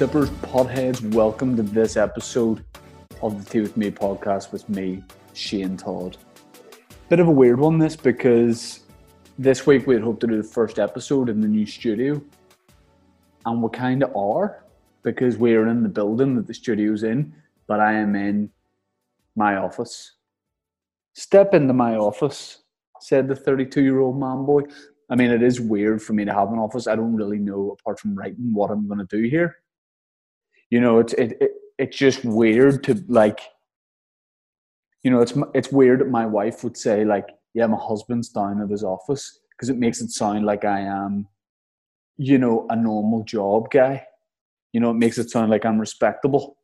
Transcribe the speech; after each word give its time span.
Sippers, 0.00 0.30
potheads, 0.30 1.02
welcome 1.12 1.54
to 1.56 1.62
this 1.62 1.98
episode 1.98 2.64
of 3.20 3.44
the 3.44 3.50
Tea 3.50 3.60
With 3.60 3.76
Me 3.76 3.90
podcast 3.90 4.50
with 4.50 4.66
me, 4.70 5.04
Shane 5.34 5.76
Todd. 5.76 6.16
Bit 7.10 7.20
of 7.20 7.28
a 7.28 7.30
weird 7.30 7.60
one, 7.60 7.76
this, 7.76 7.96
because 7.96 8.80
this 9.38 9.66
week 9.66 9.86
we 9.86 9.92
had 9.92 10.02
hoped 10.02 10.22
to 10.22 10.26
do 10.26 10.38
the 10.38 10.48
first 10.48 10.78
episode 10.78 11.28
in 11.28 11.42
the 11.42 11.46
new 11.46 11.66
studio, 11.66 12.18
and 13.44 13.62
we 13.62 13.68
kind 13.68 14.02
of 14.02 14.16
are 14.16 14.64
because 15.02 15.36
we're 15.36 15.68
in 15.68 15.82
the 15.82 15.88
building 15.90 16.34
that 16.36 16.46
the 16.46 16.54
studio's 16.54 17.02
in, 17.02 17.34
but 17.66 17.78
I 17.78 17.92
am 17.92 18.16
in 18.16 18.48
my 19.36 19.56
office. 19.56 20.16
Step 21.12 21.52
into 21.52 21.74
my 21.74 21.96
office, 21.96 22.62
said 23.00 23.28
the 23.28 23.36
32 23.36 23.82
year 23.82 24.00
old 24.00 24.18
man 24.18 24.46
boy. 24.46 24.62
I 25.10 25.14
mean, 25.14 25.30
it 25.30 25.42
is 25.42 25.60
weird 25.60 26.00
for 26.00 26.14
me 26.14 26.24
to 26.24 26.32
have 26.32 26.50
an 26.52 26.58
office. 26.58 26.86
I 26.86 26.96
don't 26.96 27.16
really 27.16 27.38
know, 27.38 27.76
apart 27.78 28.00
from 28.00 28.14
writing, 28.14 28.54
what 28.54 28.70
I'm 28.70 28.88
going 28.88 29.06
to 29.06 29.14
do 29.14 29.28
here. 29.28 29.59
You 30.70 30.80
know, 30.80 30.98
it's 31.00 31.12
it, 31.14 31.36
it 31.40 31.52
it's 31.78 31.96
just 31.96 32.24
weird 32.24 32.84
to 32.84 33.02
like. 33.08 33.40
You 35.02 35.10
know, 35.10 35.20
it's 35.20 35.32
it's 35.54 35.72
weird 35.72 36.00
that 36.00 36.10
my 36.10 36.26
wife 36.26 36.62
would 36.62 36.76
say 36.76 37.04
like, 37.04 37.28
"Yeah, 37.54 37.66
my 37.66 37.78
husband's 37.78 38.28
down 38.28 38.60
at 38.62 38.68
his 38.70 38.84
office," 38.84 39.40
because 39.50 39.70
it 39.70 39.78
makes 39.78 40.00
it 40.00 40.10
sound 40.10 40.44
like 40.44 40.64
I 40.64 40.80
am, 40.80 41.26
you 42.18 42.38
know, 42.38 42.66
a 42.70 42.76
normal 42.76 43.24
job 43.24 43.70
guy. 43.70 44.06
You 44.72 44.80
know, 44.80 44.90
it 44.90 44.94
makes 44.96 45.18
it 45.18 45.30
sound 45.30 45.50
like 45.50 45.64
I'm 45.66 45.78
respectable. 45.80 46.58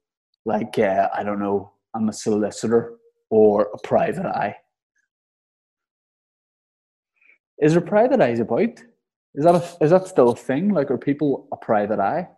Like, 0.47 0.79
uh, 0.79 1.09
I 1.15 1.25
don't 1.25 1.41
know, 1.41 1.73
I'm 1.95 2.09
a 2.09 2.13
solicitor 2.13 2.95
or 3.31 3.71
a 3.75 3.79
private 3.87 4.27
eye. 4.27 4.57
Is 7.61 7.73
there 7.73 7.81
private 7.83 8.21
eyes 8.21 8.41
about? 8.41 8.81
Is 9.35 9.45
that 9.45 9.55
a, 9.55 9.85
is 9.85 9.91
that 9.91 10.07
still 10.09 10.31
a 10.31 10.37
thing? 10.37 10.71
Like, 10.71 10.91
are 10.91 10.99
people 10.99 11.49
a 11.53 11.57
private 11.57 11.99
eye? 12.01 12.29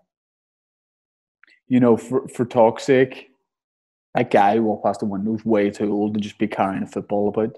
You 1.68 1.80
know, 1.80 1.96
for 1.96 2.26
for 2.28 2.44
talk's 2.44 2.84
sake, 2.84 3.30
a 4.14 4.24
guy 4.24 4.56
who 4.56 4.64
walked 4.64 4.84
past 4.84 5.00
the 5.00 5.06
window 5.06 5.34
is 5.34 5.44
way 5.44 5.70
too 5.70 5.92
old 5.92 6.14
to 6.14 6.20
just 6.20 6.38
be 6.38 6.48
carrying 6.48 6.82
a 6.82 6.86
football 6.86 7.28
about. 7.28 7.56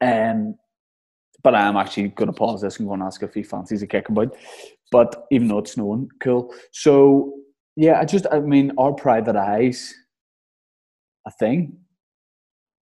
Um, 0.00 0.56
but 1.42 1.54
I 1.54 1.62
am 1.62 1.76
actually 1.76 2.08
going 2.08 2.26
to 2.26 2.32
pause 2.32 2.62
this 2.62 2.78
and 2.78 2.88
go 2.88 2.94
and 2.94 3.02
ask 3.02 3.22
if 3.22 3.34
he 3.34 3.42
fancies 3.42 3.82
a 3.82 3.86
kick 3.86 4.08
about. 4.08 4.36
But 4.90 5.26
even 5.30 5.48
though 5.48 5.58
it's 5.58 5.72
snowing, 5.72 6.08
cool. 6.20 6.54
So 6.72 7.34
yeah, 7.76 8.00
I 8.00 8.04
just 8.04 8.26
I 8.30 8.40
mean, 8.40 8.72
our 8.78 8.92
private 8.92 9.36
eyes 9.36 9.94
a 11.28 11.30
thing? 11.30 11.78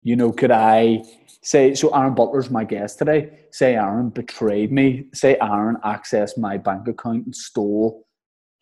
You 0.03 0.17
know, 0.17 0.31
could 0.33 0.51
I 0.51 1.03
say 1.43 1.75
so? 1.75 1.89
Aaron 1.97 2.15
Butler's 2.15 2.51
my 2.51 2.65
guest 2.65 2.99
today. 2.99 3.31
Say 3.51 3.75
Aaron 3.75 4.11
betrayed 4.11 4.71
me. 4.71 5.07
Say 5.15 5.37
Aaron 5.41 5.77
accessed 5.85 6.39
my 6.39 6.59
bank 6.59 6.87
account 6.87 7.25
and 7.25 7.35
stole 7.35 8.07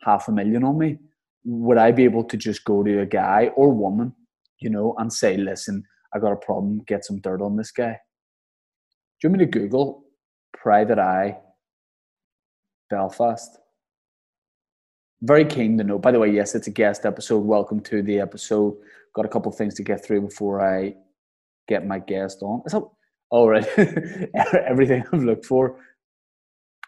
half 0.03 0.29
a 0.29 0.33
million 0.33 0.65
on 0.65 0.79
me. 0.79 0.99
Would 1.45 1.79
I 1.79 1.91
be 1.91 2.05
able 2.05 2.25
to 2.25 2.37
just 2.37 2.65
go 2.65 2.83
to 2.83 3.01
a 3.01 3.07
guy 3.07 3.51
or 3.57 3.73
woman, 3.73 4.15
you 4.61 4.71
know, 4.71 4.95
and 4.99 5.13
say, 5.13 5.37
"Listen, 5.37 5.85
I 6.15 6.19
got 6.19 6.33
a 6.33 6.37
problem. 6.37 6.83
Get 6.87 7.05
some 7.05 7.21
dirt 7.21 7.43
on 7.43 7.57
this 7.57 7.73
guy." 7.73 7.99
Do 9.21 9.29
you 9.29 9.31
want 9.31 9.41
me 9.41 9.47
to 9.47 9.51
Google 9.51 10.05
private 10.53 10.99
eye 10.99 11.39
Belfast? 12.91 13.59
Very 15.23 15.45
keen 15.45 15.79
to 15.79 15.85
know. 15.85 15.99
By 15.99 16.11
the 16.11 16.19
way, 16.19 16.31
yes, 16.31 16.55
it's 16.55 16.67
a 16.67 16.73
guest 16.73 17.07
episode. 17.07 17.45
Welcome 17.45 17.81
to 17.83 18.03
the 18.03 18.19
episode. 18.19 18.75
Got 19.15 19.25
a 19.25 19.29
couple 19.29 19.53
of 19.53 19.57
things 19.57 19.75
to 19.75 19.85
get 19.85 20.05
through 20.05 20.23
before 20.23 20.61
I 20.61 20.95
get 21.69 21.87
my 21.87 22.01
guest 22.01 22.43
on. 22.43 22.63
Is 22.67 22.73
that 22.73 22.83
all 23.31 23.49
right? 23.49 23.67
Everything 24.67 25.05
I've 25.13 25.23
looked 25.23 25.47
for 25.47 25.79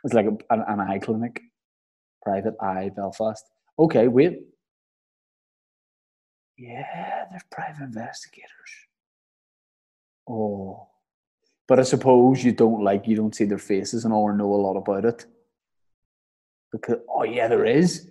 is 0.04 0.12
like 0.12 0.26
a, 0.26 0.36
an, 0.50 0.64
an 0.66 0.80
eye 0.80 0.98
clinic, 0.98 1.40
private 2.22 2.54
eye 2.60 2.90
Belfast. 2.96 3.44
Okay, 3.78 4.08
wait. 4.08 4.40
Yeah, 6.56 7.24
there's 7.30 7.42
private 7.50 7.82
investigators. 7.82 8.50
Oh, 10.28 10.88
but 11.66 11.80
I 11.80 11.82
suppose 11.82 12.44
you 12.44 12.52
don't 12.52 12.82
like 12.84 13.06
you 13.08 13.16
don't 13.16 13.34
see 13.34 13.44
their 13.44 13.58
faces 13.58 14.04
and 14.04 14.14
all 14.14 14.22
or 14.22 14.36
know 14.36 14.52
a 14.52 14.56
lot 14.56 14.76
about 14.76 15.04
it. 15.04 15.26
Because 16.70 16.98
oh 17.08 17.24
yeah, 17.24 17.48
there 17.48 17.64
is. 17.64 18.08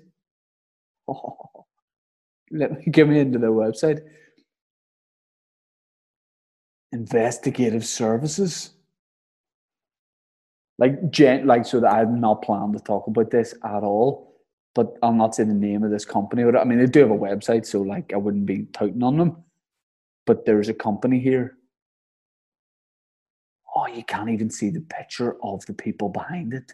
Oh, 1.08 1.66
let 2.52 2.72
me 2.72 2.86
get 2.92 3.08
me 3.08 3.20
into 3.20 3.40
their 3.40 3.52
website. 3.52 4.02
Investigative 6.92 7.86
services. 7.86 8.72
Like 10.78 11.12
gen 11.12 11.48
like 11.48 11.66
so 11.66 11.80
that 11.80 11.94
I'm 11.94 12.20
not 12.20 12.42
planning 12.42 12.74
to 12.74 12.80
talk 12.80 13.08
about 13.08 13.32
this 13.32 13.54
at 13.64 13.84
all. 13.84 14.33
But 14.76 14.94
I'll 15.04 15.14
not 15.14 15.36
say 15.36 15.44
the 15.44 15.54
name 15.54 15.84
of 15.84 15.92
this 15.92 16.06
company. 16.06 16.44
But 16.44 16.58
I 16.58 16.64
mean 16.64 16.80
they 16.80 16.88
do 16.88 17.02
have 17.02 17.12
a 17.12 17.18
website, 17.18 17.66
so 17.66 17.82
like 17.82 18.14
I 18.14 18.18
wouldn't 18.18 18.46
be 18.46 18.68
touting 18.74 19.04
on 19.04 19.18
them. 19.18 19.38
But 20.26 20.46
there's 20.46 20.70
a 20.70 20.74
company 20.74 21.20
here 21.20 21.58
oh, 23.76 23.88
you 23.88 24.04
can't 24.04 24.30
even 24.30 24.50
see 24.50 24.70
the 24.70 24.82
picture 24.82 25.36
of 25.44 25.66
the 25.66 25.74
people 25.74 26.10
behind 26.10 26.54
it. 26.54 26.72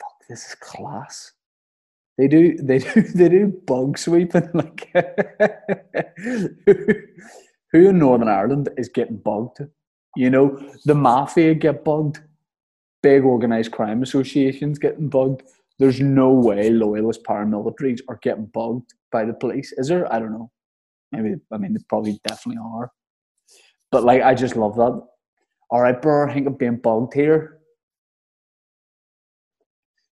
Fuck, 0.00 0.28
this 0.28 0.48
is 0.48 0.54
class. 0.56 1.32
They 2.18 2.28
do, 2.28 2.56
they 2.62 2.78
do, 2.78 3.02
they 3.02 3.28
do 3.28 3.48
bug 3.66 3.98
sweeping. 3.98 4.48
Like, 4.54 4.90
who 7.72 7.88
in 7.88 7.98
Northern 7.98 8.28
Ireland 8.28 8.68
is 8.76 8.88
getting 8.88 9.16
bugged? 9.16 9.60
You 10.16 10.30
know, 10.30 10.60
the 10.84 10.94
mafia 10.94 11.54
get 11.54 11.84
bugged. 11.84 12.20
Big 13.02 13.24
organized 13.24 13.72
crime 13.72 14.02
associations 14.02 14.78
getting 14.78 15.08
bugged. 15.08 15.42
There's 15.80 15.98
no 15.98 16.30
way 16.30 16.68
loyalist 16.68 17.24
paramilitaries 17.24 18.00
are 18.06 18.20
getting 18.22 18.44
bugged 18.46 18.92
by 19.10 19.24
the 19.24 19.32
police. 19.32 19.72
Is 19.78 19.88
there? 19.88 20.12
I 20.12 20.18
don't 20.18 20.30
know. 20.30 20.50
Maybe. 21.10 21.36
I 21.50 21.56
mean, 21.56 21.72
they 21.72 21.80
probably 21.88 22.20
definitely 22.28 22.60
are. 22.62 22.92
But 23.90 24.04
like, 24.04 24.22
I 24.22 24.34
just 24.34 24.56
love 24.56 24.76
that. 24.76 25.02
All 25.70 25.80
right, 25.80 26.00
bro, 26.00 26.28
I 26.28 26.34
think 26.34 26.46
I'm 26.46 26.54
being 26.54 26.76
bugged 26.76 27.14
here. 27.14 27.60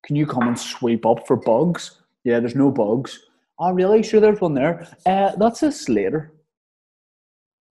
Can 0.06 0.16
you 0.16 0.28
come 0.28 0.48
and 0.48 0.58
sweep 0.58 1.04
up 1.04 1.26
for 1.26 1.36
bugs? 1.36 2.00
Yeah, 2.24 2.40
there's 2.40 2.56
no 2.56 2.70
bugs. 2.70 3.20
Oh, 3.58 3.72
really? 3.72 4.04
Sure, 4.04 4.20
there's 4.20 4.40
one 4.40 4.54
there. 4.54 4.88
Uh, 5.08 5.36
that's 5.36 5.64
a 5.64 5.72
Slater. 5.72 6.32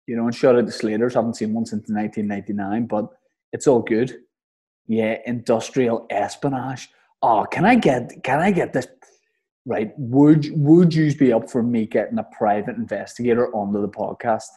You 0.08 0.16
know, 0.16 0.24
and 0.24 0.34
shout 0.34 0.56
out 0.56 0.66
to 0.66 0.72
Slaters. 0.72 1.14
Haven't 1.14 1.36
seen 1.36 1.54
one 1.54 1.64
since 1.64 1.88
1999, 1.88 2.86
but 2.86 3.08
it's 3.52 3.68
all 3.68 3.82
good. 3.82 4.16
Yeah, 4.88 5.18
industrial 5.26 6.06
espionage. 6.10 6.88
Oh, 7.26 7.46
can 7.50 7.64
I 7.64 7.74
get? 7.74 8.22
Can 8.22 8.40
I 8.40 8.50
get 8.50 8.74
this? 8.74 8.86
Right? 9.64 9.92
Would 9.96 10.50
Would 10.56 10.92
you 10.92 11.14
be 11.14 11.32
up 11.32 11.50
for 11.50 11.62
me 11.62 11.86
getting 11.86 12.18
a 12.18 12.24
private 12.36 12.76
investigator 12.76 13.50
onto 13.56 13.80
the 13.80 13.88
podcast? 13.88 14.50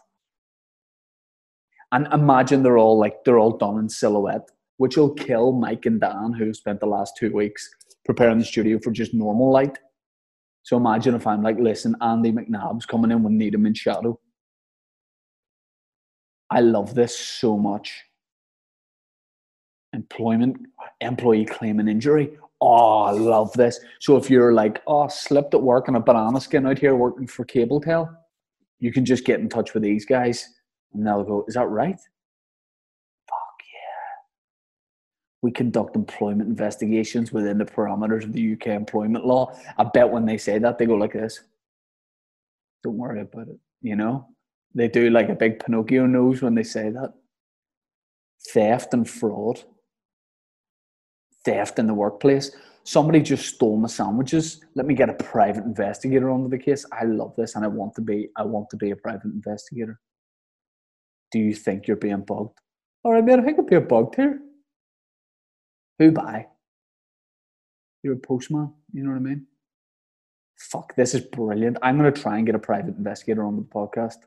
And 1.93 2.07
imagine 2.11 2.63
they're 2.63 2.77
all 2.77 2.99
like 2.99 3.23
they're 3.23 3.39
all 3.39 3.57
done 3.57 3.79
in 3.79 3.87
silhouette, 3.87 4.49
which 4.75 4.97
will 4.97 5.13
kill 5.13 5.53
Mike 5.53 5.85
and 5.85 6.01
Dan, 6.01 6.33
who 6.33 6.53
spent 6.53 6.81
the 6.81 6.87
last 6.87 7.13
two 7.17 7.31
weeks 7.31 7.69
preparing 8.03 8.39
the 8.39 8.43
studio 8.43 8.79
for 8.83 8.91
just 8.91 9.13
normal 9.13 9.49
light. 9.49 9.77
So 10.63 10.75
imagine 10.75 11.15
if 11.15 11.25
I'm 11.25 11.43
like, 11.43 11.57
listen, 11.57 11.95
Andy 12.01 12.33
McNab's 12.33 12.85
coming 12.85 13.11
in, 13.11 13.23
with 13.23 13.31
Needham 13.31 13.65
in 13.65 13.75
shadow. 13.75 14.19
I 16.51 16.59
love 16.59 16.95
this 16.95 17.17
so 17.17 17.57
much. 17.57 18.03
Employment, 19.93 20.57
employee 20.99 21.45
claim 21.45 21.79
an 21.79 21.87
injury. 21.87 22.37
Oh, 22.59 23.03
I 23.03 23.11
love 23.11 23.53
this. 23.53 23.79
So 23.99 24.17
if 24.17 24.29
you're 24.29 24.53
like, 24.53 24.81
oh, 24.87 25.07
slipped 25.07 25.53
at 25.53 25.61
work 25.61 25.87
in 25.87 25.95
a 25.95 25.99
banana 25.99 26.41
skin 26.41 26.65
out 26.65 26.79
here 26.79 26.95
working 26.95 27.27
for 27.27 27.45
Cable 27.45 27.79
Tel, 27.79 28.09
you 28.79 28.91
can 28.91 29.05
just 29.05 29.25
get 29.25 29.39
in 29.39 29.49
touch 29.49 29.73
with 29.73 29.83
these 29.83 30.05
guys 30.05 30.47
and 30.93 31.05
they'll 31.05 31.23
go, 31.23 31.45
Is 31.47 31.53
that 31.55 31.67
right? 31.67 31.95
Fuck 31.95 33.59
yeah. 33.59 34.23
We 35.41 35.51
conduct 35.51 35.95
employment 35.95 36.49
investigations 36.49 37.31
within 37.31 37.59
the 37.59 37.65
parameters 37.65 38.23
of 38.23 38.33
the 38.33 38.53
UK 38.53 38.67
employment 38.67 39.25
law. 39.25 39.53
I 39.77 39.83
bet 39.83 40.09
when 40.09 40.25
they 40.25 40.37
say 40.37 40.57
that, 40.59 40.77
they 40.77 40.85
go 40.85 40.95
like 40.95 41.13
this. 41.13 41.41
Don't 42.83 42.97
worry 42.97 43.21
about 43.21 43.49
it. 43.49 43.59
You 43.81 43.95
know? 43.95 44.27
They 44.73 44.87
do 44.87 45.09
like 45.09 45.29
a 45.29 45.35
big 45.35 45.63
Pinocchio 45.63 46.05
nose 46.05 46.41
when 46.41 46.55
they 46.55 46.63
say 46.63 46.89
that. 46.89 47.13
Theft 48.53 48.93
and 48.93 49.09
fraud. 49.09 49.63
Theft 51.47 51.79
in 51.79 51.87
the 51.87 51.93
workplace. 51.93 52.51
Somebody 52.83 53.21
just 53.21 53.55
stole 53.55 53.77
my 53.77 53.87
sandwiches. 53.87 54.61
Let 54.75 54.85
me 54.85 54.93
get 54.93 55.09
a 55.09 55.13
private 55.13 55.63
investigator 55.63 56.29
onto 56.29 56.49
the 56.49 56.57
case. 56.57 56.85
I 56.91 57.03
love 57.05 57.33
this 57.37 57.55
and 57.55 57.65
I 57.65 57.67
want 57.67 57.95
to 57.95 58.01
be 58.01 58.29
I 58.35 58.43
want 58.43 58.69
to 58.71 58.77
be 58.77 58.91
a 58.91 58.95
private 58.95 59.31
investigator 59.39 59.99
do 61.31 61.39
you 61.39 61.53
think 61.53 61.87
you're 61.87 61.97
being 61.97 62.21
bugged? 62.21 62.59
All 63.03 63.13
right, 63.13 63.23
man, 63.23 63.39
I 63.39 63.43
think 63.43 63.57
I'm 63.57 63.65
being 63.65 63.87
bugged 63.87 64.15
here. 64.15 64.39
Who 65.99 66.11
by? 66.11 66.47
You're 68.03 68.13
a 68.13 68.17
postman. 68.17 68.73
You 68.93 69.03
know 69.03 69.11
what 69.11 69.17
I 69.17 69.21
mean? 69.21 69.47
Fuck, 70.57 70.95
this 70.95 71.13
is 71.13 71.21
brilliant. 71.21 71.77
I'm 71.81 71.99
to 71.99 72.11
try 72.11 72.37
and 72.37 72.45
get 72.45 72.55
a 72.55 72.59
private 72.59 72.97
investigator 72.97 73.43
on 73.43 73.55
the 73.55 73.61
podcast 73.63 74.17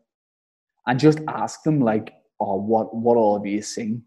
and 0.87 1.01
just 1.01 1.21
ask 1.29 1.63
them, 1.63 1.81
like, 1.81 2.13
oh, 2.39 2.57
what, 2.57 2.95
what 2.95 3.17
all 3.17 3.39
have 3.39 3.47
you 3.47 3.63
seen? 3.63 4.05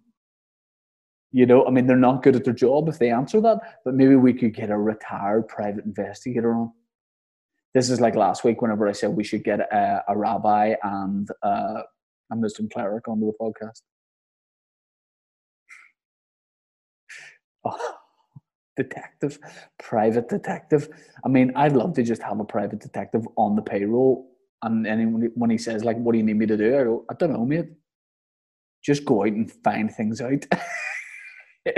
You 1.35 1.47
know, 1.47 1.65
I 1.65 1.71
mean, 1.71 1.87
they're 1.87 1.97
not 1.97 2.21
good 2.21 2.35
at 2.35 2.43
their 2.43 2.53
job 2.53 2.87
if 2.87 2.99
they 2.99 3.09
answer 3.09 3.41
that, 3.41 3.79
but 3.83 3.95
maybe 3.95 4.15
we 4.15 4.33
could 4.33 4.53
get 4.53 4.69
a 4.69 4.77
retired 4.77 5.47
private 5.47 5.83
investigator 5.83 6.53
on. 6.53 6.71
This 7.73 7.89
is 7.89 7.99
like 7.99 8.15
last 8.15 8.43
week 8.43 8.61
whenever 8.61 8.87
I 8.87 8.91
said 8.91 9.09
we 9.09 9.23
should 9.23 9.43
get 9.43 9.59
a, 9.59 10.03
a 10.07 10.15
rabbi 10.15 10.75
and 10.83 11.27
uh, 11.41 11.81
a 12.31 12.35
Muslim 12.35 12.69
cleric 12.69 13.07
onto 13.07 13.25
the 13.25 13.33
podcast. 13.41 13.81
Oh, 17.65 17.95
detective, 18.75 19.39
private 19.79 20.27
detective. 20.27 20.89
I 21.25 21.29
mean, 21.29 21.53
I'd 21.55 21.71
love 21.71 21.93
to 21.93 22.03
just 22.03 22.21
have 22.21 22.41
a 22.41 22.43
private 22.43 22.79
detective 22.79 23.25
on 23.37 23.55
the 23.55 23.61
payroll. 23.61 24.29
And, 24.61 24.85
and 24.85 25.31
when 25.35 25.49
he 25.49 25.57
says, 25.57 25.85
like, 25.85 25.95
what 25.95 26.11
do 26.11 26.17
you 26.17 26.25
need 26.25 26.35
me 26.35 26.45
to 26.45 26.57
do? 26.57 26.77
I 26.77 26.83
go, 26.83 27.05
I 27.09 27.13
don't 27.13 27.31
know, 27.31 27.45
mate. 27.45 27.69
Just 28.83 29.05
go 29.05 29.21
out 29.21 29.29
and 29.29 29.49
find 29.63 29.89
things 29.89 30.19
out. 30.19 30.45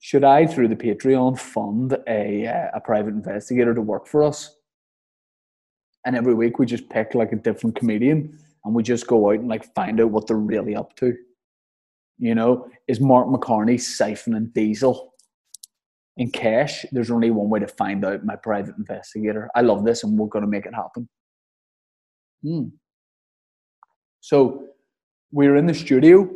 Should 0.00 0.24
I, 0.24 0.46
through 0.46 0.68
the 0.68 0.76
Patreon, 0.76 1.38
fund 1.38 1.96
a, 2.08 2.46
uh, 2.46 2.70
a 2.74 2.80
private 2.80 3.14
investigator 3.14 3.74
to 3.74 3.82
work 3.82 4.06
for 4.06 4.22
us? 4.22 4.54
And 6.06 6.16
every 6.16 6.34
week 6.34 6.58
we 6.58 6.66
just 6.66 6.88
pick 6.88 7.14
like 7.14 7.32
a 7.32 7.36
different 7.36 7.76
comedian 7.76 8.38
and 8.64 8.74
we 8.74 8.82
just 8.82 9.06
go 9.06 9.30
out 9.30 9.40
and 9.40 9.48
like 9.48 9.74
find 9.74 10.00
out 10.00 10.10
what 10.10 10.26
they're 10.26 10.36
really 10.36 10.74
up 10.74 10.96
to. 10.96 11.14
You 12.18 12.34
know, 12.34 12.68
is 12.86 13.00
Mark 13.00 13.28
McCartney 13.28 13.74
siphoning 13.74 14.52
diesel 14.52 15.14
in 16.16 16.30
cash? 16.30 16.84
There's 16.90 17.10
only 17.10 17.30
one 17.30 17.50
way 17.50 17.60
to 17.60 17.68
find 17.68 18.04
out, 18.04 18.24
my 18.24 18.36
private 18.36 18.76
investigator. 18.78 19.50
I 19.54 19.60
love 19.60 19.84
this 19.84 20.04
and 20.04 20.18
we're 20.18 20.26
going 20.26 20.44
to 20.44 20.50
make 20.50 20.66
it 20.66 20.74
happen. 20.74 21.08
Hmm. 22.42 22.68
So 24.20 24.64
we're 25.30 25.56
in 25.56 25.66
the 25.66 25.74
studio. 25.74 26.28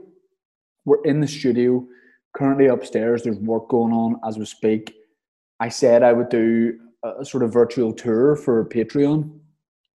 We're 0.85 1.03
in 1.05 1.21
the 1.21 1.29
studio. 1.29 1.87
Currently 2.37 2.67
upstairs, 2.67 3.23
there's 3.23 3.39
work 3.39 3.69
going 3.69 3.93
on 3.93 4.17
as 4.27 4.39
we 4.39 4.45
speak. 4.45 4.95
I 5.61 5.69
said 5.69 6.03
I 6.03 6.13
would 6.13 6.29
do 6.29 6.79
a 7.05 7.25
sort 7.25 7.43
of 7.43 7.53
virtual 7.53 7.93
tour 7.93 8.37
for 8.37 8.69
Patreon, 8.69 9.31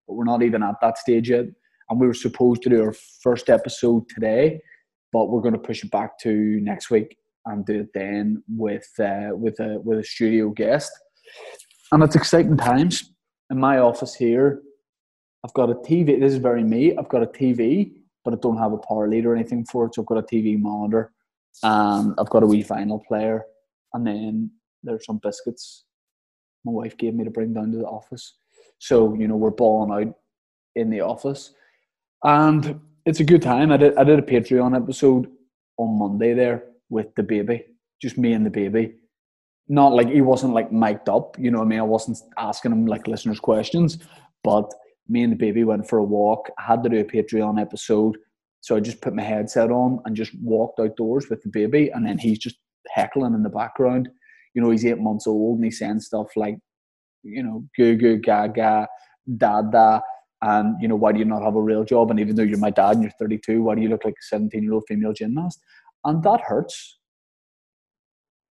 but 0.08 0.14
we're 0.14 0.24
not 0.24 0.44
even 0.44 0.64
at 0.64 0.76
that 0.82 0.98
stage 0.98 1.30
yet. 1.30 1.46
And 1.90 2.00
we 2.00 2.08
were 2.08 2.14
supposed 2.14 2.62
to 2.64 2.70
do 2.70 2.84
our 2.84 2.94
first 3.22 3.50
episode 3.50 4.08
today 4.10 4.62
but 5.14 5.30
we're 5.30 5.42
going 5.42 5.54
to 5.54 5.60
push 5.60 5.84
it 5.84 5.92
back 5.92 6.18
to 6.20 6.60
next 6.62 6.90
week 6.90 7.18
and 7.46 7.66
do 7.66 7.82
it 7.82 7.90
then 7.94 8.44
with 8.48 8.88
uh, 9.00 9.30
with 9.32 9.60
a 9.60 9.80
with 9.84 10.00
a 10.00 10.04
studio 10.04 10.50
guest. 10.50 10.92
And 11.92 12.04
it's 12.04 12.16
exciting 12.16 12.58
times. 12.58 13.12
In 13.50 13.60
my 13.60 13.80
office 13.80 14.14
here, 14.14 14.62
I've 15.46 15.54
got 15.54 15.70
a 15.70 15.76
TV. 15.76 16.20
This 16.20 16.34
is 16.34 16.40
very 16.40 16.64
me. 16.64 16.96
I've 16.98 17.10
got 17.10 17.24
a 17.24 17.28
TV, 17.28 17.94
but 18.28 18.34
I 18.34 18.42
don't 18.42 18.58
have 18.58 18.74
a 18.74 18.78
power 18.78 19.08
lead 19.08 19.26
or 19.26 19.34
anything 19.34 19.64
for 19.64 19.86
it. 19.86 19.96
So 19.96 20.02
I've 20.02 20.06
got 20.06 20.18
a 20.18 20.24
TV 20.24 20.60
monitor, 20.60 21.14
and 21.64 22.14
I've 22.18 22.30
got 22.30 22.44
a 22.44 22.46
wee 22.46 22.62
vinyl 22.62 23.02
player, 23.06 23.46
and 23.94 24.06
then 24.06 24.52
there's 24.84 25.06
some 25.06 25.20
biscuits 25.24 25.86
my 26.66 26.74
wife 26.74 26.98
gave 26.98 27.14
me 27.14 27.24
to 27.24 27.30
bring 27.30 27.54
down 27.54 27.72
to 27.72 27.78
the 27.78 27.86
office. 27.86 28.34
So 28.80 29.14
you 29.14 29.30
know 29.30 29.38
we're 29.38 29.52
balling 29.52 30.10
out 30.10 30.14
in 30.76 30.90
the 30.90 31.00
office, 31.00 31.54
and 32.26 32.82
it's 33.06 33.22
a 33.22 33.24
good 33.24 33.42
time. 33.42 33.72
I 33.72 33.78
did 33.78 33.96
I 33.96 34.04
did 34.04 34.20
a 34.20 34.22
Patreon 34.22 34.76
episode 34.76 35.32
on 35.78 35.98
Monday 35.98 36.34
there 36.34 36.66
with 36.90 37.16
the 37.16 37.24
baby, 37.24 37.64
just 38.02 38.18
me 38.18 38.34
and 38.34 38.46
the 38.46 38.50
baby. 38.50 38.96
Not 39.70 39.94
like 39.94 40.10
he 40.10 40.20
wasn't 40.20 40.54
like 40.54 40.70
mic'd 40.74 41.08
up, 41.08 41.40
you 41.40 41.50
know 41.50 41.60
what 41.60 41.66
I 41.66 41.70
mean? 41.70 41.80
I 41.80 41.84
wasn't 41.84 42.18
asking 42.38 42.74
him 42.74 42.88
like 42.88 43.08
listeners' 43.08 43.40
questions, 43.40 44.00
but 44.44 44.70
me 45.10 45.24
and 45.24 45.32
the 45.32 45.38
baby 45.38 45.64
went 45.64 45.88
for 45.88 46.00
a 46.00 46.04
walk. 46.04 46.50
I 46.58 46.64
had 46.64 46.84
to 46.84 46.90
do 46.90 47.00
a 47.00 47.04
Patreon 47.04 47.60
episode, 47.60 48.18
so 48.62 48.76
I 48.76 48.80
just 48.80 49.02
put 49.02 49.16
my 49.16 49.24
headset 49.24 49.72
on 49.72 50.00
and 50.06 50.16
just 50.16 50.34
walked 50.42 50.80
outdoors 50.80 51.30
with 51.30 51.42
the 51.42 51.50
baby, 51.50 51.90
and 51.90 52.06
then 52.06 52.18
he's 52.18 52.40
just 52.40 52.58
heckling 52.90 53.34
in 53.34 53.44
the 53.44 53.50
background. 53.50 54.10
You 54.54 54.62
know, 54.62 54.72
he's 54.72 54.86
eight 54.86 55.00
months 55.00 55.28
old 55.28 55.58
and 55.58 55.66
he's 55.66 55.80
saying 55.80 56.00
stuff 56.00 56.28
like, 56.36 56.58
you 57.24 57.44
know, 57.44 57.66
goo 57.78 57.96
goo 57.96 58.18
gaga, 58.18 58.88
dada 59.38 60.02
and 60.42 60.76
you 60.82 60.88
know 60.88 60.96
why 60.96 61.12
do 61.12 61.20
you 61.20 61.26
not 61.26 61.44
have 61.44 61.56
a 61.56 61.62
real 61.62 61.84
job 61.84 62.12
and 62.12 62.20
even 62.20 62.36
though 62.36 62.44
you're 62.44 62.58
my 62.60 62.70
dad 62.70 62.92
and 62.92 63.02
you're 63.02 63.12
32 63.20 63.62
why 63.62 63.76
do 63.76 63.82
you 63.82 63.90
look 63.90 64.06
like 64.06 64.14
a 64.14 64.28
17 64.28 64.62
year 64.62 64.74
old 64.74 64.84
female 64.88 65.14
gymnast 65.14 65.60
and 66.06 66.24
that 66.24 66.42
hurts 66.42 67.00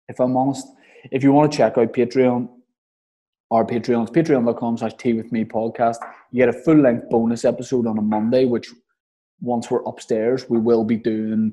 if 0.09 0.19
i'm 0.19 0.37
honest 0.37 0.67
if 1.13 1.23
you 1.23 1.33
want 1.33 1.51
to 1.51 1.59
check 1.59 1.77
out 1.77 1.93
patreon 1.93 2.49
our 3.51 3.65
patreon 3.65 4.09
patreon.com 4.09 4.79
slash 4.79 4.95
tea 4.99 5.13
with 5.13 5.31
me 5.33 5.45
podcast 5.45 5.97
you 6.31 6.39
get 6.39 6.49
a 6.49 6.53
full 6.65 6.77
length 6.77 7.09
bonus 7.11 7.45
episode 7.45 7.87
on 7.87 7.99
a 7.99 8.03
monday 8.03 8.45
which 8.45 8.71
once 9.41 9.71
we're 9.71 9.83
upstairs 9.83 10.49
we 10.49 10.59
will 10.59 10.85
be 10.85 10.97
doing 10.97 11.53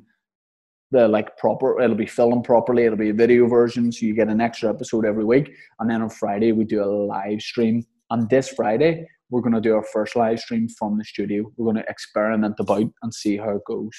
the 0.91 1.07
like 1.07 1.37
proper 1.37 1.79
it'll 1.81 1.95
be 1.95 2.05
filmed 2.05 2.43
properly 2.43 2.83
it'll 2.83 2.97
be 2.97 3.09
a 3.09 3.13
video 3.13 3.47
version 3.47 3.91
so 3.91 4.05
you 4.05 4.13
get 4.13 4.27
an 4.27 4.41
extra 4.41 4.69
episode 4.69 5.05
every 5.05 5.25
week 5.25 5.51
and 5.79 5.89
then 5.89 6.01
on 6.01 6.09
friday 6.09 6.51
we 6.51 6.63
do 6.63 6.83
a 6.83 6.85
live 6.85 7.41
stream 7.41 7.85
and 8.09 8.29
this 8.29 8.49
friday 8.49 9.05
we're 9.31 9.41
going 9.41 9.53
to 9.53 9.61
do 9.61 9.75
our 9.75 9.83
first 9.83 10.15
live 10.15 10.39
stream 10.39 10.67
from 10.67 10.97
the 10.97 11.05
studio. 11.05 11.49
We're 11.55 11.71
going 11.71 11.83
to 11.83 11.89
experiment 11.89 12.55
about 12.59 12.91
and 13.01 13.13
see 13.13 13.37
how 13.37 13.55
it 13.55 13.65
goes. 13.65 13.97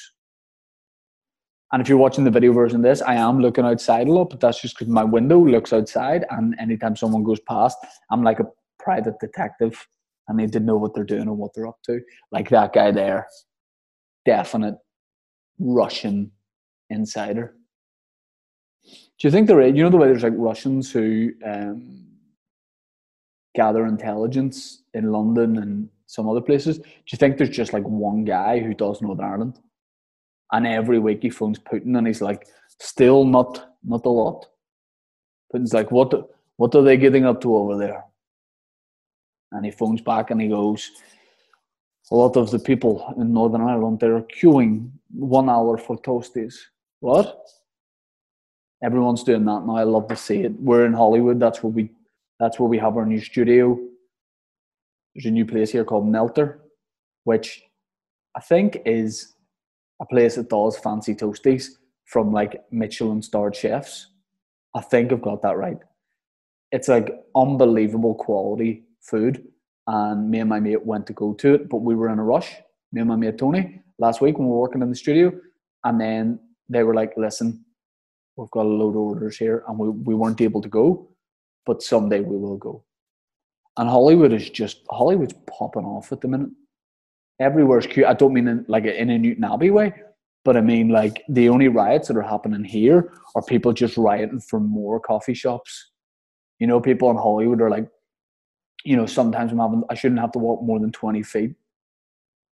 And 1.72 1.80
if 1.80 1.88
you're 1.88 1.98
watching 1.98 2.24
the 2.24 2.30
video 2.30 2.52
version 2.52 2.76
of 2.76 2.82
this, 2.82 3.00
I 3.00 3.14
am 3.14 3.40
looking 3.40 3.64
outside 3.64 4.06
a 4.06 4.12
lot, 4.12 4.28
but 4.30 4.40
that's 4.40 4.60
just 4.60 4.78
because 4.78 4.92
my 4.92 5.04
window 5.04 5.38
looks 5.38 5.72
outside. 5.72 6.26
And 6.30 6.54
anytime 6.60 6.96
someone 6.96 7.24
goes 7.24 7.40
past, 7.40 7.78
I'm 8.10 8.22
like 8.22 8.40
a 8.40 8.46
private 8.78 9.18
detective. 9.20 9.86
And 10.28 10.38
I 10.38 10.44
need 10.44 10.52
to 10.52 10.60
know 10.60 10.76
what 10.76 10.94
they're 10.94 11.04
doing 11.04 11.22
and 11.22 11.38
what 11.38 11.52
they're 11.54 11.66
up 11.66 11.78
to. 11.86 12.00
Like 12.30 12.50
that 12.50 12.74
guy 12.74 12.90
there, 12.90 13.26
definite 14.26 14.76
Russian 15.58 16.30
insider. 16.90 17.54
Do 18.84 19.28
you 19.28 19.30
think 19.30 19.46
there 19.46 19.60
is, 19.62 19.74
you 19.74 19.82
know, 19.82 19.90
the 19.90 19.96
way 19.96 20.08
there's 20.08 20.24
like 20.24 20.34
Russians 20.36 20.92
who 20.92 21.30
um, 21.44 22.06
gather 23.54 23.86
intelligence 23.86 24.82
in 24.94 25.10
London 25.10 25.58
and 25.58 25.88
some 26.06 26.28
other 26.28 26.40
places, 26.40 26.78
do 26.78 26.84
you 27.10 27.18
think 27.18 27.38
there's 27.38 27.48
just 27.48 27.72
like 27.72 27.84
one 27.84 28.24
guy 28.24 28.60
who 28.60 28.74
does 28.74 29.00
Northern 29.00 29.24
Ireland? 29.24 29.58
And 30.52 30.66
every 30.66 30.98
week 30.98 31.22
he 31.22 31.30
phones 31.30 31.58
Putin 31.58 31.96
and 31.96 32.06
he's 32.06 32.20
like, 32.20 32.46
still 32.78 33.24
not 33.24 33.76
not 33.84 34.06
a 34.06 34.10
lot. 34.10 34.46
Putin's 35.52 35.72
like, 35.72 35.90
what 35.90 36.30
what 36.56 36.74
are 36.74 36.82
they 36.82 36.96
getting 36.96 37.24
up 37.24 37.40
to 37.40 37.54
over 37.56 37.76
there? 37.76 38.04
And 39.52 39.64
he 39.64 39.70
phones 39.70 40.00
back 40.00 40.30
and 40.30 40.40
he 40.40 40.48
goes, 40.48 40.90
a 42.10 42.14
lot 42.14 42.36
of 42.36 42.50
the 42.50 42.58
people 42.58 43.14
in 43.18 43.32
Northern 43.32 43.62
Ireland 43.62 44.00
they're 44.00 44.22
queuing 44.22 44.90
one 45.10 45.48
hour 45.48 45.78
for 45.78 45.96
toasties. 45.98 46.54
What? 47.00 47.38
Everyone's 48.82 49.22
doing 49.22 49.44
that 49.44 49.64
now. 49.66 49.76
I 49.76 49.84
love 49.84 50.08
to 50.08 50.16
see 50.16 50.42
it. 50.42 50.52
We're 50.58 50.86
in 50.86 50.92
Holywood. 50.92 51.38
That's 51.38 51.62
where 51.62 51.70
we 51.72 51.90
that's 52.40 52.58
where 52.58 52.68
we 52.68 52.78
have 52.78 52.96
our 52.96 53.06
new 53.06 53.20
studio. 53.20 53.78
There's 55.14 55.26
a 55.26 55.30
new 55.30 55.46
place 55.46 55.70
here 55.70 55.84
called 55.84 56.08
Melter, 56.08 56.60
which 57.24 57.62
I 58.34 58.40
think 58.40 58.78
is 58.84 59.34
a 60.02 60.06
place 60.06 60.34
that 60.34 60.50
does 60.50 60.76
fancy 60.76 61.14
toasties 61.14 61.68
from 62.04 62.32
like 62.32 62.62
Michelin 62.70 63.22
starred 63.22 63.56
chefs. 63.56 64.08
I 64.74 64.82
think 64.82 65.12
I've 65.12 65.22
got 65.22 65.40
that 65.42 65.56
right. 65.56 65.78
It's 66.72 66.88
like 66.88 67.10
unbelievable 67.34 68.14
quality 68.14 68.84
food. 69.00 69.42
And 69.86 70.30
me 70.30 70.40
and 70.40 70.50
my 70.50 70.60
mate 70.60 70.84
went 70.84 71.06
to 71.06 71.14
go 71.14 71.32
to 71.34 71.54
it, 71.54 71.68
but 71.70 71.78
we 71.78 71.94
were 71.94 72.10
in 72.10 72.18
a 72.18 72.24
rush. 72.24 72.54
Me 72.92 73.00
and 73.00 73.08
my 73.08 73.16
mate 73.16 73.38
Tony 73.38 73.80
last 73.98 74.20
week 74.20 74.38
when 74.38 74.46
we 74.46 74.52
were 74.52 74.60
working 74.60 74.82
in 74.82 74.90
the 74.90 74.96
studio. 74.96 75.32
And 75.84 75.98
then 75.98 76.38
they 76.68 76.82
were 76.82 76.94
like, 76.94 77.14
listen, 77.16 77.64
we've 78.36 78.50
got 78.50 78.66
a 78.66 78.68
load 78.68 78.90
of 78.90 78.96
orders 78.96 79.38
here 79.38 79.64
and 79.66 79.78
we, 79.78 79.88
we 79.88 80.14
weren't 80.14 80.40
able 80.40 80.60
to 80.60 80.68
go 80.68 81.08
but 81.64 81.82
someday 81.82 82.20
we 82.20 82.36
will 82.36 82.56
go. 82.56 82.84
And 83.76 83.88
Holywood 83.88 84.32
is 84.32 84.50
just 84.50 84.86
Holywood's 84.88 85.34
popping 85.46 85.84
off 85.84 86.12
at 86.12 86.20
the 86.20 86.28
minute. 86.28 86.50
Everywhere's 87.42 87.88
cute. 87.88 88.06
I 88.06 88.14
don't 88.14 88.32
mean 88.32 88.46
in, 88.46 88.64
like 88.68 88.84
in 88.84 89.10
a 89.10 89.18
Newtownabbey 89.18 89.72
way, 89.72 89.92
but 90.44 90.56
I 90.56 90.60
mean 90.60 90.90
like 90.90 91.24
the 91.28 91.48
only 91.48 91.66
riots 91.66 92.06
that 92.06 92.16
are 92.16 92.22
happening 92.22 92.62
here 92.62 93.12
are 93.34 93.42
people 93.42 93.72
just 93.72 93.96
rioting 93.96 94.40
for 94.40 94.60
more 94.60 95.00
coffee 95.00 95.34
shops. 95.34 95.90
You 96.60 96.68
know, 96.68 96.80
people 96.80 97.10
in 97.10 97.16
Holywood 97.16 97.60
are 97.60 97.68
like, 97.68 97.88
you 98.84 98.96
know, 98.96 99.06
sometimes 99.06 99.50
I'm 99.50 99.58
having 99.58 99.82
I 99.90 99.94
shouldn't 99.94 100.20
have 100.20 100.30
to 100.32 100.38
walk 100.38 100.62
more 100.62 100.78
than 100.78 100.92
twenty 100.92 101.24
feet 101.24 101.54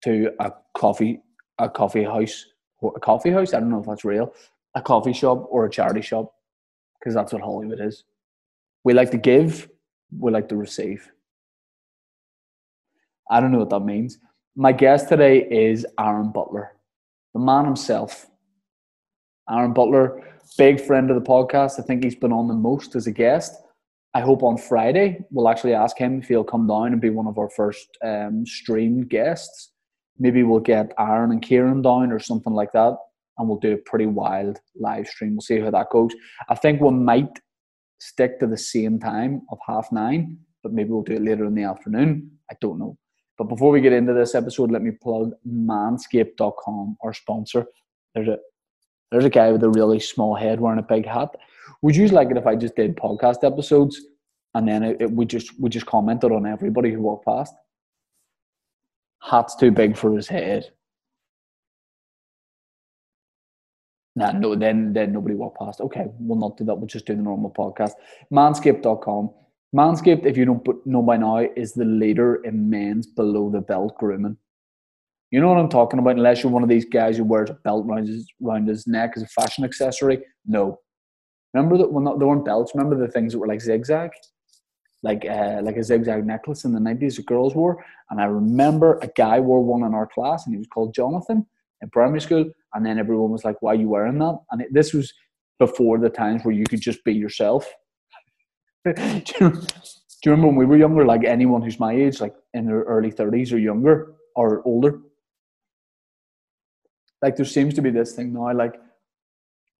to 0.05 0.31
a 0.39 0.53
coffee 0.73 1.21
a 1.59 1.69
coffee 1.69 2.03
house 2.03 2.45
or 2.79 2.93
a 2.95 2.99
coffee 3.01 3.31
house. 3.31 3.53
I 3.53 3.59
don't 3.59 3.69
know 3.69 3.79
if 3.81 3.87
that's 3.87 4.05
real. 4.05 4.33
A 4.75 4.81
coffee 4.81 5.13
shop 5.13 5.47
or 5.49 5.65
a 5.65 5.69
charity 5.69 6.01
shop 6.01 6.33
because 6.99 7.13
that's 7.13 7.33
what 7.33 7.41
Holywood 7.41 7.81
is. 7.81 8.05
We 8.85 8.93
like 8.93 9.11
to 9.11 9.17
give, 9.17 9.69
we 10.17 10.31
like 10.31 10.47
to 10.49 10.55
receive. 10.55 11.11
I 13.29 13.41
don't 13.41 13.51
know 13.51 13.59
what 13.59 13.71
that 13.71 13.81
means. 13.81 14.19
My 14.59 14.71
guest 14.71 15.07
today 15.07 15.47
is 15.51 15.85
Aaron 15.99 16.31
Butler, 16.31 16.71
the 17.35 17.39
man 17.39 17.65
himself. 17.65 18.25
Aaron 19.47 19.71
Butler, 19.71 20.23
big 20.57 20.81
friend 20.81 21.11
of 21.11 21.15
the 21.15 21.21
podcast. 21.21 21.79
I 21.79 21.83
think 21.83 22.03
he's 22.03 22.15
been 22.15 22.33
on 22.33 22.47
the 22.47 22.55
most 22.55 22.95
as 22.95 23.05
a 23.05 23.11
guest. 23.11 23.53
I 24.15 24.21
hope 24.21 24.41
on 24.41 24.57
Friday 24.57 25.19
we'll 25.29 25.47
actually 25.47 25.75
ask 25.75 25.95
him 25.95 26.17
if 26.17 26.27
he'll 26.27 26.43
come 26.43 26.65
down 26.65 26.87
and 26.87 26.99
be 26.99 27.11
one 27.11 27.27
of 27.27 27.37
our 27.37 27.51
first 27.51 27.99
um, 28.03 28.47
stream 28.47 29.05
guests. 29.05 29.73
Maybe 30.17 30.41
we'll 30.41 30.59
get 30.59 30.91
Aaron 30.97 31.29
and 31.33 31.41
Kieran 31.43 31.83
down 31.83 32.11
or 32.11 32.17
something 32.17 32.53
like 32.53 32.71
that. 32.71 32.97
and 33.37 33.47
we'll 33.47 33.59
do 33.59 33.73
a 33.73 33.77
pretty 33.77 34.07
wild 34.07 34.59
live 34.75 35.07
stream. 35.07 35.35
We'll 35.35 35.41
see 35.41 35.59
how 35.59 35.69
that 35.69 35.91
goes. 35.91 36.15
I 36.49 36.55
think 36.55 36.81
we 36.81 36.89
might 36.89 37.39
stick 37.99 38.39
to 38.39 38.47
the 38.47 38.57
same 38.57 38.99
time 38.99 39.43
of 39.51 39.59
half 39.67 39.91
nine, 39.91 40.39
but 40.63 40.73
maybe 40.73 40.89
we'll 40.89 41.03
do 41.03 41.13
it 41.13 41.21
later 41.21 41.45
in 41.45 41.53
the 41.53 41.61
afternoon. 41.61 42.31
I 42.49 42.55
don't 42.59 42.79
know. 42.79 42.97
But 43.37 43.45
before 43.45 43.71
we 43.71 43.81
get 43.81 43.93
into 43.93 44.13
this 44.13 44.33
episode, 44.33 44.71
let 44.71 44.81
me 44.81 44.91
plug 44.91 45.33
manscaped.com, 45.47 46.97
our 47.03 47.13
sponsor. 47.13 47.65
There's 48.15 48.27
a 48.27 48.37
there's 49.11 49.25
a 49.25 49.29
guy 49.29 49.51
with 49.51 49.63
a 49.63 49.69
really 49.69 49.99
small 49.99 50.35
head 50.35 50.59
wearing 50.59 50.79
a 50.79 50.83
big 50.83 51.05
hat. 51.05 51.29
Would 51.81 51.95
you 51.95 52.07
like 52.09 52.29
it 52.29 52.37
if 52.37 52.47
I 52.47 52.55
just 52.55 52.75
did 52.75 52.97
podcast 52.97 53.43
episodes 53.43 54.01
and 54.53 54.67
then 54.67 54.83
it, 54.83 55.01
it, 55.01 55.11
we 55.11 55.25
just 55.25 55.59
we 55.59 55.69
just 55.69 55.85
commented 55.85 56.31
on 56.31 56.45
everybody 56.45 56.91
who 56.91 57.01
walked 57.01 57.25
past? 57.25 57.53
Hat's 59.21 59.55
too 59.55 59.71
big 59.71 59.95
for 59.95 60.15
his 60.15 60.27
head. 60.27 60.71
Nah, 64.15 64.31
no, 64.31 64.55
then 64.55 64.93
then 64.93 65.13
nobody 65.13 65.35
walked 65.35 65.59
past. 65.59 65.79
Okay, 65.79 66.07
we'll 66.19 66.39
not 66.39 66.57
do 66.57 66.63
that. 66.65 66.75
We'll 66.75 66.87
just 66.87 67.05
do 67.05 67.15
the 67.15 67.21
normal 67.21 67.51
podcast. 67.51 67.91
Manscaped.com. 68.33 69.29
Manscaped, 69.77 70.25
if 70.25 70.35
you 70.35 70.45
don't 70.45 70.87
know 70.87 71.03
by 71.03 71.17
now, 71.17 71.37
is 71.37 71.73
the 71.73 71.85
leader 71.85 72.37
in 72.43 72.67
men's 72.67 73.05
below 73.05 73.51
the 73.51 73.61
belt 73.61 73.95
grooming. 73.99 74.35
You 75.29 75.39
know 75.39 75.49
what 75.49 75.59
I'm 75.59 75.69
talking 75.69 75.99
about? 75.99 76.15
Unless 76.15 76.41
you're 76.41 76.51
one 76.51 76.63
of 76.63 76.69
these 76.69 76.85
guys 76.85 77.17
who 77.17 77.23
wears 77.23 77.51
a 77.51 77.53
belt 77.53 77.85
around 77.85 78.07
his, 78.07 78.27
around 78.43 78.67
his 78.67 78.87
neck 78.87 79.11
as 79.15 79.21
a 79.21 79.27
fashion 79.27 79.63
accessory. 79.63 80.23
No. 80.47 80.79
Remember 81.53 81.77
that 81.77 81.91
well, 81.91 82.17
there 82.17 82.27
weren't 82.27 82.45
belts. 82.45 82.73
Remember 82.73 82.97
the 82.97 83.11
things 83.11 83.33
that 83.33 83.39
were 83.39 83.47
like 83.47 83.61
zigzag, 83.61 84.11
like 85.03 85.25
uh, 85.25 85.59
like 85.61 85.77
a 85.77 85.83
zigzag 85.83 86.25
necklace 86.25 86.65
in 86.65 86.73
the 86.73 86.79
nineties 86.79 87.17
that 87.17 87.27
girls 87.27 87.53
wore. 87.53 87.85
And 88.09 88.19
I 88.19 88.25
remember 88.25 88.97
a 89.03 89.07
guy 89.15 89.39
wore 89.39 89.63
one 89.63 89.83
in 89.83 89.93
our 89.93 90.07
class, 90.07 90.45
and 90.45 90.55
he 90.55 90.57
was 90.57 90.67
called 90.67 90.95
Jonathan 90.95 91.45
in 91.81 91.89
primary 91.91 92.21
school. 92.21 92.49
And 92.73 92.85
then 92.85 92.97
everyone 92.97 93.31
was 93.31 93.45
like, 93.45 93.61
"Why 93.61 93.73
are 93.73 93.75
you 93.75 93.89
wearing 93.89 94.17
that?" 94.19 94.39
And 94.51 94.61
it, 94.61 94.73
this 94.73 94.93
was 94.93 95.13
before 95.59 95.99
the 95.99 96.09
times 96.09 96.43
where 96.43 96.55
you 96.55 96.65
could 96.65 96.81
just 96.81 97.03
be 97.03 97.13
yourself. 97.13 97.71
do, 99.25 99.33
you, 99.39 99.49
do 99.49 99.57
you 100.25 100.31
remember 100.31 100.47
when 100.47 100.55
we 100.55 100.65
were 100.65 100.77
younger? 100.77 101.05
Like 101.05 101.23
anyone 101.23 101.61
who's 101.61 101.79
my 101.79 101.93
age, 101.93 102.21
like 102.21 102.35
in 102.53 102.65
their 102.65 102.81
early 102.81 103.11
thirties 103.11 103.53
or 103.53 103.59
younger 103.59 104.13
or 104.35 104.61
older, 104.65 105.01
like 107.21 107.35
there 107.35 107.45
seems 107.45 107.73
to 107.73 107.81
be 107.81 107.89
this 107.89 108.13
thing 108.13 108.33
now 108.33 108.53
like 108.53 108.75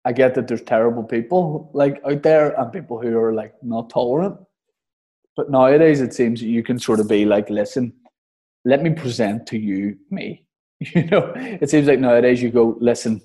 i 0.05 0.11
get 0.11 0.33
that 0.35 0.47
there's 0.47 0.61
terrible 0.61 1.03
people 1.03 1.69
like 1.73 2.01
out 2.05 2.23
there 2.23 2.59
and 2.59 2.73
people 2.73 2.99
who 3.01 3.17
are 3.17 3.33
like 3.33 3.53
not 3.61 3.89
tolerant. 3.89 4.37
But 5.35 5.51
nowadays 5.51 6.01
it 6.01 6.15
seems 6.15 6.39
that 6.39 6.47
you 6.47 6.63
can 6.63 6.79
sort 6.79 6.99
of 6.99 7.07
be 7.07 7.25
like 7.25 7.49
listen 7.49 7.93
let 8.65 8.81
me 8.81 8.89
present 8.89 9.45
to 9.47 9.57
you 9.57 9.97
me. 10.09 10.43
You 10.95 11.05
know 11.05 11.33
it 11.35 11.69
seems 11.69 11.87
like 11.87 11.99
nowadays 11.99 12.41
you 12.41 12.49
go 12.51 12.77
listen 12.79 13.21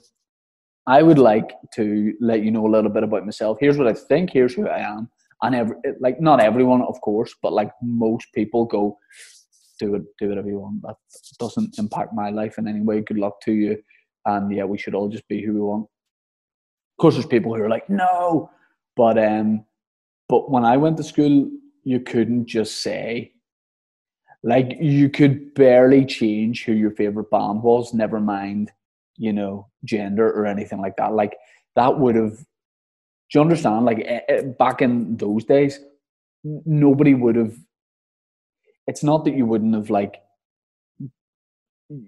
i 0.86 1.02
would 1.02 1.18
like 1.18 1.50
to 1.74 2.14
let 2.20 2.42
you 2.42 2.50
know 2.50 2.66
a 2.66 2.74
little 2.74 2.90
bit 2.90 3.04
about 3.04 3.24
myself. 3.24 3.58
Here's 3.60 3.78
what 3.78 3.86
i 3.86 3.94
think. 3.94 4.30
Here's 4.30 4.54
who 4.54 4.68
i 4.68 4.78
am 4.78 5.10
and 5.42 5.54
every, 5.54 5.76
like 6.00 6.20
not 6.20 6.40
everyone 6.40 6.82
of 6.82 7.00
course 7.00 7.34
but 7.42 7.52
like 7.52 7.70
most 7.82 8.26
people 8.34 8.64
go 8.64 8.96
do 9.80 9.94
it 9.94 10.02
do 10.18 10.28
whatever 10.28 10.49
you 10.49 10.58
want 10.58 10.80
that 10.82 10.96
doesn't 11.38 11.78
impact 11.78 12.12
my 12.14 12.30
life 12.30 12.58
in 12.58 12.68
any 12.68 12.80
way 12.80 13.00
good 13.00 13.18
luck 13.18 13.40
to 13.40 13.52
you 13.52 13.76
and 14.26 14.54
yeah, 14.54 14.64
we 14.64 14.78
should 14.78 14.94
all 14.94 15.08
just 15.08 15.26
be 15.28 15.44
who 15.44 15.54
we 15.54 15.61
want. 15.61 15.84
Of 15.84 17.02
course, 17.02 17.14
there's 17.14 17.26
people 17.26 17.54
who 17.54 17.62
are 17.62 17.68
like, 17.68 17.88
no, 17.88 18.50
but 18.96 19.18
um, 19.18 19.64
but 20.28 20.50
when 20.50 20.64
I 20.64 20.76
went 20.76 20.96
to 20.99 21.04
school, 21.04 21.50
you 21.84 22.00
couldn't 22.00 22.46
just 22.46 22.82
say, 22.82 23.32
like, 24.42 24.76
you 24.80 25.08
could 25.08 25.54
barely 25.54 26.04
change 26.04 26.64
who 26.64 26.72
your 26.72 26.92
favorite 26.92 27.30
band 27.30 27.62
was. 27.62 27.92
Never 27.92 28.20
mind, 28.20 28.70
you 29.16 29.32
know, 29.32 29.68
gender 29.84 30.30
or 30.30 30.46
anything 30.46 30.80
like 30.80 30.96
that. 30.96 31.12
Like 31.12 31.37
that 31.76 31.99
would 31.99 32.16
have. 32.16 32.38
Do 33.32 33.38
you 33.38 33.40
understand? 33.40 33.84
Like 33.86 34.00
eh, 34.04 34.20
eh, 34.28 34.42
back 34.42 34.82
in 34.82 35.16
those 35.16 35.44
days, 35.44 35.80
nobody 36.44 37.14
would 37.14 37.36
have. 37.36 37.56
It's 38.86 39.02
not 39.02 39.24
that 39.24 39.34
you 39.34 39.46
wouldn't 39.46 39.74
have 39.74 39.90
like 39.90 40.22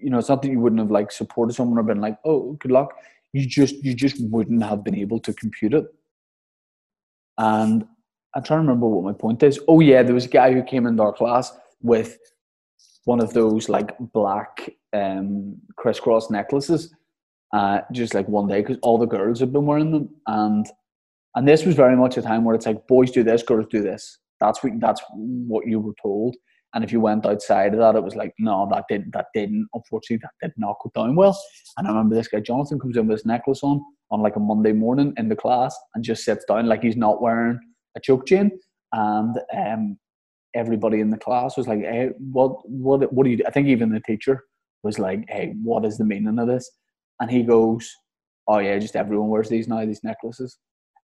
you 0.00 0.10
know, 0.10 0.18
it's 0.18 0.28
not 0.28 0.42
that 0.42 0.50
you 0.50 0.60
wouldn't 0.60 0.80
have 0.80 0.90
like 0.90 1.12
supported 1.12 1.54
someone 1.54 1.78
or 1.78 1.82
been 1.82 2.00
like, 2.00 2.18
oh, 2.24 2.52
good 2.54 2.70
luck. 2.70 2.94
You 3.32 3.46
just 3.46 3.76
you 3.84 3.94
just 3.94 4.16
wouldn't 4.30 4.62
have 4.62 4.84
been 4.84 4.94
able 4.94 5.20
to 5.20 5.32
compute 5.32 5.74
it. 5.74 5.84
And 7.38 7.86
I'm 8.34 8.42
trying 8.42 8.58
to 8.58 8.62
remember 8.62 8.86
what 8.86 9.04
my 9.04 9.12
point 9.12 9.42
is. 9.42 9.58
Oh 9.68 9.80
yeah, 9.80 10.02
there 10.02 10.14
was 10.14 10.26
a 10.26 10.28
guy 10.28 10.52
who 10.52 10.62
came 10.62 10.86
into 10.86 11.02
our 11.02 11.12
class 11.12 11.52
with 11.82 12.18
one 13.04 13.20
of 13.20 13.32
those 13.34 13.68
like 13.68 13.96
black 13.98 14.70
um, 14.92 15.56
crisscross 15.76 16.30
necklaces, 16.30 16.94
uh, 17.52 17.80
just 17.92 18.14
like 18.14 18.28
one 18.28 18.46
day 18.46 18.60
because 18.60 18.78
all 18.82 18.98
the 18.98 19.06
girls 19.06 19.40
had 19.40 19.52
been 19.52 19.66
wearing 19.66 19.90
them, 19.90 20.08
and 20.26 20.66
and 21.34 21.46
this 21.46 21.64
was 21.64 21.74
very 21.74 21.96
much 21.96 22.16
a 22.16 22.22
time 22.22 22.44
where 22.44 22.54
it's 22.54 22.66
like 22.66 22.86
boys 22.86 23.10
do 23.10 23.22
this, 23.22 23.42
girls 23.42 23.66
do 23.70 23.82
this. 23.82 24.18
That's 24.40 24.62
what 24.62 24.72
that's 24.80 25.02
what 25.10 25.66
you 25.66 25.80
were 25.80 25.94
told. 26.02 26.36
And 26.74 26.82
if 26.82 26.90
you 26.90 27.00
went 27.00 27.24
outside 27.24 27.72
of 27.72 27.78
that, 27.78 27.94
it 27.94 28.02
was 28.02 28.16
like, 28.16 28.34
no, 28.38 28.68
that 28.72 28.84
didn't, 28.88 29.12
that 29.14 29.26
didn't, 29.32 29.68
unfortunately, 29.74 30.22
that 30.22 30.48
did 30.48 30.54
not 30.56 30.74
go 30.82 30.90
down 30.92 31.14
well. 31.14 31.38
And 31.78 31.86
I 31.86 31.90
remember 31.90 32.16
this 32.16 32.26
guy, 32.26 32.40
Jonathan, 32.40 32.80
comes 32.80 32.96
in 32.96 33.06
with 33.06 33.18
his 33.18 33.26
necklace 33.26 33.60
on, 33.62 33.80
on 34.10 34.20
like 34.20 34.34
a 34.34 34.40
Monday 34.40 34.72
morning 34.72 35.14
in 35.16 35.28
the 35.28 35.36
class 35.36 35.76
and 35.94 36.02
just 36.02 36.24
sits 36.24 36.44
down 36.46 36.66
like 36.66 36.82
he's 36.82 36.96
not 36.96 37.22
wearing 37.22 37.60
a 37.96 38.00
choke 38.00 38.26
chain. 38.26 38.50
And 38.92 39.38
um, 39.56 39.98
everybody 40.56 40.98
in 40.98 41.10
the 41.10 41.16
class 41.16 41.56
was 41.56 41.68
like, 41.68 41.78
hey, 41.78 42.10
what, 42.18 42.68
what, 42.68 43.12
what 43.12 43.22
do 43.22 43.30
you 43.30 43.36
do? 43.36 43.44
I 43.46 43.52
think 43.52 43.68
even 43.68 43.90
the 43.90 44.00
teacher 44.00 44.42
was 44.82 44.98
like, 44.98 45.24
hey, 45.28 45.54
what 45.62 45.84
is 45.84 45.96
the 45.96 46.04
meaning 46.04 46.40
of 46.40 46.48
this? 46.48 46.68
And 47.20 47.30
he 47.30 47.44
goes, 47.44 47.88
oh 48.48 48.58
yeah, 48.58 48.78
just 48.80 48.96
everyone 48.96 49.28
wears 49.28 49.48
these 49.48 49.68
now, 49.68 49.86
these 49.86 50.02
necklaces. 50.02 50.58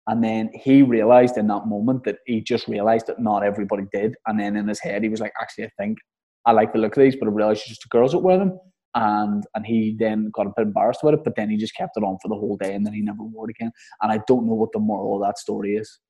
And 0.07 0.25
then 0.25 0.51
he 0.55 0.83
realized 0.83 1.37
in 1.37 1.47
that 1.49 1.67
moment 1.67 2.05
that 2.05 2.19
he 2.27 2.41
just 2.41 2.67
realized 2.69 3.07
that 3.07 3.21
not 3.21 3.45
everybody 3.45 3.85
did. 3.93 4.17
And 4.27 4.41
then 4.41 4.57
in 4.57 4.67
his 4.67 4.81
head, 4.81 5.03
he 5.03 5.09
was 5.09 5.21
like, 5.21 5.33
actually, 5.41 5.65
I 5.65 5.71
think 5.79 5.99
I 6.47 6.53
like 6.53 6.73
the 6.73 6.79
look 6.79 6.97
of 6.97 7.03
these, 7.03 7.17
but 7.17 7.29
I 7.29 7.33
realized 7.33 7.61
it's 7.61 7.69
just 7.69 7.83
the 7.83 7.97
girls 7.97 8.13
that 8.13 8.19
wear 8.19 8.39
them. 8.39 8.59
And 8.95 9.45
and 9.55 9.65
he 9.65 9.95
then 9.99 10.31
got 10.35 10.49
a 10.49 10.53
bit 10.57 10.67
embarrassed 10.67 11.05
with 11.05 11.15
it, 11.15 11.23
but 11.23 11.37
then 11.37 11.49
he 11.49 11.57
just 11.57 11.77
kept 11.77 11.97
it 11.97 12.03
on 12.03 12.19
for 12.21 12.29
the 12.29 12.35
whole 12.35 12.57
day 12.57 12.75
and 12.75 12.85
then 12.85 12.93
he 12.93 13.03
never 13.03 13.23
wore 13.23 13.49
it 13.49 13.55
again. 13.57 13.71
And 14.03 14.11
I 14.11 14.21
don't 14.27 14.47
know 14.47 14.55
what 14.55 14.73
the 14.73 14.81
moral 14.81 15.17
of 15.17 15.29
that 15.29 15.39
story 15.39 15.77
is. 15.77 16.01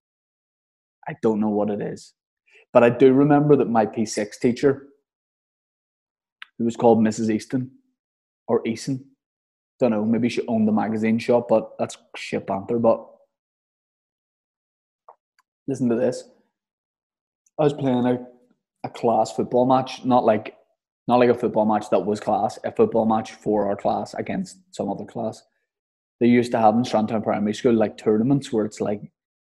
I 1.07 1.15
don't 1.21 1.41
know 1.41 1.51
what 1.51 1.69
it 1.69 1.83
is. 1.83 2.15
But 2.73 2.85
I 2.85 2.91
do 2.91 3.13
remember 3.13 3.57
that 3.57 3.69
my 3.69 3.85
P6 3.85 4.39
teacher, 4.41 4.87
who 6.59 6.65
was 6.65 6.77
called 6.77 7.01
Mrs. 7.01 7.31
Easton 7.31 7.71
or 8.49 8.63
Eason, 8.63 9.01
don't 9.81 9.91
know, 9.91 10.05
maybe 10.05 10.29
she 10.29 10.47
owned 10.47 10.69
the 10.69 10.73
magazine 10.73 11.19
shop, 11.19 11.49
but 11.49 11.77
that's 11.79 11.97
shit 12.15 12.47
banter. 12.47 12.79
But 12.79 13.05
listen 15.71 15.89
to 15.89 15.97
this. 15.97 16.25
I 17.59 17.65
was 17.65 17.73
playing 17.73 18.05
a, 18.07 18.19
a 18.85 18.91
class 18.91 19.33
football 19.33 19.67
match, 19.67 20.05
not 20.05 20.25
like 20.25 20.57
not 21.09 21.19
like 21.19 21.31
a 21.31 21.35
football 21.35 21.67
match 21.67 21.91
that 21.91 22.05
was 22.05 22.21
class, 22.21 22.59
a 22.65 22.73
football 22.73 23.07
match 23.07 23.33
for 23.33 23.69
our 23.69 23.77
class 23.77 24.15
against 24.15 24.59
some 24.71 24.89
other 24.89 25.05
class. 25.05 25.43
They 26.21 26.27
used 26.27 26.53
to 26.53 26.59
have 26.59 26.75
in 26.75 26.83
Strandtown 26.83 27.25
Primary 27.25 27.55
School 27.55 27.73
like 27.75 27.97
tournaments 27.97 28.53
where 28.53 28.65
it's 28.65 28.81
like, 28.81 29.01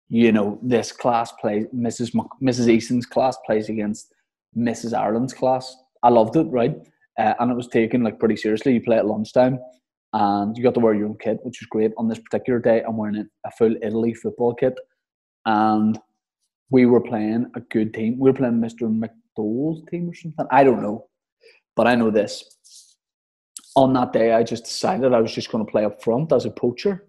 you 0.10 0.32
know, 0.32 0.60
this 0.64 0.92
class 0.92 1.32
plays 1.34 1.66
Mrs. 1.76 2.16
M- 2.16 2.30
Mrs. 2.42 2.70
Easton's 2.70 3.06
class 3.06 3.38
plays 3.46 3.70
against 3.70 4.14
Mrs. 4.58 4.98
Ireland's 4.98 5.34
class. 5.34 5.76
I 6.04 6.10
loved 6.10 6.36
it, 6.36 6.46
right? 6.46 6.76
Uh, 7.20 7.34
and 7.40 7.52
it 7.52 7.56
was 7.56 7.68
taken 7.68 8.04
like 8.04 8.20
pretty 8.20 8.38
seriously. 8.38 8.74
You 8.74 8.82
play 8.82 8.98
at 8.98 9.06
lunchtime, 9.06 9.60
and 10.14 10.58
you 10.58 10.64
got 10.64 10.74
to 10.74 10.80
wear 10.80 10.94
your 10.94 11.10
own 11.10 11.18
kit, 11.20 11.40
which 11.44 11.60
was 11.62 11.68
great. 11.70 11.92
On 11.98 12.08
this 12.08 12.20
particular 12.20 12.60
day, 12.60 12.82
I'm 12.88 12.98
wearing 12.98 13.28
a 13.46 13.52
full 13.52 13.76
Italy 13.82 14.14
football 14.14 14.54
kit, 14.56 14.78
and 15.46 16.00
we 16.72 16.86
were 16.86 17.02
playing 17.02 17.52
a 17.54 17.60
good 17.60 17.94
team. 17.94 18.18
We 18.18 18.32
were 18.32 18.38
playing 18.38 18.62
Mr. 18.62 18.84
McDowell's 18.90 19.84
team 19.92 20.10
or 20.10 20.14
something. 20.16 20.48
I 20.50 20.64
don't 20.64 20.82
know. 20.82 21.08
But 21.76 21.88
I 21.88 21.96
know 21.96 22.10
this. 22.10 22.96
On 23.76 23.94
that 23.94 24.14
day, 24.14 24.34
I 24.34 24.44
just 24.44 24.66
decided 24.66 25.14
I 25.14 25.22
was 25.22 25.34
just 25.34 25.52
going 25.52 25.66
to 25.66 25.72
play 25.72 25.86
up 25.86 26.02
front 26.02 26.32
as 26.32 26.46
a 26.46 26.52
poacher. 26.52 27.06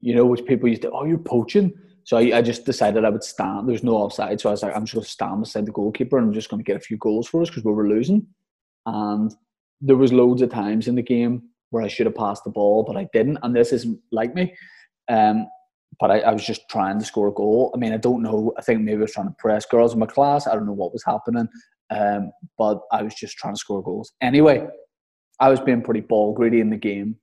You 0.00 0.14
know, 0.14 0.26
which 0.26 0.44
people 0.44 0.68
used 0.68 0.82
to, 0.82 0.90
oh, 0.90 1.04
you're 1.04 1.18
poaching. 1.18 1.72
So 2.04 2.16
I, 2.16 2.38
I 2.38 2.42
just 2.42 2.64
decided 2.64 3.04
I 3.04 3.10
would 3.10 3.22
stand. 3.22 3.68
There's 3.68 3.84
no 3.84 3.94
offside. 3.94 4.40
So 4.40 4.48
I 4.48 4.52
was 4.52 4.62
like, 4.62 4.74
I'm 4.74 4.84
just 4.84 4.94
going 4.94 5.04
to 5.04 5.10
stand 5.10 5.40
beside 5.42 5.66
the 5.66 5.72
goalkeeper 5.72 6.18
and 6.18 6.26
I'm 6.26 6.32
just 6.32 6.48
going 6.48 6.62
to 6.62 6.66
get 6.66 6.76
a 6.76 6.84
few 6.84 6.96
goals 6.96 7.28
for 7.28 7.42
us 7.42 7.48
because 7.48 7.64
we 7.64 7.72
were 7.72 7.88
losing. 7.88 8.26
And 8.86 9.32
there 9.80 9.96
was 9.96 10.12
loads 10.12 10.42
of 10.42 10.50
times 10.50 10.88
in 10.88 10.94
the 10.94 11.02
game 11.02 11.42
where 11.68 11.84
I 11.84 11.88
should 11.88 12.06
have 12.06 12.14
passed 12.14 12.44
the 12.44 12.50
ball, 12.50 12.82
but 12.82 12.96
I 12.96 13.08
didn't. 13.12 13.38
And 13.42 13.54
this 13.54 13.72
isn't 13.72 14.00
like 14.10 14.34
me. 14.34 14.54
Um, 15.08 15.46
but 15.98 16.10
I, 16.10 16.20
I, 16.20 16.32
was 16.32 16.44
just 16.44 16.68
trying 16.68 16.98
to 16.98 17.04
score 17.04 17.28
a 17.28 17.32
goal. 17.32 17.72
I 17.74 17.78
mean, 17.78 17.92
I 17.92 17.96
don't 17.96 18.22
know. 18.22 18.52
I 18.58 18.62
think 18.62 18.82
maybe 18.82 18.98
I 18.98 19.02
was 19.02 19.12
trying 19.12 19.28
to 19.28 19.36
press 19.38 19.66
girls 19.66 19.92
in 19.92 19.98
my 19.98 20.06
class. 20.06 20.46
I 20.46 20.54
don't 20.54 20.66
know 20.66 20.72
what 20.72 20.92
was 20.92 21.04
happening, 21.04 21.48
um, 21.90 22.30
but 22.56 22.80
I 22.92 23.02
was 23.02 23.14
just 23.14 23.36
trying 23.36 23.54
to 23.54 23.60
score 23.60 23.82
goals. 23.82 24.12
Anyway, 24.20 24.66
I 25.40 25.48
was 25.48 25.60
being 25.60 25.82
pretty 25.82 26.00
ball 26.00 26.32
greedy 26.32 26.60
in 26.60 26.70
the 26.70 26.76
game. 26.76 27.16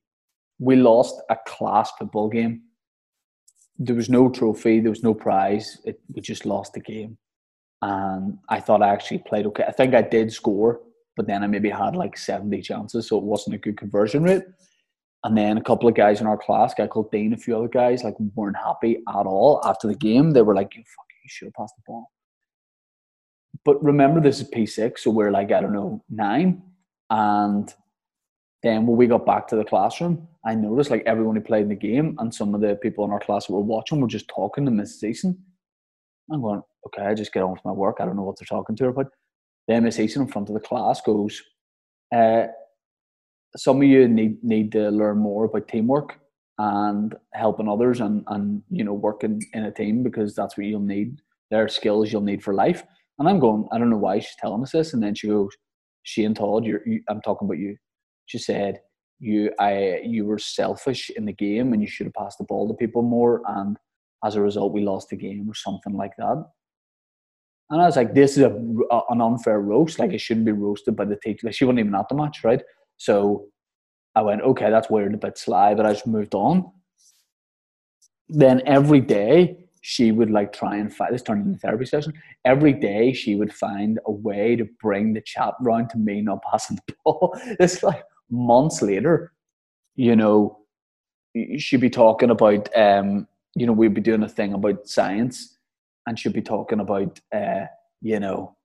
We 0.59 0.75
lost 0.75 1.21
a 1.29 1.37
class 1.47 1.91
football 1.97 2.29
game. 2.29 2.63
There 3.77 3.95
was 3.95 4.09
no 4.09 4.29
trophy. 4.29 4.79
There 4.79 4.89
was 4.89 5.03
no 5.03 5.13
prize. 5.13 5.79
It, 5.85 5.99
we 6.13 6.21
just 6.21 6.45
lost 6.45 6.73
the 6.73 6.79
game, 6.79 7.17
and 7.83 8.39
I 8.49 8.59
thought 8.59 8.81
I 8.81 8.89
actually 8.89 9.19
played 9.19 9.45
okay. 9.45 9.65
I 9.67 9.71
think 9.71 9.93
I 9.93 10.01
did 10.01 10.33
score, 10.33 10.81
but 11.15 11.27
then 11.27 11.43
I 11.43 11.47
maybe 11.47 11.69
had 11.69 11.95
like 11.95 12.17
seventy 12.17 12.61
chances, 12.61 13.07
so 13.07 13.19
it 13.19 13.23
wasn't 13.23 13.55
a 13.55 13.59
good 13.59 13.77
conversion 13.77 14.23
rate. 14.23 14.43
And 15.27 15.37
then 15.37 15.57
a 15.57 15.61
couple 15.61 15.89
of 15.89 15.95
guys 15.95 16.21
in 16.21 16.25
our 16.25 16.37
class, 16.37 16.73
guy 16.73 16.87
called 16.87 17.11
Dean, 17.11 17.33
a 17.33 17.37
few 17.37 17.57
other 17.57 17.67
guys, 17.67 18.01
like 18.01 18.15
weren't 18.33 18.55
happy 18.55 19.03
at 19.09 19.25
all 19.25 19.59
after 19.65 19.85
the 19.85 19.93
game. 19.93 20.31
They 20.31 20.41
were 20.41 20.55
like, 20.55 20.73
"You 20.73 20.83
fuck, 20.83 21.05
you 21.21 21.27
should 21.27 21.47
have 21.47 21.53
passed 21.53 21.73
the 21.75 21.83
ball." 21.85 22.09
But 23.65 23.83
remember, 23.83 24.21
this 24.21 24.39
is 24.39 24.49
P6, 24.49 24.99
so 24.99 25.11
we're 25.11 25.31
like, 25.31 25.51
I 25.51 25.59
don't 25.59 25.73
know, 25.73 26.01
nine. 26.09 26.61
And 27.09 27.73
then 28.63 28.87
when 28.87 28.95
we 28.95 29.05
got 29.05 29.25
back 29.25 29.49
to 29.49 29.57
the 29.57 29.65
classroom, 29.65 30.29
I 30.45 30.55
noticed 30.55 30.91
like 30.91 31.03
everyone 31.05 31.35
who 31.35 31.41
played 31.41 31.63
in 31.63 31.69
the 31.69 31.75
game 31.75 32.15
and 32.19 32.33
some 32.33 32.55
of 32.55 32.61
the 32.61 32.75
people 32.75 33.03
in 33.03 33.11
our 33.11 33.19
class 33.19 33.47
that 33.47 33.53
were 33.53 33.59
watching 33.59 33.99
were 33.99 34.07
just 34.07 34.29
talking 34.29 34.63
to 34.63 34.71
Mrs. 34.71 35.03
Easton. 35.09 35.43
I'm 36.31 36.41
going, 36.41 36.61
okay, 36.85 37.01
I 37.01 37.13
just 37.13 37.33
get 37.33 37.43
on 37.43 37.51
with 37.51 37.65
my 37.65 37.73
work. 37.73 37.97
I 37.99 38.05
don't 38.05 38.15
know 38.15 38.23
what 38.23 38.39
they're 38.39 38.45
talking 38.45 38.77
to 38.77 38.85
her 38.85 38.89
about. 38.91 39.11
Then 39.67 39.83
Miss 39.83 39.99
Easton 39.99 40.21
in 40.21 40.27
front 40.29 40.47
of 40.47 40.53
the 40.53 40.61
class 40.61 41.01
goes, 41.01 41.43
uh, 42.15 42.47
some 43.55 43.77
of 43.77 43.87
you 43.87 44.07
need 44.07 44.43
need 44.43 44.71
to 44.73 44.89
learn 44.89 45.17
more 45.17 45.45
about 45.45 45.67
teamwork 45.67 46.19
and 46.59 47.15
helping 47.33 47.69
others 47.69 48.01
and, 48.01 48.23
and 48.27 48.63
you 48.69 48.83
know 48.83 48.93
working 48.93 49.41
in 49.53 49.65
a 49.65 49.71
team 49.71 50.03
because 50.03 50.35
that's 50.35 50.57
what 50.57 50.67
you'll 50.67 50.79
need. 50.79 51.21
There 51.49 51.63
are 51.63 51.69
skills 51.69 52.11
you'll 52.11 52.21
need 52.21 52.43
for 52.43 52.53
life. 52.53 52.83
And 53.19 53.27
I'm 53.27 53.39
going, 53.39 53.67
I 53.71 53.77
don't 53.77 53.89
know 53.89 53.97
why 53.97 54.19
she's 54.19 54.35
telling 54.37 54.61
us 54.61 54.71
this. 54.71 54.93
And 54.93 55.01
then 55.01 55.15
she 55.15 55.27
goes, 55.27 55.55
Shane 56.03 56.33
Todd, 56.33 56.65
you're, 56.65 56.81
you, 56.85 57.01
I'm 57.09 57.21
talking 57.21 57.47
about 57.47 57.57
you. 57.57 57.75
She 58.27 58.37
said, 58.37 58.79
you, 59.19 59.51
I, 59.59 60.01
you 60.03 60.25
were 60.25 60.37
selfish 60.37 61.09
in 61.09 61.25
the 61.25 61.33
game 61.33 61.73
and 61.73 61.81
you 61.81 61.87
should 61.87 62.05
have 62.05 62.13
passed 62.13 62.37
the 62.37 62.43
ball 62.43 62.67
to 62.67 62.73
people 62.75 63.01
more. 63.01 63.41
And 63.47 63.77
as 64.23 64.35
a 64.35 64.41
result, 64.41 64.73
we 64.73 64.81
lost 64.81 65.09
the 65.09 65.15
game 65.15 65.49
or 65.49 65.55
something 65.55 65.93
like 65.93 66.15
that. 66.17 66.45
And 67.69 67.81
I 67.81 67.85
was 67.85 67.95
like, 67.95 68.13
this 68.13 68.37
is 68.37 68.43
a, 68.43 68.51
a, 68.91 69.01
an 69.09 69.21
unfair 69.21 69.59
roast. 69.59 69.99
Like, 69.99 70.13
it 70.13 70.21
shouldn't 70.21 70.45
be 70.45 70.51
roasted 70.51 70.95
by 70.95 71.05
the 71.05 71.17
teacher. 71.17 71.47
Like, 71.47 71.55
she 71.55 71.65
wasn't 71.65 71.79
even 71.79 71.95
at 71.95 72.07
the 72.07 72.15
match, 72.15 72.43
right? 72.43 72.61
So 72.97 73.47
I 74.15 74.21
went, 74.21 74.41
okay, 74.41 74.69
that's 74.69 74.89
weird, 74.89 75.13
a 75.13 75.17
bit 75.17 75.37
sly, 75.37 75.73
but 75.73 75.85
I 75.85 75.93
just 75.93 76.07
moved 76.07 76.35
on. 76.35 76.71
Then 78.29 78.61
every 78.65 78.99
day, 78.99 79.67
she 79.81 80.11
would 80.11 80.29
like 80.29 80.51
try 80.51 80.75
and 80.75 80.93
find 80.93 81.13
this 81.13 81.21
turned 81.21 81.45
into 81.45 81.59
therapy 81.59 81.85
session. 81.85 82.11
Every 82.43 82.73
day 82.73 83.13
she 83.13 83.35
would 83.35 83.53
find 83.53 83.99
a 84.05 84.11
way 84.11 84.57
to 84.57 84.67
bring 84.81 85.13
the 85.13 85.21
chat 85.21 85.53
round 85.61 85.89
to 85.91 85.97
me 85.97 86.21
not 86.21 86.43
passing 86.43 86.77
the 86.87 86.93
ball. 87.05 87.39
It's 87.59 87.81
like 87.83 88.03
months 88.29 88.81
later, 88.81 89.31
you 89.95 90.15
know, 90.15 90.59
she'd 91.57 91.79
be 91.79 91.89
talking 91.89 92.31
about 92.31 92.67
um, 92.75 93.27
you 93.55 93.65
know, 93.65 93.71
we'd 93.71 93.93
be 93.93 94.01
doing 94.01 94.23
a 94.23 94.29
thing 94.29 94.53
about 94.53 94.87
science 94.87 95.57
and 96.05 96.19
she'd 96.19 96.33
be 96.33 96.41
talking 96.41 96.79
about 96.79 97.19
uh, 97.33 97.65
you 98.01 98.19
know, 98.19 98.55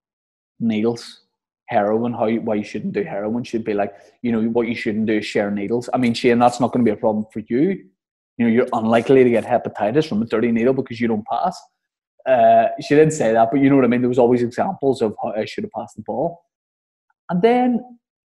needles, 0.61 1.21
heroin, 1.67 2.13
how 2.13 2.29
why 2.31 2.55
you 2.57 2.65
shouldn't 2.65 2.93
do 2.93 3.03
heroin. 3.03 3.45
She'd 3.45 3.65
be 3.65 3.75
like, 3.75 3.95
you 4.23 4.33
know, 4.33 4.43
what 4.51 4.69
you 4.69 4.75
shouldn't 4.75 5.07
do 5.07 5.19
is 5.19 5.27
share 5.27 5.51
needles. 5.51 5.89
I 5.95 5.99
mean, 5.99 6.15
Shane, 6.15 6.39
that's 6.39 6.61
not 6.61 6.73
going 6.73 6.85
to 6.85 6.91
be 6.91 6.95
a 6.95 7.01
problem 7.01 7.27
for 7.33 7.41
you 7.49 7.85
you 8.39 8.47
know, 8.47 8.53
you're 8.53 8.69
unlikely 8.73 9.25
to 9.25 9.31
get 9.31 9.45
hepatitis 9.45 10.09
from 10.09 10.23
a 10.23 10.25
dirty 10.25 10.51
needle 10.51 10.75
because 10.75 11.01
you 11.01 11.09
don't 11.09 11.27
pass. 11.27 11.61
Uh, 12.27 12.69
she 12.81 12.95
didn't 12.95 13.13
say 13.13 13.33
that, 13.33 13.49
but 13.51 13.61
you 13.61 13.69
know 13.69 13.77
what 13.77 13.85
I 13.85 13.89
mean. 13.89 14.01
There 14.01 14.09
was 14.09 14.19
always 14.19 14.43
examples 14.43 15.03
of 15.03 15.15
how 15.23 15.33
I 15.33 15.45
should 15.45 15.65
have 15.65 15.73
passed 15.73 15.97
the 15.97 16.03
ball, 16.03 16.43
and 17.31 17.43
then, 17.43 17.85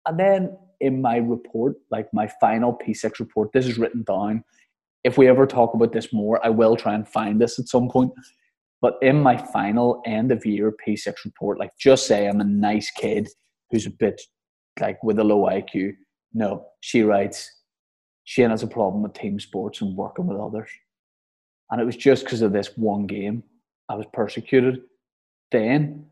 and 0.07 0.19
then 0.19 0.57
in 0.81 1.03
my 1.03 1.17
report, 1.17 1.77
like 1.91 2.09
my 2.13 2.29
final 2.41 2.79
P6 2.79 3.19
report, 3.19 3.51
this 3.53 3.67
is 3.67 3.79
written 3.79 4.05
down. 4.05 4.45
If 5.03 5.19
we 5.19 5.29
ever 5.29 5.47
talk 5.47 5.75
about 5.75 5.93
this 5.93 6.13
more, 6.13 6.45
I 6.45 6.51
will 6.51 6.77
try 6.77 6.95
and 6.95 7.07
find 7.07 7.41
this 7.41 7.59
at 7.59 7.69
some 7.69 7.89
point. 7.89 8.13
But 8.81 8.95
in 9.03 9.23
my 9.23 9.37
final 9.37 10.03
end 10.07 10.33
of 10.33 10.47
year 10.47 10.73
P6 10.87 11.13
report, 11.25 11.59
like 11.59 11.73
just 11.79 12.07
say 12.07 12.27
I'm 12.27 12.41
a 12.41 12.45
nice 12.45 12.91
kid 12.91 13.29
who's 13.71 13.87
a 13.87 13.91
bit 13.91 14.21
like 14.81 15.03
with 15.03 15.19
a 15.19 15.25
low 15.25 15.47
IQ. 15.47 15.93
No, 16.33 16.67
she 16.81 17.03
writes, 17.03 17.51
Shane 18.25 18.51
has 18.51 18.63
a 18.63 18.67
problem 18.67 19.03
with 19.03 19.13
team 19.13 19.39
sports 19.39 19.81
and 19.81 19.97
working 19.97 20.27
with 20.27 20.39
others. 20.39 20.71
And 21.71 21.81
it 21.81 21.85
was 21.85 21.97
just 21.97 22.25
because 22.25 22.43
of 22.43 22.53
this 22.53 22.77
one 22.77 23.07
game 23.07 23.43
I 23.89 23.95
was 23.95 24.07
persecuted. 24.13 24.81
Then, 25.53 26.07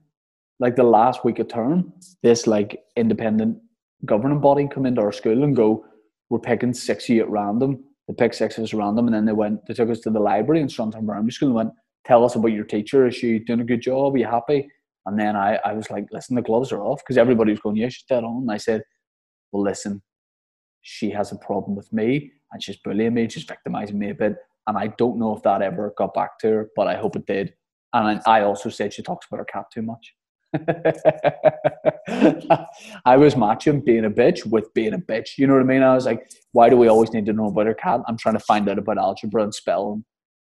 like 0.60 0.76
the 0.76 0.82
last 0.82 1.24
week 1.24 1.38
of 1.38 1.48
term, 1.48 1.92
this 2.22 2.46
like 2.46 2.82
independent 2.96 3.58
governing 4.04 4.40
body 4.40 4.68
come 4.68 4.86
into 4.86 5.00
our 5.00 5.12
school 5.12 5.44
and 5.44 5.56
go, 5.56 5.84
We're 6.28 6.38
picking 6.38 6.74
six 6.74 7.08
at 7.08 7.30
random. 7.30 7.84
They 8.06 8.14
picked 8.14 8.34
six 8.34 8.58
of 8.58 8.64
us 8.64 8.74
random 8.74 9.06
and 9.06 9.14
then 9.14 9.24
they 9.24 9.32
went, 9.32 9.66
they 9.66 9.74
took 9.74 9.90
us 9.90 10.00
to 10.00 10.10
the 10.10 10.20
library 10.20 10.60
in 10.60 10.68
Strandtown 10.68 11.06
Primary 11.06 11.30
School 11.30 11.48
and 11.48 11.56
went, 11.56 11.70
Tell 12.08 12.24
us 12.24 12.34
about 12.34 12.48
your 12.48 12.64
teacher. 12.64 13.06
Is 13.06 13.14
she 13.14 13.38
doing 13.38 13.60
a 13.60 13.64
good 13.64 13.82
job? 13.82 14.14
Are 14.14 14.18
you 14.18 14.26
happy? 14.26 14.68
And 15.06 15.18
then 15.18 15.36
I, 15.36 15.56
I 15.64 15.74
was 15.74 15.90
like, 15.90 16.06
Listen, 16.10 16.36
the 16.36 16.42
gloves 16.42 16.72
are 16.72 16.82
off 16.82 17.02
because 17.04 17.18
everybody 17.18 17.52
was 17.52 17.60
going, 17.60 17.76
Yeah, 17.76 17.90
she's 17.90 18.04
dead 18.04 18.24
on. 18.24 18.42
And 18.42 18.50
I 18.50 18.56
said, 18.56 18.82
Well, 19.52 19.62
listen, 19.62 20.02
she 20.82 21.10
has 21.10 21.32
a 21.32 21.36
problem 21.36 21.76
with 21.76 21.92
me 21.92 22.32
and 22.52 22.62
she's 22.62 22.78
bullying 22.78 23.14
me, 23.14 23.28
she's 23.28 23.44
victimizing 23.44 23.98
me 23.98 24.10
a 24.10 24.14
bit. 24.14 24.36
And 24.66 24.76
I 24.76 24.88
don't 24.88 25.18
know 25.18 25.36
if 25.36 25.42
that 25.42 25.62
ever 25.62 25.94
got 25.96 26.14
back 26.14 26.38
to 26.40 26.48
her, 26.48 26.68
but 26.74 26.88
I 26.88 26.96
hope 26.96 27.16
it 27.16 27.26
did. 27.26 27.54
And 27.92 28.20
I 28.26 28.42
also 28.42 28.68
said 28.68 28.92
she 28.92 29.02
talks 29.02 29.26
about 29.26 29.38
her 29.38 29.44
cat 29.44 29.66
too 29.72 29.82
much. 29.82 30.14
I 33.04 33.16
was 33.16 33.36
matching 33.36 33.80
being 33.80 34.06
a 34.06 34.10
bitch 34.10 34.46
with 34.46 34.72
being 34.74 34.94
a 34.94 34.98
bitch. 34.98 35.38
You 35.38 35.46
know 35.46 35.54
what 35.54 35.62
I 35.62 35.66
mean? 35.66 35.82
I 35.82 35.94
was 35.94 36.06
like, 36.06 36.30
why 36.52 36.68
do 36.68 36.76
we 36.76 36.88
always 36.88 37.12
need 37.12 37.26
to 37.26 37.32
know 37.32 37.46
about 37.46 37.66
her 37.66 37.74
cat? 37.74 38.00
I'm 38.06 38.18
trying 38.18 38.34
to 38.34 38.40
find 38.40 38.68
out 38.68 38.78
about 38.78 38.98
algebra 38.98 39.42
and 39.42 39.54
spelling. 39.54 40.04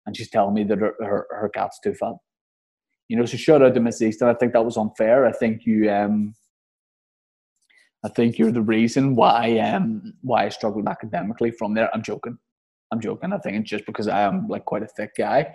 And 0.06 0.16
she's 0.16 0.30
telling 0.30 0.54
me 0.54 0.64
that 0.64 0.78
her, 0.78 0.94
her, 1.00 1.26
her 1.30 1.48
cat's 1.48 1.80
too 1.80 1.94
fat. 1.94 2.14
You 3.08 3.16
know, 3.16 3.26
so 3.26 3.36
shout 3.36 3.62
out 3.62 3.74
to 3.74 3.80
Miss 3.80 4.00
Easton. 4.00 4.28
I 4.28 4.34
think 4.34 4.52
that 4.52 4.64
was 4.64 4.76
unfair. 4.76 5.26
I 5.26 5.32
think 5.32 5.66
you 5.66 5.90
um 5.90 6.34
I 8.04 8.08
think 8.08 8.38
you're 8.38 8.52
the 8.52 8.62
reason 8.62 9.16
why 9.16 9.58
um 9.58 10.14
why 10.22 10.46
I 10.46 10.48
struggled 10.48 10.88
academically 10.88 11.50
from 11.50 11.74
there. 11.74 11.90
I'm 11.92 12.02
joking. 12.02 12.38
I'm 12.92 13.00
joking. 13.00 13.32
I 13.32 13.38
think 13.38 13.56
it's 13.56 13.70
just 13.70 13.86
because 13.86 14.08
I 14.08 14.22
am 14.22 14.48
like 14.48 14.64
quite 14.64 14.82
a 14.82 14.86
thick 14.86 15.10
guy 15.18 15.54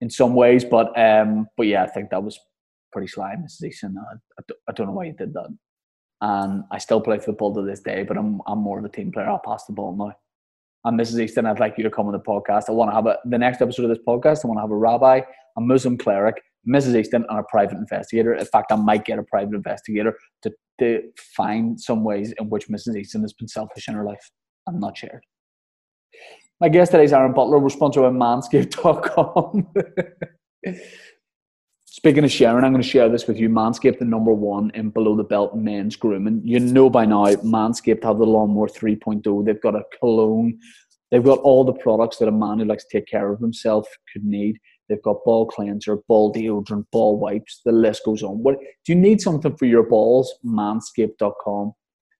in 0.00 0.10
some 0.10 0.34
ways, 0.34 0.64
but 0.64 0.96
um 0.98 1.46
but 1.56 1.66
yeah, 1.66 1.84
I 1.84 1.88
think 1.88 2.10
that 2.10 2.22
was 2.22 2.38
pretty 2.92 3.08
sly, 3.08 3.36
Miss 3.40 3.62
Easton. 3.62 3.96
I, 3.98 4.42
I, 4.68 4.72
don't 4.72 4.86
know 4.86 4.92
why 4.94 5.04
you 5.04 5.12
did 5.12 5.34
that. 5.34 5.48
And 6.20 6.64
I 6.72 6.78
still 6.78 7.00
play 7.00 7.18
football 7.18 7.54
to 7.54 7.62
this 7.62 7.80
day, 7.80 8.02
but 8.02 8.16
I'm 8.16 8.40
I'm 8.46 8.58
more 8.58 8.78
of 8.78 8.84
a 8.84 8.88
team 8.88 9.12
player. 9.12 9.28
I'll 9.28 9.38
pass 9.38 9.66
the 9.66 9.72
ball 9.72 9.94
now. 9.96 10.14
And 10.86 10.98
this 11.00 11.10
Mrs. 11.10 11.20
Easton, 11.24 11.46
I'd 11.46 11.58
like 11.58 11.76
you 11.76 11.82
to 11.82 11.90
come 11.90 12.06
on 12.06 12.12
the 12.12 12.20
podcast. 12.20 12.68
I 12.68 12.72
want 12.72 12.92
to 12.92 12.94
have 12.94 13.06
a 13.06 13.18
the 13.24 13.36
next 13.36 13.60
episode 13.60 13.82
of 13.82 13.88
this 13.88 13.98
podcast. 14.06 14.44
I 14.44 14.48
want 14.48 14.58
to 14.58 14.62
have 14.62 14.70
a 14.70 14.76
rabbi, 14.76 15.20
a 15.56 15.60
Muslim 15.60 15.98
cleric, 15.98 16.40
Mrs. 16.66 16.94
Easton, 16.94 17.26
and 17.28 17.40
a 17.40 17.42
private 17.50 17.76
investigator. 17.76 18.34
In 18.34 18.46
fact, 18.46 18.70
I 18.70 18.76
might 18.76 19.04
get 19.04 19.18
a 19.18 19.24
private 19.24 19.54
investigator 19.54 20.16
to 20.42 20.52
to 20.78 21.02
find 21.34 21.80
some 21.80 22.04
ways 22.04 22.32
in 22.38 22.50
which 22.50 22.68
Mrs. 22.68 22.96
Easton 22.96 23.22
has 23.22 23.32
been 23.32 23.48
selfish 23.48 23.88
in 23.88 23.94
her 23.94 24.04
life 24.04 24.30
and 24.68 24.80
not 24.80 24.96
shared. 24.96 25.24
My 26.60 26.68
guest 26.68 26.92
today 26.92 27.04
is 27.04 27.12
Aaron 27.12 27.32
Butler. 27.32 27.58
We're 27.58 27.70
by 27.70 27.86
Manscaped.com. 27.86 29.68
Speaking 31.96 32.24
of 32.24 32.30
sharing, 32.30 32.62
I'm 32.62 32.72
going 32.72 32.82
to 32.82 32.88
share 32.88 33.08
this 33.08 33.26
with 33.26 33.38
you. 33.38 33.48
Manscaped, 33.48 34.00
the 34.00 34.04
number 34.04 34.34
one 34.34 34.70
in 34.74 34.90
below 34.90 35.16
the 35.16 35.24
belt 35.24 35.56
men's 35.56 35.96
grooming. 35.96 36.42
You 36.44 36.60
know 36.60 36.90
by 36.90 37.06
now, 37.06 37.24
Manscaped 37.36 38.04
have 38.04 38.18
the 38.18 38.26
Lawnmower 38.26 38.68
3.0. 38.68 39.46
They've 39.46 39.62
got 39.62 39.74
a 39.74 39.82
cologne. 39.98 40.58
They've 41.10 41.24
got 41.24 41.38
all 41.38 41.64
the 41.64 41.72
products 41.72 42.18
that 42.18 42.28
a 42.28 42.32
man 42.32 42.58
who 42.58 42.66
likes 42.66 42.84
to 42.84 42.98
take 42.98 43.08
care 43.08 43.32
of 43.32 43.40
himself 43.40 43.88
could 44.12 44.24
need. 44.24 44.58
They've 44.90 45.02
got 45.02 45.24
ball 45.24 45.46
cleanser, 45.46 45.96
ball 46.06 46.34
deodorant, 46.34 46.84
ball 46.92 47.18
wipes. 47.18 47.62
The 47.64 47.72
list 47.72 48.02
goes 48.04 48.22
on. 48.22 48.42
What 48.42 48.58
do 48.60 48.92
you 48.92 48.96
need 48.96 49.22
something 49.22 49.56
for 49.56 49.64
your 49.64 49.84
balls? 49.84 50.34
Manscaped.com. 50.44 51.72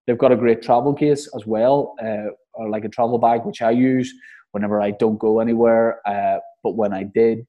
They've 0.06 0.16
got 0.16 0.32
a 0.32 0.36
great 0.36 0.62
travel 0.62 0.94
case 0.94 1.28
as 1.36 1.44
well, 1.44 1.94
uh, 2.02 2.32
or 2.54 2.70
like 2.70 2.86
a 2.86 2.88
travel 2.88 3.18
bag, 3.18 3.44
which 3.44 3.60
I 3.60 3.72
use 3.72 4.10
whenever 4.52 4.80
I 4.80 4.92
don't 4.92 5.18
go 5.18 5.40
anywhere. 5.40 6.00
Uh, 6.08 6.38
but 6.62 6.76
when 6.76 6.94
I 6.94 7.02
did, 7.02 7.46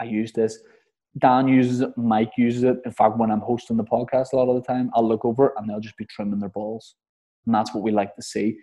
I 0.00 0.04
use 0.04 0.30
this. 0.32 0.60
Dan 1.18 1.46
uses 1.46 1.80
it, 1.80 1.96
Mike 1.96 2.32
uses 2.36 2.64
it. 2.64 2.78
In 2.84 2.90
fact, 2.90 3.18
when 3.18 3.30
I'm 3.30 3.40
hosting 3.40 3.76
the 3.76 3.84
podcast 3.84 4.32
a 4.32 4.36
lot 4.36 4.48
of 4.48 4.56
the 4.56 4.66
time, 4.66 4.90
I'll 4.94 5.06
look 5.06 5.24
over 5.24 5.54
and 5.56 5.68
they'll 5.68 5.80
just 5.80 5.96
be 5.96 6.06
trimming 6.06 6.40
their 6.40 6.48
balls. 6.48 6.96
And 7.46 7.54
that's 7.54 7.72
what 7.74 7.84
we 7.84 7.92
like 7.92 8.16
to 8.16 8.22
see. 8.22 8.56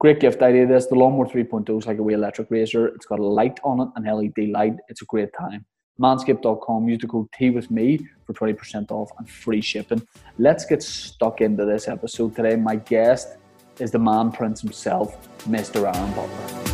Great 0.00 0.18
gift 0.18 0.42
idea. 0.42 0.66
This 0.66 0.86
the 0.86 0.94
Lawnmower 0.94 1.26
3.0 1.26 1.78
is 1.78 1.86
like 1.86 1.98
a 1.98 2.02
wee 2.02 2.14
electric 2.14 2.50
razor. 2.50 2.88
It's 2.88 3.06
got 3.06 3.20
a 3.20 3.24
light 3.24 3.60
on 3.62 3.80
it, 3.80 3.88
an 3.96 4.04
LED 4.04 4.48
light. 4.48 4.74
It's 4.88 5.02
a 5.02 5.04
great 5.04 5.28
time. 5.38 5.66
Manscaped.com. 6.00 6.88
Use 6.88 7.00
the 7.00 7.06
code 7.06 7.28
T 7.34 7.50
with 7.50 7.70
me 7.70 7.98
for 8.24 8.32
20% 8.32 8.90
off 8.90 9.10
and 9.18 9.28
free 9.28 9.60
shipping. 9.60 10.02
Let's 10.38 10.64
get 10.64 10.82
stuck 10.82 11.42
into 11.42 11.66
this 11.66 11.86
episode 11.86 12.34
today. 12.34 12.56
My 12.56 12.76
guest 12.76 13.36
is 13.78 13.90
the 13.90 13.98
man 13.98 14.32
prince 14.32 14.62
himself, 14.62 15.28
Mr. 15.44 15.84
Aaron 15.84 16.12
Butler. 16.14 16.70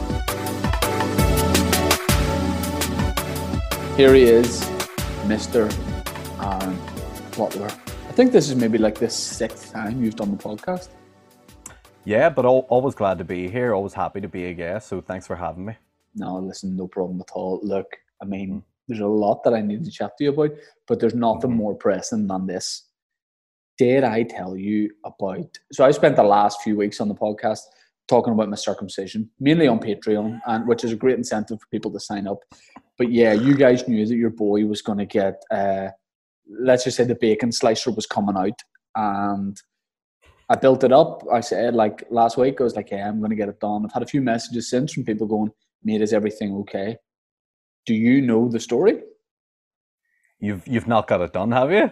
Here 3.96 4.14
he 4.14 4.22
is, 4.22 4.75
Mr. 5.26 5.66
Aaron 6.40 6.78
Butler. 7.36 7.66
I 8.08 8.12
think 8.12 8.30
this 8.30 8.48
is 8.48 8.54
maybe 8.54 8.78
like 8.78 8.96
the 8.96 9.10
sixth 9.10 9.72
time 9.72 10.02
you've 10.02 10.14
done 10.14 10.30
the 10.30 10.42
podcast. 10.42 10.88
Yeah, 12.04 12.30
but 12.30 12.44
always 12.44 12.94
glad 12.94 13.18
to 13.18 13.24
be 13.24 13.48
here. 13.48 13.74
Always 13.74 13.92
happy 13.92 14.20
to 14.20 14.28
be 14.28 14.46
a 14.46 14.54
guest. 14.54 14.86
So 14.86 15.00
thanks 15.00 15.26
for 15.26 15.34
having 15.34 15.64
me. 15.64 15.76
No, 16.14 16.38
listen, 16.38 16.76
no 16.76 16.86
problem 16.86 17.20
at 17.20 17.32
all. 17.34 17.58
Look, 17.64 17.96
I 18.22 18.24
mean, 18.24 18.62
there's 18.86 19.00
a 19.00 19.06
lot 19.06 19.42
that 19.42 19.52
I 19.52 19.60
need 19.60 19.84
to 19.84 19.90
chat 19.90 20.16
to 20.16 20.24
you 20.24 20.30
about, 20.30 20.52
but 20.86 21.00
there's 21.00 21.14
nothing 21.14 21.50
mm-hmm. 21.50 21.58
more 21.58 21.74
pressing 21.74 22.28
than 22.28 22.46
this. 22.46 22.84
Did 23.78 24.04
I 24.04 24.22
tell 24.22 24.56
you 24.56 24.92
about? 25.04 25.58
So 25.72 25.84
I 25.84 25.90
spent 25.90 26.14
the 26.14 26.22
last 26.22 26.62
few 26.62 26.76
weeks 26.76 27.00
on 27.00 27.08
the 27.08 27.14
podcast 27.14 27.62
talking 28.08 28.32
about 28.32 28.48
my 28.48 28.56
circumcision, 28.56 29.30
mainly 29.40 29.66
on 29.66 29.80
Patreon, 29.80 30.40
and 30.46 30.66
which 30.66 30.84
is 30.84 30.92
a 30.92 30.96
great 30.96 31.18
incentive 31.18 31.60
for 31.60 31.66
people 31.70 31.90
to 31.92 32.00
sign 32.00 32.26
up. 32.26 32.38
But 32.98 33.10
yeah, 33.10 33.32
you 33.32 33.54
guys 33.54 33.88
knew 33.88 34.06
that 34.06 34.16
your 34.16 34.30
boy 34.30 34.64
was 34.64 34.82
going 34.82 34.98
to 34.98 35.06
get, 35.06 35.42
uh, 35.50 35.88
let's 36.48 36.84
just 36.84 36.96
say, 36.96 37.04
the 37.04 37.14
bacon 37.14 37.52
slicer 37.52 37.90
was 37.90 38.06
coming 38.06 38.36
out, 38.36 38.60
and 38.94 39.60
I 40.48 40.56
built 40.56 40.84
it 40.84 40.92
up. 40.92 41.22
I 41.32 41.40
said 41.40 41.74
like 41.74 42.04
last 42.10 42.36
week, 42.36 42.60
I 42.60 42.64
was 42.64 42.76
like, 42.76 42.90
"Yeah, 42.90 43.08
I'm 43.08 43.18
going 43.18 43.30
to 43.30 43.36
get 43.36 43.48
it 43.48 43.60
done." 43.60 43.84
I've 43.84 43.92
had 43.92 44.02
a 44.02 44.06
few 44.06 44.22
messages 44.22 44.70
since 44.70 44.92
from 44.92 45.04
people 45.04 45.26
going, 45.26 45.50
"Mate, 45.82 46.02
is 46.02 46.12
everything 46.12 46.54
okay?" 46.58 46.96
Do 47.84 47.94
you 47.94 48.20
know 48.20 48.48
the 48.48 48.60
story? 48.60 49.02
You've 50.38 50.66
you've 50.66 50.86
not 50.86 51.08
got 51.08 51.20
it 51.20 51.32
done, 51.32 51.52
have 51.52 51.72
you? 51.72 51.90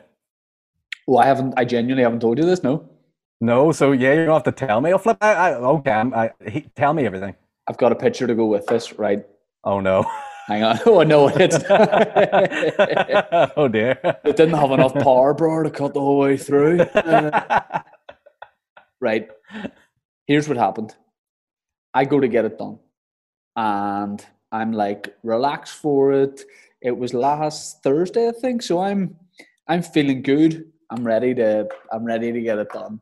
Well, 1.06 1.20
I 1.20 1.26
haven't. 1.26 1.54
I 1.56 1.64
genuinely 1.64 2.04
haven't 2.04 2.20
told 2.20 2.38
you 2.38 2.44
this. 2.44 2.62
No. 2.62 2.88
No. 3.40 3.72
So 3.72 3.92
yeah, 3.92 4.14
you 4.14 4.26
don't 4.26 4.34
have 4.34 4.42
to 4.44 4.52
tell 4.52 4.80
me. 4.80 4.90
I'll 4.90 4.98
flip. 4.98 5.18
I, 5.20 5.32
I, 5.32 5.54
okay. 5.54 5.90
I, 5.90 6.30
he, 6.46 6.60
tell 6.76 6.92
me 6.92 7.06
everything. 7.06 7.34
I've 7.66 7.78
got 7.78 7.92
a 7.92 7.96
picture 7.96 8.26
to 8.26 8.34
go 8.34 8.46
with 8.46 8.66
this. 8.66 8.98
Right. 8.98 9.24
Oh 9.64 9.80
no. 9.80 10.04
Hang 10.46 10.62
on. 10.62 10.78
Oh 10.86 11.02
no, 11.02 11.28
it's. 11.28 11.58
oh 13.56 13.68
dear. 13.68 13.98
It 14.24 14.36
didn't 14.36 14.54
have 14.54 14.70
enough 14.72 14.94
power, 14.94 15.34
bro, 15.34 15.62
to 15.62 15.70
cut 15.70 15.94
the 15.94 16.00
whole 16.00 16.18
way 16.18 16.36
through. 16.36 16.80
Uh, 16.80 17.82
right. 19.00 19.28
Here's 20.26 20.48
what 20.48 20.56
happened. 20.56 20.94
I 21.94 22.04
go 22.04 22.20
to 22.20 22.28
get 22.28 22.44
it 22.44 22.58
done, 22.58 22.78
and 23.56 24.24
I'm 24.52 24.72
like, 24.72 25.14
relax 25.22 25.70
for 25.70 26.12
it. 26.12 26.42
It 26.82 26.96
was 26.96 27.14
last 27.14 27.82
Thursday, 27.82 28.28
I 28.28 28.32
think. 28.32 28.62
So 28.62 28.80
I'm, 28.80 29.16
I'm 29.68 29.82
feeling 29.82 30.22
good. 30.22 30.70
I'm 30.90 31.04
ready 31.04 31.34
to, 31.34 31.68
I'm 31.90 32.04
ready 32.04 32.32
to 32.32 32.40
get 32.40 32.58
it 32.58 32.68
done. 32.70 33.00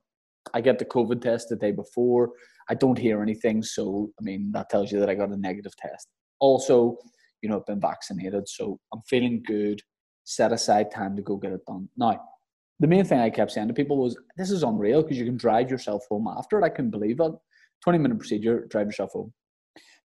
I 0.55 0.61
get 0.61 0.79
the 0.79 0.85
COVID 0.85 1.21
test 1.21 1.49
the 1.49 1.57
day 1.57 1.73
before. 1.73 2.33
I 2.69 2.75
don't 2.75 2.99
hear 2.99 3.23
anything, 3.23 3.63
so 3.63 4.11
I 4.21 4.23
mean 4.23 4.53
that 4.53 4.71
tells 4.71 4.93
you 4.93 5.01
that 5.01 5.11
I 5.11 5.15
got 5.15 5.31
a 5.31 5.37
negative 5.37 5.77
test. 5.77 6.09
Also, 6.41 6.97
you 7.41 7.49
know, 7.49 7.59
I've 7.59 7.67
been 7.67 7.81
vaccinated, 7.81 8.49
so 8.49 8.79
I'm 8.93 9.03
feeling 9.09 9.43
good. 9.47 9.81
Set 10.25 10.53
aside 10.53 10.91
time 10.91 11.17
to 11.17 11.23
go 11.23 11.37
get 11.37 11.53
it 11.53 11.67
done. 11.67 11.89
Now, 11.97 12.21
the 12.79 12.87
main 12.87 13.05
thing 13.05 13.19
I 13.19 13.31
kept 13.31 13.51
saying 13.51 13.69
to 13.69 13.75
people 13.75 13.97
was, 13.99 14.17
"This 14.37 14.51
is 14.51 14.63
unreal 14.63 15.03
because 15.03 15.19
you 15.19 15.25
can 15.25 15.37
drive 15.37 15.71
yourself 15.71 16.05
home 16.09 16.29
after 16.29 16.59
it." 16.59 16.65
I 16.65 16.69
couldn't 16.69 16.93
believe 16.93 17.21
it. 17.21 17.33
Twenty 17.83 17.99
minute 17.99 18.19
procedure, 18.19 18.67
drive 18.67 18.87
yourself 18.87 19.13
home. 19.13 19.33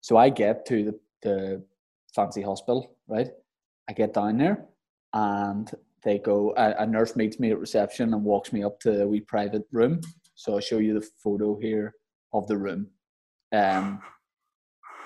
So 0.01 0.17
I 0.17 0.29
get 0.29 0.65
to 0.67 0.83
the, 0.85 0.99
the 1.21 1.63
fancy 2.15 2.41
hospital, 2.41 2.95
right? 3.07 3.29
I 3.89 3.93
get 3.93 4.13
down 4.13 4.37
there, 4.37 4.65
and 5.13 5.71
they 6.03 6.17
go. 6.19 6.53
A, 6.57 6.83
a 6.83 6.87
nurse 6.87 7.15
meets 7.15 7.39
me 7.39 7.51
at 7.51 7.59
reception 7.59 8.13
and 8.13 8.23
walks 8.23 8.51
me 8.51 8.63
up 8.63 8.79
to 8.81 9.03
a 9.03 9.07
wee 9.07 9.21
private 9.21 9.63
room. 9.71 10.01
So 10.37 10.53
I'll 10.53 10.59
show 10.59 10.77
you 10.77 10.93
the 10.93 11.07
photo 11.23 11.59
here 11.59 11.95
of 12.31 12.47
the 12.47 12.57
room. 12.57 12.87
Um, 13.51 13.99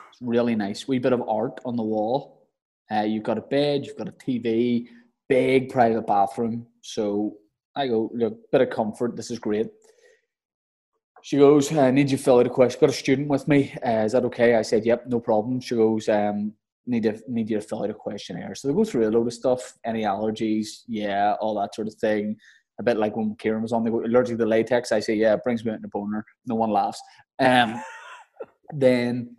it's 0.09 0.21
really 0.21 0.55
nice. 0.55 0.87
Wee 0.87 0.99
bit 0.99 1.13
of 1.13 1.27
art 1.27 1.59
on 1.65 1.77
the 1.77 1.83
wall. 1.83 2.49
Uh, 2.91 3.03
you've 3.03 3.23
got 3.23 3.37
a 3.37 3.41
bed, 3.41 3.85
you've 3.85 3.97
got 3.97 4.09
a 4.09 4.11
TV, 4.11 4.87
big 5.29 5.69
private 5.69 6.05
bathroom. 6.05 6.67
So 6.81 7.37
I 7.77 7.87
go, 7.87 8.11
look, 8.13 8.51
bit 8.51 8.59
of 8.59 8.69
comfort. 8.69 9.15
This 9.15 9.31
is 9.31 9.39
great. 9.39 9.67
She 11.23 11.37
goes, 11.37 11.71
I 11.71 11.91
need 11.91 12.11
you 12.11 12.17
to 12.17 12.23
fill 12.23 12.39
out 12.39 12.47
a 12.47 12.49
question. 12.49 12.81
Got 12.81 12.89
a 12.89 12.93
student 12.93 13.29
with 13.29 13.47
me. 13.47 13.73
Uh, 13.85 14.03
is 14.03 14.11
that 14.11 14.25
okay? 14.25 14.55
I 14.55 14.63
said, 14.63 14.85
yep, 14.85 15.05
no 15.07 15.21
problem. 15.21 15.61
She 15.61 15.75
goes, 15.75 16.09
um, 16.09 16.53
need 16.85 17.03
to 17.03 17.17
need 17.29 17.49
you 17.49 17.61
to 17.61 17.65
fill 17.65 17.83
out 17.83 17.89
a 17.89 17.93
questionnaire. 17.93 18.53
So 18.55 18.67
they 18.67 18.73
go 18.73 18.83
through 18.83 19.07
a 19.07 19.11
load 19.11 19.27
of 19.27 19.33
stuff. 19.33 19.77
Any 19.85 20.03
allergies? 20.03 20.81
Yeah, 20.87 21.35
all 21.39 21.57
that 21.61 21.73
sort 21.73 21.87
of 21.87 21.93
thing. 21.93 22.35
A 22.81 22.83
bit 22.83 22.97
like 22.97 23.15
when 23.15 23.35
Kieran 23.35 23.61
was 23.61 23.73
on, 23.73 23.83
they 23.83 23.91
go 23.91 24.03
allergic 24.03 24.33
to 24.33 24.37
the 24.37 24.45
latex. 24.47 24.91
I 24.91 24.99
say, 24.99 25.13
yeah, 25.13 25.35
it 25.35 25.43
brings 25.43 25.63
me 25.63 25.71
out 25.71 25.77
in 25.77 25.85
a 25.85 25.87
boner. 25.87 26.25
No 26.47 26.55
one 26.55 26.71
laughs. 26.71 26.99
Um, 27.37 27.79
then 28.73 29.35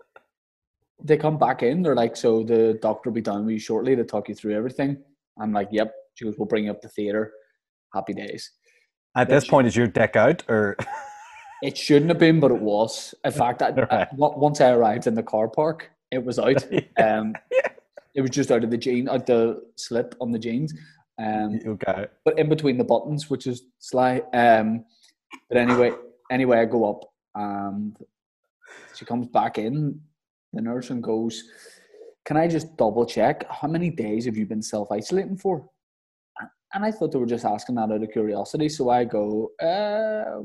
they 1.02 1.16
come 1.16 1.38
back 1.38 1.64
in. 1.64 1.82
They're 1.82 1.96
like, 1.96 2.14
so 2.16 2.44
the 2.44 2.78
doctor 2.80 3.10
will 3.10 3.14
be 3.16 3.20
done 3.20 3.44
with 3.44 3.54
you 3.54 3.58
shortly 3.58 3.96
to 3.96 4.04
talk 4.04 4.28
you 4.28 4.36
through 4.36 4.54
everything. 4.54 4.96
I'm 5.40 5.52
like, 5.52 5.68
yep. 5.72 5.92
She 6.14 6.24
goes, 6.24 6.36
we'll 6.38 6.46
bring 6.46 6.66
you 6.66 6.70
up 6.70 6.80
to 6.82 6.88
theatre. 6.88 7.32
Happy 7.92 8.14
days. 8.14 8.48
At 9.16 9.28
this 9.28 9.44
point, 9.48 9.66
is 9.66 9.74
your 9.74 9.88
deck 9.88 10.14
out 10.16 10.44
or? 10.48 10.76
It 11.64 11.78
shouldn't 11.78 12.08
have 12.08 12.18
been, 12.18 12.40
but 12.40 12.50
it 12.50 12.58
was. 12.60 13.14
In 13.24 13.30
fact, 13.30 13.62
I, 13.62 13.70
Right. 13.70 13.88
I- 13.92 14.08
once 14.12 14.60
I 14.60 14.70
arrived 14.70 15.06
in 15.06 15.14
the 15.14 15.22
car 15.22 15.46
park, 15.48 15.90
it 16.10 16.24
was 16.24 16.38
out. 16.40 16.64
Um, 16.98 17.34
it 18.16 18.20
was 18.20 18.30
just 18.30 18.50
out 18.50 18.64
of 18.64 18.70
the 18.70 18.76
jean, 18.76 19.08
out 19.08 19.26
the 19.26 19.62
slit 19.76 20.14
on 20.20 20.32
the 20.32 20.40
jeans. 20.40 20.74
Um, 21.18 21.60
okay. 21.66 22.06
but 22.24 22.38
in 22.38 22.48
between 22.48 22.78
the 22.78 22.84
buttons, 22.84 23.30
which 23.30 23.46
is 23.46 23.64
sly. 23.78 24.22
Um, 24.32 24.84
but 25.48 25.58
anyway, 25.58 25.92
anyway, 26.30 26.58
I 26.60 26.64
go 26.64 26.90
up 26.90 27.04
and 27.34 27.96
she 28.94 29.04
comes 29.04 29.28
back 29.28 29.58
in, 29.58 30.00
the 30.52 30.62
nurse, 30.62 30.90
and 30.90 31.02
goes, 31.02 31.42
"Can 32.24 32.36
I 32.36 32.48
just 32.48 32.76
double 32.76 33.06
check 33.06 33.44
how 33.50 33.68
many 33.68 33.90
days 33.90 34.26
have 34.26 34.36
you 34.36 34.46
been 34.46 34.62
self 34.62 34.90
isolating 34.92 35.36
for?" 35.36 35.68
And 36.74 36.84
I 36.84 36.90
thought 36.90 37.12
they 37.12 37.18
were 37.18 37.26
just 37.26 37.44
asking 37.44 37.74
that 37.74 37.90
out 37.90 38.02
of 38.02 38.10
curiosity, 38.10 38.70
so 38.70 38.88
I 38.88 39.04
go, 39.04 39.50
uh, 39.62 40.40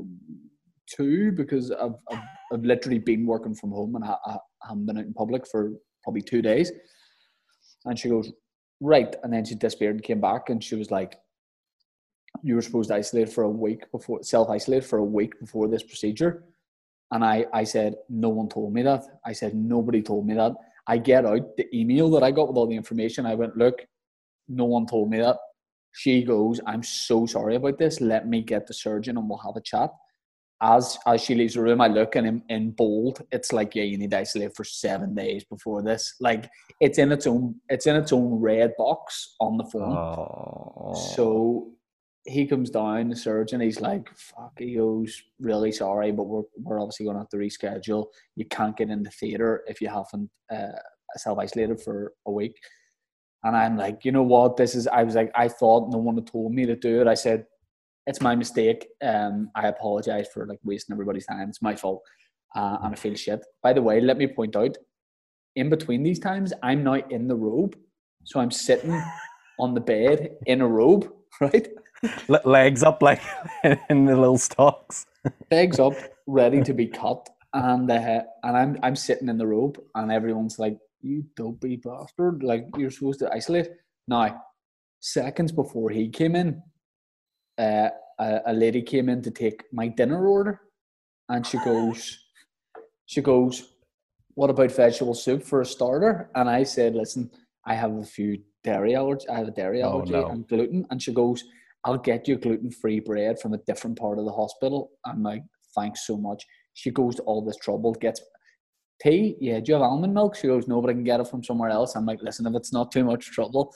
two 0.88 1.32
because 1.32 1.70
I've, 1.70 1.94
I've, 2.10 2.22
I've 2.52 2.64
literally 2.64 2.98
been 2.98 3.26
working 3.26 3.54
from 3.54 3.70
home 3.70 3.96
and 3.96 4.04
I, 4.04 4.16
I 4.26 4.36
haven't 4.66 4.86
been 4.86 4.98
out 4.98 5.04
in 5.04 5.14
public 5.14 5.46
for 5.46 5.72
probably 6.02 6.22
two 6.22 6.42
days. 6.42 6.72
And 7.84 7.98
she 7.98 8.08
goes, 8.08 8.32
right. 8.80 9.14
And 9.22 9.32
then 9.32 9.44
she 9.44 9.54
disappeared 9.54 9.96
and 9.96 10.04
came 10.04 10.20
back 10.20 10.50
and 10.50 10.62
she 10.62 10.74
was 10.74 10.90
like, 10.90 11.18
you 12.42 12.54
were 12.54 12.62
supposed 12.62 12.90
to 12.90 12.96
isolate 12.96 13.28
for 13.32 13.44
a 13.44 13.50
week 13.50 13.90
before, 13.90 14.22
self 14.22 14.48
isolate 14.48 14.84
for 14.84 14.98
a 14.98 15.04
week 15.04 15.38
before 15.40 15.68
this 15.68 15.82
procedure. 15.82 16.44
And 17.10 17.24
I, 17.24 17.46
I 17.52 17.64
said, 17.64 17.96
no 18.08 18.28
one 18.28 18.48
told 18.48 18.72
me 18.74 18.82
that. 18.82 19.04
I 19.24 19.32
said, 19.32 19.54
nobody 19.54 20.02
told 20.02 20.26
me 20.26 20.34
that. 20.34 20.52
I 20.86 20.98
get 20.98 21.24
out 21.24 21.56
the 21.56 21.66
email 21.76 22.10
that 22.10 22.22
I 22.22 22.30
got 22.30 22.48
with 22.48 22.56
all 22.56 22.66
the 22.66 22.76
information. 22.76 23.26
I 23.26 23.34
went, 23.34 23.56
look, 23.56 23.86
no 24.48 24.64
one 24.64 24.86
told 24.86 25.10
me 25.10 25.18
that. 25.18 25.36
She 25.92 26.22
goes, 26.22 26.60
I'm 26.66 26.82
so 26.82 27.26
sorry 27.26 27.56
about 27.56 27.78
this. 27.78 28.00
Let 28.00 28.28
me 28.28 28.42
get 28.42 28.66
the 28.66 28.74
surgeon 28.74 29.16
and 29.16 29.28
we'll 29.28 29.38
have 29.38 29.56
a 29.56 29.60
chat. 29.60 29.90
As 30.60 30.98
as 31.06 31.20
she 31.22 31.34
leaves 31.34 31.54
the 31.54 31.62
room, 31.62 31.80
I 31.80 31.86
look 31.86 32.16
and 32.16 32.26
in, 32.26 32.42
in 32.48 32.70
bold, 32.72 33.24
it's 33.30 33.52
like, 33.52 33.76
yeah, 33.76 33.84
you 33.84 33.96
need 33.96 34.10
to 34.10 34.18
isolate 34.18 34.56
for 34.56 34.64
seven 34.64 35.14
days 35.14 35.44
before 35.44 35.82
this. 35.82 36.14
Like 36.20 36.50
it's 36.80 36.98
in 36.98 37.12
its 37.12 37.26
own 37.28 37.54
it's 37.68 37.86
in 37.86 37.94
its 37.94 38.12
own 38.12 38.40
red 38.40 38.72
box 38.76 39.36
on 39.40 39.56
the 39.56 39.64
phone. 39.64 39.96
Oh. 39.96 40.94
So 41.14 41.70
he 42.28 42.46
comes 42.46 42.70
down, 42.70 43.08
the 43.08 43.16
surgeon, 43.16 43.60
he's 43.60 43.80
like, 43.80 44.08
fuck, 44.16 44.52
he 44.58 44.74
goes, 44.74 45.22
really 45.40 45.72
sorry, 45.72 46.12
but 46.12 46.24
we're, 46.24 46.42
we're 46.56 46.80
obviously 46.80 47.04
going 47.04 47.14
to 47.16 47.20
have 47.20 47.28
to 47.30 47.36
reschedule. 47.38 48.06
You 48.36 48.44
can't 48.46 48.76
get 48.76 48.90
in 48.90 49.02
the 49.02 49.10
theatre 49.10 49.62
if 49.66 49.80
you 49.80 49.88
haven't 49.88 50.30
uh, 50.52 50.78
self 51.16 51.38
isolated 51.38 51.80
for 51.80 52.12
a 52.26 52.30
week. 52.30 52.56
And 53.44 53.56
I'm 53.56 53.76
like, 53.76 54.04
you 54.04 54.12
know 54.12 54.22
what? 54.22 54.56
This 54.56 54.74
is, 54.74 54.86
I 54.88 55.04
was 55.04 55.14
like, 55.14 55.30
I 55.34 55.48
thought 55.48 55.90
no 55.90 55.98
one 55.98 56.16
had 56.16 56.26
told 56.26 56.52
me 56.52 56.66
to 56.66 56.76
do 56.76 57.00
it. 57.00 57.06
I 57.06 57.14
said, 57.14 57.46
it's 58.08 58.22
my 58.22 58.34
mistake. 58.34 58.88
Um, 59.02 59.50
I 59.54 59.68
apologize 59.68 60.28
for 60.32 60.46
like 60.46 60.58
wasting 60.64 60.94
everybody's 60.94 61.26
time. 61.26 61.50
It's 61.50 61.60
my 61.60 61.76
fault. 61.76 62.02
Uh, 62.56 62.78
and 62.82 62.94
I 62.94 62.96
feel 62.96 63.14
shit. 63.14 63.44
By 63.62 63.74
the 63.74 63.82
way, 63.82 64.00
let 64.00 64.16
me 64.16 64.26
point 64.26 64.56
out, 64.56 64.76
in 65.54 65.68
between 65.68 66.02
these 66.02 66.18
times, 66.18 66.54
I'm 66.62 66.82
now 66.82 66.94
in 66.94 67.28
the 67.28 67.36
robe. 67.36 67.76
So 68.24 68.40
I'm 68.40 68.50
sitting 68.50 69.00
on 69.60 69.74
the 69.74 69.80
bed 69.80 70.30
in 70.46 70.62
a 70.62 70.66
robe, 70.66 71.12
right? 71.40 71.68
Le- 72.28 72.40
legs 72.46 72.82
up 72.82 73.02
like 73.02 73.20
in 73.90 74.06
the 74.06 74.16
little 74.16 74.38
stocks. 74.38 75.04
legs 75.50 75.78
up, 75.78 75.92
ready 76.26 76.62
to 76.62 76.72
be 76.72 76.86
cut, 76.86 77.28
and 77.52 77.90
uh, 77.90 78.22
and 78.42 78.56
I'm 78.56 78.78
I'm 78.82 78.96
sitting 78.96 79.28
in 79.28 79.36
the 79.36 79.46
robe, 79.46 79.78
and 79.96 80.12
everyone's 80.12 80.58
like, 80.58 80.78
"You 81.00 81.24
dopey 81.36 81.76
bastard! 81.76 82.42
Like 82.42 82.66
you're 82.76 82.92
supposed 82.92 83.18
to 83.18 83.30
isolate." 83.32 83.68
Now, 84.06 84.40
seconds 85.00 85.50
before 85.50 85.90
he 85.90 86.08
came 86.08 86.36
in, 86.36 86.62
uh, 87.58 87.90
a, 88.18 88.40
a 88.46 88.52
lady 88.52 88.82
came 88.82 89.08
in 89.08 89.22
to 89.22 89.30
take 89.30 89.64
my 89.72 89.88
dinner 89.88 90.26
order, 90.26 90.60
and 91.28 91.46
she 91.46 91.58
goes, 91.58 92.18
she 93.06 93.20
goes, 93.20 93.74
"What 94.34 94.50
about 94.50 94.72
vegetable 94.72 95.14
soup 95.14 95.42
for 95.42 95.60
a 95.60 95.66
starter?" 95.66 96.30
And 96.34 96.48
I 96.48 96.62
said, 96.64 96.94
"Listen, 96.94 97.30
I 97.66 97.74
have 97.74 97.92
a 97.96 98.04
few 98.04 98.42
dairy 98.64 98.94
allergy. 98.94 99.28
I 99.28 99.38
have 99.38 99.48
a 99.48 99.52
dairy 99.52 99.82
Oh, 99.82 99.90
allergy 99.90 100.12
no. 100.12 100.28
and 100.28 100.46
gluten." 100.48 100.86
And 100.90 101.02
she 101.02 101.12
goes, 101.12 101.44
I'll 101.84 101.96
get 101.96 102.26
you 102.26 102.36
gluten 102.36 102.70
free 102.70 102.98
bread 103.00 103.38
from 103.38 103.54
a 103.54 103.58
different 103.58 103.98
part 103.98 104.18
of 104.18 104.24
the 104.24 104.32
hospital. 104.32 104.90
I'm 105.06 105.22
like, 105.22 105.42
thanks 105.76 106.06
so 106.06 106.16
much. 106.16 106.44
She 106.74 106.90
goes 106.90 107.14
to 107.16 107.22
all 107.22 107.40
this 107.44 107.56
trouble, 107.56 107.92
gets 107.92 108.20
tea. 109.00 109.36
Yeah, 109.40 109.60
do 109.60 109.70
you 109.70 109.74
have 109.74 109.82
almond 109.82 110.12
milk? 110.12 110.34
She 110.34 110.48
goes, 110.48 110.66
no, 110.66 110.80
but 110.80 110.90
I 110.90 110.92
can 110.94 111.04
get 111.04 111.20
it 111.20 111.28
from 111.28 111.42
somewhere 111.44 111.70
else. 111.70 111.94
I'm 111.94 112.04
like, 112.04 112.20
listen, 112.20 112.46
if 112.46 112.54
it's 112.56 112.72
not 112.72 112.90
too 112.90 113.04
much 113.04 113.26
trouble. 113.30 113.72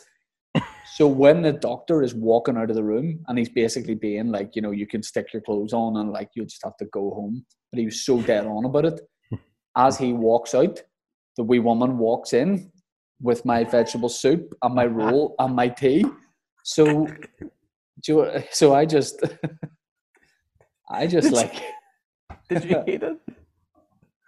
So 0.94 1.06
when 1.06 1.42
the 1.42 1.52
doctor 1.52 2.02
is 2.02 2.14
walking 2.14 2.56
out 2.56 2.68
of 2.70 2.76
the 2.76 2.84
room 2.84 3.20
and 3.28 3.38
he's 3.38 3.48
basically 3.48 3.94
being 3.94 4.28
like, 4.28 4.54
you 4.54 4.62
know, 4.62 4.70
you 4.72 4.86
can 4.86 5.02
stick 5.02 5.32
your 5.32 5.40
clothes 5.42 5.72
on 5.72 5.96
and 5.96 6.10
like 6.10 6.28
you'll 6.34 6.46
just 6.46 6.62
have 6.64 6.76
to 6.78 6.84
go 6.86 7.10
home. 7.10 7.44
But 7.70 7.78
he 7.78 7.86
was 7.86 8.04
so 8.04 8.20
dead 8.20 8.46
on 8.46 8.64
about 8.66 8.84
it. 8.84 9.00
As 9.76 9.96
he 9.96 10.12
walks 10.12 10.54
out, 10.54 10.82
the 11.38 11.42
wee 11.44 11.60
woman 11.60 11.96
walks 11.96 12.34
in 12.34 12.70
with 13.22 13.44
my 13.46 13.64
vegetable 13.64 14.10
soup 14.10 14.52
and 14.62 14.74
my 14.74 14.84
roll 14.86 15.34
and 15.38 15.56
my 15.56 15.68
tea. 15.68 16.04
So 16.64 17.06
you- 18.06 18.42
so 18.50 18.74
I 18.74 18.84
just 18.84 19.22
I 20.90 21.06
just 21.06 21.30
Did 21.30 21.32
you- 21.32 21.36
like 21.36 21.62
Did 22.50 22.64
you 22.64 22.82
eat 22.86 23.02
it? 23.02 23.18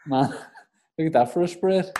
Man, 0.06 0.30
look 0.98 1.06
at 1.06 1.12
that 1.12 1.32
for 1.32 1.42
a 1.42 1.48
spread. 1.48 1.92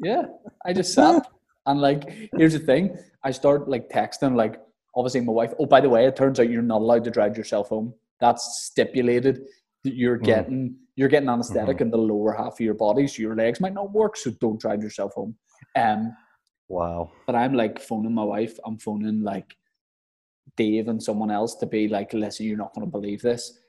Yeah, 0.00 0.22
I 0.64 0.72
just 0.72 0.92
sat 0.94 1.26
and 1.68 1.80
like, 1.80 2.02
here's 2.36 2.54
the 2.54 2.58
thing: 2.58 2.96
I 3.22 3.30
start 3.30 3.68
like 3.68 3.88
texting 3.90 4.34
like, 4.34 4.56
obviously 4.96 5.20
my 5.20 5.32
wife. 5.32 5.52
Oh, 5.60 5.66
by 5.66 5.80
the 5.80 5.88
way, 5.88 6.06
it 6.06 6.16
turns 6.16 6.40
out 6.40 6.50
you're 6.50 6.62
not 6.62 6.80
allowed 6.82 7.04
to 7.04 7.10
drive 7.10 7.36
yourself 7.36 7.68
home. 7.68 7.94
That's 8.20 8.42
stipulated. 8.66 9.46
That 9.84 9.94
you're 9.94 10.18
Mm. 10.18 10.24
getting 10.24 10.76
you're 10.96 11.08
getting 11.08 11.28
anesthetic 11.28 11.80
in 11.80 11.90
the 11.90 11.96
lower 11.98 12.32
half 12.32 12.54
of 12.54 12.60
your 12.60 12.74
body, 12.74 13.06
so 13.06 13.22
your 13.22 13.36
legs 13.36 13.60
might 13.60 13.74
not 13.74 13.92
work. 13.92 14.16
So 14.16 14.32
don't 14.40 14.60
drive 14.60 14.82
yourself 14.82 15.12
home. 15.14 15.36
Um, 15.76 16.16
Wow. 16.68 17.12
but 17.26 17.36
I'm 17.36 17.54
like 17.54 17.78
phoning 17.78 18.12
my 18.12 18.24
wife. 18.24 18.58
I'm 18.66 18.78
phoning 18.78 19.22
like 19.22 19.56
Dave 20.56 20.88
and 20.88 21.00
someone 21.00 21.30
else 21.30 21.54
to 21.56 21.66
be 21.66 21.86
like, 21.88 22.12
listen, 22.12 22.46
you're 22.46 22.56
not 22.64 22.74
going 22.74 22.84
to 22.86 22.90
believe 22.90 23.22
this. 23.22 23.60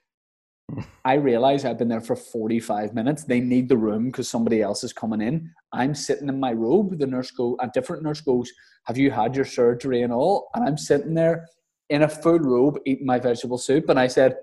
I 1.06 1.16
realize 1.16 1.66
I've 1.66 1.78
been 1.78 1.88
there 1.88 2.02
for 2.02 2.16
45 2.16 2.94
minutes. 2.94 3.24
They 3.24 3.40
need 3.40 3.70
the 3.70 3.78
room 3.78 4.08
because 4.08 4.30
somebody 4.30 4.62
else 4.62 4.84
is 4.84 4.94
coming 4.94 5.22
in. 5.22 5.52
I'm 5.74 5.96
sitting 5.96 6.30
in 6.30 6.40
my 6.40 6.54
robe. 6.54 7.00
The 7.00 7.08
nurse 7.08 7.32
go, 7.32 7.58
a 7.62 7.68
different 7.74 8.04
nurse 8.04 8.22
goes, 8.22 8.52
have 8.86 8.98
you 8.98 9.12
had 9.12 9.36
your 9.36 9.46
surgery 9.46 10.04
and 10.04 10.14
all? 10.14 10.50
And 10.54 10.68
I'm 10.68 10.78
sitting 10.78 11.14
there 11.14 11.48
in 11.90 12.04
a 12.04 12.10
full 12.10 12.40
robe 12.40 12.78
eating 12.86 13.06
my 13.06 13.20
vegetable 13.20 13.58
soup. 13.58 13.90
And 13.90 14.00
I 14.00 14.08
said, 14.08 14.38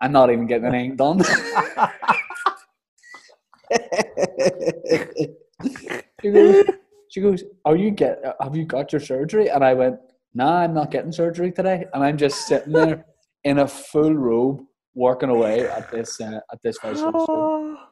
I'm 0.00 0.12
not 0.12 0.30
even 0.30 0.46
getting 0.46 0.66
anything 0.66 0.96
done. 0.96 1.22
she 6.22 6.30
goes, 6.30 6.64
she 7.08 7.20
goes, 7.20 7.44
"Are 7.64 7.76
you 7.76 7.90
get? 7.92 8.22
Have 8.40 8.56
you 8.56 8.64
got 8.64 8.92
your 8.92 9.00
surgery?" 9.00 9.48
And 9.48 9.64
I 9.64 9.72
went, 9.74 9.98
"Nah, 10.34 10.62
I'm 10.62 10.74
not 10.74 10.90
getting 10.90 11.12
surgery 11.12 11.52
today." 11.52 11.84
And 11.94 12.02
I'm 12.02 12.18
just 12.18 12.46
sitting 12.48 12.72
there 12.72 13.04
in 13.44 13.60
a 13.60 13.68
full 13.68 14.14
robe, 14.14 14.62
working 14.94 15.28
away 15.36 15.68
at 15.68 15.90
this 15.90 16.20
uh, 16.20 16.40
at 16.52 16.60
this 16.62 16.78
vegetable 16.82 17.26
soup. 17.26 17.78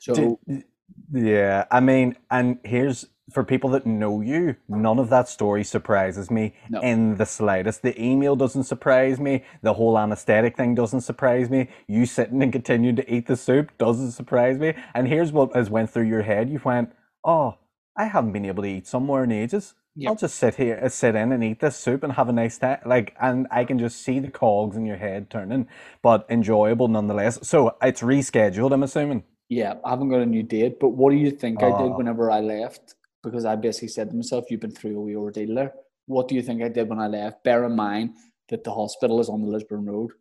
So 0.00 0.38
Did- 0.48 0.64
yeah, 1.12 1.66
I 1.70 1.80
mean, 1.80 2.16
and 2.30 2.58
here's 2.64 3.06
for 3.32 3.44
people 3.44 3.70
that 3.70 3.86
know 3.86 4.20
you, 4.20 4.56
none 4.68 4.98
of 4.98 5.08
that 5.10 5.28
story 5.28 5.62
surprises 5.62 6.30
me 6.30 6.54
No. 6.68 6.80
in 6.80 7.16
the 7.16 7.26
slightest. 7.26 7.82
The 7.82 8.00
email 8.02 8.34
doesn't 8.34 8.64
surprise 8.64 9.20
me. 9.20 9.44
The 9.62 9.74
whole 9.74 9.96
anesthetic 9.96 10.56
thing 10.56 10.74
doesn't 10.74 11.02
surprise 11.02 11.48
me. 11.48 11.68
You 11.86 12.06
sitting 12.06 12.42
and 12.42 12.52
continuing 12.52 12.96
to 12.96 13.14
eat 13.14 13.26
the 13.28 13.36
soup 13.36 13.70
doesn't 13.78 14.12
surprise 14.12 14.58
me. 14.58 14.74
And 14.94 15.06
here's 15.06 15.30
what 15.30 15.54
has 15.54 15.70
went 15.70 15.90
through 15.90 16.06
your 16.08 16.22
head. 16.22 16.50
You 16.50 16.60
went, 16.64 16.90
"Oh, 17.24 17.58
I 17.96 18.06
haven't 18.06 18.32
been 18.32 18.46
able 18.46 18.64
to 18.64 18.68
eat 18.68 18.86
somewhere 18.88 19.22
in 19.24 19.30
ages. 19.30 19.74
Yep. 20.00 20.08
I'll 20.08 20.16
just 20.16 20.36
sit 20.36 20.54
here, 20.56 20.80
uh, 20.82 20.88
sit 20.88 21.14
in 21.14 21.30
and 21.32 21.44
eat 21.44 21.60
this 21.60 21.76
soup 21.76 22.02
and 22.02 22.12
have 22.14 22.28
a 22.28 22.32
nice 22.32 22.58
time." 22.58 22.80
Like, 22.86 23.14
and 23.20 23.46
I 23.50 23.64
can 23.64 23.78
just 23.78 24.00
see 24.02 24.18
the 24.18 24.30
cogs 24.30 24.76
in 24.76 24.86
your 24.86 24.96
head 24.96 25.30
turning, 25.30 25.68
but 26.02 26.26
enjoyable 26.30 26.88
nonetheless. 26.88 27.38
So 27.46 27.76
it's 27.82 28.00
rescheduled. 28.02 28.72
I'm 28.72 28.82
assuming. 28.82 29.24
yeah, 29.52 29.74
I 29.84 29.90
haven't 29.90 30.10
got 30.10 30.20
a 30.20 30.26
new 30.26 30.44
date. 30.44 30.78
But 30.80 30.90
what 30.90 31.10
do 31.10 31.16
you 31.16 31.30
think 31.32 31.62
I 31.62 31.70
did 31.70 31.90
Oh. 31.92 31.96
whenever 31.98 32.30
I 32.30 32.40
left? 32.40 32.94
Because 33.22 33.44
I 33.44 33.56
basically 33.56 33.88
said 33.88 34.10
to 34.10 34.16
myself, 34.16 34.50
"You've 34.50 34.60
been 34.60 34.70
through 34.70 34.96
a 34.98 35.00
wee 35.02 35.16
ordeal 35.16 35.54
there." 35.54 35.74
What 36.06 36.28
do 36.28 36.34
you 36.36 36.42
think 36.42 36.62
I 36.62 36.68
did 36.68 36.88
when 36.88 36.98
I 37.00 37.08
left? 37.08 37.42
Bear 37.44 37.64
in 37.64 37.74
mind 37.76 38.14
that 38.48 38.64
the 38.64 38.72
hospital 38.72 39.20
is 39.20 39.28
on 39.28 39.42
the 39.42 39.48
Lisburn 39.48 39.84
Road. 39.86 40.12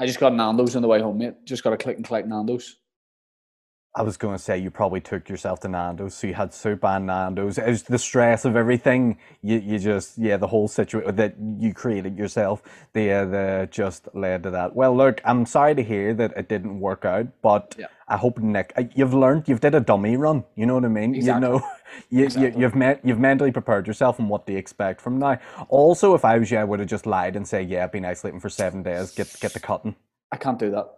I 0.00 0.06
just 0.06 0.18
got 0.20 0.34
Nando's 0.34 0.74
on 0.76 0.82
the 0.82 0.88
way 0.88 1.00
home, 1.00 1.18
mate. 1.18 1.34
Just 1.44 1.62
got 1.64 1.70
to 1.70 1.76
click 1.76 1.96
and 1.96 2.04
collect 2.06 2.26
Nando's. 2.28 2.76
I 3.96 4.02
was 4.02 4.16
going 4.16 4.34
to 4.36 4.42
say 4.42 4.58
you 4.58 4.72
probably 4.72 5.00
took 5.00 5.28
yourself 5.28 5.60
to 5.60 5.68
Nando's, 5.68 6.14
so 6.14 6.26
you 6.26 6.34
had 6.34 6.52
soup 6.52 6.84
and 6.84 7.06
Nando's. 7.06 7.58
It 7.58 7.68
was 7.68 7.84
the 7.84 7.98
stress 7.98 8.44
of 8.44 8.56
everything. 8.56 9.18
You, 9.40 9.60
you 9.60 9.78
just, 9.78 10.18
yeah, 10.18 10.36
the 10.36 10.48
whole 10.48 10.66
situation 10.66 11.14
that 11.14 11.36
you 11.60 11.72
created 11.72 12.18
yourself. 12.18 12.62
The, 12.92 13.12
uh, 13.12 13.24
the 13.26 13.68
just 13.70 14.08
led 14.12 14.42
to 14.42 14.50
that. 14.50 14.74
Well, 14.74 14.96
look, 14.96 15.20
I'm 15.24 15.46
sorry 15.46 15.76
to 15.76 15.82
hear 15.82 16.12
that 16.14 16.32
it 16.36 16.48
didn't 16.48 16.80
work 16.80 17.04
out, 17.04 17.28
but 17.40 17.76
Yeah. 17.78 17.86
I 18.08 18.16
hope 18.16 18.38
Nick, 18.38 18.72
uh, 18.76 18.82
you've 18.96 19.14
learned, 19.14 19.48
you've 19.48 19.60
did 19.60 19.76
a 19.76 19.80
dummy 19.80 20.16
run. 20.16 20.42
You 20.56 20.66
know 20.66 20.74
what 20.74 20.84
I 20.84 20.88
mean? 20.88 21.14
Exactly. 21.14 21.46
You 21.48 21.52
know, 21.54 21.66
you, 22.10 22.24
Exactly. 22.24 22.50
you, 22.54 22.60
you've 22.62 22.74
met, 22.74 23.00
you've 23.04 23.20
mentally 23.20 23.52
prepared 23.52 23.86
yourself 23.86 24.18
and 24.18 24.28
what 24.28 24.44
to 24.48 24.54
expect 24.56 25.00
from 25.00 25.20
now. 25.20 25.38
Also, 25.68 26.14
if 26.14 26.24
I 26.24 26.36
was 26.38 26.50
you, 26.50 26.58
I 26.58 26.64
would 26.64 26.80
have 26.80 26.88
just 26.88 27.06
lied 27.06 27.36
and 27.36 27.46
say, 27.46 27.62
yeah, 27.62 27.84
I've 27.84 27.92
been 27.92 28.04
isolating 28.04 28.40
for 28.40 28.48
seven 28.48 28.82
days. 28.82 29.12
Get, 29.12 29.36
get 29.40 29.52
the 29.52 29.60
cutting. 29.60 29.94
I 30.32 30.36
can't 30.36 30.58
do 30.58 30.70
that. 30.72 30.88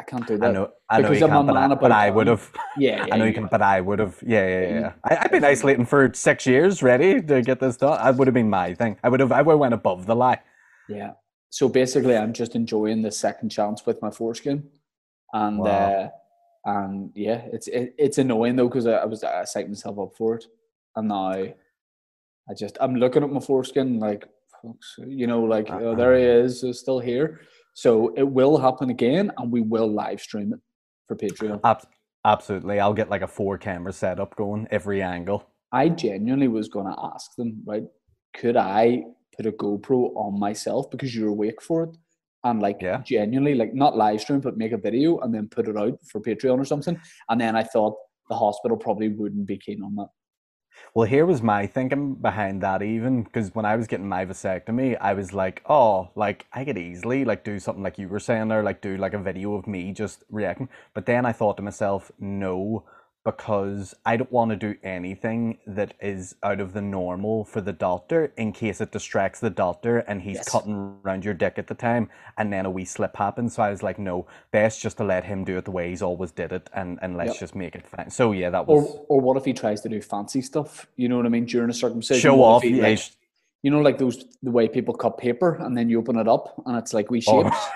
I 0.00 0.02
can't 0.02 0.26
do 0.26 0.38
that. 0.38 0.48
I 0.48 0.52
know, 0.52 0.70
I 0.88 0.96
know 1.00 1.08
because 1.10 1.20
you 1.20 1.28
can't, 1.28 1.46
but 1.46 1.56
I, 1.56 1.74
but 1.74 1.92
I 1.92 2.08
would 2.10 2.26
have. 2.26 2.50
Yeah, 2.78 3.04
yeah 3.06 3.14
I 3.14 3.18
know 3.18 3.26
you 3.26 3.34
can, 3.34 3.48
but 3.48 3.60
I 3.60 3.80
would 3.82 3.98
have. 3.98 4.16
Yeah, 4.26 4.46
yeah, 4.48 4.60
you- 4.68 4.80
yeah. 4.80 4.92
I, 5.04 5.18
I've 5.22 5.30
been 5.30 5.44
isolating 5.44 5.84
for 5.84 6.10
six 6.14 6.46
years, 6.46 6.82
ready 6.82 7.20
to 7.20 7.42
get 7.42 7.60
this 7.60 7.76
done. 7.76 7.98
I 8.00 8.10
would 8.10 8.26
have 8.26 8.34
been 8.34 8.48
my 8.48 8.72
thing. 8.74 8.96
I 9.04 9.08
would 9.10 9.20
have. 9.20 9.30
I 9.32 9.42
would 9.42 9.52
have 9.52 9.60
went 9.60 9.74
above 9.74 10.06
the 10.06 10.16
lie. 10.16 10.40
Yeah. 10.88 11.12
So 11.50 11.68
basically, 11.68 12.16
I'm 12.16 12.32
just 12.32 12.54
enjoying 12.54 13.02
the 13.02 13.10
second 13.12 13.50
chance 13.50 13.84
with 13.84 14.00
my 14.00 14.10
foreskin, 14.10 14.68
and 15.34 15.58
Wow. 15.58 15.68
uh, 15.68 16.08
and 16.64 17.10
yeah, 17.14 17.42
it's 17.52 17.68
it, 17.68 17.94
it's 17.98 18.18
annoying 18.18 18.56
though 18.56 18.68
because 18.68 18.86
I, 18.86 18.94
I 19.04 19.04
was 19.04 19.22
I 19.22 19.42
psyched 19.42 19.68
myself 19.68 19.98
up 19.98 20.12
for 20.16 20.36
it, 20.36 20.44
and 20.96 21.08
now 21.08 21.32
I 21.32 22.54
just 22.56 22.78
I'm 22.80 22.94
looking 22.96 23.22
at 23.22 23.30
my 23.30 23.40
foreskin 23.40 23.98
like, 24.00 24.24
you 25.06 25.26
know, 25.26 25.42
like 25.42 25.68
oh, 25.70 25.94
there 25.94 26.16
he 26.16 26.24
is, 26.24 26.64
still 26.78 27.00
here. 27.00 27.40
So 27.74 28.12
it 28.16 28.24
will 28.24 28.58
happen 28.58 28.90
again, 28.90 29.32
and 29.38 29.50
we 29.50 29.60
will 29.60 29.90
live 29.92 30.20
stream 30.20 30.52
it 30.52 30.60
for 31.06 31.16
Patreon. 31.16 31.60
Ab- 31.64 31.86
absolutely. 32.24 32.80
I'll 32.80 32.94
get 32.94 33.10
like 33.10 33.22
a 33.22 33.28
four 33.28 33.58
camera 33.58 33.92
setup 33.92 34.36
going, 34.36 34.66
every 34.70 35.02
angle. 35.02 35.46
I 35.72 35.88
genuinely 35.88 36.48
was 36.48 36.68
going 36.68 36.86
to 36.86 36.96
ask 37.14 37.34
them, 37.36 37.62
right? 37.64 37.84
Could 38.34 38.56
I 38.56 39.04
put 39.36 39.46
a 39.46 39.52
GoPro 39.52 40.14
on 40.16 40.38
myself 40.38 40.90
because 40.90 41.14
you're 41.14 41.28
awake 41.28 41.62
for 41.62 41.84
it? 41.84 41.96
And 42.42 42.60
like 42.60 42.78
Yeah. 42.80 43.02
genuinely, 43.02 43.54
like 43.54 43.74
not 43.74 43.96
live 43.96 44.20
stream, 44.20 44.40
but 44.40 44.56
make 44.56 44.72
a 44.72 44.78
video 44.78 45.18
and 45.20 45.32
then 45.34 45.48
put 45.48 45.68
it 45.68 45.76
out 45.76 45.98
for 46.10 46.20
Patreon 46.20 46.58
or 46.58 46.64
something. 46.64 46.98
And 47.28 47.40
then 47.40 47.54
I 47.54 47.62
thought 47.62 47.96
the 48.28 48.34
hospital 48.36 48.76
probably 48.76 49.08
wouldn't 49.08 49.46
be 49.46 49.58
keen 49.58 49.82
on 49.82 49.94
that. 49.96 50.08
Well, 50.92 51.06
here 51.06 51.24
was 51.24 51.40
my 51.40 51.66
thinking 51.66 52.14
behind 52.14 52.62
that, 52.62 52.82
even 52.82 53.22
because 53.22 53.54
when 53.54 53.64
I 53.64 53.76
was 53.76 53.86
getting 53.86 54.08
my 54.08 54.24
vasectomy, 54.26 54.96
I 55.00 55.14
was 55.14 55.32
like, 55.32 55.62
oh, 55.68 56.10
like 56.16 56.46
I 56.52 56.64
could 56.64 56.78
easily 56.78 57.24
like 57.24 57.44
do 57.44 57.58
something 57.60 57.82
like 57.82 57.98
you 57.98 58.08
were 58.08 58.18
saying 58.18 58.48
there, 58.48 58.62
like 58.62 58.80
do 58.80 58.96
like 58.96 59.14
a 59.14 59.18
video 59.18 59.54
of 59.54 59.66
me 59.66 59.92
just 59.92 60.24
reacting. 60.30 60.68
But 60.92 61.06
then 61.06 61.24
I 61.24 61.32
thought 61.32 61.56
to 61.58 61.62
myself, 61.62 62.10
no, 62.18 62.84
because 63.24 63.94
I 64.06 64.16
don't 64.16 64.32
want 64.32 64.50
to 64.50 64.56
do 64.56 64.76
anything 64.82 65.58
that 65.66 65.92
is 66.00 66.34
out 66.42 66.58
of 66.58 66.72
the 66.72 66.80
normal 66.80 67.44
for 67.44 67.60
the 67.60 67.72
doctor 67.72 68.32
in 68.38 68.52
case 68.52 68.80
it 68.80 68.92
distracts 68.92 69.40
the 69.40 69.50
doctor 69.50 69.98
and 69.98 70.22
he's 70.22 70.36
Yes. 70.36 70.48
cutting 70.48 70.98
around 71.04 71.24
your 71.24 71.34
dick 71.34 71.58
at 71.58 71.66
the 71.66 71.74
time 71.74 72.08
and 72.38 72.50
then 72.50 72.64
a 72.64 72.70
wee 72.70 72.86
slip 72.86 73.16
happens. 73.16 73.54
So 73.54 73.62
I 73.62 73.70
was 73.70 73.82
like, 73.82 73.98
no, 73.98 74.26
best 74.52 74.80
just 74.80 74.96
to 74.98 75.04
let 75.04 75.24
him 75.24 75.44
do 75.44 75.58
it 75.58 75.66
the 75.66 75.70
way 75.70 75.90
he's 75.90 76.00
always 76.02 76.30
did 76.32 76.50
it 76.52 76.70
and, 76.72 76.98
and 77.02 77.16
let's 77.16 77.32
Yep. 77.34 77.40
just 77.40 77.54
make 77.54 77.74
it 77.74 77.86
fine. 77.86 78.08
So 78.10 78.32
yeah, 78.32 78.48
that 78.50 78.66
was 78.66 78.96
or 79.08 79.20
what 79.20 79.36
if 79.36 79.44
he 79.44 79.52
tries 79.52 79.82
to 79.82 79.90
do 79.90 80.00
fancy 80.00 80.40
stuff? 80.40 80.86
You 80.96 81.08
know 81.10 81.16
what 81.18 81.26
I 81.26 81.28
mean? 81.28 81.44
During 81.44 81.68
a 81.68 81.74
circumcision. 81.74 82.22
show 82.22 82.42
off. 82.42 82.62
he, 82.62 82.70
yeah, 82.70 82.88
like, 82.88 83.00
you 83.62 83.70
know, 83.70 83.80
like 83.82 83.98
those 83.98 84.24
the 84.42 84.50
way 84.50 84.66
people 84.66 84.94
cut 84.94 85.18
paper 85.18 85.56
and 85.60 85.76
then 85.76 85.90
you 85.90 85.98
open 85.98 86.16
it 86.18 86.26
up 86.26 86.54
and 86.64 86.74
it's 86.78 86.94
like 86.94 87.10
wee 87.10 87.22
Oh. 87.26 87.42
shapes. 87.50 87.66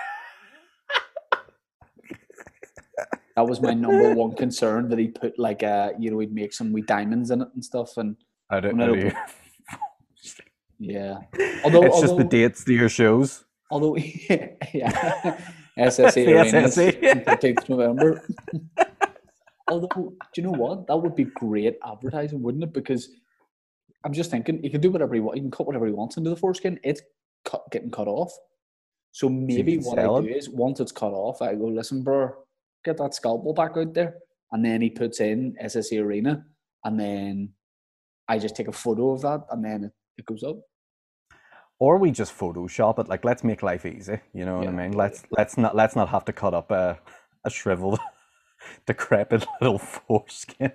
That 3.35 3.47
was 3.47 3.61
my 3.61 3.73
number 3.73 4.13
one 4.13 4.33
concern 4.35 4.87
that 4.89 4.99
he 4.99 5.09
put 5.09 5.37
like 5.37 5.61
uh 5.63 5.91
you 5.99 6.09
know 6.11 6.19
he'd 6.19 6.33
make 6.33 6.53
some 6.53 6.71
wee 6.71 6.81
diamonds 6.83 7.31
in 7.31 7.41
it 7.41 7.49
and 7.53 7.63
stuff 7.63 7.97
and 7.97 8.15
I 8.49 8.59
don't 8.61 8.77
know. 8.77 8.93
it 8.93 9.13
yeah. 10.79 11.17
Although 11.63 11.83
it's 11.83 12.01
just 12.01 12.17
the 12.17 12.23
dates 12.23 12.63
to 12.65 12.73
your 12.73 12.89
shows. 12.89 13.43
although 13.71 13.95
yeah 14.77 15.39
SSE 15.77 16.13
The 16.25 16.33
Arenas, 16.33 16.77
SSE. 16.77 17.25
15th 17.25 17.69
November. 17.69 18.21
although 19.67 19.87
do 19.97 20.35
you 20.37 20.43
know 20.43 20.51
what 20.51 20.87
that 20.87 20.95
would 20.95 21.15
be 21.15 21.25
great 21.25 21.77
advertising 21.85 22.41
wouldn't 22.41 22.63
it 22.63 22.73
because 22.73 23.09
I'm 24.05 24.13
just 24.13 24.29
thinking 24.31 24.61
he 24.61 24.69
can 24.69 24.79
do 24.81 24.91
whatever 24.91 25.13
he 25.15 25.19
wants 25.19 25.35
he 25.37 25.41
can 25.41 25.51
cut 25.51 25.65
whatever 25.67 25.87
he 25.87 25.91
wants 25.91 26.15
into 26.17 26.29
the 26.29 26.35
foreskin 26.37 26.79
it's 26.83 27.01
cut, 27.43 27.63
getting 27.71 27.91
cut 27.91 28.07
off 28.07 28.31
so 29.11 29.27
maybe 29.27 29.77
can 29.77 29.85
what 29.85 29.99
I 29.99 30.03
sell 30.03 30.21
do 30.21 30.27
it. 30.29 30.37
is 30.37 30.47
once 30.49 30.79
it's 30.79 30.91
cut 30.91 31.11
off 31.11 31.41
I 31.41 31.55
go 31.55 31.65
listen 31.65 32.03
bro 32.03 32.33
get 32.85 32.97
that 32.97 33.13
scalpel 33.15 33.53
back 33.53 33.71
out 33.75 33.93
there 33.93 34.15
and 34.51 34.63
then 34.63 34.81
he 34.81 34.89
puts 34.89 35.19
in 35.19 35.55
SSE 35.63 36.01
Arena 36.01 36.45
and 36.83 36.99
then 36.99 37.49
I 38.27 38.37
just 38.39 38.55
take 38.55 38.67
a 38.67 38.71
photo 38.71 39.11
of 39.11 39.21
that 39.23 39.41
and 39.51 39.63
then 39.65 39.83
it, 39.85 39.91
it 40.17 40.25
goes 40.25 40.43
up 40.43 40.57
Or 41.79 41.97
we 41.97 42.11
just 42.11 42.37
Photoshop 42.37 42.99
it. 42.99 43.09
Like, 43.09 43.25
let's 43.25 43.43
make 43.43 43.61
life 43.61 43.85
easy. 43.85 44.19
You 44.33 44.45
know 44.45 44.57
what 44.59 44.67
I 44.67 44.71
Yeah. 44.71 44.77
mean? 44.81 44.91
Let's 44.93 45.23
let's 45.37 45.57
not 45.57 45.75
let's 45.75 45.95
not 45.95 46.07
have 46.09 46.23
to 46.25 46.33
cut 46.33 46.53
up 46.53 46.71
a 46.71 46.97
a 47.43 47.49
shriveled, 47.49 47.99
decrepit 48.87 49.45
little 49.61 49.77
foreskin. 49.79 50.71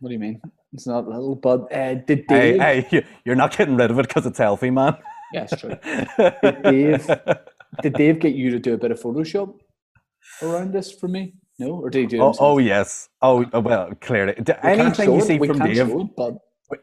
What 0.00 0.08
do 0.10 0.14
you 0.14 0.20
mean? 0.20 0.40
It's 0.72 0.86
not 0.86 1.08
little, 1.08 1.34
but 1.34 1.60
uh, 1.72 1.94
did 1.94 2.24
hey, 2.28 2.52
Dave? 2.52 2.60
hey, 2.60 2.88
you- 2.92 3.04
you're 3.24 3.34
not 3.44 3.56
getting 3.56 3.76
rid 3.76 3.90
of 3.90 3.98
it 3.98 4.06
because 4.08 4.24
it's 4.26 4.38
healthy, 4.38 4.70
man. 4.70 4.94
Yeah, 5.34 5.46
it's 5.50 5.56
true. 5.60 5.74
Dave- 6.70 7.10
Did 7.82 7.94
Dave 7.94 8.20
get 8.20 8.34
you 8.34 8.50
to 8.50 8.58
do 8.60 8.74
a 8.74 8.78
bit 8.78 8.90
of 8.92 9.00
Photoshop 9.00 9.58
around 10.42 10.72
this 10.72 10.92
for 10.92 11.08
me? 11.08 11.34
No, 11.58 11.70
or 11.70 11.90
did 11.90 12.00
he 12.00 12.06
do 12.06 12.22
Oh, 12.22 12.34
oh 12.38 12.58
yes. 12.58 13.08
Oh 13.22 13.44
uh, 13.52 13.60
well, 13.60 13.94
clearly. 14.00 14.34
We 14.38 14.54
Anything 14.62 15.12
you 15.12 15.18
it, 15.18 15.22
see 15.22 15.38
we 15.38 15.48
from 15.48 15.58
Dave, 15.60 15.88
it, 15.88 16.16
but 16.16 16.38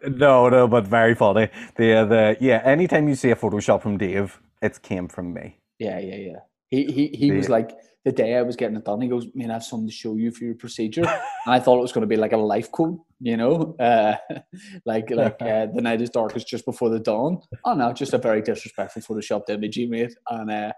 no, 0.08 0.50
no, 0.50 0.68
but 0.68 0.88
very 0.88 1.14
funny. 1.16 1.50
The 1.76 1.94
uh, 1.94 2.06
the 2.06 2.38
yeah. 2.40 2.62
Anytime 2.64 3.08
you 3.08 3.16
see 3.16 3.32
a 3.32 3.36
Photoshop 3.36 3.82
from 3.82 3.98
Dave, 3.98 4.40
it's 4.62 4.80
came 4.80 5.08
from 5.08 5.34
me. 5.34 5.60
yeah, 5.80 6.00
yeah, 6.00 6.16
yeah. 6.16 6.40
He 6.70 6.86
he 6.86 7.08
he 7.10 7.32
was 7.32 7.50
like 7.50 7.72
the 8.04 8.12
day 8.12 8.36
I 8.36 8.42
was 8.42 8.56
getting 8.56 8.76
it 8.78 8.86
done. 8.86 9.02
He 9.02 9.08
goes, 9.08 9.28
"Man, 9.36 9.52
I 9.52 9.54
have 9.54 9.64
something 9.64 9.88
to 9.88 9.94
show 9.94 10.16
you 10.16 10.32
for 10.32 10.44
your 10.46 10.56
procedure." 10.56 11.04
and 11.04 11.54
I 11.54 11.60
thought 11.60 11.78
it 11.78 11.82
was 11.82 11.92
going 11.92 12.02
to 12.02 12.08
be 12.08 12.16
like 12.16 12.34
a 12.34 12.38
life 12.38 12.72
quote, 12.72 13.00
you 13.20 13.38
know, 13.38 13.76
uh, 13.80 14.16
like 14.86 15.10
like 15.12 15.38
uh, 15.42 15.68
the 15.68 15.82
night 15.82 16.02
is 16.02 16.10
darkest 16.10 16.48
just 16.48 16.66
before 16.66 16.90
the 16.90 17.00
dawn. 17.00 17.42
Oh 17.64 17.74
no, 17.74 17.94
just 17.94 18.14
a 18.14 18.18
very 18.18 18.42
disrespectful 18.42 19.04
photoshopped 19.04 19.50
image 19.50 19.76
he 19.76 19.86
made. 19.86 20.14
And 20.30 20.50
uh, 20.50 20.72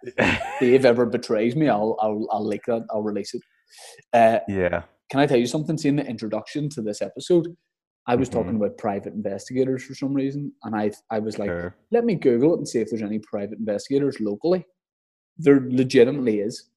Dave 0.60 0.86
ever 0.86 1.06
betrays 1.06 1.56
me, 1.56 1.70
I'll 1.70 1.96
I'll 2.02 2.28
I'll 2.32 2.46
leak 2.46 2.64
that. 2.68 2.86
I'll 2.92 3.04
release 3.04 3.34
it. 3.34 3.42
Uh, 4.14 4.40
yeah. 4.48 4.84
can 5.10 5.20
I 5.20 5.26
tell 5.28 5.38
you 5.38 5.48
something? 5.48 5.78
Seeing 5.78 5.96
the 5.98 6.06
introduction 6.06 6.70
to 6.70 6.82
this 6.82 7.02
episode, 7.02 7.56
I 8.08 8.16
was 8.16 8.30
Mhm. 8.30 8.34
talking 8.34 8.56
about 8.56 8.78
private 8.78 9.14
investigators 9.14 9.84
for 9.84 9.96
some 9.96 10.14
reason, 10.14 10.52
and 10.64 10.76
I 10.76 10.92
I 11.10 11.20
was 11.20 11.38
like, 11.40 11.50
sure. 11.50 11.76
let 11.92 12.06
me 12.06 12.16
Google 12.16 12.54
it 12.54 12.58
and 12.58 12.68
see 12.68 12.80
if 12.80 12.90
there's 12.90 13.02
any 13.02 13.20
private 13.20 13.60
investigators 13.60 14.20
locally. 14.20 14.66
There 15.38 15.60
legitimately 15.70 16.40
is. 16.40 16.70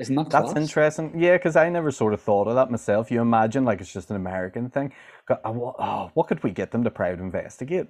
Isn't 0.00 0.16
that 0.16 0.30
That's 0.30 0.56
interesting. 0.56 1.12
Yeah, 1.20 1.36
because 1.36 1.54
I 1.54 1.68
never 1.68 1.92
sort 1.92 2.14
of 2.14 2.20
thought 2.20 2.48
of 2.48 2.56
that 2.56 2.68
myself. 2.70 3.12
You 3.12 3.20
imagine 3.20 3.64
like 3.64 3.80
it's 3.80 3.92
just 3.92 4.10
an 4.10 4.16
American 4.16 4.68
thing. 4.70 4.92
Uh, 5.28 5.36
Oh, 5.44 6.10
what 6.14 6.26
could 6.26 6.42
we 6.42 6.50
get 6.50 6.72
them 6.72 6.82
to 6.82 6.90
private 6.90 7.20
investigate? 7.20 7.86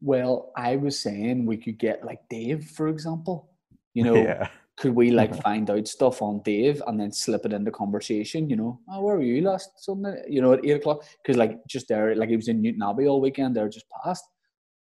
Well, 0.00 0.52
I 0.56 0.76
was 0.76 0.98
saying 0.98 1.44
we 1.44 1.58
could 1.58 1.78
get 1.78 2.02
like 2.04 2.20
Dave, 2.30 2.64
for 2.70 2.88
example. 2.88 3.50
You 3.92 4.04
know, 4.04 4.14
yeah. 4.28 4.48
Could 4.78 4.94
we 4.94 5.10
like 5.10 5.32
Mhm. 5.32 5.42
find 5.42 5.70
out 5.70 5.88
stuff 5.88 6.22
on 6.22 6.40
Dave 6.42 6.80
and 6.86 7.00
then 7.00 7.10
slip 7.12 7.44
it 7.44 7.52
into 7.52 7.70
conversation? 7.72 8.48
You 8.48 8.56
know, 8.56 8.80
oh, 8.88 9.02
where 9.02 9.16
were 9.16 9.22
you 9.22 9.40
last 9.42 9.70
Sunday? 9.84 10.22
You 10.28 10.40
know, 10.40 10.52
at 10.52 10.64
eight 10.64 10.76
o'clock 10.76 11.04
because 11.22 11.36
like 11.36 11.58
just 11.66 11.88
there, 11.88 12.14
like 12.14 12.28
he 12.28 12.36
was 12.36 12.48
in 12.48 12.62
Newtownabbey 12.62 13.08
all 13.10 13.20
weekend. 13.20 13.56
There 13.56 13.68
just 13.68 13.86
passed, 13.90 14.24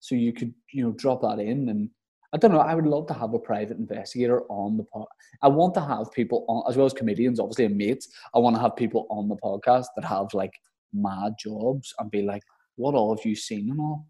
so 0.01 0.15
you 0.17 0.33
could 0.33 0.53
you 0.73 0.85
know 0.85 0.93
drop 0.93 1.21
that 1.23 1.39
in 1.39 1.69
and. 1.69 1.91
I 2.33 2.37
don't 2.37 2.51
know. 2.51 2.59
I 2.59 2.75
would 2.75 2.85
love 2.89 3.07
to 3.07 3.15
have 3.15 3.33
a 3.33 3.39
private 3.39 3.77
investigator 3.79 4.43
on 4.49 4.77
the 4.77 4.83
pod. 4.83 5.07
I 5.41 5.47
want 5.47 5.73
to 5.75 5.81
have 5.81 6.11
people 6.11 6.45
on, 6.49 6.65
as 6.69 6.77
well 6.77 6.85
as 6.87 6.93
comedians, 6.93 7.39
obviously, 7.39 7.67
and 7.67 7.77
mates. 7.77 8.09
I 8.35 8.41
want 8.41 8.57
to 8.57 8.61
have 8.61 8.75
people 8.75 9.07
on 9.09 9.29
the 9.29 9.37
podcast 9.37 9.87
that 9.95 10.05
have 10.05 10.35
like 10.35 10.53
mad 10.93 11.35
jobs 11.39 11.95
and 12.01 12.11
be 12.11 12.23
like, 12.23 12.43
"What 12.75 12.97
all 12.97 13.15
have 13.15 13.25
you 13.25 13.37
seen 13.37 13.71
and 13.71 13.79
all?" 13.79 14.09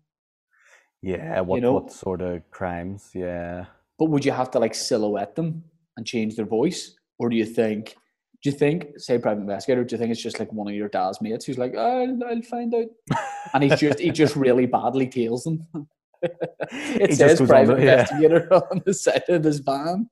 Yeah. 1.02 1.40
What 1.42 1.60
know- 1.60 1.74
what 1.74 1.92
sort 1.92 2.22
of 2.22 2.50
crimes? 2.50 3.10
Yeah. 3.14 3.66
But 3.98 4.06
would 4.06 4.24
you 4.24 4.32
have 4.32 4.50
to 4.52 4.58
like 4.58 4.74
silhouette 4.74 5.34
them 5.34 5.64
and 5.96 6.06
change 6.06 6.36
their 6.36 6.46
voice, 6.46 6.94
or 7.18 7.28
do 7.28 7.36
you 7.36 7.44
think? 7.46 7.96
Do 8.42 8.50
you 8.50 8.56
think, 8.56 8.88
say, 8.98 9.18
private 9.18 9.40
investigator? 9.40 9.84
Do 9.84 9.94
you 9.94 9.98
think 9.98 10.10
it's 10.12 10.22
just 10.22 10.38
like 10.38 10.52
one 10.52 10.68
of 10.68 10.74
your 10.74 10.88
dad's 10.90 11.20
mates 11.22 11.46
who's 11.46 11.56
like, 11.56 11.72
oh, 11.76 12.02
I'll, 12.02 12.24
I'll 12.28 12.42
find 12.42 12.74
out, 12.74 13.18
and 13.54 13.62
he's 13.64 13.80
just 13.80 13.98
he 14.00 14.10
just 14.10 14.36
really 14.36 14.66
badly 14.66 15.06
tails 15.08 15.44
them. 15.44 15.66
it 16.22 17.00
He 17.00 17.06
just 17.08 17.18
says 17.18 17.38
goes 17.38 17.40
on 17.42 17.46
private 17.48 17.76
the- 17.78 17.84
yeah. 17.84 17.92
investigator 18.00 18.54
on 18.70 18.82
the 18.84 18.92
side 18.94 19.22
of 19.28 19.44
his 19.44 19.60
van. 19.60 20.08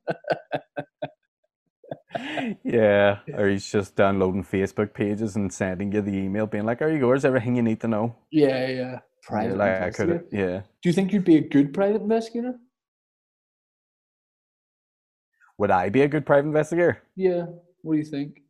yeah. 2.65 3.19
Or 3.35 3.49
he's 3.49 3.71
just 3.71 3.97
downloading 3.97 4.45
Facebook 4.45 4.93
pages 4.95 5.37
and 5.37 5.53
sending 5.53 5.93
you 5.93 6.01
the 6.03 6.13
email 6.17 6.47
being 6.47 6.65
like, 6.65 6.83
Are 6.83 6.91
you 6.91 6.99
yours? 6.99 7.25
Everything 7.25 7.57
you 7.57 7.63
need 7.63 7.81
to 7.81 7.89
know. 7.89 8.15
Yeah, 8.31 8.67
yeah. 8.69 8.75
Yeah, 8.77 8.99
Private 9.23 9.57
like 9.57 9.71
I 9.83 9.91
could 9.91 10.09
investigator. 10.11 10.27
yeah. 10.53 10.61
Do 10.83 10.89
you 10.89 10.93
think 10.93 11.13
you'd 11.13 11.25
be 11.25 11.37
a 11.37 11.49
good 11.49 11.73
private 11.73 12.03
investigator? 12.03 12.55
Would 15.59 15.71
I 15.71 15.89
be 15.91 16.03
a 16.03 16.09
good 16.09 16.27
private 16.27 16.49
investigator? 16.49 17.03
Yeah. 17.17 17.47
What 17.83 17.95
do 17.95 17.99
you 17.99 18.05
think? 18.05 18.41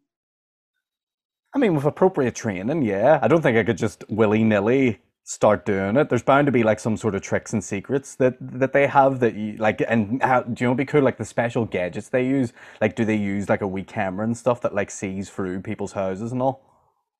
I 1.55 1.59
mean, 1.59 1.75
with 1.75 1.85
appropriate 1.85 2.35
training, 2.35 2.83
yeah. 2.83 3.19
I 3.23 3.29
don't 3.29 3.43
think 3.43 3.59
I 3.59 3.65
could 3.65 3.77
just 3.77 4.05
willy 4.09 4.43
nilly 4.43 5.01
start 5.25 5.65
doing 5.65 5.97
it. 5.97 6.09
There's 6.09 6.23
bound 6.23 6.47
to 6.47 6.53
be 6.53 6.62
like 6.62 6.81
some 6.81 6.97
sort 6.97 7.15
of 7.15 7.23
tricks 7.23 7.53
and 7.53 7.62
secrets 7.62 8.15
that 8.17 8.37
that 8.41 8.73
they 8.73 8.87
have 8.87 9.21
that 9.21 9.35
you 9.35 9.57
like. 9.59 9.83
And 9.87 10.23
how 10.23 10.43
do 10.43 10.65
you 10.65 10.71
know? 10.71 10.75
Be 10.75 10.85
cool 10.87 11.03
like 11.03 11.19
the 11.19 11.25
special 11.25 11.65
gadgets 11.67 12.09
they 12.09 12.27
use. 12.27 12.53
Like, 12.81 12.97
do 12.97 13.05
they 13.05 13.17
use 13.17 13.49
like 13.49 13.61
a 13.61 13.69
wee 13.69 13.85
camera 13.85 14.25
and 14.25 14.37
stuff 14.37 14.61
that 14.62 14.75
like 14.75 14.91
sees 14.91 15.29
through 15.31 15.61
people's 15.61 15.93
houses 15.93 16.33
and 16.33 16.41
all? 16.41 16.65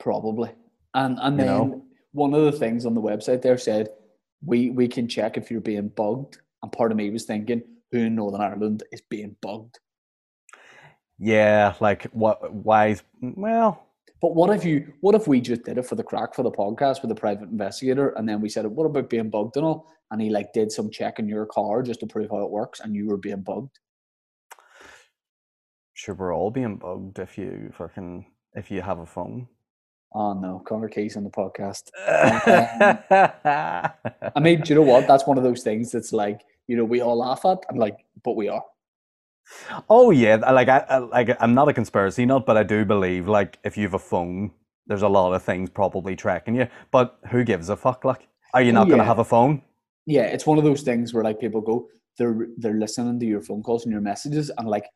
Probably. 0.01 0.51
And 0.95 1.18
and 1.21 1.38
You 1.38 1.45
then 1.45 1.47
know? 1.47 1.85
one 2.12 2.33
of 2.35 2.45
the 2.45 2.53
things 2.53 2.87
on 2.87 2.95
the 2.95 3.03
website 3.03 3.42
there 3.42 3.59
said 3.59 3.88
we 4.45 4.71
we 4.71 4.88
can 4.88 5.09
check 5.09 5.37
if 5.37 5.51
you're 5.51 5.61
being 5.61 5.88
bugged. 5.88 6.38
And 6.62 6.73
part 6.73 6.90
of 6.90 6.97
me 6.97 7.11
was 7.11 7.25
thinking, 7.25 7.62
who 7.92 7.98
in 7.98 8.14
Northern 8.16 8.40
Ireland 8.40 8.83
is 8.90 9.02
being 9.02 9.37
bugged? 9.40 9.78
Yeah, 11.18 11.74
like 11.81 12.05
what? 12.12 12.52
Why? 12.52 12.88
is- 12.88 13.02
Well, 13.20 13.87
But 14.20 14.35
what 14.35 14.50
if 14.57 14.64
you 14.64 14.92
what 15.00 15.14
if 15.14 15.28
we 15.28 15.40
just 15.40 15.62
did 15.62 15.78
it 15.78 15.87
for 15.87 15.94
the 15.94 16.02
crack 16.02 16.35
for 16.35 16.42
the 16.42 16.50
podcast 16.50 17.02
with 17.02 17.11
a 17.12 17.14
private 17.14 17.48
investigator 17.50 18.11
and 18.16 18.28
then 18.28 18.40
we 18.40 18.48
said, 18.48 18.66
What 18.66 18.87
about 18.87 19.09
being 19.11 19.31
bugged 19.31 19.57
and 19.57 19.64
all? 19.66 19.87
And 20.11 20.20
he 20.20 20.31
like 20.31 20.52
did 20.52 20.70
some 20.72 20.90
check 20.90 21.18
in 21.18 21.28
your 21.28 21.46
car 21.46 21.83
just 21.83 22.00
to 22.00 22.07
prove 22.07 22.31
how 22.31 22.42
it 22.44 22.50
works 22.50 22.81
and 22.81 22.94
you 22.94 23.07
were 23.09 23.16
being 23.18 23.42
bugged. 23.42 23.78
sure, 25.94 26.14
we're 26.14 26.35
all 26.35 26.50
being 26.50 26.76
bugged 26.76 27.18
if 27.18 27.38
you 27.38 27.72
fucking 27.76 28.26
if 28.55 28.70
you 28.70 28.81
have 28.83 28.98
a 28.98 29.07
phone. 29.07 29.46
Oh 30.14 30.35
no, 30.35 30.62
Connor 30.66 30.88
Keys 30.88 31.16
on 31.16 31.24
the 31.24 31.31
podcast. 31.31 31.85
Um, 33.44 34.33
I 34.37 34.40
mean, 34.40 34.61
do 34.61 34.68
you 34.74 34.81
know 34.81 34.87
what? 34.87 35.07
That's 35.07 35.26
one 35.26 35.38
of 35.38 35.44
those 35.44 35.62
things 35.62 35.90
that's 35.90 36.12
like, 36.12 36.40
you 36.68 36.77
know, 36.77 36.85
we 36.85 37.01
all 37.01 37.18
laugh 37.18 37.44
at 37.44 37.59
i'm 37.70 37.77
like, 37.77 37.96
but 38.25 38.37
we 38.37 38.48
are. 38.48 38.62
Oh 39.90 40.11
yeah, 40.11 40.37
like 40.37 40.68
I, 40.68 40.79
I 40.88 40.98
like 40.98 41.37
I'm 41.40 41.55
not 41.55 41.68
a 41.68 41.72
conspiracy 41.72 42.25
nut, 42.25 42.46
but 42.46 42.57
I 42.57 42.62
do 42.62 42.85
believe 42.85 43.29
like 43.29 43.59
if 43.64 43.77
you 43.77 43.83
have 43.85 43.94
a 43.94 43.98
phone, 43.98 44.53
there's 44.87 45.03
a 45.03 45.09
lot 45.09 45.33
of 45.33 45.42
things 45.42 45.68
probably 45.70 46.14
tracking 46.16 46.55
you. 46.55 46.68
But 46.90 47.18
who 47.31 47.44
gives 47.44 47.68
a 47.68 47.77
fuck? 47.77 48.05
Like, 48.05 48.29
are 48.55 48.62
you 48.62 48.72
not 48.72 48.88
gonna 48.88 49.05
have 49.05 49.18
a 49.18 49.25
phone? 49.25 49.62
yeah, 50.07 50.22
it's 50.22 50.46
one 50.46 50.59
of 50.59 50.64
those 50.64 50.83
things 50.83 51.12
where 51.14 51.25
like 51.25 51.40
people 51.40 51.61
go, 51.61 51.88
they're 52.18 52.46
they're 52.57 52.79
listening 52.79 53.18
to 53.20 53.27
your 53.27 53.42
phone 53.42 53.62
calls 53.62 53.85
and 53.85 53.92
your 53.92 54.01
messages, 54.01 54.51
and 54.57 54.68
like 54.68 54.87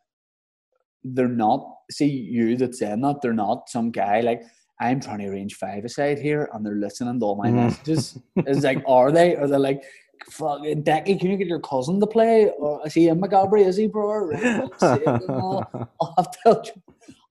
they're 1.04 1.28
not. 1.28 1.66
See 1.90 2.06
you 2.06 2.56
that's 2.56 2.78
saying 2.80 3.00
that 3.02 3.22
they're 3.22 3.32
not 3.32 3.68
some 3.68 3.90
guy 3.92 4.20
like 4.20 4.42
I'm 4.80 5.00
trying 5.00 5.18
to 5.20 5.26
arrange 5.26 5.54
five 5.54 5.84
aside 5.84 6.18
here, 6.18 6.48
and 6.52 6.64
they're 6.64 6.74
listening 6.74 7.20
to 7.20 7.26
all 7.26 7.36
my 7.36 7.50
Mhm. 7.50 7.64
messages. 7.64 8.18
It's 8.46 8.64
like, 8.64 8.82
are 8.86 9.10
they? 9.10 9.34
Are 9.36 9.48
they 9.48 9.56
like, 9.56 9.82
fucking 10.30 10.84
Decky? 10.84 11.18
Can 11.18 11.30
you 11.30 11.36
get 11.36 11.46
your 11.46 11.60
cousin 11.60 12.00
to 12.00 12.06
play? 12.06 12.50
Oh, 12.58 12.78
or 12.78 12.86
is 12.86 12.94
he 12.94 13.08
in 13.08 13.20
Maghaberry? 13.20 13.66
Is 13.66 13.76
he, 13.76 13.86
bro? 13.86 14.26
Right, 14.26 14.42
well, 14.42 14.72
sick 14.78 15.06
and 15.06 15.30
all. 15.30 15.90
I'll 16.00 16.14
have 16.16 16.30
to. 16.30 16.38
I'll 16.46 16.62
ju- 16.62 16.82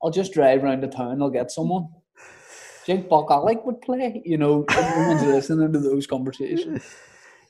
I'll 0.04 0.12
just 0.12 0.34
drive 0.34 0.64
around 0.64 0.84
the 0.84 0.88
town. 0.88 1.22
I'll 1.22 1.30
get 1.30 1.52
someone. 1.52 1.88
Jake 2.86 3.10
Buck 3.10 3.28
Alec 3.32 3.66
would 3.66 3.82
play. 3.82 4.22
You 4.26 4.38
know, 4.38 4.66
no 4.70 5.08
one's 5.08 5.24
listening 5.26 5.74
to 5.74 5.80
those 5.80 6.06
conversations. 6.06 6.84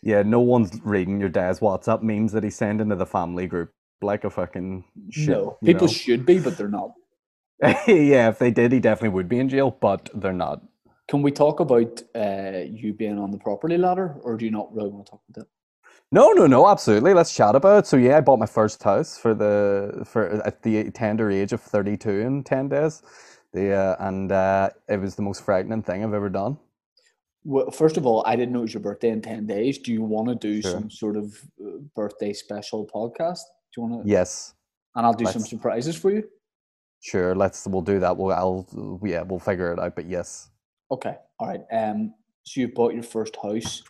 yeah, 0.02 0.22
no 0.24 0.40
one's 0.40 0.80
reading 0.84 1.20
your 1.20 1.30
dad's 1.30 1.60
WhatsApp 1.60 2.02
memes 2.02 2.32
that 2.32 2.44
he 2.44 2.50
sent 2.50 2.80
into 2.80 2.96
the 2.96 3.06
family 3.06 3.48
group 3.48 3.72
like 4.02 4.24
a 4.24 4.30
fucking 4.30 4.86
shit. 5.10 5.30
no, 5.30 5.58
people 5.64 5.88
know? 5.88 5.94
should 5.94 6.26
be, 6.26 6.40
but 6.40 6.58
they're 6.58 6.70
not. 6.70 6.92
yeah, 7.62 8.30
if 8.30 8.40
they 8.40 8.52
did, 8.52 8.72
he 8.72 8.80
definitely 8.80 9.10
would 9.10 9.30
be 9.30 9.40
in 9.40 9.50
jail, 9.50 9.76
but 9.80 10.10
they're 10.14 10.34
not. 10.34 10.62
Can 11.08 11.22
we 11.22 11.32
talk 11.32 11.60
about 11.60 12.02
uh, 12.16 12.62
you 12.68 12.94
being 12.94 13.20
on 13.20 13.32
the 13.32 13.38
property 13.38 13.78
ladder, 13.78 14.18
or 14.22 14.38
do 14.38 14.46
you 14.46 14.52
not 14.52 14.74
really 14.74 14.90
want 14.90 15.06
to 15.06 15.12
talk 15.12 15.22
about 15.30 15.44
that? 15.46 15.48
No, 16.12 16.32
no, 16.32 16.48
no, 16.48 16.68
absolutely. 16.68 17.14
Let's 17.14 17.34
chat 17.34 17.56
about 17.56 17.80
it. 17.80 17.88
So 17.88 17.98
yeah, 17.98 18.18
I 18.18 18.22
bought 18.22 18.40
my 18.40 18.46
first 18.46 18.82
house 18.84 19.18
for 19.18 19.34
the 19.34 20.04
for 20.06 20.42
at 20.46 20.62
the 20.64 20.90
tender 20.92 21.30
age 21.30 21.54
of 21.54 21.62
32 21.62 22.10
in 22.10 22.44
10 22.44 22.70
days. 22.70 23.02
The 23.54 23.74
uh, 23.74 23.96
and 24.00 24.32
uh, 24.32 24.70
it 24.88 25.00
was 25.00 25.16
the 25.16 25.22
most 25.22 25.44
frightening 25.44 25.84
thing 25.84 26.04
I've 26.04 26.14
ever 26.14 26.30
done. 26.30 26.58
Well, 27.44 27.70
first 27.72 27.98
of 27.98 28.06
all, 28.08 28.24
I 28.26 28.36
didn't 28.36 28.54
know 28.54 28.60
it 28.60 28.64
was 28.64 28.74
your 28.74 28.82
birthday 28.82 29.10
in 29.10 29.22
ten 29.22 29.46
days. 29.46 29.78
Do 29.78 29.94
you 29.94 30.02
want 30.02 30.28
to 30.30 30.36
do 30.36 30.62
Sure. 30.62 30.72
some 30.72 30.90
sort 30.90 31.16
of 31.16 31.36
uh, 31.64 31.78
birthday 31.96 32.34
special 32.34 32.88
podcast? 32.94 33.42
Do 33.74 33.82
you 33.82 33.84
want 33.84 34.04
to? 34.04 34.10
Yes, 34.10 34.56
And 34.96 35.06
I'll 35.06 35.14
do 35.14 35.26
some 35.26 35.42
let's- 35.42 35.50
surprises 35.52 35.96
for 35.96 36.12
you. 36.12 36.24
sure. 37.02 37.36
Let's 37.36 37.68
we'll 37.68 37.82
do 37.84 38.00
that. 38.00 38.18
We'll 38.18 38.34
I'll 38.34 39.00
yeah 39.04 39.22
we'll 39.22 39.40
figure 39.40 39.72
it 39.72 39.80
out. 39.80 39.96
But 39.96 40.06
yes, 40.08 40.50
Okay, 40.92 41.16
all 41.40 41.48
right. 41.48 41.62
Um, 41.72 42.14
so 42.44 42.62
you 42.62 42.68
bought 42.68 42.94
your 42.94 43.04
first 43.04 43.36
house. 43.36 43.82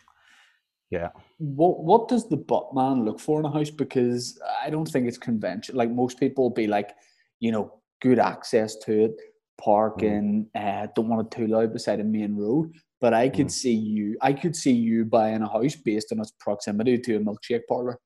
yeah. 0.90 1.10
What 1.38 1.84
what 1.84 2.08
does 2.08 2.28
the 2.28 2.38
buttman 2.38 3.04
look 3.04 3.20
for 3.20 3.40
in 3.40 3.46
a 3.46 3.50
house? 3.50 3.70
Because 3.70 4.40
I 4.62 4.70
don't 4.70 4.86
think 4.86 5.06
it's 5.06 5.18
conventional. 5.18 5.76
Like 5.78 5.90
most 5.90 6.18
people 6.18 6.48
be 6.50 6.66
like, 6.66 6.92
you 7.40 7.52
know, 7.52 7.80
good 8.00 8.18
access 8.18 8.76
to 8.76 9.04
it, 9.04 9.16
parking, 9.60 10.48
uh, 10.54 10.86
don't 10.94 11.08
want 11.08 11.26
it 11.26 11.36
too 11.36 11.46
loud 11.46 11.72
beside 11.74 12.00
a 12.00 12.04
main 12.04 12.34
road. 12.36 12.72
But 13.00 13.12
I 13.12 13.28
could 13.28 13.48
Mm. 13.48 13.50
see 13.50 13.74
you. 13.74 14.16
I 14.22 14.32
could 14.32 14.56
see 14.56 14.72
you 14.72 15.04
buying 15.04 15.42
a 15.42 15.48
house 15.48 15.76
based 15.76 16.12
on 16.12 16.20
its 16.20 16.32
proximity 16.40 16.96
to 16.98 17.16
a 17.16 17.20
milkshake 17.20 17.66
parlor. 17.68 17.98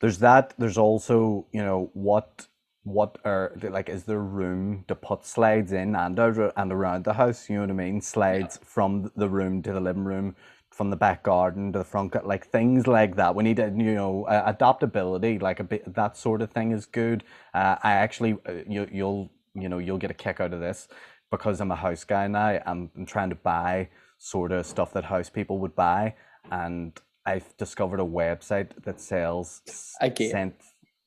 There's 0.00 0.18
that. 0.18 0.54
There's 0.58 0.78
also 0.78 1.46
you 1.52 1.62
know 1.62 1.90
what 1.94 2.48
what 2.86 3.18
are 3.24 3.52
like 3.62 3.88
is 3.88 4.04
there 4.04 4.20
room 4.20 4.84
to 4.86 4.94
put 4.94 5.26
slides 5.26 5.72
in 5.72 5.96
and 5.96 6.20
out 6.20 6.52
and 6.56 6.72
around 6.72 7.04
the 7.04 7.14
house? 7.14 7.50
You 7.50 7.56
know 7.56 7.62
what 7.62 7.70
I 7.70 7.74
mean? 7.74 8.00
Slides 8.00 8.60
from 8.62 9.10
the 9.16 9.28
room 9.28 9.60
to 9.62 9.72
the 9.72 9.80
living 9.80 10.04
room, 10.04 10.36
from 10.70 10.90
the 10.90 10.96
back 10.96 11.24
garden 11.24 11.72
to 11.72 11.80
the 11.80 11.84
front, 11.84 12.14
like 12.24 12.46
things 12.46 12.86
like 12.86 13.16
that. 13.16 13.34
We 13.34 13.42
need 13.42 13.58
you 13.58 13.94
know, 13.94 14.24
adaptability, 14.28 15.40
like 15.40 15.58
a 15.58 15.64
bit 15.64 15.94
that 15.96 16.16
sort 16.16 16.42
of 16.42 16.52
thing 16.52 16.70
is 16.70 16.86
good. 16.86 17.24
Uh, 17.52 17.74
I 17.82 17.92
actually, 17.94 18.38
uh, 18.48 18.62
you 18.68 18.88
you'll 18.92 19.32
you 19.54 19.68
know 19.68 19.78
you'll 19.78 19.98
get 19.98 20.12
a 20.12 20.14
kick 20.14 20.40
out 20.40 20.54
of 20.54 20.60
this 20.60 20.86
because 21.32 21.60
I'm 21.60 21.72
a 21.72 21.76
house 21.76 22.04
guy 22.04 22.28
now. 22.28 22.60
I'm, 22.66 22.88
I'm 22.96 23.04
trying 23.04 23.30
to 23.30 23.36
buy 23.36 23.88
sort 24.18 24.52
of 24.52 24.64
stuff 24.64 24.92
that 24.92 25.04
house 25.04 25.28
people 25.28 25.58
would 25.58 25.74
buy, 25.74 26.14
and 26.52 26.92
I've 27.26 27.56
discovered 27.56 27.98
a 27.98 28.04
website 28.04 28.70
that 28.84 29.00
sells 29.00 29.62
s- 29.66 29.96
I 30.00 30.08
get 30.08 30.30
it. 30.30 30.30
scent 30.30 30.54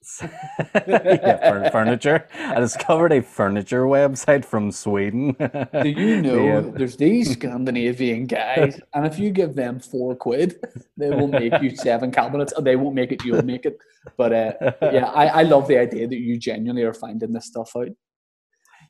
yeah, 0.87 1.69
furniture. 1.69 2.27
I 2.33 2.59
discovered 2.59 3.11
a 3.11 3.21
furniture 3.21 3.83
website 3.83 4.45
from 4.45 4.71
Sweden. 4.71 5.35
Do 5.81 5.89
you 5.89 6.21
know 6.21 6.43
yeah. 6.45 6.61
there's 6.61 6.95
these 6.95 7.33
Scandinavian 7.33 8.25
guys, 8.25 8.79
and 8.93 9.05
if 9.05 9.19
you 9.19 9.31
give 9.31 9.55
them 9.55 9.79
four 9.79 10.15
quid, 10.15 10.63
they 10.97 11.09
will 11.09 11.27
make 11.27 11.61
you 11.61 11.75
seven 11.75 12.11
cabinets. 12.11 12.53
They 12.59 12.75
won't 12.75 12.95
make 12.95 13.11
it, 13.11 13.23
you'll 13.23 13.43
make 13.43 13.65
it. 13.65 13.77
But 14.15 14.33
uh, 14.33 14.53
yeah, 14.81 15.07
I, 15.07 15.41
I 15.41 15.43
love 15.43 15.67
the 15.67 15.77
idea 15.77 16.07
that 16.07 16.19
you 16.19 16.37
genuinely 16.37 16.83
are 16.83 16.93
finding 16.93 17.33
this 17.33 17.45
stuff 17.47 17.75
out 17.75 17.89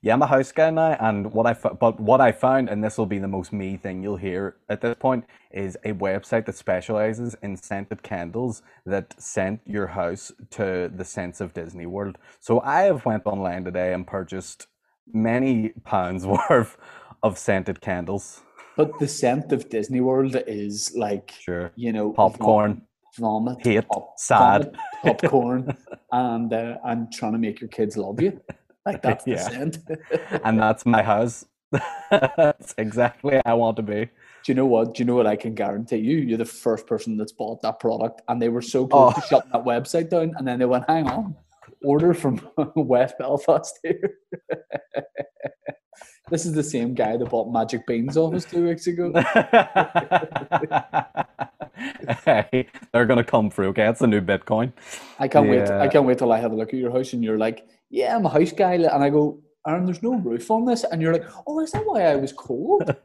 yeah, 0.01 0.13
I'm 0.13 0.21
a 0.21 0.27
house 0.27 0.53
guy 0.53 0.69
now, 0.69 0.95
and 0.99 1.33
what 1.33 1.45
I 1.45 1.53
but 1.53 1.99
what 1.99 2.21
I 2.21 2.31
found, 2.31 2.69
and 2.69 2.81
this 2.81 2.97
will 2.97 3.05
be 3.05 3.19
the 3.19 3.27
most 3.27 3.51
me 3.51 3.75
thing 3.75 4.01
you'll 4.01 4.15
hear 4.15 4.55
at 4.69 4.79
this 4.79 4.95
point, 4.97 5.25
is 5.51 5.77
a 5.83 5.91
website 5.91 6.45
that 6.45 6.55
specializes 6.55 7.35
in 7.41 7.57
scented 7.57 8.01
candles 8.01 8.61
that 8.85 9.21
scent 9.21 9.59
your 9.65 9.87
house 9.87 10.31
to 10.51 10.89
the 10.95 11.03
sense 11.03 11.41
of 11.41 11.53
Disney 11.53 11.85
World. 11.85 12.17
So 12.39 12.61
I 12.61 12.83
have 12.83 13.05
went 13.05 13.25
online 13.25 13.65
today 13.65 13.93
and 13.93 14.07
purchased 14.07 14.67
many 15.13 15.69
pounds 15.83 16.25
worth 16.49 16.77
of 17.21 17.37
scented 17.37 17.81
candles. 17.81 18.41
But 18.77 18.99
the 18.99 19.07
scent 19.07 19.51
of 19.51 19.67
Disney 19.69 19.99
World 19.99 20.41
is 20.47 20.93
like, 20.95 21.33
sure, 21.41 21.73
you 21.75 21.91
know, 21.91 22.13
popcorn, 22.13 22.83
vomit, 23.17 23.57
hate, 23.65 23.85
pop, 23.89 24.13
sad, 24.17 24.63
vomit, 24.63 24.75
popcorn, 25.03 25.77
and 26.13 26.53
uh, 26.53 26.77
and 26.85 27.11
trying 27.11 27.33
to 27.33 27.37
make 27.37 27.59
your 27.59 27.67
kids 27.67 27.97
love 27.97 28.21
you. 28.21 28.39
Like 28.85 29.01
that's 29.03 29.23
the 29.25 29.37
scent. 29.37 29.79
and 30.43 30.59
that's 30.59 30.85
my 30.85 31.03
house. 31.03 31.45
that's 32.11 32.73
exactly 32.77 33.39
I 33.45 33.53
want 33.53 33.77
to 33.77 33.83
be. 33.83 34.05
Do 34.43 34.51
you 34.51 34.55
know 34.55 34.65
what? 34.65 34.95
Do 34.95 35.01
you 35.01 35.05
know 35.05 35.15
what 35.15 35.27
I 35.27 35.35
can 35.35 35.53
guarantee 35.53 35.97
you? 35.97 36.17
You're 36.17 36.37
the 36.37 36.45
first 36.45 36.87
person 36.87 37.17
that's 37.17 37.31
bought 37.31 37.61
that 37.61 37.79
product, 37.79 38.21
and 38.27 38.41
they 38.41 38.49
were 38.49 38.61
so 38.61 38.87
close 38.87 39.13
oh. 39.15 39.21
to 39.21 39.27
shutting 39.27 39.51
that 39.51 39.63
website 39.63 40.09
down, 40.09 40.33
and 40.37 40.47
then 40.47 40.57
they 40.57 40.65
went, 40.65 40.85
"Hang 40.87 41.07
on, 41.07 41.35
order 41.83 42.13
from 42.13 42.41
West 42.75 43.15
Belfast 43.19 43.79
here." 43.83 44.15
This 46.29 46.45
is 46.45 46.53
the 46.53 46.63
same 46.63 46.93
guy 46.93 47.17
that 47.17 47.29
bought 47.29 47.51
Magic 47.51 47.85
Beans 47.87 48.17
off 48.17 48.33
us 48.33 48.45
two 48.45 48.67
weeks 48.67 48.87
ago. 48.87 49.11
hey, 52.25 52.67
they're 52.91 53.05
gonna 53.05 53.23
come 53.23 53.49
through. 53.49 53.69
Okay, 53.69 53.85
that's 53.85 53.99
the 53.99 54.07
new 54.07 54.21
Bitcoin. 54.21 54.71
I 55.19 55.27
can't 55.27 55.47
yeah. 55.47 55.51
wait. 55.51 55.69
I 55.69 55.87
can't 55.87 56.05
wait 56.05 56.19
till 56.19 56.31
I 56.31 56.39
have 56.39 56.51
a 56.51 56.55
look 56.55 56.69
at 56.69 56.79
your 56.79 56.91
house, 56.91 57.13
and 57.13 57.23
you're 57.23 57.37
like, 57.37 57.67
yeah, 57.89 58.15
I'm 58.15 58.25
a 58.25 58.29
house 58.29 58.51
guy. 58.51 58.73
And 58.73 59.03
I 59.03 59.09
go, 59.09 59.39
Aaron, 59.67 59.85
there's 59.85 60.03
no 60.03 60.15
roof 60.15 60.49
on 60.51 60.65
this. 60.65 60.83
And 60.83 61.01
you're 61.01 61.13
like, 61.13 61.25
oh, 61.47 61.59
is 61.59 61.71
that 61.71 61.85
why 61.85 62.03
I 62.03 62.15
was 62.15 62.33
cold? 62.33 62.83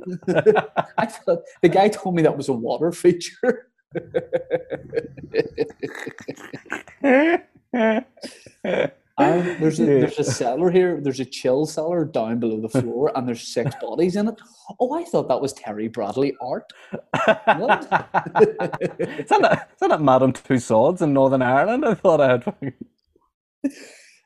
I 0.99 1.07
thought 1.07 1.41
the 1.63 1.69
guy 1.69 1.89
told 1.89 2.15
me 2.15 2.23
that 2.23 2.37
was 2.37 2.49
a 2.49 2.53
water 2.53 2.93
feature. 2.93 3.71
Um, 9.17 9.57
there's 9.61 9.81
a 9.81 9.85
there's 9.85 10.19
a 10.19 10.25
cellar 10.25 10.71
here. 10.71 11.01
There's 11.01 11.21
a 11.21 11.25
chill 11.25 11.67
cellar 11.67 12.05
down 12.05 12.41
below 12.41 12.61
the 12.61 12.69
floor, 12.81 13.13
and 13.15 13.27
there's 13.27 13.43
six 13.43 13.75
bodies 13.81 14.17
in 14.17 14.29
it. 14.29 14.35
Oh, 14.81 14.95
I 14.95 15.05
thought 15.05 15.29
that 15.29 15.41
was 15.41 15.53
Terry 15.53 15.89
Bradley 15.89 16.35
art. 16.41 16.73
What? 16.91 17.83
is 17.85 19.29
that 19.29 19.39
not, 19.41 19.53
is 19.53 19.81
that 19.81 19.89
not 19.89 20.03
Madame 20.03 20.33
Tussauds 20.33 21.03
in 21.03 21.13
Northern 21.13 21.43
Ireland? 21.43 21.85
I 21.85 21.95
thought 21.95 22.21
I 22.21 22.31
had. 22.31 22.75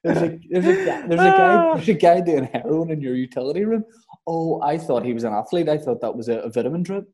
There's 0.05 0.23
a 0.23 0.39
there's 0.51 0.67
a 0.67 0.75
there's 1.09 1.21
a 1.21 1.31
guy 1.31 1.75
there's 1.75 1.89
a 1.89 1.95
guy 1.95 2.21
doing 2.21 2.45
heroin 2.45 2.91
in 2.91 3.01
your 3.01 3.15
utility 3.15 3.65
room. 3.65 3.85
Oh, 4.27 4.61
I 4.63 4.79
thought 4.79 5.05
he 5.05 5.13
was 5.13 5.25
an 5.25 5.33
athlete. 5.33 5.69
I 5.69 5.79
thought 5.79 6.01
that 6.01 6.15
was 6.15 6.29
a, 6.29 6.39
a 6.41 6.51
vitamin 6.51 6.83
drip. 6.83 7.09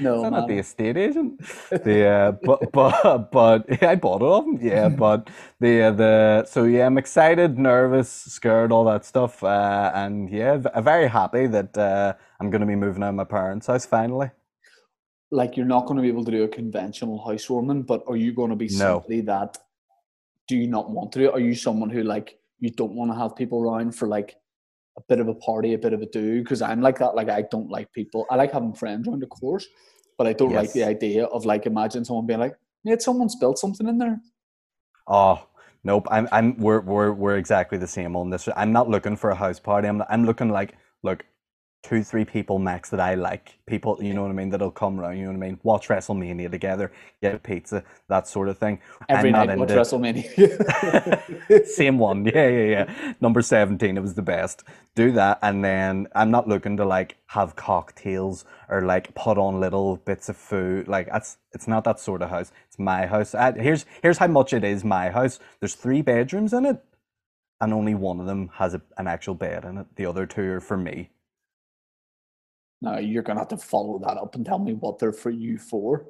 No, 0.00 0.28
not 0.28 0.46
the 0.46 0.58
estate 0.58 0.96
agent. 0.96 1.40
The 1.70 2.06
uh, 2.06 2.32
but 2.42 2.70
but 2.72 3.32
but 3.32 3.82
I 3.82 3.96
bought 3.96 4.22
it 4.22 4.26
off 4.26 4.44
him. 4.44 4.58
Yeah, 4.62 4.88
but 5.04 5.28
the 5.58 5.82
uh, 5.82 5.90
the 5.90 6.44
so 6.44 6.64
yeah, 6.64 6.86
I'm 6.86 6.98
excited, 6.98 7.58
nervous, 7.58 8.08
scared, 8.10 8.70
all 8.70 8.84
that 8.84 9.04
stuff, 9.04 9.42
uh, 9.42 9.90
and 9.94 10.30
yeah, 10.30 10.58
very 10.80 11.08
happy 11.08 11.46
that 11.48 11.76
uh, 11.76 12.14
I'm 12.40 12.50
going 12.50 12.60
to 12.60 12.66
be 12.66 12.76
moving 12.76 13.02
out 13.02 13.10
of 13.10 13.14
my 13.16 13.24
parents' 13.24 13.66
house 13.66 13.86
finally. 13.86 14.30
Like 15.32 15.56
you're 15.56 15.66
not 15.66 15.86
going 15.86 15.96
to 15.96 16.02
be 16.02 16.08
able 16.08 16.24
to 16.24 16.30
do 16.30 16.44
a 16.44 16.48
conventional 16.48 17.24
housewarming, 17.26 17.82
but 17.82 18.04
are 18.06 18.16
you 18.16 18.32
going 18.32 18.50
to 18.50 18.56
be 18.56 18.68
no. 18.68 19.00
simply 19.00 19.22
that 19.22 19.58
do 20.46 20.56
you 20.56 20.68
not 20.68 20.90
want 20.90 21.12
to 21.12 21.18
do 21.18 21.24
it? 21.26 21.34
Are 21.34 21.40
you 21.40 21.54
someone 21.54 21.90
who 21.90 22.02
like 22.02 22.38
you 22.60 22.70
don't 22.70 22.94
want 22.94 23.10
to 23.10 23.18
have 23.18 23.34
people 23.34 23.62
around 23.62 23.92
for 23.96 24.06
like 24.06 24.36
a 24.96 25.02
bit 25.08 25.20
of 25.20 25.28
a 25.28 25.34
party, 25.34 25.74
a 25.74 25.78
bit 25.78 25.92
of 25.92 26.02
a 26.02 26.06
do? 26.06 26.42
Because 26.42 26.62
I'm 26.62 26.80
like 26.80 26.98
that. 26.98 27.14
Like 27.14 27.28
I 27.28 27.42
don't 27.50 27.70
like 27.70 27.92
people. 27.92 28.26
I 28.30 28.36
like 28.36 28.52
having 28.52 28.74
friends 28.74 29.08
around, 29.08 29.20
the 29.20 29.26
course, 29.26 29.66
but 30.18 30.26
I 30.26 30.32
don't 30.32 30.50
yes. 30.50 30.60
like 30.60 30.72
the 30.72 30.84
idea 30.84 31.24
of 31.26 31.44
like 31.44 31.66
imagine 31.66 32.04
someone 32.04 32.26
being 32.26 32.40
like, 32.40 32.54
"Yeah, 32.84 32.96
someone 32.98 33.28
spilled 33.28 33.58
something 33.58 33.88
in 33.88 33.98
there." 33.98 34.20
Oh 35.06 35.46
nope. 35.84 36.06
I'm 36.10 36.28
I'm 36.32 36.56
we're 36.58 36.80
we're 36.80 37.12
we're 37.12 37.36
exactly 37.36 37.78
the 37.78 37.86
same 37.86 38.16
on 38.16 38.30
this. 38.30 38.48
I'm 38.56 38.72
not 38.72 38.88
looking 38.88 39.16
for 39.16 39.30
a 39.30 39.34
house 39.34 39.60
party. 39.60 39.88
I'm 39.88 40.02
I'm 40.08 40.24
looking 40.24 40.50
like 40.50 40.74
look 41.02 41.24
two, 41.82 42.02
three 42.04 42.24
people 42.24 42.58
max 42.58 42.90
that 42.90 43.00
I 43.00 43.14
like. 43.14 43.58
People, 43.66 43.98
you 44.00 44.14
know 44.14 44.22
what 44.22 44.30
I 44.30 44.34
mean, 44.34 44.50
that'll 44.50 44.70
come 44.70 45.00
around, 45.00 45.18
you 45.18 45.24
know 45.24 45.30
what 45.30 45.44
I 45.44 45.48
mean? 45.48 45.60
Watch 45.62 45.88
WrestleMania 45.88 46.50
together, 46.50 46.92
get 47.20 47.34
a 47.34 47.38
pizza, 47.38 47.84
that 48.08 48.28
sort 48.28 48.48
of 48.48 48.58
thing. 48.58 48.80
Every 49.08 49.34
I'm 49.34 49.46
night 49.46 49.58
watch 49.58 49.70
WrestleMania. 49.70 51.66
Same 51.66 51.98
one. 51.98 52.24
Yeah, 52.24 52.48
yeah, 52.48 52.64
yeah. 52.86 53.14
Number 53.20 53.42
17, 53.42 53.96
it 53.96 54.00
was 54.00 54.14
the 54.14 54.22
best. 54.22 54.64
Do 54.94 55.12
that 55.12 55.38
and 55.42 55.64
then 55.64 56.06
I'm 56.14 56.30
not 56.30 56.48
looking 56.48 56.76
to 56.76 56.84
like 56.84 57.16
have 57.28 57.56
cocktails 57.56 58.44
or 58.68 58.82
like 58.82 59.14
put 59.14 59.38
on 59.38 59.60
little 59.60 59.96
bits 59.96 60.28
of 60.28 60.36
food. 60.36 60.88
Like 60.88 61.08
that's 61.08 61.38
it's 61.52 61.68
not 61.68 61.84
that 61.84 62.00
sort 62.00 62.22
of 62.22 62.30
house. 62.30 62.52
It's 62.68 62.78
my 62.78 63.06
house. 63.06 63.34
Uh, 63.34 63.52
here's 63.56 63.86
here's 64.02 64.18
how 64.18 64.28
much 64.28 64.52
it 64.52 64.64
is 64.64 64.84
my 64.84 65.10
house. 65.10 65.40
There's 65.60 65.74
three 65.74 66.02
bedrooms 66.02 66.52
in 66.52 66.66
it 66.66 66.82
and 67.60 67.72
only 67.72 67.94
one 67.94 68.20
of 68.20 68.26
them 68.26 68.50
has 68.54 68.74
a, 68.74 68.82
an 68.98 69.06
actual 69.06 69.34
bed 69.34 69.64
in 69.64 69.78
it. 69.78 69.86
The 69.96 70.06
other 70.06 70.26
two 70.26 70.42
are 70.52 70.60
for 70.60 70.76
me. 70.76 71.10
Now 72.82 72.98
you're 72.98 73.22
gonna 73.22 73.40
have 73.40 73.48
to 73.48 73.56
follow 73.56 73.98
that 74.00 74.18
up 74.18 74.34
and 74.34 74.44
tell 74.44 74.58
me 74.58 74.74
what 74.74 74.98
they're 74.98 75.12
for 75.12 75.30
you 75.30 75.56
for. 75.56 76.04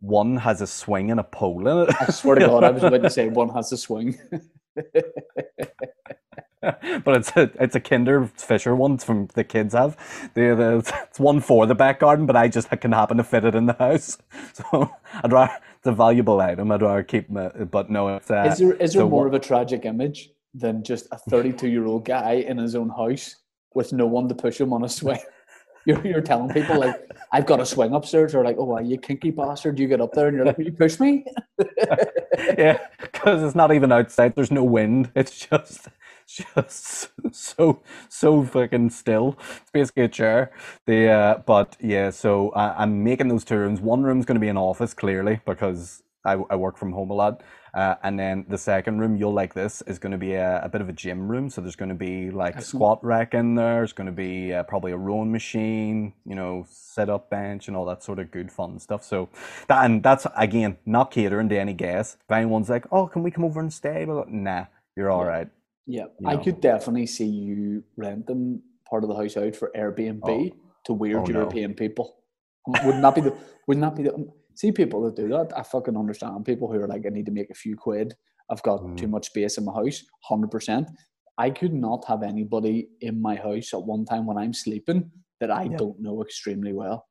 One 0.00 0.36
has 0.36 0.60
a 0.60 0.66
swing 0.66 1.10
and 1.10 1.18
a 1.18 1.24
pole 1.24 1.66
in 1.66 1.88
it. 1.88 1.96
I 1.98 2.12
swear 2.12 2.36
to 2.36 2.46
God, 2.46 2.62
I 2.62 2.70
was 2.70 2.82
about 2.82 3.02
to 3.02 3.10
say 3.10 3.28
one 3.30 3.48
has 3.48 3.72
a 3.72 3.78
swing. 3.78 4.18
but 6.60 7.16
it's 7.16 7.34
a 7.34 7.50
it's 7.58 7.74
a 7.74 7.80
Kinder 7.80 8.30
Fisher 8.36 8.76
one 8.76 8.98
from 8.98 9.28
the 9.34 9.44
kids 9.44 9.72
have. 9.72 9.96
The, 10.34 10.54
the 10.54 11.06
it's 11.08 11.18
one 11.18 11.40
for 11.40 11.66
the 11.66 11.74
back 11.74 12.00
garden, 12.00 12.26
but 12.26 12.36
I 12.36 12.48
just 12.48 12.68
can 12.68 12.92
happen 12.92 13.16
to 13.16 13.24
fit 13.24 13.46
it 13.46 13.54
in 13.54 13.66
the 13.66 13.74
house. 13.74 14.18
So 14.52 14.90
I'd 15.24 15.32
rather 15.32 15.54
it's 15.78 15.86
a 15.86 15.92
valuable 15.92 16.38
item. 16.40 16.70
I'd 16.70 16.82
rather 16.82 17.02
keep 17.02 17.30
my, 17.30 17.48
but 17.48 17.90
no. 17.90 18.16
It's, 18.16 18.30
uh, 18.30 18.44
is 18.46 18.58
there 18.58 18.72
is 18.74 18.92
there 18.92 19.02
so 19.02 19.08
more 19.08 19.26
of 19.26 19.32
a 19.32 19.38
tragic 19.38 19.86
image 19.86 20.32
than 20.52 20.82
just 20.84 21.06
a 21.12 21.18
32 21.18 21.68
year 21.68 21.86
old 21.86 22.04
guy 22.04 22.32
in 22.32 22.58
his 22.58 22.74
own 22.74 22.90
house 22.90 23.36
with 23.74 23.94
no 23.94 24.06
one 24.06 24.28
to 24.28 24.34
push 24.34 24.60
him 24.60 24.74
on 24.74 24.84
a 24.84 24.88
swing? 24.88 25.20
You're, 25.86 26.06
you're 26.06 26.20
telling 26.20 26.50
people 26.52 26.78
like 26.80 27.10
I've 27.32 27.46
got 27.46 27.60
a 27.60 27.66
swing 27.66 27.94
upstairs 27.94 28.34
or 28.34 28.44
like 28.44 28.56
oh 28.58 28.78
you 28.80 28.98
kinky 28.98 29.30
bastard? 29.30 29.78
You 29.78 29.88
get 29.88 30.00
up 30.00 30.12
there 30.12 30.28
and 30.28 30.36
you're 30.36 30.46
like 30.46 30.58
you 30.58 30.72
push 30.72 31.00
me? 31.00 31.24
Yeah 32.58 32.78
because 33.26 33.42
it's 33.42 33.54
not 33.56 33.72
even 33.72 33.90
outside. 33.92 34.34
There's 34.34 34.50
no 34.52 34.62
wind. 34.64 35.10
It's 35.14 35.38
just 35.46 35.88
just 36.26 37.10
so 37.32 37.82
so 38.08 38.44
fucking 38.44 38.90
still. 38.90 39.36
It's 39.62 39.70
basically 39.72 40.04
a 40.04 40.08
chair. 40.08 40.52
The 40.86 41.08
uh, 41.08 41.38
but 41.46 41.76
yeah 41.80 42.10
so 42.10 42.50
I, 42.50 42.82
I'm 42.82 43.02
making 43.02 43.28
those 43.28 43.44
two 43.44 43.56
rooms. 43.56 43.80
One 43.80 44.02
room's 44.02 44.26
going 44.26 44.36
to 44.36 44.40
be 44.40 44.48
an 44.48 44.56
office 44.56 44.94
clearly 44.94 45.40
because 45.44 46.02
I, 46.24 46.34
I 46.50 46.56
work 46.56 46.76
from 46.76 46.92
home 46.92 47.10
a 47.10 47.14
lot 47.14 47.42
uh, 47.76 47.94
and 48.02 48.18
then 48.18 48.46
the 48.48 48.56
second 48.56 49.00
room, 49.00 49.16
you'll 49.16 49.34
like 49.34 49.52
this, 49.52 49.82
is 49.82 49.98
going 49.98 50.12
to 50.12 50.16
be 50.18 50.32
a, 50.32 50.62
a 50.64 50.68
bit 50.68 50.80
of 50.80 50.88
a 50.88 50.94
gym 50.94 51.28
room. 51.28 51.50
So 51.50 51.60
there's 51.60 51.76
going 51.76 51.90
to 51.90 51.94
be 51.94 52.30
like 52.30 52.62
squat 52.62 53.04
rack 53.04 53.34
in 53.34 53.54
there. 53.54 53.80
There's 53.80 53.92
going 53.92 54.06
to 54.06 54.12
be 54.12 54.54
uh, 54.54 54.62
probably 54.62 54.92
a 54.92 54.96
rowing 54.96 55.30
machine, 55.30 56.14
you 56.24 56.34
know, 56.34 56.64
sit 56.70 57.10
up 57.10 57.28
bench 57.28 57.68
and 57.68 57.76
all 57.76 57.84
that 57.84 58.02
sort 58.02 58.18
of 58.18 58.30
good 58.30 58.50
fun 58.50 58.78
stuff. 58.78 59.04
So 59.04 59.28
that 59.68 59.84
and 59.84 60.02
that's 60.02 60.26
again 60.38 60.78
not 60.86 61.10
catering 61.10 61.50
to 61.50 61.58
any 61.58 61.74
guests. 61.74 62.16
If 62.26 62.34
anyone's 62.34 62.70
like, 62.70 62.86
oh, 62.90 63.08
can 63.08 63.22
we 63.22 63.30
come 63.30 63.44
over 63.44 63.60
and 63.60 63.70
stay? 63.70 64.06
But 64.06 64.30
nah, 64.30 64.64
you're 64.96 65.10
all 65.10 65.26
right. 65.26 65.48
Yeah, 65.86 66.06
you 66.18 66.28
I 66.28 66.38
could 66.38 66.62
definitely 66.62 67.06
see 67.06 67.26
you 67.26 67.84
renting 67.98 68.62
part 68.88 69.04
of 69.04 69.10
the 69.10 69.16
house 69.16 69.36
out 69.36 69.54
for 69.54 69.70
Airbnb 69.76 70.22
oh. 70.24 70.56
to 70.86 70.92
weird 70.94 71.28
oh, 71.28 71.28
European 71.28 71.72
no. 71.72 71.76
people. 71.76 72.16
Wouldn't 72.66 73.02
that 73.02 73.14
be 73.14 73.20
the? 73.20 73.36
Wouldn't 73.66 73.84
that 73.84 73.96
be 73.96 74.04
the? 74.04 74.32
See 74.56 74.72
people 74.72 75.02
that 75.02 75.16
do 75.16 75.28
that. 75.28 75.52
I 75.56 75.62
fucking 75.62 75.96
understand 75.96 76.44
people 76.44 76.70
who 76.72 76.80
are 76.80 76.88
like, 76.88 77.04
I 77.06 77.10
need 77.10 77.26
to 77.26 77.32
make 77.32 77.50
a 77.50 77.54
few 77.54 77.76
quid. 77.76 78.14
I've 78.50 78.62
got 78.62 78.80
mm. 78.80 78.96
too 78.96 79.08
much 79.08 79.26
space 79.26 79.58
in 79.58 79.64
my 79.64 79.72
house. 79.72 80.02
Hundred 80.22 80.50
percent. 80.50 80.88
I 81.38 81.50
could 81.50 81.74
not 81.74 82.04
have 82.08 82.22
anybody 82.22 82.88
in 83.00 83.20
my 83.20 83.36
house 83.36 83.74
at 83.74 83.82
one 83.82 84.04
time 84.04 84.26
when 84.26 84.38
I'm 84.38 84.54
sleeping 84.54 85.10
that 85.40 85.50
I 85.50 85.64
yeah. 85.64 85.76
don't 85.76 86.00
know 86.00 86.22
extremely 86.22 86.72
well. 86.72 87.06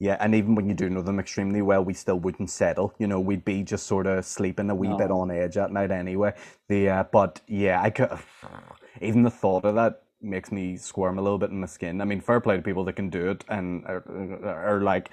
Yeah, 0.00 0.16
and 0.18 0.34
even 0.34 0.54
when 0.54 0.66
you 0.66 0.74
do 0.74 0.88
know 0.88 1.02
them 1.02 1.20
extremely 1.20 1.60
well, 1.60 1.84
we 1.84 1.92
still 1.92 2.18
wouldn't 2.18 2.48
settle. 2.48 2.94
You 2.98 3.06
know, 3.06 3.20
we'd 3.20 3.44
be 3.44 3.62
just 3.62 3.86
sort 3.86 4.06
of 4.06 4.24
sleeping 4.24 4.70
a 4.70 4.74
wee 4.74 4.88
no. 4.88 4.96
bit 4.96 5.10
on 5.10 5.30
edge 5.30 5.58
at 5.58 5.70
night 5.70 5.90
anyway. 5.90 6.32
The 6.68 6.88
uh, 6.88 7.04
but 7.04 7.42
yeah, 7.46 7.82
I 7.82 7.90
could 7.90 8.10
even 9.02 9.22
the 9.22 9.30
thought 9.30 9.66
of 9.66 9.74
that 9.74 10.02
makes 10.22 10.50
me 10.50 10.76
squirm 10.76 11.18
a 11.18 11.22
little 11.22 11.38
bit 11.38 11.50
in 11.50 11.60
my 11.60 11.66
skin. 11.66 12.00
I 12.00 12.04
mean, 12.04 12.20
fair 12.20 12.40
play 12.40 12.56
to 12.56 12.62
people 12.62 12.84
that 12.84 12.94
can 12.94 13.10
do 13.10 13.30
it 13.30 13.44
and 13.48 13.84
are, 13.86 14.02
are 14.44 14.80
like 14.80 15.10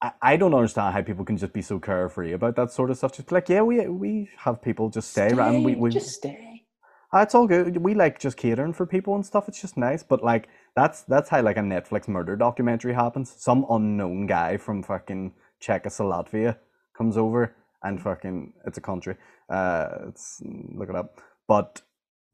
I, 0.00 0.12
I 0.22 0.36
don't 0.36 0.54
understand 0.54 0.94
how 0.94 1.02
people 1.02 1.24
can 1.24 1.36
just 1.36 1.52
be 1.52 1.62
so 1.62 1.78
carefree 1.78 2.32
about 2.32 2.56
that 2.56 2.70
sort 2.70 2.90
of 2.90 2.96
stuff. 2.98 3.12
Just 3.12 3.28
be 3.28 3.34
like, 3.34 3.48
yeah, 3.48 3.62
we 3.62 3.86
we 3.88 4.28
have 4.38 4.62
people 4.62 4.90
just 4.90 5.10
stay, 5.10 5.32
around. 5.32 5.56
and 5.56 5.64
we, 5.64 5.74
we 5.74 5.90
just 5.90 6.10
stay. 6.10 6.64
Ah, 7.12 7.22
it's 7.22 7.34
all 7.34 7.46
good. 7.46 7.78
We 7.78 7.94
like 7.94 8.18
just 8.18 8.36
catering 8.36 8.74
for 8.74 8.84
people 8.86 9.14
and 9.14 9.24
stuff. 9.24 9.48
It's 9.48 9.60
just 9.60 9.76
nice. 9.76 10.02
But 10.02 10.22
like 10.22 10.48
that's 10.76 11.02
that's 11.02 11.30
how 11.30 11.40
like 11.42 11.56
a 11.56 11.60
Netflix 11.60 12.06
murder 12.06 12.36
documentary 12.36 12.94
happens. 12.94 13.32
Some 13.36 13.66
unknown 13.70 14.26
guy 14.26 14.56
from 14.58 14.82
fucking 14.82 15.32
Czechoslovakia 15.60 16.58
comes 16.96 17.16
over 17.16 17.56
and 17.82 18.00
fucking 18.00 18.52
it's 18.66 18.78
a 18.78 18.82
country. 18.82 19.16
Uh, 19.48 19.88
it's 20.08 20.42
look 20.44 20.90
it 20.90 20.96
up. 20.96 21.20
But 21.46 21.80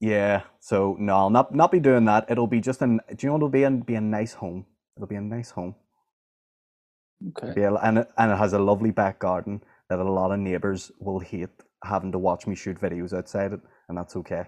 yeah, 0.01 0.43
so 0.61 0.97
no, 0.99 1.17
I'll 1.17 1.31
not 1.31 1.55
not 1.55 1.71
be 1.71 1.81
doing 1.81 2.05
that. 2.07 2.27
It'll 2.29 2.49
be 2.49 2.61
just 2.61 2.83
an. 2.83 3.01
Do 3.15 3.17
you 3.21 3.29
know 3.29 3.35
what 3.35 3.39
it'll 3.39 3.49
be? 3.51 3.65
And 3.65 3.87
be 3.87 3.95
a 3.95 4.01
nice 4.01 4.35
home. 4.35 4.67
It'll 4.97 5.09
be 5.09 5.15
a 5.17 5.21
nice 5.21 5.51
home. 5.53 5.77
Okay. 7.29 7.53
Be 7.55 7.63
a, 7.63 7.75
and 7.75 7.99
it, 7.99 8.11
and 8.19 8.33
it 8.33 8.37
has 8.37 8.53
a 8.53 8.59
lovely 8.59 8.91
back 8.91 9.19
garden 9.19 9.63
that 9.89 9.99
a 9.99 10.05
lot 10.05 10.31
of 10.31 10.39
neighbors 10.39 10.93
will 11.01 11.19
hate 11.21 11.49
having 11.85 12.13
to 12.13 12.19
watch 12.19 12.47
me 12.47 12.55
shoot 12.55 12.81
videos 12.81 13.13
outside 13.13 13.53
it, 13.53 13.61
and 13.89 13.97
that's 13.97 14.17
okay. 14.17 14.45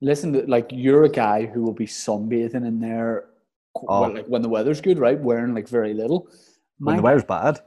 Listen, 0.00 0.46
like 0.46 0.68
you're 0.70 1.04
a 1.04 1.08
guy 1.08 1.46
who 1.46 1.62
will 1.62 1.74
be 1.74 1.86
sunbathing 1.86 2.66
in 2.66 2.80
there, 2.80 3.26
Oh. 3.74 4.00
well, 4.02 4.14
like 4.14 4.26
when 4.26 4.42
the 4.42 4.48
weather's 4.48 4.80
good, 4.80 4.98
right? 4.98 5.18
Wearing 5.18 5.54
like 5.54 5.68
very 5.68 5.94
little. 5.94 6.28
When 6.78 6.96
the 6.96 7.02
weather's 7.02 7.24
bad, 7.24 7.60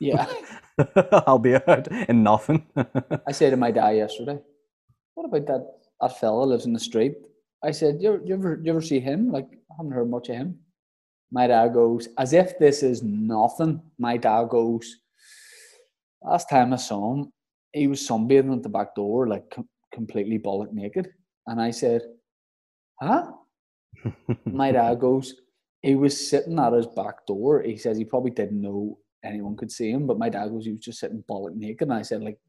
yeah. 0.00 0.26
I'll 1.26 1.38
be 1.38 1.54
out 1.54 1.88
in 1.88 2.22
nothing. 2.22 2.66
I 3.26 3.32
said 3.32 3.50
to 3.50 3.56
my 3.56 3.70
dad 3.70 3.96
yesterday, 3.96 4.38
"What 5.14 5.24
about 5.26 5.46
that 5.46 5.66
that 6.00 6.18
fella 6.18 6.44
lives 6.44 6.66
in 6.66 6.72
the 6.72 6.80
street?" 6.80 7.14
I 7.62 7.70
said, 7.70 8.02
"You, 8.02 8.20
you 8.24 8.34
ever 8.34 8.60
you 8.62 8.70
ever 8.70 8.82
see 8.82 9.00
him? 9.00 9.30
Like, 9.30 9.46
I 9.70 9.74
haven't 9.78 9.92
heard 9.92 10.10
much 10.10 10.28
of 10.28 10.36
him." 10.36 10.58
My 11.32 11.46
dad 11.46 11.74
goes, 11.74 12.08
as 12.18 12.32
if 12.32 12.58
this 12.58 12.82
is 12.82 13.02
nothing. 13.02 13.80
My 13.98 14.16
dad 14.16 14.48
goes, 14.48 14.96
"Last 16.22 16.48
time 16.48 16.72
I 16.72 16.76
saw 16.76 17.14
him, 17.14 17.32
he 17.72 17.86
was 17.86 18.06
sunbathing 18.06 18.56
at 18.56 18.62
the 18.62 18.68
back 18.68 18.94
door, 18.94 19.28
like 19.28 19.48
com- 19.50 19.68
completely 19.92 20.38
bollock 20.38 20.72
naked." 20.72 21.12
And 21.46 21.60
I 21.60 21.70
said, 21.70 22.02
"Huh?" 23.00 23.32
My 24.44 24.72
dad 24.72 24.98
goes, 24.98 25.34
"He 25.82 25.94
was 25.94 26.28
sitting 26.28 26.58
at 26.58 26.72
his 26.72 26.86
back 26.88 27.26
door. 27.26 27.62
He 27.62 27.76
says 27.76 27.96
he 27.96 28.04
probably 28.04 28.32
didn't 28.32 28.60
know 28.60 28.98
anyone 29.22 29.56
could 29.56 29.70
see 29.70 29.90
him, 29.90 30.06
but 30.06 30.18
my 30.18 30.28
dad 30.30 30.48
goes, 30.48 30.64
he 30.64 30.72
was 30.72 30.80
just 30.80 30.98
sitting 30.98 31.22
bollock 31.28 31.54
naked." 31.54 31.88
And 31.88 31.94
I 31.94 32.02
said, 32.02 32.22
"Like, 32.22 32.40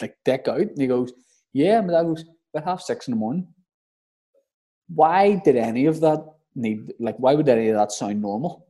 like 0.00 0.16
dick 0.24 0.48
out?" 0.48 0.60
And 0.60 0.80
he 0.80 0.86
goes, 0.86 1.12
"Yeah." 1.52 1.80
My 1.82 1.92
dad 1.92 2.04
goes, 2.04 2.24
"About 2.54 2.64
half 2.64 2.80
six 2.80 3.06
in 3.06 3.12
the 3.12 3.18
morning." 3.18 3.52
Why 4.88 5.34
did 5.44 5.56
any 5.56 5.84
of 5.84 6.00
that 6.00 6.24
need? 6.58 6.92
Like, 7.00 7.16
why 7.18 7.34
would 7.34 7.48
any 7.48 7.68
of 7.68 7.76
that 7.76 7.92
sound 7.92 8.22
normal? 8.22 8.66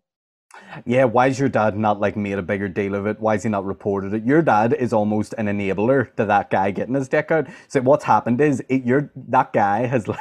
Yeah, 0.87 1.05
why 1.05 1.29
is 1.29 1.39
your 1.39 1.49
dad 1.49 1.77
not 1.79 2.01
like 2.01 2.17
made 2.17 2.39
a 2.39 2.43
bigger 2.43 2.69
deal 2.69 2.95
of 2.95 3.07
it? 3.07 3.21
Why 3.21 3.37
is 3.37 3.45
he 3.45 3.49
not 3.49 3.65
reported 3.67 4.15
it? 4.15 4.25
Your 4.25 4.43
dad 4.43 4.75
is 4.75 4.93
almost 4.93 5.35
an 5.39 5.47
enabler 5.47 6.15
to 6.17 6.25
that 6.27 6.51
guy 6.51 6.71
getting 6.73 6.95
his 6.95 7.09
dick 7.09 7.31
out. 7.31 7.49
So 7.69 7.81
what's 7.83 8.05
happened 8.05 8.41
is 8.41 8.63
it, 8.69 8.85
your 8.85 9.13
that 9.17 9.53
guy 9.53 9.87
has 9.87 10.09
like 10.15 10.21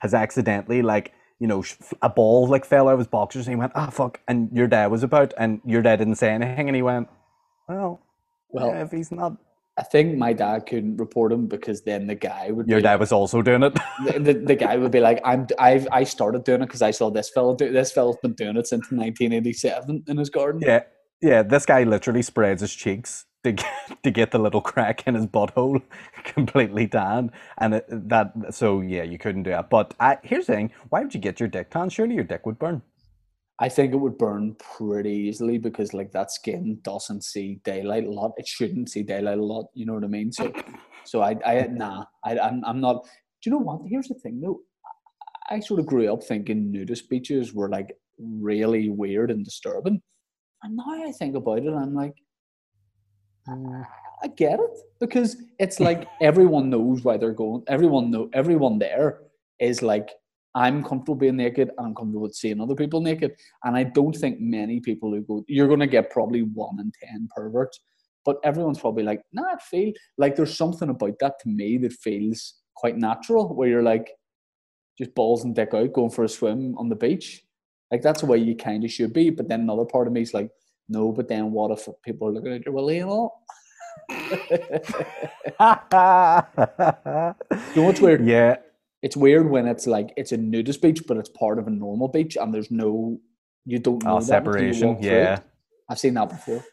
has 0.00 0.14
accidentally 0.14 0.82
like 0.82 1.12
you 1.40 1.48
know 1.48 1.64
a 2.02 2.10
ball 2.10 2.48
like 2.48 2.64
fell 2.64 2.88
out 2.88 2.94
of 2.94 2.98
his 3.00 3.08
boxers 3.08 3.46
and 3.46 3.54
he 3.54 3.60
went 3.60 3.72
ah 3.74 3.90
fuck 3.90 4.20
and 4.28 4.50
your 4.52 4.68
dad 4.68 4.88
was 4.88 5.02
about 5.02 5.34
and 5.38 5.60
your 5.64 5.82
dad 5.82 5.96
didn't 5.96 6.16
say 6.16 6.30
anything 6.30 6.68
and 6.68 6.76
he 6.76 6.82
went 6.82 7.08
well 7.68 8.00
Well, 8.50 8.74
if 8.82 8.90
he's 8.92 9.12
not 9.12 9.36
I 9.76 9.82
think 9.82 10.16
my 10.16 10.32
dad 10.32 10.66
couldn't 10.66 10.98
report 10.98 11.32
him 11.32 11.46
because 11.46 11.82
then 11.82 12.06
the 12.06 12.14
guy 12.14 12.50
would 12.52 12.68
your 12.68 12.78
be 12.78 12.84
dad 12.84 13.00
was 13.00 13.10
also 13.10 13.42
doing 13.42 13.64
it. 13.64 13.74
the, 14.06 14.18
the, 14.20 14.32
the 14.34 14.54
guy 14.54 14.76
would 14.76 14.92
be 14.92 15.00
like, 15.00 15.20
"I'm 15.24 15.48
I've 15.58 15.88
I 15.90 16.04
started 16.04 16.44
doing 16.44 16.62
it 16.62 16.66
because 16.66 16.82
I 16.82 16.92
saw 16.92 17.10
this 17.10 17.28
fella 17.30 17.56
do 17.56 17.72
this 17.72 17.90
fella's 17.90 18.16
been 18.22 18.34
doing 18.34 18.56
it 18.56 18.68
since 18.68 18.84
1987 18.92 20.04
in 20.06 20.16
his 20.16 20.30
garden." 20.30 20.60
Yeah, 20.64 20.82
yeah. 21.20 21.42
This 21.42 21.66
guy 21.66 21.82
literally 21.82 22.22
spreads 22.22 22.60
his 22.60 22.72
cheeks 22.72 23.26
to 23.42 23.50
get, 23.52 23.72
to 24.04 24.10
get 24.12 24.30
the 24.30 24.38
little 24.38 24.60
crack 24.60 25.06
in 25.08 25.16
his 25.16 25.26
butthole 25.26 25.82
completely 26.24 26.86
tan, 26.86 27.32
and 27.58 27.74
it, 27.74 27.86
that. 27.88 28.32
So 28.50 28.80
yeah, 28.80 29.02
you 29.02 29.18
couldn't 29.18 29.42
do 29.42 29.50
that. 29.50 29.70
But 29.70 29.94
I, 29.98 30.18
here's 30.22 30.46
the 30.46 30.54
thing: 30.54 30.70
why 30.90 31.00
would 31.00 31.14
you 31.14 31.20
get 31.20 31.40
your 31.40 31.48
dick 31.48 31.70
tan? 31.70 31.88
Surely 31.88 32.14
your 32.14 32.24
dick 32.24 32.46
would 32.46 32.60
burn. 32.60 32.82
I 33.60 33.68
think 33.68 33.92
it 33.92 33.98
would 33.98 34.18
burn 34.18 34.56
pretty 34.56 35.12
easily 35.12 35.58
because 35.58 35.94
like 35.94 36.10
that 36.12 36.32
skin 36.32 36.78
doesn't 36.82 37.22
see 37.22 37.60
daylight 37.64 38.04
a 38.04 38.10
lot. 38.10 38.32
It 38.36 38.48
shouldn't 38.48 38.90
see 38.90 39.02
daylight 39.02 39.38
a 39.38 39.44
lot. 39.44 39.66
You 39.74 39.86
know 39.86 39.94
what 39.94 40.04
I 40.04 40.08
mean? 40.08 40.32
So, 40.32 40.52
so 41.04 41.20
I, 41.20 41.36
I 41.46 41.68
nah, 41.68 42.04
I, 42.24 42.38
I'm, 42.38 42.64
I'm 42.64 42.80
not. 42.80 43.04
Do 43.04 43.50
you 43.50 43.52
know 43.52 43.58
what? 43.58 43.82
Here's 43.86 44.08
the 44.08 44.14
thing 44.14 44.40
though. 44.40 44.60
I 45.50 45.60
sort 45.60 45.80
of 45.80 45.86
grew 45.86 46.12
up 46.12 46.24
thinking 46.24 46.72
nudist 46.72 47.08
beaches 47.08 47.52
were 47.52 47.68
like 47.68 47.94
really 48.18 48.88
weird 48.88 49.30
and 49.30 49.44
disturbing, 49.44 50.00
and 50.62 50.76
now 50.76 51.06
I 51.06 51.12
think 51.12 51.36
about 51.36 51.58
it, 51.58 51.72
I'm 51.72 51.94
like, 51.94 52.14
uh, 53.48 53.82
I 54.22 54.28
get 54.28 54.58
it 54.58 54.78
because 55.00 55.36
it's 55.58 55.80
like 55.80 56.08
everyone 56.22 56.70
knows 56.70 57.04
why 57.04 57.18
they're 57.18 57.32
going. 57.32 57.62
Everyone 57.68 58.10
know. 58.10 58.30
Everyone 58.32 58.78
there 58.78 59.20
is 59.60 59.82
like, 59.82 60.10
I'm 60.54 60.84
comfortable 60.84 61.16
being 61.16 61.36
naked 61.36 61.70
and 61.76 61.86
I'm 61.86 61.94
comfortable 61.94 62.22
with 62.22 62.34
seeing 62.34 62.60
other 62.60 62.74
people 62.74 63.00
naked. 63.00 63.32
And 63.64 63.76
I 63.76 63.82
don't 63.84 64.14
think 64.14 64.40
many 64.40 64.80
people 64.80 65.10
who 65.10 65.22
go, 65.22 65.44
you're 65.48 65.68
going 65.68 65.80
to 65.80 65.86
get 65.86 66.10
probably 66.10 66.42
one 66.42 66.78
in 66.80 66.92
10 67.02 67.28
perverts, 67.34 67.80
but 68.24 68.36
everyone's 68.44 68.78
probably 68.78 69.02
like, 69.02 69.22
nah, 69.32 69.54
it 69.54 69.62
feel 69.62 69.92
like 70.16 70.36
there's 70.36 70.56
something 70.56 70.90
about 70.90 71.14
that 71.20 71.38
to 71.40 71.48
me 71.48 71.78
that 71.78 71.92
feels 71.92 72.54
quite 72.76 72.96
natural 72.96 73.54
where 73.54 73.68
you're 73.68 73.82
like, 73.82 74.10
just 74.96 75.14
balls 75.14 75.44
and 75.44 75.54
dick 75.56 75.74
out 75.74 75.92
going 75.92 76.10
for 76.10 76.24
a 76.24 76.28
swim 76.28 76.76
on 76.78 76.88
the 76.88 76.94
beach. 76.94 77.42
Like 77.90 78.02
that's 78.02 78.20
the 78.20 78.26
way 78.26 78.38
you 78.38 78.56
kind 78.56 78.84
of 78.84 78.90
should 78.90 79.12
be. 79.12 79.30
But 79.30 79.48
then 79.48 79.62
another 79.62 79.84
part 79.84 80.06
of 80.06 80.12
me 80.12 80.22
is 80.22 80.34
like, 80.34 80.50
no, 80.88 81.12
but 81.12 81.28
then 81.28 81.50
what 81.52 81.70
if 81.72 81.88
people 82.04 82.28
are 82.28 82.32
looking 82.32 82.52
at 82.52 82.64
your 82.64 82.74
willy 82.74 82.98
and 82.98 83.10
all? 83.10 83.42
You 84.08 84.16
know 87.76 87.82
what's 87.86 88.00
weird? 88.00 88.26
Yeah, 88.26 88.56
It's 89.04 89.18
weird 89.18 89.50
when 89.50 89.66
it's 89.66 89.86
like 89.86 90.14
it's 90.16 90.32
a 90.32 90.38
nudist 90.38 90.80
beach, 90.80 91.02
but 91.06 91.18
it's 91.18 91.28
part 91.28 91.58
of 91.58 91.66
a 91.66 91.70
normal 91.70 92.08
beach, 92.08 92.38
and 92.40 92.54
there's 92.54 92.70
no, 92.70 93.20
you 93.66 93.78
don't 93.78 94.02
know 94.02 94.16
oh, 94.16 94.20
that 94.20 94.46
until 94.46 94.62
you 94.62 94.72
separation. 94.72 95.02
Yeah. 95.02 95.40
I've 95.90 95.98
seen 95.98 96.14
that 96.14 96.30
before. 96.30 96.64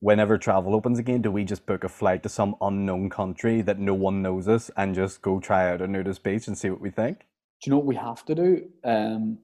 Whenever 0.00 0.38
travel 0.38 0.74
opens 0.74 0.98
again, 0.98 1.20
do 1.20 1.30
we 1.30 1.44
just 1.44 1.66
book 1.66 1.84
a 1.84 1.88
flight 1.90 2.22
to 2.22 2.30
some 2.30 2.56
unknown 2.62 3.10
country 3.10 3.60
that 3.60 3.78
no 3.78 3.92
one 3.92 4.22
knows 4.22 4.48
us 4.48 4.70
and 4.78 4.94
just 4.94 5.20
go 5.20 5.40
try 5.40 5.70
out 5.70 5.82
a 5.82 5.86
nudist 5.86 6.22
beach 6.22 6.46
and 6.46 6.56
see 6.56 6.70
what 6.70 6.80
we 6.80 6.88
think? 6.88 7.18
Do 7.18 7.68
you 7.68 7.72
know 7.72 7.76
what 7.76 7.86
we 7.86 7.96
have 7.96 8.24
to 8.24 8.34
do? 8.34 8.66
Um, 8.82 9.36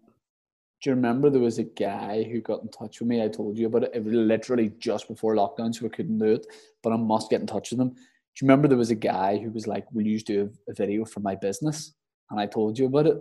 do 0.81 0.89
you 0.89 0.97
remember 0.97 1.29
there 1.29 1.43
was 1.43 1.59
a 1.59 1.65
guy 1.65 2.23
who 2.23 2.41
got 2.41 2.63
in 2.63 2.71
touch 2.71 3.01
with 3.01 3.09
me? 3.09 3.23
I 3.23 3.29
told 3.29 3.59
you 3.59 3.67
about 3.67 3.83
it. 3.83 3.91
It 3.93 4.03
was 4.03 4.15
literally 4.15 4.73
just 4.79 5.09
before 5.09 5.35
lockdown, 5.35 5.75
so 5.75 5.85
I 5.85 5.91
couldn't 5.91 6.21
do 6.21 6.33
it. 6.33 6.47
But 6.83 6.95
I 6.95 6.97
must 6.97 7.29
get 7.29 7.43
in 7.43 7.47
touch 7.47 7.71
with 7.71 7.81
him. 7.81 7.91
Do 7.91 7.95
you 8.41 8.49
remember 8.49 8.67
there 8.67 8.79
was 8.79 8.91
a 8.91 8.95
guy 8.95 9.37
who 9.37 9.51
was 9.51 9.67
like, 9.67 9.85
"Will 9.93 10.07
you 10.07 10.19
do 10.21 10.51
a 10.71 10.73
video 10.73 11.05
for 11.05 11.21
my 11.21 11.35
business?" 11.35 11.93
And 12.31 12.41
I 12.41 12.47
told 12.47 12.79
you 12.79 12.87
about 12.87 13.07
it, 13.07 13.19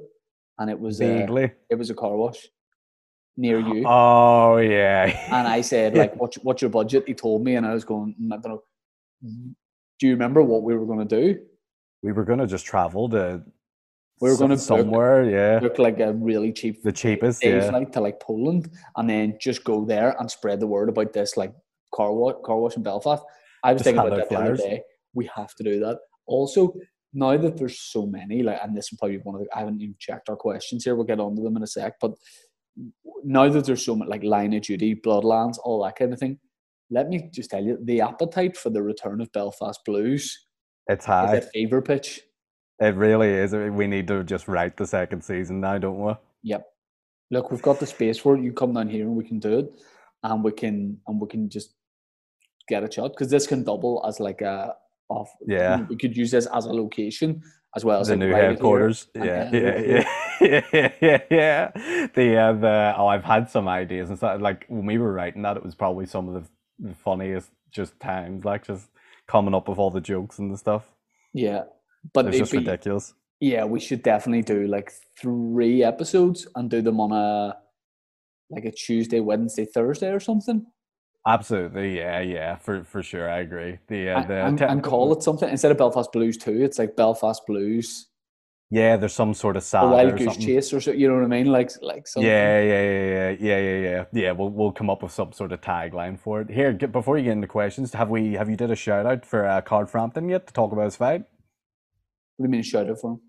and 0.59 0.69
it 0.69 0.79
was 0.79 0.99
uh, 1.01 1.05
Vaguely. 1.05 1.51
it 1.69 1.75
was 1.75 1.89
a 1.89 1.93
car 1.93 2.15
wash 2.15 2.47
near 3.37 3.59
you. 3.59 3.83
Oh 3.87 4.57
yeah. 4.57 5.05
And 5.37 5.47
I 5.47 5.61
said, 5.61 5.95
like, 6.01 6.15
what's, 6.15 6.37
what's 6.37 6.61
your 6.61 6.69
budget? 6.71 7.03
He 7.07 7.13
told 7.13 7.43
me, 7.43 7.55
and 7.55 7.65
I 7.65 7.73
was 7.73 7.83
going, 7.83 8.15
"Mm, 8.21 8.33
I 8.33 8.37
don't 8.37 8.51
know. 8.53 8.63
Do 9.99 10.07
you 10.07 10.13
remember 10.13 10.41
what 10.41 10.63
we 10.63 10.75
were 10.75 10.85
going 10.85 11.07
to 11.07 11.21
do? 11.21 11.39
we 12.01 12.11
were 12.11 12.25
gonna 12.25 12.45
just 12.45 12.65
travel 12.65 13.07
to 13.07 13.41
We 14.19 14.29
were 14.29 14.35
gonna 14.37 14.55
book- 14.55 14.63
somewhere, 14.63 15.23
yeah. 15.29 15.59
Book 15.59 15.79
like 15.79 16.01
a 16.01 16.11
really 16.11 16.51
cheap 16.51 16.83
The 16.83 16.91
cheapest, 16.91 17.41
yeah. 17.43 17.69
flight 17.69 17.93
to 17.93 18.01
like 18.01 18.19
Poland, 18.19 18.69
and 18.97 19.09
then 19.09 19.37
just 19.39 19.63
go 19.63 19.85
there 19.85 20.13
and 20.19 20.29
spread 20.29 20.59
the 20.59 20.67
word 20.67 20.89
about 20.89 21.13
this 21.13 21.37
like 21.37 21.53
car 21.95 22.11
wash, 22.11 22.35
car 22.43 22.57
wash 22.57 22.75
in 22.75 22.83
Belfast. 22.83 23.23
I 23.63 23.71
was 23.71 23.79
Just 23.81 23.85
thinking 23.85 23.99
about 24.05 24.19
out 24.19 24.29
that 24.29 24.35
the 24.35 24.41
other 24.41 24.57
day. 24.57 24.81
We 25.13 25.29
have 25.33 25.55
to 25.55 25.63
do 25.63 25.79
that. 25.79 25.99
Also, 26.25 26.73
now 27.13 27.37
that 27.37 27.57
there's 27.57 27.79
so 27.79 28.05
many, 28.05 28.43
like, 28.43 28.59
and 28.63 28.75
this 28.75 28.91
will 28.91 28.97
probably 28.97 29.17
be 29.17 29.23
one 29.23 29.35
of 29.35 29.41
the, 29.41 29.47
I 29.55 29.59
haven't 29.59 29.81
even 29.81 29.95
checked 29.99 30.29
our 30.29 30.35
questions 30.35 30.83
here. 30.83 30.95
We'll 30.95 31.05
get 31.05 31.19
onto 31.19 31.43
them 31.43 31.57
in 31.57 31.63
a 31.63 31.67
sec. 31.67 31.93
But 32.01 32.13
now 33.23 33.47
that 33.49 33.65
there's 33.65 33.85
so 33.85 33.95
much, 33.95 34.07
like 34.07 34.23
Line 34.23 34.53
of 34.53 34.63
Duty, 34.63 34.95
Bloodlands, 34.95 35.57
all 35.63 35.83
that 35.83 35.95
kind 35.95 36.13
of 36.13 36.19
thing, 36.19 36.39
let 36.89 37.09
me 37.09 37.29
just 37.33 37.49
tell 37.51 37.63
you, 37.63 37.77
the 37.83 38.01
appetite 38.01 38.57
for 38.57 38.69
the 38.69 38.81
return 38.81 39.21
of 39.21 39.31
Belfast 39.31 39.79
Blues 39.85 40.47
It's 40.87 41.05
high. 41.05 41.37
at 41.37 41.51
fever 41.51 41.81
pitch. 41.81 42.21
It 42.79 42.95
really 42.95 43.29
is. 43.29 43.53
We 43.53 43.87
need 43.87 44.07
to 44.07 44.23
just 44.23 44.47
write 44.47 44.77
the 44.77 44.87
second 44.87 45.23
season 45.23 45.61
now, 45.61 45.77
don't 45.77 45.99
we? 45.99 46.13
Yep. 46.43 46.65
Look, 47.31 47.51
we've 47.51 47.61
got 47.61 47.79
the 47.79 47.85
space 47.87 48.17
for 48.17 48.35
it. 48.35 48.43
You 48.43 48.51
come 48.51 48.73
down 48.73 48.89
here 48.89 49.05
and 49.05 49.15
we 49.15 49.23
can 49.23 49.39
do 49.39 49.59
it, 49.59 49.71
and 50.23 50.43
we 50.43 50.51
can 50.51 50.97
and 51.07 51.21
we 51.21 51.27
can 51.27 51.49
just 51.49 51.73
get 52.67 52.83
a 52.83 52.91
shot 52.91 53.11
because 53.11 53.29
this 53.29 53.47
can 53.47 53.63
double 53.63 54.03
as 54.07 54.19
like 54.19 54.41
a 54.41 54.75
off. 55.17 55.29
Yeah. 55.45 55.85
we 55.89 55.95
could 56.01 56.15
use 56.17 56.31
this 56.31 56.47
as 56.47 56.65
a 56.65 56.73
location 56.83 57.41
as 57.75 57.83
well 57.85 57.99
as 57.99 58.07
the 58.07 58.13
like, 58.15 58.19
new 58.19 58.33
headquarters. 58.33 59.07
and 59.15 59.25
Yeah, 59.25 59.49
yeah, 59.53 60.03
yeah, 60.41 60.61
yeah, 60.71 60.91
yeah, 61.01 61.21
yeah. 61.31 62.07
The 62.19 62.27
uh, 62.37 62.53
the 62.53 62.93
oh, 62.97 63.07
I've 63.07 63.23
had 63.23 63.49
some 63.49 63.67
ideas 63.67 64.09
and 64.09 64.17
stuff. 64.17 64.41
Like 64.41 64.65
when 64.67 64.85
we 64.85 64.97
were 64.97 65.13
writing 65.13 65.41
that, 65.43 65.57
it 65.57 65.63
was 65.63 65.75
probably 65.75 66.05
some 66.05 66.27
of 66.29 66.33
the 66.35 66.43
the 66.89 66.95
funniest 66.95 67.49
just 67.71 67.99
times, 67.99 68.45
like 68.45 68.65
just 68.65 68.89
coming 69.27 69.55
up 69.55 69.67
with 69.69 69.79
all 69.79 69.89
the 69.91 70.01
jokes 70.01 70.39
and 70.39 70.51
the 70.53 70.57
stuff. 70.57 70.83
Yeah, 71.33 71.63
but 72.13 72.27
It's 72.27 72.37
just 72.37 72.51
be- 72.51 72.59
ridiculous. 72.59 73.13
yeah, 73.39 73.63
we 73.65 73.79
should 73.79 74.03
definitely 74.03 74.43
do 74.43 74.67
like 74.67 74.91
three 75.19 75.83
episodes 75.83 76.47
and 76.55 76.69
do 76.69 76.81
them 76.81 76.99
on 76.99 77.11
a 77.11 77.57
like 78.51 78.65
a 78.65 78.71
Tuesday, 78.71 79.19
Wednesday, 79.19 79.65
Thursday 79.65 80.11
or 80.11 80.19
something. 80.19 80.65
Absolutely, 81.25 81.97
yeah, 81.97 82.19
yeah, 82.19 82.57
for 82.57 82.83
for 82.83 83.01
sure, 83.01 83.29
I 83.29 83.39
agree. 83.39 83.79
The 83.87 84.09
uh, 84.09 84.23
the 84.23 84.45
and, 84.45 84.57
te- 84.57 84.65
and 84.65 84.83
call 84.83 85.13
it 85.13 85.23
something 85.23 85.49
instead 85.49 85.71
of 85.71 85.77
Belfast 85.77 86.11
Blues 86.11 86.37
too. 86.37 86.63
It's 86.63 86.77
like 86.77 86.95
Belfast 86.97 87.41
Blues, 87.47 88.07
yeah, 88.73 88.97
there's 88.97 89.13
some 89.13 89.35
sort 89.35 89.55
of 89.55 89.61
sad 89.61 89.83
Wild 89.83 90.17
Goose 90.17 90.25
something. 90.25 90.47
Chase, 90.47 90.73
or 90.73 90.81
so. 90.81 90.91
You 90.91 91.07
know 91.07 91.13
what 91.13 91.23
I 91.23 91.27
mean? 91.27 91.45
Like 91.45 91.69
like 91.83 92.07
something. 92.07 92.27
Yeah, 92.27 92.59
yeah, 92.59 92.81
yeah, 92.81 93.05
yeah, 93.05 93.29
yeah, 93.39 93.59
yeah, 93.59 93.79
yeah. 93.79 94.05
Yeah, 94.11 94.31
we'll 94.31 94.49
we'll 94.49 94.71
come 94.71 94.89
up 94.89 95.03
with 95.03 95.11
some 95.11 95.31
sort 95.31 95.51
of 95.51 95.61
tagline 95.61 96.19
for 96.19 96.41
it. 96.41 96.49
Here, 96.49 96.73
get, 96.73 96.91
before 96.91 97.19
you 97.19 97.25
get 97.25 97.33
into 97.33 97.45
questions, 97.45 97.93
have 97.93 98.09
we 98.09 98.33
have 98.33 98.49
you 98.49 98.55
did 98.55 98.71
a 98.71 98.75
shout 98.75 99.05
out 99.05 99.27
for 99.27 99.45
uh, 99.45 99.61
Carl 99.61 99.85
Frampton 99.85 100.27
yet 100.27 100.47
to 100.47 100.53
talk 100.53 100.71
about 100.71 100.85
his 100.85 100.95
fight? 100.95 101.21
What 102.37 102.45
do 102.45 102.49
you 102.49 102.49
mean 102.49 102.63
shout 102.63 102.89
out 102.89 102.99
for 102.99 103.11
him? 103.11 103.21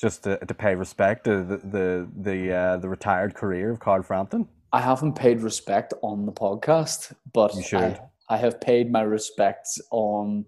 Just 0.00 0.22
to, 0.22 0.36
to 0.36 0.54
pay 0.54 0.76
respect 0.76 1.24
to 1.24 1.42
the 1.42 1.56
the 1.56 2.08
the 2.16 2.52
uh, 2.52 2.76
the 2.76 2.88
retired 2.88 3.34
career 3.34 3.72
of 3.72 3.80
Carl 3.80 4.04
Frampton. 4.04 4.46
I 4.74 4.80
haven't 4.80 5.14
paid 5.14 5.40
respect 5.40 5.94
on 6.02 6.26
the 6.26 6.32
podcast, 6.32 7.14
but 7.32 7.54
I, 7.74 7.96
I 8.28 8.36
have 8.36 8.60
paid 8.60 8.90
my 8.90 9.02
respects 9.02 9.80
on 9.92 10.44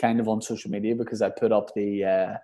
kind 0.00 0.20
of 0.20 0.28
on 0.28 0.40
social 0.40 0.70
media 0.70 0.94
because 0.94 1.22
I 1.22 1.30
put 1.30 1.50
up 1.50 1.74
the 1.74 2.04
uh, 2.04 2.36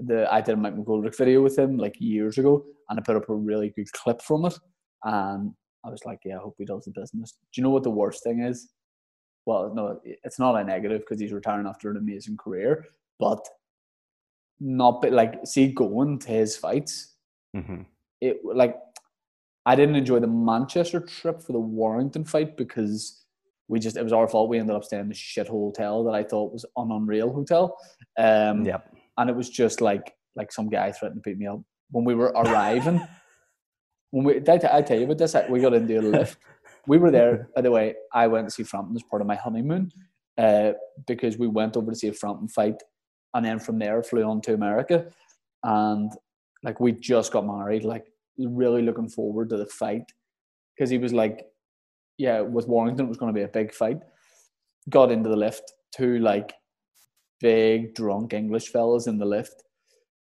the 0.00 0.26
I 0.34 0.40
did 0.40 0.54
a 0.54 0.56
Mike 0.56 0.74
McGoldrick 0.74 1.16
video 1.16 1.42
with 1.42 1.56
him 1.56 1.78
like 1.78 1.94
years 2.00 2.38
ago, 2.38 2.64
and 2.90 2.98
I 2.98 3.04
put 3.04 3.14
up 3.14 3.28
a 3.28 3.34
really 3.36 3.72
good 3.76 3.86
clip 3.92 4.20
from 4.20 4.46
it, 4.46 4.58
and 5.04 5.52
I 5.84 5.90
was 5.90 6.04
like, 6.04 6.18
yeah, 6.24 6.38
I 6.38 6.40
hope 6.40 6.56
he 6.58 6.64
does 6.64 6.86
the 6.86 7.00
business. 7.00 7.38
Do 7.52 7.60
you 7.60 7.62
know 7.62 7.70
what 7.70 7.84
the 7.84 7.90
worst 7.90 8.24
thing 8.24 8.40
is? 8.40 8.68
Well, 9.44 9.72
no, 9.72 10.00
it's 10.02 10.40
not 10.40 10.60
a 10.60 10.64
negative 10.64 11.02
because 11.02 11.20
he's 11.20 11.32
retiring 11.32 11.68
after 11.68 11.88
an 11.88 11.98
amazing 11.98 12.36
career, 12.36 12.84
but 13.20 13.46
not 14.58 15.00
but 15.02 15.12
like 15.12 15.46
see 15.46 15.68
going 15.68 16.18
to 16.18 16.28
his 16.28 16.56
fights 16.56 17.14
hmm 17.54 17.82
it 18.22 18.38
like 18.42 18.74
I 19.66 19.74
didn't 19.74 19.96
enjoy 19.96 20.20
the 20.20 20.28
Manchester 20.28 21.00
trip 21.00 21.42
for 21.42 21.52
the 21.52 21.60
Warrington 21.60 22.24
fight 22.24 22.56
because 22.56 23.24
we 23.68 23.80
just 23.80 23.96
it 23.96 24.02
was 24.04 24.12
our 24.12 24.28
fault. 24.28 24.48
We 24.48 24.58
ended 24.58 24.76
up 24.76 24.84
staying 24.84 25.02
in 25.02 25.08
the 25.08 25.14
shit 25.14 25.48
hotel 25.48 26.04
that 26.04 26.14
I 26.14 26.22
thought 26.22 26.52
was 26.52 26.64
an 26.76 26.90
unreal 26.92 27.32
hotel. 27.32 27.76
Um 28.16 28.64
Yep. 28.64 28.94
and 29.18 29.28
it 29.28 29.36
was 29.36 29.50
just 29.50 29.80
like 29.80 30.14
like 30.36 30.52
some 30.52 30.68
guy 30.68 30.92
threatened 30.92 31.22
to 31.22 31.28
beat 31.28 31.38
me 31.38 31.46
up 31.48 31.60
when 31.90 32.04
we 32.04 32.14
were 32.14 32.32
arriving. 32.36 33.06
when 34.12 34.24
we 34.24 34.34
did 34.34 34.64
I, 34.64 34.78
I 34.78 34.82
tell 34.82 34.98
you 34.98 35.04
about 35.04 35.18
this? 35.18 35.34
We 35.50 35.60
got 35.60 35.74
into 35.74 35.98
a 35.98 36.00
lift. 36.00 36.38
We 36.86 36.98
were 36.98 37.10
there, 37.10 37.48
by 37.56 37.62
the 37.62 37.72
way, 37.72 37.96
I 38.14 38.28
went 38.28 38.46
to 38.46 38.54
see 38.54 38.62
Frampton 38.62 38.94
as 38.94 39.02
part 39.02 39.20
of 39.20 39.26
my 39.26 39.34
honeymoon. 39.34 39.90
Uh, 40.38 40.72
because 41.06 41.38
we 41.38 41.48
went 41.48 41.76
over 41.76 41.90
to 41.90 41.96
see 41.96 42.08
a 42.08 42.12
Frampton 42.12 42.46
fight 42.46 42.80
and 43.34 43.44
then 43.44 43.58
from 43.58 43.78
there 43.78 44.02
flew 44.02 44.22
on 44.22 44.40
to 44.42 44.54
America. 44.54 45.06
And 45.64 46.12
like 46.62 46.78
we 46.78 46.92
just 46.92 47.32
got 47.32 47.46
married, 47.46 47.84
like 47.84 48.06
really 48.38 48.82
looking 48.82 49.08
forward 49.08 49.50
to 49.50 49.56
the 49.56 49.66
fight. 49.66 50.04
Because 50.76 50.90
he 50.90 50.98
was 50.98 51.12
like, 51.12 51.46
yeah, 52.18 52.40
with 52.40 52.68
Warrington 52.68 53.06
it 53.06 53.08
was 53.08 53.18
gonna 53.18 53.32
be 53.32 53.42
a 53.42 53.48
big 53.48 53.72
fight. 53.72 53.98
Got 54.88 55.10
into 55.10 55.28
the 55.28 55.36
lift, 55.36 55.72
two 55.94 56.18
like 56.18 56.54
big 57.40 57.94
drunk 57.94 58.32
English 58.32 58.68
fellas 58.68 59.06
in 59.06 59.18
the 59.18 59.26
lift. 59.26 59.62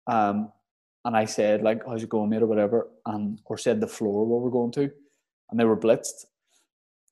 Um, 0.07 0.51
and 1.05 1.17
I 1.17 1.25
said, 1.25 1.61
like, 1.61 1.81
how's 1.85 2.03
it 2.03 2.09
going, 2.09 2.29
mate, 2.29 2.41
or 2.41 2.47
whatever, 2.47 2.89
and 3.05 3.41
or 3.45 3.57
said 3.57 3.81
the 3.81 3.87
floor 3.87 4.25
where 4.25 4.39
we're 4.39 4.49
going 4.49 4.71
to, 4.73 4.89
and 5.49 5.59
they 5.59 5.65
were 5.65 5.77
blitzed. 5.77 6.25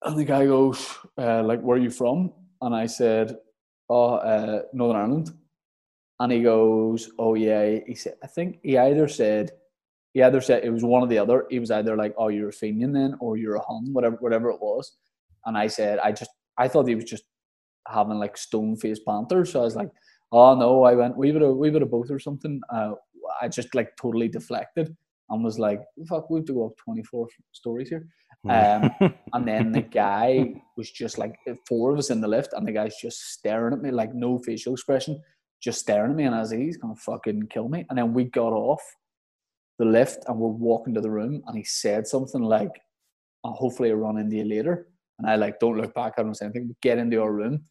And 0.03 0.17
the 0.17 0.23
guy 0.23 0.45
goes, 0.45 0.97
uh, 1.17 1.43
like, 1.43 1.61
where 1.61 1.77
are 1.77 1.81
you 1.81 1.91
from? 1.91 2.31
And 2.61 2.73
I 2.73 2.85
said, 2.87 3.35
oh, 3.89 4.15
uh, 4.15 4.61
Northern 4.73 5.01
Ireland. 5.01 5.31
And 6.19 6.31
he 6.31 6.41
goes, 6.41 7.09
oh 7.19 7.35
yeah. 7.35 7.79
He 7.85 7.95
said, 7.95 8.13
I 8.23 8.27
think 8.27 8.59
he 8.63 8.77
either 8.77 9.07
said, 9.07 9.51
he 10.13 10.21
either 10.21 10.41
said 10.41 10.63
it 10.63 10.69
was 10.71 10.83
one 10.83 11.03
or 11.03 11.07
the 11.07 11.17
other. 11.17 11.45
He 11.49 11.59
was 11.59 11.71
either 11.71 11.95
like, 11.95 12.13
oh, 12.17 12.27
you're 12.27 12.49
a 12.49 12.53
Fenian 12.53 12.93
then, 12.93 13.15
or 13.19 13.37
you're 13.37 13.55
a 13.55 13.61
Hun, 13.61 13.93
whatever, 13.93 14.17
whatever 14.19 14.49
it 14.49 14.61
was. 14.61 14.97
And 15.45 15.57
I 15.57 15.67
said, 15.67 15.99
I 15.99 16.11
just, 16.11 16.31
I 16.57 16.67
thought 16.67 16.87
he 16.87 16.95
was 16.95 17.05
just 17.05 17.23
having 17.87 18.19
like 18.19 18.37
stone 18.37 18.75
faced 18.75 19.05
banter. 19.05 19.45
So 19.45 19.61
I 19.61 19.63
was 19.63 19.75
like, 19.75 19.89
oh 20.31 20.55
no, 20.55 20.83
I 20.83 20.95
went, 20.95 21.17
we 21.17 21.31
would 21.31 21.41
have, 21.41 21.55
we 21.55 21.69
would 21.69 21.81
have 21.81 21.91
both 21.91 22.11
or 22.11 22.19
something. 22.19 22.61
Uh, 22.69 22.93
I 23.41 23.47
just 23.47 23.73
like 23.73 23.95
totally 23.95 24.27
deflected 24.27 24.95
and 25.29 25.43
was 25.43 25.57
like, 25.57 25.81
fuck, 26.07 26.29
we 26.29 26.39
have 26.39 26.45
to 26.45 26.53
go 26.53 26.67
up 26.67 26.77
24 26.83 27.27
stories 27.53 27.89
here. 27.89 28.07
Um, 28.49 28.91
and 29.33 29.47
then 29.47 29.71
the 29.71 29.81
guy 29.81 30.53
was 30.77 30.91
just 30.91 31.17
like 31.17 31.35
four 31.67 31.91
of 31.91 31.99
us 31.99 32.09
in 32.09 32.21
the 32.21 32.27
lift, 32.27 32.53
and 32.53 32.67
the 32.67 32.71
guy's 32.71 32.95
just 33.01 33.31
staring 33.31 33.73
at 33.73 33.81
me, 33.81 33.91
like 33.91 34.13
no 34.13 34.39
facial 34.39 34.73
expression, 34.73 35.21
just 35.61 35.79
staring 35.79 36.11
at 36.11 36.17
me. 36.17 36.25
And 36.25 36.35
I 36.35 36.39
was 36.39 36.51
like, 36.51 36.59
he's 36.59 36.77
gonna 36.77 36.95
fucking 36.95 37.47
kill 37.49 37.69
me. 37.69 37.85
And 37.89 37.97
then 37.97 38.13
we 38.13 38.25
got 38.25 38.51
off 38.51 38.81
the 39.81 39.87
lift 39.87 40.23
and 40.27 40.37
we're 40.37 40.47
walking 40.47 40.93
to 40.93 41.01
the 41.01 41.09
room, 41.09 41.41
and 41.47 41.57
he 41.57 41.63
said 41.63 42.05
something 42.05 42.43
like, 42.43 42.79
oh, 43.43 43.51
hopefully 43.51 43.89
I'll 43.89 43.95
run 43.95 44.19
into 44.19 44.35
you 44.35 44.43
later. 44.43 44.87
And 45.17 45.27
I 45.27 45.35
like 45.37 45.59
don't 45.59 45.75
look 45.75 45.95
back, 45.95 46.13
I 46.17 46.21
don't 46.21 46.35
say 46.35 46.45
anything. 46.45 46.67
We 46.67 46.75
get 46.83 46.99
into 46.99 47.19
our 47.19 47.33
room. 47.33 47.63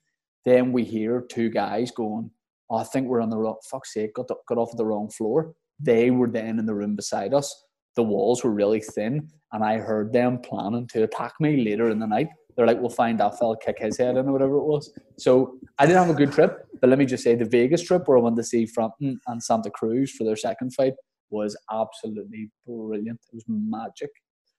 Then 0.45 0.73
we 0.73 0.83
hear 0.83 1.25
two 1.31 1.51
guys 1.51 1.93
going, 1.93 2.33
oh, 2.69 2.79
I 2.79 2.85
think 2.85 3.07
we're 3.07 3.21
on 3.21 3.31
the 3.31 3.39
wrong 3.39 3.59
fuck's 3.71 3.95
sake, 3.95 4.15
got, 4.15 4.29
got 4.49 4.59
off 4.59 4.77
the 4.77 4.85
wrong 4.85 5.09
floor. 5.09 5.53
They 5.79 6.11
were 6.11 6.29
then 6.29 6.59
in 6.59 6.67
the 6.67 6.75
room 6.75 6.97
beside 6.97 7.33
us. 7.33 7.49
The 7.95 8.03
walls 8.03 8.43
were 8.43 8.51
really 8.51 8.81
thin, 8.81 9.29
and 9.53 9.63
I 9.63 9.79
heard 9.79 10.13
them 10.13 10.41
planning 10.41 10.89
to 10.89 11.05
attack 11.05 11.35
me 11.39 11.65
later 11.65 11.91
in 11.91 12.01
the 12.01 12.09
night. 12.09 12.29
They're 12.57 12.67
like, 12.67 12.81
we'll 12.81 12.91
find 12.91 13.21
that 13.21 13.39
fella, 13.39 13.57
kick 13.65 13.79
his 13.79 13.99
head 13.99 14.17
in, 14.17 14.29
or 14.29 14.33
whatever 14.33 14.57
it 14.57 14.65
was. 14.65 14.93
So 15.17 15.59
I 15.79 15.87
didn't 15.87 16.05
have 16.05 16.11
a 16.11 16.19
good 16.19 16.33
trip, 16.33 16.67
but 16.81 16.91
let 16.91 16.99
me 16.99 17.07
just 17.07 17.23
say 17.23 17.37
the 17.37 17.45
Vegas 17.45 17.83
trip 17.83 18.09
where 18.09 18.19
I 18.19 18.21
went 18.21 18.37
to 18.37 18.43
see 18.43 18.67
Frampton 18.67 19.21
and 19.29 19.41
Santa 19.41 19.71
Cruz 19.71 20.11
for 20.11 20.25
their 20.25 20.37
second 20.37 20.75
fight 20.75 20.95
was 21.31 21.57
absolutely 21.73 22.51
brilliant. 22.67 23.21
It 23.33 23.35
was 23.35 23.45
magic. 23.49 24.11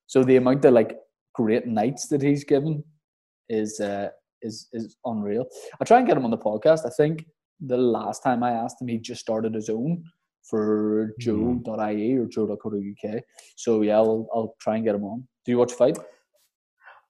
So 0.07 0.24
the 0.24 0.38
amount 0.38 0.65
of 0.65 0.74
like 0.74 0.97
great 1.34 1.67
nights 1.67 2.07
that 2.07 2.22
he's 2.22 2.43
given 2.43 2.84
is 3.49 3.80
uh, 3.80 4.09
is 4.41 4.67
is 4.74 4.97
unreal. 5.05 5.45
I 5.80 5.86
try 5.86 5.99
and 5.99 6.07
get 6.07 6.17
him 6.17 6.26
on 6.26 6.32
the 6.32 6.38
podcast. 6.38 6.86
I 6.86 6.89
think 6.89 7.26
the 7.59 7.78
last 7.78 8.24
time 8.24 8.43
I 8.43 8.51
asked 8.51 8.82
him, 8.82 8.88
he 8.88 8.97
just 8.97 9.22
started 9.22 9.53
his 9.53 9.69
own 9.69 10.03
for 10.43 11.11
joe.ie 11.19 12.17
or 12.17 12.26
joe.co.uk. 12.26 13.22
So 13.55 13.82
yeah, 13.82 13.97
I'll, 13.97 14.28
I'll 14.34 14.55
try 14.59 14.76
and 14.76 14.86
get 14.86 14.95
him 14.95 15.03
on. 15.03 15.28
Do 15.45 15.51
you 15.51 15.57
watch 15.57 15.74
fight? 15.74 15.97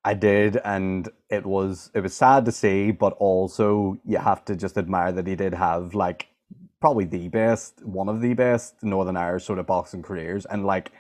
I 0.04 0.16
did, 0.16 0.58
and 0.66 1.08
it 1.30 1.46
was 1.46 1.92
it 1.94 2.02
was 2.02 2.16
sad 2.16 2.46
to 2.46 2.52
see, 2.52 2.92
but 2.92 3.14
also 3.14 3.98
you 4.04 4.18
have 4.18 4.44
to 4.46 4.56
just 4.56 4.78
admire 4.78 5.12
that 5.12 5.28
he 5.28 5.36
did 5.36 5.54
have 5.54 5.94
like 5.94 6.28
probably 6.82 7.06
the 7.06 7.30
best, 7.30 7.86
one 7.86 8.10
of 8.10 8.20
the 8.20 8.34
best 8.34 8.84
Northern 8.84 9.16
Irish 9.16 9.46
sort 9.46 9.60
of 9.60 9.68
boxing 9.68 10.02
careers, 10.02 10.46
and 10.46 10.66
like 10.66 10.92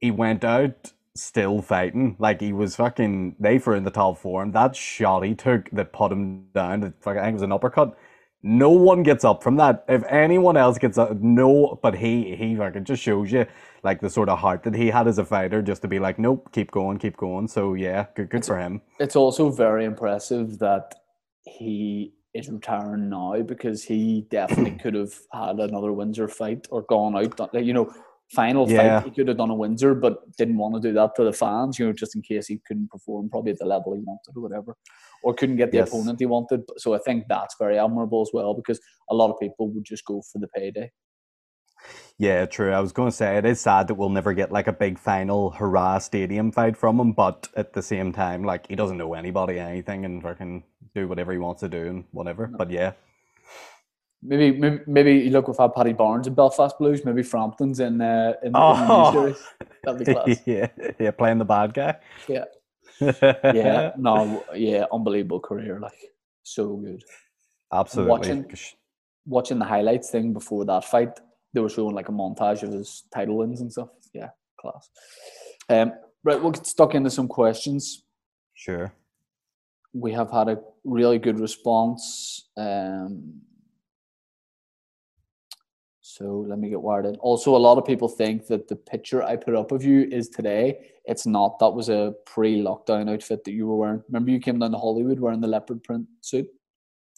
he 0.00 0.10
went 0.10 0.42
out 0.42 0.92
still 1.14 1.60
fighting, 1.60 2.16
like 2.18 2.40
he 2.40 2.52
was 2.52 2.74
fucking. 2.76 3.36
They 3.38 3.58
were 3.58 3.76
in 3.76 3.84
the 3.84 3.90
top 3.90 4.18
four, 4.18 4.42
and 4.42 4.52
that 4.54 4.74
shot 4.74 5.22
he 5.22 5.34
took 5.34 5.70
that 5.70 5.92
put 5.92 6.10
him 6.10 6.46
down, 6.54 6.80
that 6.80 7.02
fucking, 7.02 7.20
I 7.20 7.24
think 7.24 7.34
it 7.34 7.34
was 7.34 7.42
an 7.42 7.52
uppercut. 7.52 7.96
No 8.42 8.70
one 8.70 9.04
gets 9.04 9.24
up 9.24 9.40
from 9.40 9.56
that. 9.58 9.84
If 9.88 10.02
anyone 10.08 10.56
else 10.56 10.76
gets 10.76 10.98
up, 10.98 11.16
no. 11.20 11.78
But 11.80 11.94
he, 11.94 12.34
he 12.34 12.56
fucking 12.56 12.84
just 12.84 13.00
shows 13.00 13.30
you 13.30 13.46
like 13.84 14.00
the 14.00 14.10
sort 14.10 14.28
of 14.28 14.40
heart 14.40 14.64
that 14.64 14.74
he 14.74 14.88
had 14.88 15.06
as 15.06 15.18
a 15.18 15.24
fighter, 15.24 15.62
just 15.62 15.82
to 15.82 15.88
be 15.88 16.00
like, 16.00 16.18
nope, 16.18 16.50
keep 16.50 16.72
going, 16.72 16.98
keep 16.98 17.16
going. 17.16 17.46
So 17.46 17.74
yeah, 17.74 18.06
good, 18.16 18.30
good 18.30 18.44
for 18.44 18.58
him. 18.58 18.82
It's 18.98 19.14
also 19.14 19.50
very 19.50 19.84
impressive 19.84 20.58
that 20.58 20.94
he 21.44 22.14
is 22.34 22.48
retiring 22.48 23.08
now 23.08 23.40
because 23.42 23.82
he 23.84 24.26
definitely 24.30 24.72
could 24.82 24.94
have 24.94 25.12
had 25.32 25.58
another 25.60 25.92
Windsor 25.92 26.28
fight 26.28 26.66
or 26.70 26.82
gone 26.82 27.16
out. 27.16 27.54
You 27.54 27.72
know, 27.74 27.92
final 28.34 28.66
Yeah. 28.66 29.00
fight 29.00 29.04
he 29.04 29.10
could 29.10 29.28
have 29.28 29.36
done 29.36 29.50
a 29.50 29.54
Windsor, 29.54 29.94
but 29.94 30.34
didn't 30.36 30.56
want 30.56 30.74
to 30.74 30.80
do 30.80 30.92
that 30.94 31.14
to 31.16 31.24
the 31.24 31.32
fans. 31.32 31.78
You 31.78 31.86
know, 31.86 31.92
just 31.92 32.16
in 32.16 32.22
case 32.22 32.46
he 32.46 32.60
couldn't 32.66 32.90
perform 32.90 33.28
probably 33.28 33.52
at 33.52 33.58
the 33.58 33.66
level 33.66 33.94
he 33.94 34.00
wanted 34.00 34.32
or 34.36 34.42
whatever, 34.42 34.76
or 35.22 35.34
couldn't 35.34 35.56
get 35.56 35.70
the 35.72 35.78
Yes. 35.78 35.90
opponent 35.90 36.20
he 36.20 36.26
wanted. 36.26 36.62
So 36.78 36.94
I 36.94 36.98
think 36.98 37.24
that's 37.28 37.56
very 37.58 37.78
admirable 37.78 38.22
as 38.22 38.30
well 38.32 38.54
because 38.54 38.80
a 39.10 39.14
lot 39.14 39.30
of 39.30 39.38
people 39.38 39.68
would 39.70 39.84
just 39.84 40.04
go 40.06 40.22
for 40.32 40.38
the 40.38 40.48
payday. 40.48 40.90
Yeah, 42.18 42.46
true. 42.46 42.72
I 42.72 42.80
was 42.80 42.92
going 42.92 43.10
to 43.10 43.16
say 43.16 43.36
it 43.38 43.44
is 43.44 43.60
sad 43.60 43.88
that 43.88 43.94
we'll 43.94 44.08
never 44.10 44.32
get 44.32 44.52
like 44.52 44.68
a 44.68 44.72
big 44.72 44.98
final 44.98 45.50
hurrah 45.50 45.98
stadium 45.98 46.52
fight 46.52 46.76
from 46.76 47.00
him, 47.00 47.12
but 47.12 47.48
at 47.56 47.72
the 47.72 47.82
same 47.82 48.12
time, 48.12 48.44
like 48.44 48.66
he 48.68 48.76
doesn't 48.76 48.96
know 48.98 49.14
anybody 49.14 49.58
anything 49.58 50.04
and 50.04 50.22
fucking 50.22 50.62
do 50.94 51.08
whatever 51.08 51.32
he 51.32 51.38
wants 51.38 51.60
to 51.60 51.68
do 51.68 51.86
and 51.86 52.04
whatever. 52.12 52.46
But 52.46 52.70
yeah, 52.70 52.92
Maybe, 54.24 54.56
maybe, 54.56 54.78
maybe 54.86 55.12
you 55.14 55.30
look 55.30 55.48
with 55.48 55.58
our 55.58 55.68
Paddy 55.68 55.92
Barnes 55.94 56.28
in 56.28 56.34
Belfast 56.34 56.78
Blues. 56.78 57.04
Maybe 57.04 57.24
Frampton's 57.24 57.80
in 57.80 58.00
uh, 58.00 58.34
in, 58.42 58.48
in 58.48 58.52
the 58.52 58.58
Oh. 58.60 59.12
series. 59.12 59.42
That'd 59.82 60.06
be 60.06 60.12
class. 60.14 60.40
yeah, 60.46 60.68
yeah, 61.00 61.10
playing 61.10 61.38
the 61.38 61.44
bad 61.44 61.74
guy. 61.74 61.96
Yeah. 62.28 62.44
yeah, 63.00 63.90
no, 63.96 64.44
yeah, 64.54 64.84
unbelievable 64.92 65.40
career, 65.40 65.80
like 65.80 65.98
so 66.44 66.76
good. 66.76 67.02
absolutely. 67.72 68.10
watching- 68.10 68.46
Watching 69.26 69.58
the 69.60 69.64
highlights 69.64 70.10
thing 70.10 70.32
before 70.32 70.64
that 70.66 70.84
fight, 70.84 71.18
they 71.52 71.60
were 71.60 71.68
showing 71.68 71.94
like 71.94 72.08
a 72.08 72.12
montage 72.12 72.62
of 72.62 72.72
his 72.72 73.04
title 73.14 73.38
wins 73.38 73.60
and 73.60 73.72
stuff. 73.72 73.88
Yeah, 74.12 74.30
class. 74.58 74.90
Um, 75.68 75.92
right, 76.24 76.40
we'll 76.40 76.52
get 76.52 76.66
stuck 76.66 76.94
into 76.94 77.10
some 77.10 77.28
questions. 77.28 78.04
Sure. 78.54 78.92
We 79.92 80.12
have 80.12 80.30
had 80.30 80.48
a 80.48 80.60
really 80.84 81.18
good 81.18 81.38
response. 81.38 82.48
Um, 82.56 83.42
So 86.12 86.44
let 86.46 86.58
me 86.58 86.68
get 86.68 86.82
wired 86.82 87.06
in. 87.06 87.16
Also, 87.16 87.56
a 87.56 87.64
lot 87.66 87.78
of 87.78 87.86
people 87.86 88.06
think 88.06 88.46
that 88.48 88.68
the 88.68 88.76
picture 88.76 89.22
I 89.22 89.34
put 89.34 89.54
up 89.54 89.72
of 89.72 89.82
you 89.82 90.02
is 90.10 90.28
today. 90.28 90.90
It's 91.06 91.26
not. 91.26 91.58
That 91.58 91.70
was 91.70 91.88
a 91.88 92.12
pre-lockdown 92.26 93.10
outfit 93.10 93.44
that 93.44 93.52
you 93.52 93.66
were 93.66 93.76
wearing. 93.76 94.02
Remember, 94.08 94.30
you 94.30 94.38
came 94.38 94.58
down 94.58 94.72
to 94.72 94.78
Holywood 94.78 95.20
wearing 95.20 95.40
the 95.40 95.48
leopard 95.48 95.82
print 95.82 96.06
suit. 96.20 96.48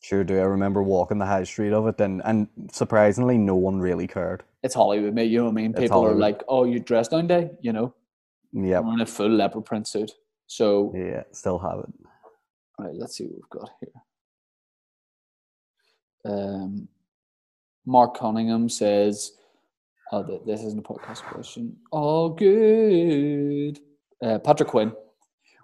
Sure 0.05 0.22
do. 0.22 0.38
I 0.38 0.42
remember 0.42 0.82
walking 0.82 1.16
the 1.16 1.24
high 1.24 1.44
street 1.44 1.72
of 1.72 1.86
it, 1.86 1.98
and 1.98 2.20
and 2.26 2.46
surprisingly, 2.70 3.38
no 3.38 3.55
one 3.55 3.80
really 3.80 4.07
cared. 4.07 4.42
It's 4.62 4.74
Holywood, 4.74 5.14
mate. 5.14 5.30
You 5.30 5.38
know 5.38 5.44
what 5.44 5.52
I 5.52 5.55
mean? 5.55 5.70
It's 5.70 5.80
People 5.80 6.05
are 6.05 6.14
like, 6.14 6.42
"Oh, 6.46 6.64
you 6.64 6.78
dressed 6.78 7.12
down 7.12 7.26
day," 7.26 7.52
you 7.62 7.72
know, 7.72 7.94
Yeah, 8.52 8.80
wearing 8.80 9.00
a 9.00 9.07
full 9.07 9.30
leopard 9.30 9.64
print 9.64 9.88
suit. 9.88 10.12
So, 10.46 10.92
yeah, 10.94 11.22
still 11.32 11.59
have 11.59 11.78
it. 11.78 12.07
all 12.78 12.84
right, 12.84 12.94
let's 12.96 13.16
see 13.16 13.24
what 13.24 13.34
we've 13.34 13.48
got 13.48 13.70
here. 13.80 14.02
Um, 16.26 16.88
Mark 17.86 18.14
Cunningham 18.14 18.68
says, 18.68 19.32
"Oh, 20.12 20.22
th- 20.22 20.42
this 20.44 20.62
isn't 20.64 20.80
a 20.80 20.82
podcast 20.82 21.22
question. 21.22 21.78
Oh, 21.92 22.28
good." 22.28 23.80
Uh, 24.22 24.38
Patrick 24.38 24.68
Quinn, 24.68 24.92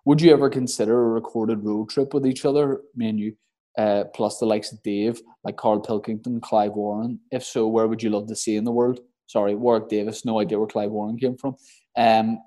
would 0.06 0.22
you 0.22 0.32
ever 0.32 0.48
consider 0.48 0.98
a 0.98 1.10
recorded 1.10 1.62
road 1.62 1.90
trip 1.90 2.14
with 2.14 2.26
each 2.26 2.46
other, 2.46 2.80
me 2.94 3.10
and 3.10 3.20
you, 3.20 3.36
uh, 3.78 4.04
plus 4.14 4.38
the 4.38 4.46
likes 4.46 4.72
of 4.72 4.82
Dave, 4.82 5.20
like 5.44 5.56
Carl 5.56 5.80
Pilkington, 5.80 6.40
Clive 6.40 6.72
Warren? 6.72 7.20
If 7.30 7.44
so, 7.44 7.66
where 7.66 7.86
would 7.86 8.02
you 8.02 8.10
love 8.10 8.26
to 8.28 8.36
see 8.36 8.56
in 8.56 8.64
the 8.64 8.72
world? 8.72 9.00
Sorry, 9.26 9.54
Warwick 9.54 9.88
Davis. 9.88 10.24
No 10.24 10.40
idea 10.40 10.58
where 10.58 10.66
Clive 10.66 10.90
Warren 10.90 11.18
came 11.18 11.36
from. 11.36 11.54
Um, 11.96 12.38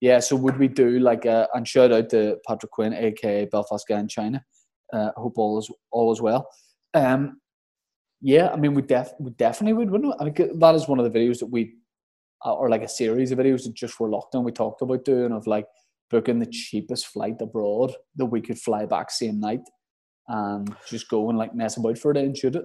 yeah, 0.00 0.20
so 0.20 0.36
would 0.36 0.58
we 0.58 0.68
do 0.68 0.98
like 0.98 1.24
a 1.24 1.48
and 1.54 1.66
shout 1.66 1.92
out 1.92 2.10
to 2.10 2.38
Patrick 2.46 2.72
Quinn, 2.72 2.92
aka 2.92 3.46
Belfast 3.46 3.86
guy 3.88 3.98
in 3.98 4.08
China. 4.08 4.44
Uh, 4.92 5.10
hope 5.16 5.34
all 5.36 5.58
is 5.58 5.70
all 5.90 6.12
is 6.12 6.20
well. 6.20 6.48
Um, 6.94 7.40
yeah, 8.20 8.50
I 8.52 8.56
mean, 8.56 8.74
we 8.74 8.82
def 8.82 9.12
we 9.18 9.30
definitely 9.32 9.74
would, 9.74 9.90
wouldn't 9.90 10.10
we? 10.10 10.16
I 10.20 10.24
mean, 10.30 10.58
that 10.58 10.74
is 10.74 10.88
one 10.88 10.98
of 10.98 11.10
the 11.10 11.18
videos 11.18 11.38
that 11.38 11.46
we, 11.46 11.74
uh, 12.44 12.54
or 12.54 12.68
like 12.68 12.82
a 12.82 12.88
series 12.88 13.32
of 13.32 13.38
videos 13.38 13.64
that 13.64 13.74
just 13.74 13.94
for 13.94 14.08
lockdown 14.08 14.44
we 14.44 14.52
talked 14.52 14.82
about 14.82 15.04
doing 15.04 15.32
of 15.32 15.46
like 15.46 15.66
booking 16.10 16.38
the 16.38 16.46
cheapest 16.46 17.06
flight 17.06 17.36
abroad 17.40 17.92
that 18.16 18.26
we 18.26 18.40
could 18.40 18.58
fly 18.58 18.86
back 18.86 19.10
same 19.10 19.40
night 19.40 19.60
and 20.28 20.74
just 20.88 21.08
go 21.08 21.28
and 21.28 21.38
like 21.38 21.54
mess 21.54 21.76
about 21.76 21.98
for 21.98 22.10
a 22.10 22.14
day 22.14 22.24
and 22.24 22.36
shoot 22.36 22.56
it. 22.56 22.64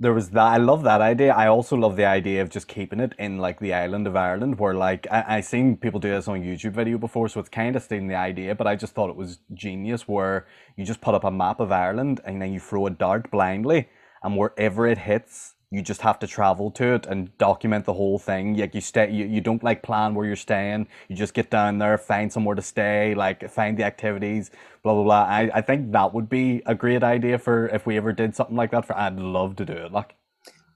There 0.00 0.12
was 0.12 0.30
that. 0.30 0.42
I 0.42 0.56
love 0.56 0.82
that 0.82 1.00
idea. 1.00 1.32
I 1.32 1.46
also 1.46 1.76
love 1.76 1.94
the 1.94 2.04
idea 2.04 2.42
of 2.42 2.50
just 2.50 2.66
keeping 2.66 2.98
it 2.98 3.12
in 3.16 3.38
like 3.38 3.60
the 3.60 3.72
island 3.72 4.08
of 4.08 4.16
Ireland, 4.16 4.58
where 4.58 4.74
like 4.74 5.06
I, 5.10 5.36
I 5.36 5.40
seen 5.40 5.76
people 5.76 6.00
do 6.00 6.10
this 6.10 6.26
on 6.26 6.42
YouTube 6.42 6.72
video 6.72 6.98
before, 6.98 7.28
so 7.28 7.38
it's 7.38 7.48
kind 7.48 7.76
of 7.76 7.82
stealing 7.82 8.08
the 8.08 8.16
idea. 8.16 8.56
But 8.56 8.66
I 8.66 8.74
just 8.74 8.92
thought 8.92 9.08
it 9.08 9.16
was 9.16 9.38
genius, 9.54 10.08
where 10.08 10.48
you 10.76 10.84
just 10.84 11.00
put 11.00 11.14
up 11.14 11.22
a 11.22 11.30
map 11.30 11.60
of 11.60 11.70
Ireland 11.70 12.20
and 12.24 12.42
then 12.42 12.52
you 12.52 12.58
throw 12.58 12.86
a 12.86 12.90
dart 12.90 13.30
blindly, 13.30 13.88
and 14.24 14.36
wherever 14.36 14.86
it 14.86 14.98
hits, 14.98 15.53
you 15.74 15.82
just 15.82 16.00
have 16.02 16.18
to 16.20 16.26
travel 16.26 16.70
to 16.72 16.94
it 16.94 17.06
and 17.06 17.36
document 17.38 17.84
the 17.84 17.92
whole 17.92 18.18
thing. 18.18 18.56
Like 18.56 18.74
you 18.74 18.80
stay, 18.80 19.10
you, 19.10 19.24
you 19.26 19.40
don't 19.40 19.62
like 19.62 19.82
plan 19.82 20.14
where 20.14 20.26
you're 20.26 20.36
staying. 20.36 20.86
You 21.08 21.16
just 21.16 21.34
get 21.34 21.50
down 21.50 21.78
there, 21.78 21.98
find 21.98 22.32
somewhere 22.32 22.54
to 22.54 22.62
stay, 22.62 23.14
like 23.14 23.48
find 23.50 23.76
the 23.76 23.84
activities, 23.84 24.50
blah 24.82 24.94
blah 24.94 25.02
blah. 25.02 25.24
I, 25.24 25.50
I 25.54 25.60
think 25.60 25.92
that 25.92 26.14
would 26.14 26.28
be 26.28 26.62
a 26.66 26.74
great 26.74 27.02
idea 27.02 27.38
for 27.38 27.68
if 27.68 27.86
we 27.86 27.96
ever 27.96 28.12
did 28.12 28.34
something 28.34 28.56
like 28.56 28.70
that. 28.70 28.86
For 28.86 28.96
I'd 28.96 29.18
love 29.18 29.56
to 29.56 29.64
do 29.64 29.72
it. 29.72 29.92
Like 29.92 30.16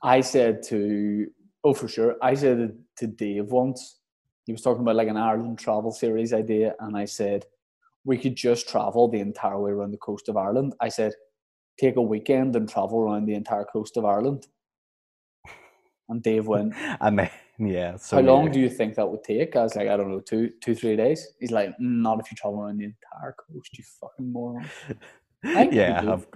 I 0.03 0.21
said 0.21 0.63
to 0.65 1.27
oh 1.65 1.75
for 1.75 1.89
sure. 1.89 2.17
I 2.23 2.35
said 2.35 2.77
to 2.99 3.07
Dave 3.07 3.47
once. 3.47 3.97
He 4.47 4.53
was 4.53 4.63
talking 4.63 4.83
about 4.83 4.97
like 4.97 5.09
an 5.09 5.17
Ireland 5.19 5.59
travel 5.59 5.93
series 5.93 6.33
idea, 6.33 6.75
and 6.81 6.97
I 6.97 7.05
said 7.05 7.45
we 8.05 8.17
could 8.17 8.37
just 8.37 8.69
travel 8.69 9.09
the 9.09 9.21
entire 9.21 9.61
way 9.61 9.71
around 9.71 9.91
the 9.91 9.99
coast 9.99 10.29
of 10.29 10.37
Ireland. 10.37 10.75
I 10.81 10.89
said 10.89 11.13
take 11.79 11.97
a 11.97 12.03
weekend 12.03 12.57
and 12.57 12.69
travel 12.69 13.01
around 13.01 13.27
the 13.27 13.35
entire 13.35 13.65
coast 13.65 13.97
of 13.97 14.05
Ireland. 14.05 14.47
And 16.11 16.23
Dave 16.23 16.47
went, 16.47 16.73
I 17.01 17.11
mean, 17.11 17.29
yeah. 17.59 17.97
So 17.97 18.17
"How 18.17 18.23
long 18.23 18.47
yeah. 18.47 18.53
do 18.53 18.61
you 18.61 18.71
think 18.71 18.95
that 18.95 19.09
would 19.09 19.25
take?" 19.25 19.57
I 19.57 19.63
was 19.63 19.77
like, 19.77 19.89
"I 19.89 19.97
don't 19.97 20.11
know, 20.11 20.21
two, 20.21 20.51
two, 20.63 20.75
three 20.75 20.97
days." 20.97 21.27
He's 21.41 21.51
like, 21.51 21.71
"Mm, 21.71 22.03
"Not 22.03 22.21
if 22.21 22.31
you 22.31 22.37
travel 22.37 22.63
around 22.63 22.79
the 22.79 22.85
entire 22.85 23.35
coast, 23.35 23.77
you 23.77 23.85
fucking 24.01 24.33
moron." 24.33 24.65
I 25.45 25.55
think 25.55 25.73
we 25.73 25.79
yeah. 25.79 26.13
I've, 26.13 26.27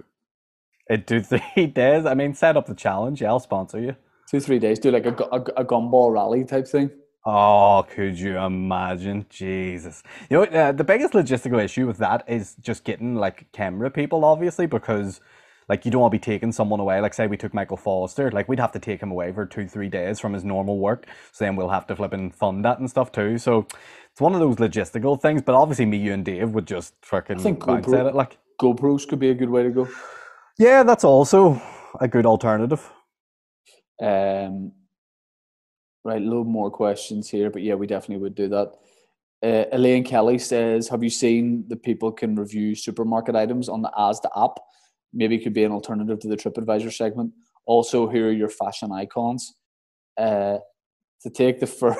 it 0.89 1.07
do 1.07 1.21
three 1.21 1.67
days. 1.73 2.05
I 2.05 2.13
mean, 2.13 2.33
set 2.33 2.57
up 2.57 2.67
the 2.67 2.75
challenge. 2.75 3.21
Yeah, 3.21 3.29
I'll 3.29 3.39
sponsor 3.39 3.79
you. 3.79 3.95
Two, 4.29 4.39
three 4.39 4.59
days. 4.59 4.79
Do 4.79 4.91
like 4.91 5.05
a, 5.05 5.13
a, 5.31 5.41
a 5.61 5.65
gumball 5.65 6.11
rally 6.13 6.43
type 6.43 6.67
thing. 6.67 6.91
Oh, 7.25 7.85
could 7.89 8.19
you 8.19 8.37
imagine? 8.37 9.25
Jesus. 9.29 10.03
You 10.29 10.37
know, 10.37 10.43
uh, 10.43 10.71
the 10.73 10.83
biggest 10.83 11.13
logistical 11.13 11.63
issue 11.63 11.87
with 11.87 11.97
that 11.97 12.25
is 12.27 12.55
just 12.59 12.83
getting 12.83 13.15
like 13.15 13.49
camera 13.53 13.89
people, 13.89 14.25
obviously, 14.25 14.65
because 14.65 15.21
like 15.69 15.85
you 15.85 15.91
don't 15.91 16.01
want 16.01 16.11
to 16.11 16.17
be 16.17 16.23
taking 16.23 16.51
someone 16.51 16.79
away. 16.79 16.99
Like, 17.01 17.13
say 17.13 17.27
we 17.27 17.37
took 17.37 17.53
Michael 17.53 17.77
Foster, 17.77 18.31
like 18.31 18.47
we'd 18.47 18.59
have 18.59 18.71
to 18.73 18.79
take 18.79 19.01
him 19.01 19.11
away 19.11 19.31
for 19.31 19.45
two, 19.45 19.67
three 19.67 19.89
days 19.89 20.19
from 20.19 20.33
his 20.33 20.43
normal 20.43 20.79
work. 20.79 21.07
So 21.31 21.45
then 21.45 21.55
we'll 21.55 21.69
have 21.69 21.87
to 21.87 21.95
flip 21.95 22.13
and 22.13 22.33
fund 22.33 22.63
that 22.65 22.79
and 22.79 22.89
stuff 22.89 23.11
too. 23.11 23.37
So 23.37 23.67
it's 24.11 24.21
one 24.21 24.33
of 24.33 24.39
those 24.39 24.57
logistical 24.57 25.21
things. 25.21 25.41
But 25.41 25.55
obviously, 25.55 25.85
me, 25.85 25.97
you, 25.97 26.13
and 26.13 26.25
Dave 26.25 26.51
would 26.51 26.67
just 26.67 26.93
fucking 27.01 27.39
think 27.39 27.59
GoPro- 27.59 27.99
at 27.99 28.05
it. 28.07 28.15
Like, 28.15 28.37
GoPros 28.61 29.07
could 29.07 29.19
be 29.19 29.29
a 29.29 29.33
good 29.33 29.49
way 29.49 29.63
to 29.63 29.69
go. 29.69 29.87
yeah, 30.57 30.83
that's 30.83 31.03
also 31.03 31.61
a 31.99 32.07
good 32.07 32.25
alternative. 32.25 32.91
Um, 34.01 34.73
right, 36.03 36.21
a 36.21 36.25
little 36.25 36.43
more 36.43 36.71
questions 36.71 37.29
here, 37.29 37.49
but 37.49 37.61
yeah, 37.61 37.75
we 37.75 37.87
definitely 37.87 38.21
would 38.23 38.35
do 38.35 38.49
that. 38.49 38.73
Uh, 39.43 39.65
Elaine 39.73 40.03
Kelly 40.03 40.37
says, 40.37 40.87
"Have 40.87 41.03
you 41.03 41.09
seen 41.09 41.65
that 41.67 41.83
people 41.83 42.11
can 42.11 42.35
review 42.35 42.75
supermarket 42.75 43.35
items 43.35 43.67
on 43.67 43.81
the 43.81 43.91
Asda 43.97 44.29
app? 44.35 44.59
Maybe 45.13 45.35
it 45.35 45.43
could 45.43 45.53
be 45.53 45.63
an 45.63 45.71
alternative 45.71 46.19
to 46.19 46.27
the 46.27 46.37
TripAdvisor 46.37 46.93
segment. 46.93 47.33
Also, 47.65 48.07
here 48.07 48.27
are 48.29 48.31
your 48.31 48.49
fashion 48.49 48.91
icons. 48.91 49.55
Uh, 50.17 50.57
to 51.21 51.29
take 51.29 51.59
the 51.59 51.67
first, 51.67 51.99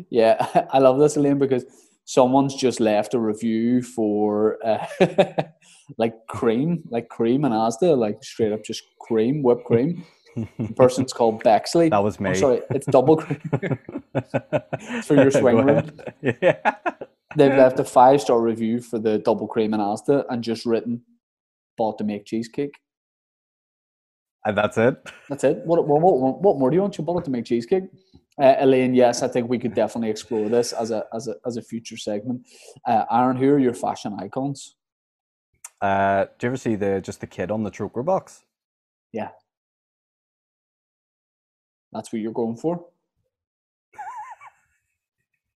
yeah, 0.10 0.66
I 0.72 0.78
love 0.78 0.98
this, 0.98 1.16
Elaine, 1.16 1.38
because 1.38 1.64
someone's 2.04 2.54
just 2.54 2.80
left 2.80 3.14
a 3.14 3.18
review 3.18 3.82
for 3.82 4.58
uh, 4.64 4.86
like 5.98 6.14
cream, 6.28 6.84
like 6.90 7.08
cream 7.08 7.44
and 7.44 7.52
Asda, 7.52 7.98
like 7.98 8.22
straight 8.22 8.52
up 8.52 8.64
just 8.64 8.82
cream, 9.00 9.42
whipped 9.42 9.64
cream. 9.64 10.04
The 10.36 10.72
person's 10.74 11.12
called 11.12 11.42
Bexley. 11.44 11.88
That 11.90 12.02
was 12.02 12.18
me. 12.18 12.34
sorry, 12.34 12.60
it's 12.70 12.86
double 12.86 13.16
cream. 13.16 13.40
for 15.04 15.14
your 15.14 15.30
swing 15.30 15.64
room. 15.64 15.90
Yeah. 16.22 16.74
They've 17.36 17.52
left 17.52 17.80
a 17.80 17.84
five 17.84 18.20
star 18.20 18.40
review 18.40 18.80
for 18.80 18.98
the 18.98 19.18
double 19.18 19.46
cream 19.46 19.74
and 19.74 19.82
Asda 19.82 20.24
and 20.30 20.42
just 20.42 20.66
written, 20.66 21.02
bought 21.76 21.98
to 21.98 22.04
make 22.04 22.24
cheesecake. 22.24 22.74
And 24.46 24.58
that's 24.58 24.76
it. 24.76 24.96
That's 25.28 25.44
it. 25.44 25.58
What, 25.64 25.86
what, 25.86 26.00
what, 26.00 26.42
what 26.42 26.58
more 26.58 26.70
do 26.70 26.76
you 26.76 26.82
want? 26.82 26.98
You 26.98 27.04
bought 27.04 27.20
it 27.20 27.24
to 27.24 27.30
make 27.30 27.46
cheesecake? 27.46 27.84
Uh, 28.40 28.56
Elaine, 28.58 28.94
yes, 28.94 29.22
I 29.22 29.28
think 29.28 29.48
we 29.48 29.58
could 29.58 29.74
definitely 29.74 30.10
explore 30.10 30.48
this 30.48 30.72
as 30.72 30.90
a 30.90 31.04
as 31.14 31.28
a 31.28 31.36
as 31.46 31.56
a 31.56 31.62
future 31.62 31.96
segment. 31.96 32.44
Uh, 32.86 33.04
Aaron, 33.10 33.36
who 33.36 33.48
are 33.50 33.60
your 33.60 33.74
fashion 33.74 34.16
icons? 34.18 34.74
Uh, 35.80 36.24
do 36.38 36.46
you 36.46 36.48
ever 36.48 36.56
see 36.56 36.74
the 36.74 37.00
just 37.00 37.20
the 37.20 37.28
kid 37.28 37.52
on 37.52 37.62
the 37.62 37.70
choker 37.70 38.02
box? 38.02 38.42
Yeah, 39.12 39.28
that's 41.92 42.12
what 42.12 42.20
you're 42.20 42.32
going 42.32 42.56
for. 42.56 42.86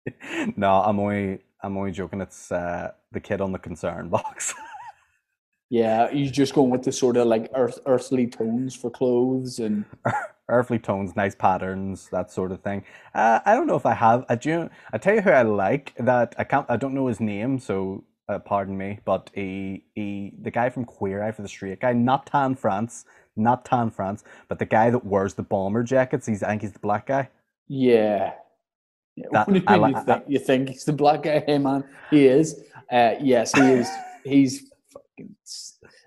No, 0.55 0.71
I'm 0.83 0.99
only 1.01 1.39
I'm 1.61 1.75
only 1.75 1.91
joking. 1.91 2.21
It's 2.21 2.49
uh, 2.49 2.91
the 3.11 3.19
kid 3.19 3.41
on 3.41 3.51
the 3.51 3.59
concern 3.59 4.07
box. 4.07 4.53
Yeah, 5.69 6.09
you're 6.11 6.31
just 6.31 6.53
going 6.53 6.69
with 6.69 6.83
the 6.83 6.91
sort 6.91 7.17
of 7.17 7.27
like 7.27 7.49
earth 7.53 7.79
earthly 7.85 8.27
tones 8.27 8.75
for 8.75 8.89
clothes 8.89 9.59
and 9.59 9.85
Earthly 10.49 10.79
tones, 10.79 11.13
nice 11.17 11.35
patterns, 11.35 12.07
that 12.13 12.31
sort 12.31 12.53
of 12.53 12.61
thing. 12.61 12.85
Uh, 13.13 13.41
I 13.45 13.53
don't 13.53 13.67
know 13.67 13.75
if 13.75 13.85
I 13.85 13.93
have. 13.93 14.23
I 14.29 14.35
do. 14.35 14.69
I 14.93 14.97
tell 14.97 15.13
you 15.13 15.19
who 15.19 15.29
I 15.31 15.41
like. 15.41 15.93
That 15.99 16.35
I 16.37 16.45
can't. 16.45 16.65
I 16.69 16.77
don't 16.77 16.93
know 16.93 17.07
his 17.07 17.19
name, 17.19 17.59
so 17.59 18.05
uh, 18.29 18.39
pardon 18.39 18.77
me. 18.77 18.99
But 19.03 19.29
he, 19.35 19.83
he, 19.93 20.31
the 20.41 20.49
guy 20.49 20.69
from 20.69 20.85
Queer 20.85 21.21
Eye 21.21 21.33
for 21.33 21.41
the 21.41 21.49
Straight 21.49 21.81
Guy, 21.81 21.91
not 21.91 22.27
Tan 22.27 22.55
France, 22.55 23.03
not 23.35 23.65
Tan 23.65 23.91
France, 23.91 24.23
but 24.47 24.57
the 24.57 24.65
guy 24.65 24.89
that 24.89 25.05
wears 25.05 25.33
the 25.33 25.43
bomber 25.43 25.83
jackets. 25.83 26.25
He's 26.25 26.41
I 26.43 26.47
think 26.51 26.61
he's 26.61 26.71
the 26.71 26.79
black 26.79 27.07
guy. 27.07 27.27
yeah. 27.67 28.35
Yeah, 29.17 29.25
That- 29.33 29.49
you 29.53 29.63
I 29.67 29.89
you, 29.89 29.99
think, 30.05 30.23
you 30.29 30.39
think 30.39 30.69
he's 30.69 30.85
the 30.85 30.93
black 30.93 31.23
guy? 31.23 31.43
Hey 31.45 31.57
man, 31.57 31.83
he 32.09 32.25
is. 32.25 32.63
Uh, 32.89 33.15
yes, 33.19 33.51
he 33.53 33.63
is. 33.63 33.89
He's 34.23 34.71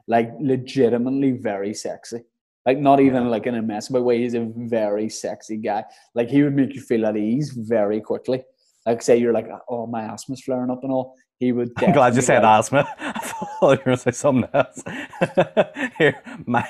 like 0.07 0.31
legitimately 0.41 1.33
very 1.33 1.75
sexy. 1.75 2.23
Like 2.67 2.79
not 2.79 3.01
even 3.01 3.31
like 3.31 3.47
in 3.47 3.55
a 3.55 3.63
mess 3.63 3.89
but 3.89 4.03
way. 4.03 4.19
He's 4.19 4.35
a 4.35 4.51
very 4.57 5.09
sexy 5.09 5.57
guy. 5.57 5.85
Like 6.15 6.29
he 6.29 6.43
would 6.43 6.55
make 6.55 6.75
you 6.75 6.81
feel 6.81 7.07
at 7.07 7.17
ease 7.17 7.51
very 7.51 8.01
quickly. 8.01 8.45
Like 8.87 9.03
say 9.03 9.17
you're 9.17 9.33
like, 9.33 9.49
oh 9.69 9.87
my 9.87 10.03
asthma's 10.03 10.43
flaring 10.43 10.71
up 10.71 10.83
and 10.83 10.93
all. 10.93 11.15
He 11.41 11.53
would. 11.53 11.73
I'm 11.79 11.93
glad 11.93 12.15
you 12.15 12.21
said 12.21 12.45
asthma. 12.45 12.87
I 12.99 13.19
thought 13.19 13.63
you 13.63 13.69
were 13.69 13.77
going 13.77 13.97
to 13.97 14.03
say 14.03 14.11
something 14.11 14.49
else. 14.53 14.83
Here, 15.99 16.23
my 16.45 16.69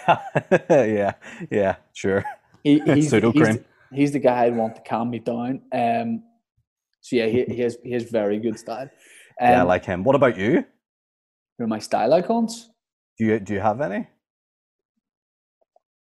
yeah, 0.70 1.14
yeah, 1.50 1.76
sure. 1.92 2.24
He, 2.62 2.78
he's, 2.78 2.86
the, 2.86 3.02
Pseudo 3.02 3.32
he's, 3.32 3.42
cream. 3.42 3.64
the, 3.90 3.96
he's 3.96 4.12
the 4.12 4.20
guy 4.20 4.44
I'd 4.44 4.56
want 4.56 4.76
to 4.76 4.82
calm 4.82 5.10
me 5.10 5.18
down. 5.18 5.62
Um, 5.72 6.22
so 7.00 7.16
yeah, 7.16 7.26
he, 7.26 7.44
he 7.46 7.60
has 7.62 7.78
he 7.82 7.90
has 7.92 8.04
very 8.04 8.38
good 8.38 8.60
style. 8.60 8.88
Um, 9.40 9.50
yeah, 9.50 9.60
I 9.60 9.62
like 9.62 9.84
him. 9.84 10.04
What 10.04 10.14
about 10.14 10.36
you? 10.38 10.64
Who 11.60 11.64
are 11.64 11.68
my 11.68 11.78
style 11.78 12.14
icons? 12.14 12.70
Do 13.18 13.26
you 13.26 13.38
do 13.38 13.52
you 13.52 13.60
have 13.60 13.82
any? 13.82 14.08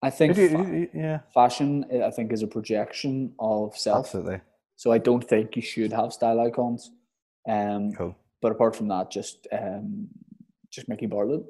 I 0.02 0.08
think 0.08 0.34
do 0.34 0.48
fa- 0.48 0.56
you- 0.56 0.88
yeah, 0.94 1.18
fashion, 1.34 1.84
I 2.02 2.10
think, 2.10 2.32
is 2.32 2.42
a 2.42 2.46
projection 2.46 3.34
of 3.38 3.76
self. 3.76 4.06
absolutely. 4.06 4.40
So 4.76 4.90
I 4.92 4.98
don't 4.98 5.22
think 5.22 5.54
you 5.54 5.62
should 5.62 5.92
have 5.92 6.12
style 6.14 6.40
icons. 6.40 6.90
Um, 7.46 7.92
Cool. 7.92 8.16
but 8.40 8.50
apart 8.52 8.74
from 8.74 8.88
that, 8.88 9.10
just 9.10 9.46
um, 9.52 10.08
just 10.70 10.88
Mickey 10.88 11.06
Bartlett. 11.06 11.42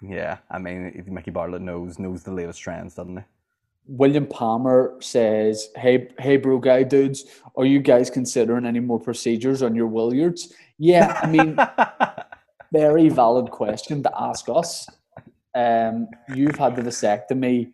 Yeah, 0.00 0.38
I 0.48 0.58
mean, 0.58 0.92
if 0.94 1.06
Mickey 1.08 1.32
Bartlett 1.32 1.62
knows 1.62 1.98
knows 1.98 2.22
the 2.22 2.32
latest 2.32 2.60
trends, 2.60 2.94
doesn't 2.94 3.16
he? 3.16 3.24
William 3.88 4.26
Palmer 4.26 4.96
says, 5.00 5.68
"Hey, 5.76 6.08
hey, 6.18 6.36
bro, 6.36 6.58
guy 6.58 6.82
dudes, 6.84 7.24
are 7.56 7.66
you 7.66 7.80
guys 7.80 8.08
considering 8.10 8.66
any 8.66 8.80
more 8.80 9.00
procedures 9.00 9.62
on 9.62 9.74
your 9.74 9.86
Williards?" 9.88 10.54
Yeah, 10.78 11.18
I 11.22 11.26
mean, 11.26 11.56
very 12.72 13.08
valid 13.08 13.50
question 13.50 14.02
to 14.02 14.10
ask 14.18 14.48
us. 14.48 14.88
Um, 15.54 16.08
you've 16.34 16.56
had 16.56 16.76
the 16.76 16.82
vasectomy. 16.82 17.72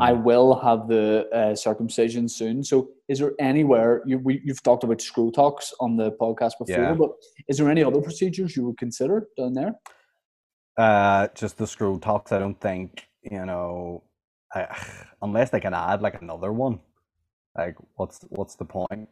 I 0.00 0.12
will 0.12 0.60
have 0.60 0.86
the 0.86 1.28
uh, 1.34 1.56
circumcision 1.56 2.28
soon. 2.28 2.62
So, 2.62 2.90
is 3.08 3.18
there 3.18 3.32
anywhere 3.40 4.02
you 4.06 4.18
we, 4.18 4.40
you've 4.44 4.62
talked 4.62 4.84
about 4.84 4.98
scrotox 4.98 5.72
on 5.80 5.96
the 5.96 6.12
podcast 6.12 6.52
before? 6.60 6.84
Yeah. 6.84 6.94
But 6.94 7.10
is 7.48 7.58
there 7.58 7.68
any 7.68 7.82
other 7.82 8.00
procedures 8.00 8.56
you 8.56 8.66
would 8.66 8.78
consider 8.78 9.26
down 9.36 9.54
there? 9.54 9.74
Uh, 10.76 11.26
just 11.34 11.58
the 11.58 11.64
scrotox. 11.64 12.30
I 12.30 12.38
don't 12.38 12.60
think 12.60 13.08
you 13.22 13.44
know, 13.44 14.02
I, 14.54 14.66
unless 15.22 15.50
they 15.50 15.60
can 15.60 15.74
add 15.74 16.02
like 16.02 16.20
another 16.20 16.52
one. 16.52 16.80
Like, 17.56 17.76
what's 17.96 18.20
what's 18.28 18.54
the 18.54 18.64
point? 18.64 19.08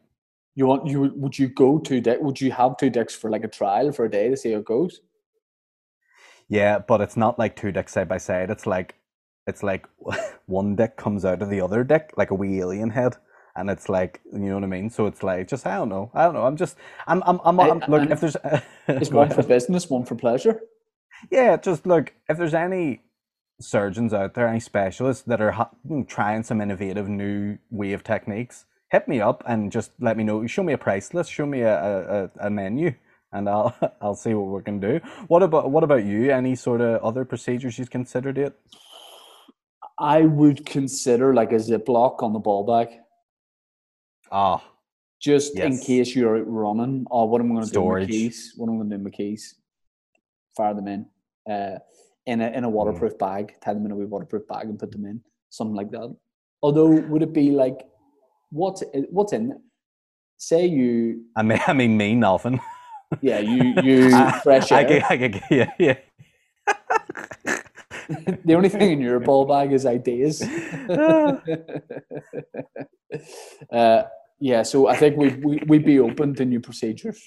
You 0.55 0.67
want 0.67 0.87
you 0.87 1.13
would- 1.15 1.39
you 1.39 1.49
go 1.49 1.79
two 1.79 2.01
dick? 2.01 2.19
Would 2.21 2.41
you 2.41 2.51
have 2.53 2.77
two 2.77 2.91
decks 2.91 3.15
for 3.15 3.31
like 3.31 3.45
a 3.45 3.49
trial 3.49 3.93
for 3.93 4.05
a 4.05 4.11
day 4.11 4.29
to 4.29 4.37
see 4.37 4.53
how 4.53 4.59
it 4.59 4.65
goes? 4.65 5.01
Yeah, 6.49 6.79
but 6.79 7.01
it's 7.01 7.17
not 7.17 7.39
like 7.39 7.57
two 7.57 7.73
decks 7.73 7.93
side 7.93 8.09
by 8.09 8.19
side. 8.19 8.51
It's 8.51 8.67
like 8.67 8.95
it's 9.47 9.63
like 9.63 9.87
one 10.47 10.77
deck 10.77 10.97
comes 10.97 11.25
out 11.25 11.43
of 11.43 11.51
the 11.51 11.61
other 11.61 11.85
deck 11.85 12.13
like 12.17 12.31
a 12.31 12.35
wee 12.35 12.61
alien 12.61 12.91
head. 12.91 13.17
And 13.57 13.69
it's 13.71 13.89
like, 13.89 14.21
you 14.33 14.39
know 14.39 14.55
what 14.55 14.63
I 14.63 14.69
mean? 14.69 14.89
So 14.89 15.07
it's 15.07 15.25
like, 15.25 15.49
just 15.49 15.67
I 15.67 15.77
don't 15.79 15.89
know, 15.89 16.13
I 16.15 16.25
don't 16.25 16.35
know. 16.35 16.45
I'm 16.45 16.57
just, 16.57 16.77
I'm, 17.09 17.25
I'm, 17.27 17.41
I'm, 17.45 17.59
I'm 17.59 17.83
look. 17.89 18.03
and 18.03 18.13
If 18.13 18.21
there's, 18.21 18.37
Go 19.11 19.17
one 19.17 19.31
for 19.31 19.43
business, 19.43 19.91
one 19.91 20.05
for 20.05 20.15
pleasure? 20.15 20.61
Yeah, 21.29 21.57
just 21.57 21.85
look, 21.85 22.13
if 22.29 22.39
there's 22.39 22.55
any 22.55 23.01
surgeons 23.61 24.15
out 24.15 24.35
there, 24.35 24.47
any 24.47 24.61
specialists 24.61 25.25
that 25.25 25.41
are 25.41 25.51
ha- 25.51 25.71
trying 26.07 26.45
some 26.45 26.61
innovative 26.61 27.09
new 27.09 27.59
way 27.71 27.93
of 27.95 28.05
techniques, 28.05 28.65
hit 28.91 29.07
me 29.09 29.21
up 29.21 29.43
and 29.47 29.71
just 29.71 29.93
let 30.01 30.17
me 30.17 30.25
know. 30.25 30.47
Show 30.47 30.63
me 30.63 30.73
a 30.73 30.79
price 30.79 31.13
list, 31.15 31.31
show 31.33 31.47
me 31.47 31.61
a, 31.63 31.77
a, 32.25 32.31
a- 32.47 32.51
menu, 32.51 32.95
and 33.33 33.49
I'll 33.49 33.77
I'll 34.01 34.15
see 34.15 34.35
what 34.35 34.47
we 34.57 34.63
can 34.63 34.81
do. 34.81 35.01
What 35.29 35.43
about 35.43 35.71
what 35.71 35.85
about 35.85 36.05
you? 36.05 36.31
Any 36.31 36.55
sort 36.57 36.81
of 36.81 37.03
other 37.03 37.25
procedures 37.25 37.79
you've 37.79 37.91
considered 37.91 38.39
it? 38.39 38.59
I 39.99 40.23
would 40.23 40.65
consider 40.65 41.35
like 41.35 41.51
a 41.53 41.57
ziplock 41.57 42.23
on 42.23 42.33
the 42.33 42.39
ball 42.39 42.65
bag, 42.65 42.97
Ah, 44.31 44.63
just 45.21 45.59
in 45.59 45.79
case 45.79 46.15
you're 46.15 46.37
out 46.39 46.45
running. 46.47 47.05
Or 47.11 47.29
what 47.29 47.41
am 47.41 47.51
I 47.53 47.55
going 47.57 47.67
to 47.67 47.73
do? 47.73 47.81
with 47.83 48.03
My 48.03 48.07
keys. 48.07 48.53
What 48.57 48.69
am 48.69 48.75
I 48.75 48.77
going 48.79 48.91
to 48.91 48.97
do? 48.97 49.03
with 49.03 49.13
My 49.13 49.17
keys. 49.17 49.55
Fire 50.57 50.75
them 50.75 50.89
in, 50.89 51.07
uh, 51.53 51.79
in 52.27 52.41
a 52.41 52.49
in 52.51 52.65
a 52.65 52.69
waterproof 52.69 53.19
bag. 53.19 53.55
Tie 53.61 53.75
them 53.75 53.87
in 53.87 53.93
a 53.93 53.97
wee 53.97 54.05
waterproof 54.05 54.47
bag 54.47 54.67
and 54.67 54.79
put 54.79 54.93
them 54.93 55.05
in. 55.05 55.21
Something 55.51 55.75
like 55.77 55.91
that. 55.91 56.15
Although, 56.63 56.91
would 57.11 57.23
it 57.23 57.33
be 57.33 57.51
like 57.51 57.81
what's 58.51 58.83
i- 58.95 59.07
what's 59.11 59.33
in? 59.33 59.59
Say 60.37 60.67
you, 60.67 61.25
I 61.37 61.43
mean, 61.43 61.59
I 61.67 61.73
mean, 61.73 61.97
me 61.97 62.15
nothing. 62.15 62.61
yeah, 63.21 63.39
you 63.41 63.75
you 63.83 64.15
I- 64.15 64.41
fresh 64.41 64.71
I, 64.73 64.83
air. 64.83 64.89
get- 64.89 65.11
I, 65.11 65.17
get- 65.17 65.43
yeah, 65.51 65.73
yeah. 65.79 65.97
the 68.45 68.55
only 68.55 68.69
thing 68.69 68.91
in 68.93 69.01
your 69.01 69.21
ball 69.21 69.45
bag 69.47 69.73
is 69.73 69.85
ideas. 69.87 70.43
uh, 73.73 74.03
yeah, 74.41 74.63
so 74.63 74.87
I 74.89 74.97
think 74.97 75.17
we 75.17 75.29
we 75.35 75.61
we'd 75.67 75.85
be 75.85 75.99
open 75.99 76.35
to 76.37 76.45
new 76.45 76.61
procedures. 76.61 77.21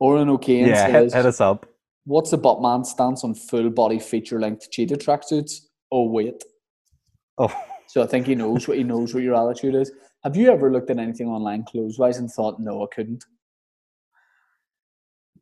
Oren 0.00 0.28
O'Kane 0.28 0.66
yeah, 0.68 0.86
says, 0.86 1.14
hit 1.14 1.26
us 1.26 1.40
up. 1.40 1.66
"What's 2.04 2.30
the 2.30 2.38
Buttman 2.38 2.84
stance 2.86 3.24
on 3.24 3.34
full 3.34 3.70
body 3.70 3.98
feature 3.98 4.40
length 4.40 4.70
cheetah 4.70 4.96
tracksuits?" 4.96 5.52
Oh 5.92 6.08
wait, 6.10 6.42
Oh, 7.38 7.52
so 7.88 8.02
I 8.02 8.06
think 8.06 8.26
he 8.26 8.34
knows 8.34 8.66
what 8.68 8.76
he 8.76 8.84
knows 8.84 9.14
what 9.14 9.22
your 9.22 9.34
attitude 9.34 9.74
is. 9.74 9.92
Have 10.24 10.36
you 10.36 10.50
ever 10.50 10.70
looked 10.72 10.90
at 10.90 10.98
anything 10.98 11.28
online 11.28 11.64
clothes 11.64 11.98
wise 11.98 12.18
and 12.18 12.30
thought, 12.30 12.60
"No, 12.60 12.82
I 12.82 12.86
couldn't"? 12.94 13.24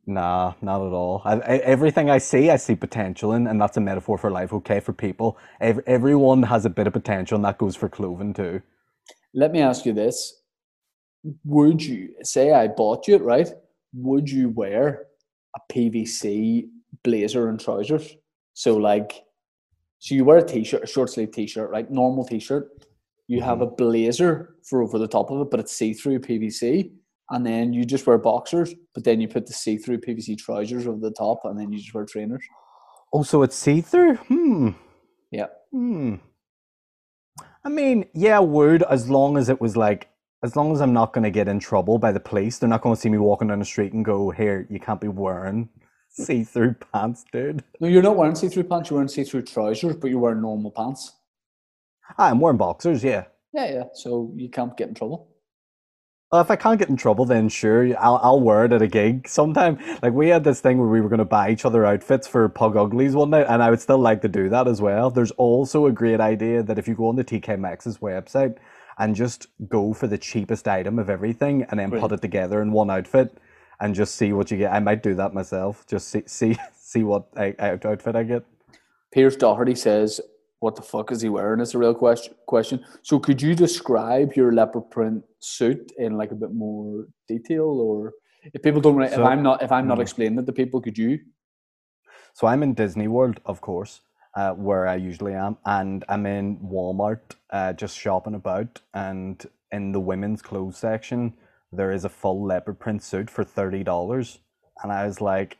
Nah, 0.07 0.53
not 0.61 0.85
at 0.85 0.93
all. 0.93 1.21
I, 1.25 1.33
I, 1.33 1.57
everything 1.57 2.11
I 2.11 2.19
see, 2.19 2.51
I 2.51 2.57
see 2.57 2.75
potential 2.75 3.33
in, 3.33 3.47
and 3.47 3.59
that's 3.59 3.77
a 3.77 3.81
metaphor 3.81 4.17
for 4.19 4.29
life. 4.29 4.53
Okay, 4.53 4.79
for 4.79 4.93
people, 4.93 5.37
Ev 5.59 5.79
everyone 5.87 6.43
has 6.43 6.65
a 6.65 6.69
bit 6.69 6.85
of 6.85 6.93
potential, 6.93 7.35
and 7.35 7.45
that 7.45 7.57
goes 7.57 7.75
for 7.75 7.89
clothing 7.89 8.33
too. 8.33 8.61
Let 9.33 9.51
me 9.51 9.61
ask 9.61 9.85
you 9.85 9.93
this: 9.93 10.43
Would 11.43 11.83
you 11.83 12.13
say 12.23 12.51
I 12.51 12.67
bought 12.67 13.07
you 13.07 13.15
it 13.15 13.23
right? 13.23 13.49
Would 13.93 14.29
you 14.29 14.49
wear 14.49 15.07
a 15.55 15.73
PVC 15.73 16.67
blazer 17.03 17.49
and 17.49 17.59
trousers? 17.59 18.15
So 18.53 18.77
like, 18.77 19.24
so 19.99 20.15
you 20.15 20.25
wear 20.25 20.37
a 20.37 20.45
t-shirt, 20.45 20.83
a 20.83 20.87
short 20.87 21.09
sleeve 21.09 21.31
t-shirt, 21.31 21.69
right? 21.69 21.89
Normal 21.89 22.25
t-shirt. 22.25 22.85
You 23.27 23.41
have 23.41 23.61
a 23.61 23.65
blazer 23.65 24.55
for 24.63 24.83
over 24.83 24.99
the 24.99 25.07
top 25.07 25.31
of 25.31 25.41
it, 25.41 25.49
but 25.49 25.59
it's 25.59 25.71
see-through 25.71 26.19
PVC. 26.19 26.91
And 27.31 27.45
then 27.45 27.73
you 27.73 27.85
just 27.85 28.05
wear 28.05 28.19
boxers, 28.19 28.75
but 28.93 29.03
then 29.03 29.19
you 29.19 29.27
put 29.27 29.47
the 29.47 29.53
see-through 29.53 30.01
PVC 30.01 30.37
trousers 30.37 30.85
over 30.85 30.99
the 30.99 31.11
top, 31.11 31.39
and 31.45 31.59
then 31.59 31.71
you 31.71 31.79
just 31.79 31.93
wear 31.93 32.05
trainers. 32.05 32.43
Oh, 33.13 33.23
so 33.23 33.41
it's 33.41 33.55
see 33.55 33.81
through? 33.81 34.15
Hmm. 34.15 34.69
Yeah. 35.31 35.47
Hmm. 35.71 36.15
I 37.63 37.69
mean, 37.69 38.05
yeah, 38.13 38.37
would 38.39 38.83
as 38.83 39.09
long 39.09 39.37
as 39.37 39.49
it 39.49 39.59
was 39.59 39.75
like, 39.75 40.09
as 40.43 40.55
long 40.55 40.71
as 40.71 40.81
I'm 40.81 40.93
not 40.93 41.13
going 41.13 41.23
to 41.23 41.31
get 41.31 41.47
in 41.47 41.59
trouble 41.59 41.97
by 41.97 42.11
the 42.11 42.19
police. 42.19 42.59
They're 42.59 42.69
not 42.69 42.81
going 42.81 42.93
to 42.93 43.01
see 43.01 43.09
me 43.09 43.17
walking 43.17 43.47
down 43.47 43.57
the 43.57 43.65
street 43.65 43.93
and 43.93 44.05
go, 44.05 44.29
"Here, 44.29 44.67
you 44.69 44.79
can't 44.79 45.01
be 45.01 45.07
wearing 45.07 45.69
see-through 46.15 46.75
pants, 46.91 47.25
dude." 47.31 47.63
No, 47.79 47.87
you're 47.87 48.03
not 48.03 48.15
wearing 48.17 48.35
see-through 48.35 48.63
pants. 48.63 48.89
You're 48.89 48.97
wearing 48.97 49.09
see-through 49.09 49.43
trousers, 49.43 49.95
but 49.95 50.09
you're 50.09 50.19
wearing 50.19 50.41
normal 50.41 50.71
pants. 50.71 51.13
Ah, 52.17 52.29
I'm 52.29 52.39
wearing 52.39 52.57
boxers, 52.57 53.03
yeah. 53.03 53.25
Yeah, 53.53 53.71
yeah. 53.71 53.83
So 53.93 54.31
you 54.35 54.49
can't 54.49 54.75
get 54.77 54.89
in 54.89 54.95
trouble. 54.95 55.29
Well, 56.31 56.41
if 56.41 56.51
I 56.51 56.55
can't 56.55 56.79
get 56.79 56.89
in 56.89 56.97
trouble, 56.97 57.25
then 57.25 57.49
sure, 57.49 57.97
I'll 57.97 58.19
I'll 58.21 58.41
wear 58.41 58.65
it 58.65 58.73
at 58.73 58.81
a 58.81 58.87
gig 58.87 59.27
sometime. 59.27 59.77
Like 60.01 60.13
we 60.13 60.29
had 60.29 60.43
this 60.43 60.59
thing 60.59 60.79
where 60.79 60.87
we 60.87 60.99
were 60.99 61.07
going 61.07 61.19
to 61.19 61.25
buy 61.25 61.51
each 61.51 61.65
other 61.65 61.85
outfits 61.85 62.27
for 62.27 62.49
Pug 62.49 62.75
Uglies 62.75 63.15
one 63.15 63.29
night, 63.29 63.45
and 63.47 63.63
I 63.63 63.69
would 63.69 63.79
still 63.79 63.99
like 63.99 64.21
to 64.23 64.27
do 64.27 64.49
that 64.49 64.67
as 64.67 64.81
well. 64.81 65.11
There's 65.11 65.31
also 65.31 65.85
a 65.85 65.91
great 65.91 66.19
idea 66.19 66.63
that 66.63 66.79
if 66.79 66.87
you 66.87 66.95
go 66.95 67.07
on 67.07 67.15
the 67.15 67.23
TK 67.23 67.57
Maxx's 67.59 67.99
website 67.99 68.57
and 68.97 69.15
just 69.15 69.47
go 69.69 69.93
for 69.93 70.07
the 70.07 70.17
cheapest 70.17 70.67
item 70.67 70.99
of 70.99 71.09
everything, 71.09 71.63
and 71.69 71.79
then 71.79 71.91
put 71.91 72.11
it 72.11 72.21
together 72.21 72.61
in 72.61 72.71
one 72.71 72.89
outfit, 72.89 73.37
and 73.79 73.95
just 73.95 74.15
see 74.15 74.33
what 74.33 74.51
you 74.51 74.57
get. 74.57 74.71
I 74.73 74.79
might 74.79 75.03
do 75.03 75.13
that 75.15 75.33
myself. 75.33 75.85
Just 75.87 76.09
see 76.09 76.23
see 76.25 76.57
see 76.77 77.03
what 77.03 77.27
I, 77.35 77.55
out- 77.59 77.85
outfit 77.85 78.15
I 78.15 78.23
get. 78.23 78.43
Pierce 79.13 79.35
Doherty 79.35 79.75
says, 79.75 80.19
"What 80.59 80.75
the 80.75 80.81
fuck 80.81 81.11
is 81.11 81.21
he 81.21 81.29
wearing?" 81.29 81.59
Is 81.61 81.73
a 81.75 81.77
real 81.77 81.93
question. 81.93 82.33
Question. 82.47 82.83
So, 83.03 83.19
could 83.19 83.41
you 83.41 83.55
describe 83.55 84.33
your 84.35 84.51
leopard 84.51 84.89
print 84.91 85.23
suit 85.39 85.91
in 85.97 86.17
like 86.17 86.31
a 86.31 86.35
bit 86.35 86.53
more 86.53 87.05
detail, 87.27 87.65
or 87.65 88.13
if 88.53 88.61
people 88.61 88.81
don't, 88.81 88.95
re- 88.97 89.05
if 89.07 89.13
So- 89.15 89.23
I'm 89.25 89.41
not, 89.43 89.61
if 89.63 89.71
I'm 89.71 89.87
not 89.87 89.97
Mm. 89.99 90.01
explaining 90.01 90.39
it 90.39 90.45
to 90.45 90.53
people, 90.53 90.81
could 90.81 90.97
you? 90.97 91.19
So 92.33 92.47
I'm 92.47 92.63
in 92.63 92.73
Disney 92.73 93.07
World, 93.07 93.39
of 93.45 93.61
course, 93.61 94.01
uh, 94.35 94.51
where 94.53 94.87
I 94.87 94.95
usually 94.95 95.33
am, 95.33 95.57
and 95.65 96.03
I'm 96.09 96.25
in 96.25 96.57
Walmart, 96.57 97.21
uh, 97.51 97.71
just 97.73 97.97
shopping 97.97 98.35
about. 98.35 98.81
And 98.93 99.41
in 99.71 99.93
the 99.93 99.99
women's 100.01 100.41
clothes 100.41 100.77
section, 100.77 101.33
there 101.75 101.91
is 101.91 102.05
a 102.05 102.09
full 102.09 102.45
leopard 102.45 102.79
print 102.79 103.03
suit 103.03 103.29
for 103.29 103.43
thirty 103.43 103.83
dollars, 103.83 104.39
and 104.83 104.91
I 104.91 105.05
was 105.05 105.21
like, 105.21 105.57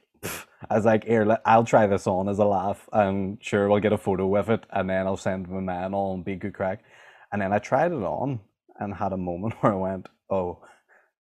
I 0.70 0.76
was 0.76 0.86
like, 0.86 1.06
here, 1.06 1.38
I'll 1.46 1.64
try 1.66 1.88
this 1.88 2.08
on 2.08 2.30
as 2.30 2.40
a 2.40 2.46
laugh, 2.46 2.90
and 2.94 3.38
sure, 3.42 3.70
we'll 3.70 3.80
get 3.80 3.94
a 3.94 3.98
photo 3.98 4.28
with 4.28 4.50
it, 4.50 4.66
and 4.72 4.90
then 4.90 5.08
I'll 5.08 5.18
send 5.18 5.50
my 5.50 5.60
man 5.60 5.94
on, 5.94 6.24
be 6.24 6.36
good 6.36 6.54
crack. 6.54 6.84
And 7.32 7.42
then 7.42 7.54
I 7.54 7.60
tried 7.60 7.92
it 7.92 8.04
on, 8.04 8.40
and 8.80 8.94
had 8.96 9.14
a 9.14 9.18
moment 9.18 9.56
where 9.62 9.74
I 9.74 9.76
went, 9.76 10.10
oh, 10.30 10.60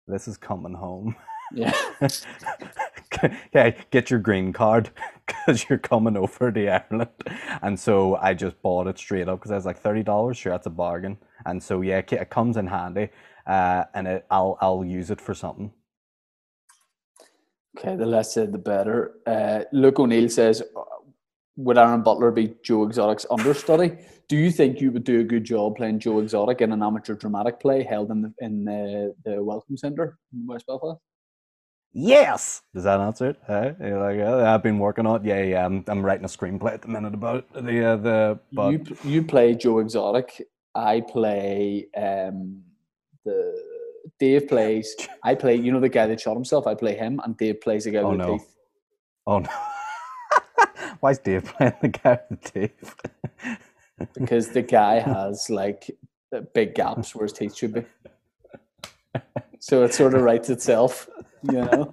this 0.08 0.28
is 0.28 0.38
coming 0.38 0.74
home. 0.74 1.16
Yeah. 1.54 1.74
okay, 3.24 3.76
get 3.92 4.10
your 4.10 4.20
green 4.20 4.54
card 4.54 4.89
because 5.28 5.68
you're 5.70 5.80
coming 5.80 6.18
over 6.18 6.52
to 6.52 6.68
Ireland. 6.70 7.10
And 7.62 7.80
so 7.80 8.16
I 8.18 8.34
just 8.34 8.62
bought 8.62 8.88
it 8.88 8.98
straight 8.98 9.28
up 9.28 9.39
because 9.39 9.52
I 9.52 9.56
was 9.56 9.66
like 9.66 9.80
thirty 9.80 10.04
dollars. 10.04 10.38
Sure, 10.38 10.52
that's 10.54 10.68
a 10.68 10.72
bargain. 10.72 11.18
And 11.46 11.62
so 11.62 11.82
yeah, 11.82 11.98
it 12.10 12.30
comes 12.30 12.58
in 12.58 12.68
handy, 12.68 13.10
uh, 13.46 13.86
and 13.94 14.08
it, 14.08 14.26
I'll 14.30 14.58
I'll 14.62 14.84
use 14.86 15.12
it 15.12 15.22
for 15.22 15.34
something. 15.34 15.72
Okay. 17.78 17.96
The 17.96 18.06
less 18.06 18.34
said, 18.34 18.52
the 18.52 18.58
better. 18.58 19.14
Uh, 19.26 19.64
Luke 19.72 20.00
O'Neill 20.00 20.30
says, 20.30 20.62
uh, 20.62 20.82
"Would 21.56 21.78
Aaron 21.78 22.02
Butler 22.02 22.32
be 22.32 22.54
Joe 22.64 22.84
Exotic's 22.84 23.26
understudy? 23.32 23.98
Do 24.28 24.38
you 24.38 24.52
think 24.52 24.82
you 24.82 24.92
would 24.92 25.04
do 25.04 25.20
a 25.22 25.24
good 25.24 25.44
job 25.44 25.76
playing 25.78 26.00
Joe 26.00 26.20
Exotic 26.20 26.62
in 26.62 26.72
an 26.72 26.84
amateur 26.84 27.16
dramatic 27.16 27.60
play 27.60 27.84
held 27.84 28.12
in 28.12 28.22
the 28.22 28.34
in 28.39 28.66
the, 28.66 29.16
the 29.26 29.44
Welcome 29.44 29.78
Centre 29.78 30.18
in 30.34 30.46
West 30.48 30.68
Belfast?" 30.68 31.00
Yes. 31.94 32.62
Does 32.74 32.86
that 32.86 33.02
answer 33.02 33.32
it? 33.32 33.38
Hey, 33.48 33.76
you're 33.82 34.00
like, 34.00 34.20
"Uh, 34.20 34.46
I've 34.46 34.64
been 34.64 34.80
working 34.80 35.06
on 35.06 35.22
it. 35.22 35.26
Yeah, 35.28 35.44
yeah. 35.44 35.66
I'm, 35.66 35.84
I'm 35.88 36.06
writing 36.06 36.24
a 36.24 36.30
screenplay 36.30 36.74
at 36.74 36.82
the 36.82 36.88
minute 36.88 37.14
about 37.14 37.38
it. 37.38 37.66
the 37.66 37.86
uh, 37.86 37.96
the. 37.98 38.39
But 38.54 38.72
You 38.72 38.86
you 39.04 39.24
play 39.24 39.56
Joe 39.56 39.80
Exotic. 39.80 40.42
I 40.74 41.02
play 41.02 41.88
um 41.98 42.64
the 43.26 43.61
Dave 44.19 44.47
plays. 44.47 44.95
I 45.24 45.36
play. 45.36 45.55
You 45.55 45.72
know 45.72 45.80
the 45.80 45.89
guy 45.89 46.07
that 46.07 46.19
shot 46.22 46.34
himself. 46.36 46.67
I 46.67 46.76
play 46.76 46.95
him, 46.95 47.19
and 47.24 47.38
Dave 47.38 47.61
plays 47.61 47.84
the 47.86 47.91
guy 47.91 47.99
Oh, 47.99 48.09
with 48.09 48.17
no. 48.19 48.38
teeth. 48.38 48.55
oh 49.28 49.39
no. 49.39 49.49
Why 50.99 51.11
is 51.11 51.19
Dave 51.19 51.45
playing 51.45 51.74
the 51.82 51.88
guy 51.89 52.19
with 52.30 52.43
teeth? 52.53 52.95
because 54.13 54.49
the 54.49 54.61
guy 54.61 54.99
has 54.99 55.49
like 55.49 55.89
big 56.53 56.76
gaps 56.76 57.13
where 57.15 57.26
his 57.26 57.34
teeth 57.34 57.55
should 57.55 57.74
be. 57.74 57.84
So 59.59 59.84
it 59.84 59.93
sort 59.93 60.15
of 60.15 60.22
writes 60.22 60.49
itself, 60.49 61.07
you 61.43 61.53
know. 61.59 61.91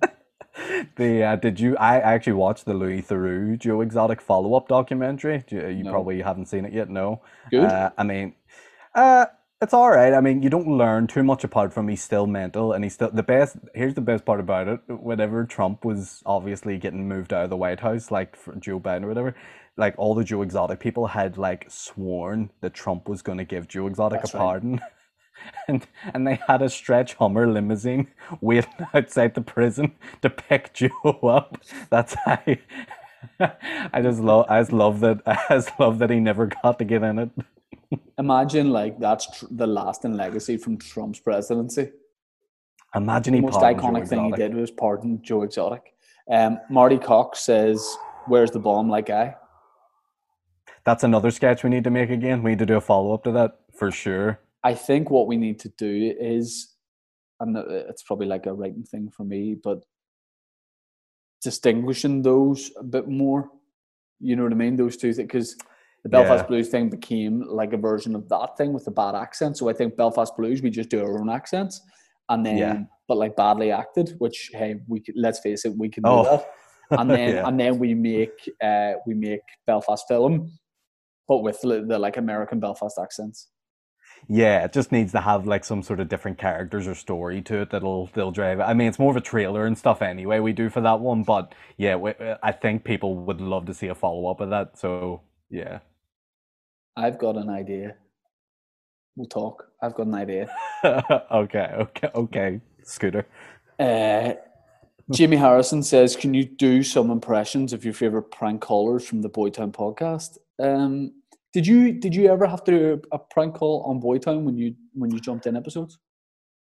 The 0.96 1.22
uh, 1.22 1.36
did 1.36 1.60
you? 1.60 1.76
I 1.76 1.98
actually 2.00 2.32
watched 2.32 2.64
the 2.64 2.74
Louis 2.74 3.02
Theroux 3.02 3.58
Joe 3.58 3.80
Exotic 3.82 4.20
follow 4.20 4.54
up 4.54 4.66
documentary. 4.68 5.44
You, 5.50 5.68
you 5.68 5.84
No. 5.84 5.90
probably 5.92 6.20
haven't 6.20 6.46
seen 6.46 6.64
it 6.64 6.72
yet. 6.72 6.88
No. 6.88 7.20
Good. 7.50 7.64
Uh, 7.64 7.90
I 7.96 8.02
mean, 8.02 8.34
uh, 8.94 9.26
it's 9.60 9.74
all 9.74 9.90
right. 9.90 10.14
I 10.14 10.20
mean, 10.20 10.42
you 10.42 10.50
don't 10.50 10.78
learn 10.78 11.06
too 11.08 11.22
much 11.24 11.42
apart 11.42 11.72
from 11.72 11.88
he's 11.88 12.02
still 12.02 12.26
mental 12.26 12.72
and 12.72 12.84
he's 12.84 12.94
still 12.94 13.10
the 13.10 13.24
best. 13.24 13.56
Here's 13.74 13.94
the 13.94 14.00
best 14.00 14.24
part 14.24 14.38
about 14.38 14.68
it. 14.68 14.80
Whenever 14.86 15.44
Trump 15.44 15.84
was 15.84 16.22
obviously 16.24 16.78
getting 16.78 17.08
moved 17.08 17.32
out 17.32 17.44
of 17.44 17.50
the 17.50 17.56
White 17.56 17.80
House, 17.80 18.10
like 18.10 18.36
for 18.36 18.54
Joe 18.56 18.78
Biden 18.78 19.04
or 19.04 19.08
whatever, 19.08 19.34
like 19.76 19.94
all 19.98 20.14
the 20.14 20.24
Joe 20.24 20.42
Exotic 20.42 20.78
people 20.78 21.08
had 21.08 21.38
like 21.38 21.66
sworn 21.68 22.50
that 22.60 22.74
Trump 22.74 23.08
was 23.08 23.22
going 23.22 23.38
to 23.38 23.44
give 23.44 23.66
Joe 23.66 23.88
Exotic 23.88 24.20
That's 24.20 24.34
a 24.34 24.38
right. 24.38 24.42
pardon. 24.44 24.80
And, 25.68 25.86
and 26.12 26.26
they 26.26 26.40
had 26.48 26.62
a 26.62 26.68
stretch 26.68 27.14
Hummer 27.14 27.46
limousine 27.46 28.08
waiting 28.40 28.72
outside 28.92 29.34
the 29.34 29.40
prison 29.40 29.94
to 30.20 30.30
pick 30.30 30.72
Joe 30.74 30.90
up. 31.22 31.58
That's 31.90 32.14
how. 32.14 32.42
I 33.38 34.02
just 34.02 34.20
love. 34.20 34.46
I 34.48 34.60
just 34.60 34.72
love 34.72 34.98
that. 35.00 35.22
I 35.26 35.38
just 35.50 35.78
love 35.78 36.00
that 36.00 36.10
he 36.10 36.18
never 36.18 36.46
got 36.46 36.80
to 36.80 36.84
get 36.84 37.04
in 37.04 37.20
it. 37.20 37.30
Imagine 38.18 38.70
like 38.70 38.98
that's 38.98 39.38
tr- 39.38 39.46
the 39.50 39.66
lasting 39.66 40.14
legacy 40.14 40.56
from 40.56 40.76
Trump's 40.76 41.20
presidency. 41.20 41.90
Imagine 42.94 43.32
The 43.32 43.38
he 43.38 43.42
most 43.42 43.54
pardoned 43.54 43.80
Joe 43.80 43.88
iconic 43.88 44.08
thing 44.08 44.24
he 44.24 44.32
did 44.32 44.54
was 44.54 44.70
pardon 44.70 45.22
Joe 45.22 45.42
Exotic. 45.42 45.94
Um, 46.30 46.58
Marty 46.68 46.98
Cox 46.98 47.40
says, 47.40 47.96
"Where's 48.26 48.50
the 48.50 48.58
bomb, 48.58 48.88
like 48.88 49.08
I?" 49.10 49.36
That's 50.84 51.04
another 51.04 51.30
sketch 51.30 51.64
we 51.64 51.70
need 51.70 51.84
to 51.84 51.90
make 51.90 52.10
again. 52.10 52.42
We 52.42 52.50
need 52.50 52.58
to 52.60 52.66
do 52.66 52.76
a 52.76 52.80
follow 52.80 53.14
up 53.14 53.24
to 53.24 53.32
that 53.32 53.60
for 53.74 53.90
sure. 53.90 54.40
I 54.64 54.74
think 54.74 55.10
what 55.10 55.26
we 55.26 55.36
need 55.36 55.58
to 55.60 55.68
do 55.78 56.14
is, 56.18 56.74
and 57.40 57.56
it's 57.56 58.02
probably 58.02 58.26
like 58.26 58.46
a 58.46 58.52
writing 58.52 58.84
thing 58.84 59.10
for 59.10 59.24
me, 59.24 59.54
but 59.54 59.84
distinguishing 61.42 62.22
those 62.22 62.70
a 62.78 62.82
bit 62.82 63.08
more. 63.08 63.50
You 64.20 64.36
know 64.36 64.42
what 64.42 64.52
I 64.52 64.56
mean? 64.56 64.76
Those 64.76 64.96
two 64.96 65.12
things, 65.12 65.26
because 65.28 65.56
the 66.04 66.08
Belfast 66.08 66.44
Yeah. 66.44 66.48
Blues 66.48 66.68
thing 66.68 66.88
became 66.90 67.40
like 67.48 67.72
a 67.72 67.76
version 67.76 68.14
of 68.14 68.28
that 68.28 68.56
thing 68.56 68.72
with 68.72 68.84
the 68.84 68.90
bad 68.90 69.14
accent. 69.14 69.56
So 69.56 69.68
I 69.68 69.72
think 69.72 69.96
Belfast 69.96 70.36
Blues, 70.36 70.62
we 70.62 70.70
just 70.70 70.88
do 70.90 71.00
our 71.02 71.18
own 71.20 71.28
accents, 71.30 71.80
and 72.28 72.44
then, 72.46 72.56
Yeah. 72.58 72.78
but 73.08 73.16
like 73.18 73.36
badly 73.36 73.72
acted. 73.72 74.14
Which 74.18 74.50
hey, 74.52 74.76
we 74.86 75.00
could, 75.00 75.14
let's 75.16 75.40
face 75.40 75.64
it, 75.64 75.74
we 75.76 75.88
can 75.88 76.04
do 76.04 76.10
Oh. 76.10 76.22
that. 76.24 77.00
And 77.00 77.10
then, 77.10 77.28
Yeah. 77.34 77.48
and 77.48 77.58
then 77.60 77.78
we 77.78 77.94
make 77.94 78.50
uh, 78.62 78.92
we 79.06 79.14
make 79.14 79.40
Belfast 79.66 80.06
film, 80.08 80.52
but 81.26 81.38
with 81.38 81.60
the, 81.60 81.84
the 81.86 81.98
like 81.98 82.16
American 82.16 82.60
Belfast 82.60 82.98
accents. 82.98 83.48
Yeah, 84.28 84.64
it 84.64 84.72
just 84.72 84.90
needs 84.90 85.12
to 85.12 85.20
have 85.20 85.46
like 85.46 85.64
some 85.64 85.82
sort 85.82 86.00
of 86.00 86.08
different 86.08 86.38
characters 86.38 86.88
or 86.88 86.94
story 86.94 87.40
to 87.42 87.62
it 87.62 87.70
that'll 87.70 88.06
they'll 88.14 88.32
drive 88.32 88.58
it. 88.60 88.64
I 88.64 88.74
mean, 88.74 88.88
it's 88.88 88.98
more 88.98 89.10
of 89.10 89.16
a 89.16 89.20
trailer 89.20 89.64
and 89.64 89.78
stuff 89.78 90.02
anyway. 90.02 90.40
We 90.40 90.52
do 90.52 90.68
for 90.70 90.80
that 90.80 91.00
one, 91.00 91.22
but 91.22 91.54
yeah, 91.76 91.94
we, 91.96 92.12
I 92.42 92.52
think 92.52 92.84
people 92.84 93.14
would 93.16 93.40
love 93.40 93.66
to 93.66 93.74
see 93.74 93.86
a 93.88 93.94
follow 93.94 94.28
up 94.30 94.40
of 94.40 94.50
that. 94.50 94.76
So 94.78 95.20
yeah. 95.50 95.80
I've 96.96 97.18
got 97.18 97.36
an 97.36 97.48
idea. 97.48 97.96
We'll 99.16 99.28
talk. 99.28 99.66
I've 99.82 99.94
got 99.94 100.06
an 100.06 100.14
idea. 100.14 100.48
okay, 100.84 101.74
okay, 101.80 102.10
okay. 102.14 102.60
Scooter. 102.82 103.26
Uh, 103.78 104.34
Jimmy 105.12 105.36
Harrison 105.36 105.82
says, 105.82 106.16
"Can 106.16 106.34
you 106.34 106.44
do 106.44 106.82
some 106.82 107.10
impressions 107.10 107.72
of 107.72 107.84
your 107.84 107.94
favorite 107.94 108.30
prank 108.30 108.60
callers 108.60 109.06
from 109.06 109.22
the 109.22 109.30
Boytown 109.30 109.72
podcast?" 109.72 110.38
Um, 110.60 111.12
did 111.52 111.66
you 111.66 111.92
did 111.92 112.14
you 112.14 112.30
ever 112.30 112.46
have 112.46 112.64
to 112.64 112.70
do 112.70 113.02
a, 113.12 113.18
prank 113.18 113.54
call 113.54 113.82
on 113.84 114.00
Boytown 114.00 114.42
when 114.42 114.56
you 114.56 114.74
when 114.92 115.10
you 115.10 115.20
jumped 115.20 115.46
in 115.46 115.56
episodes? 115.56 115.98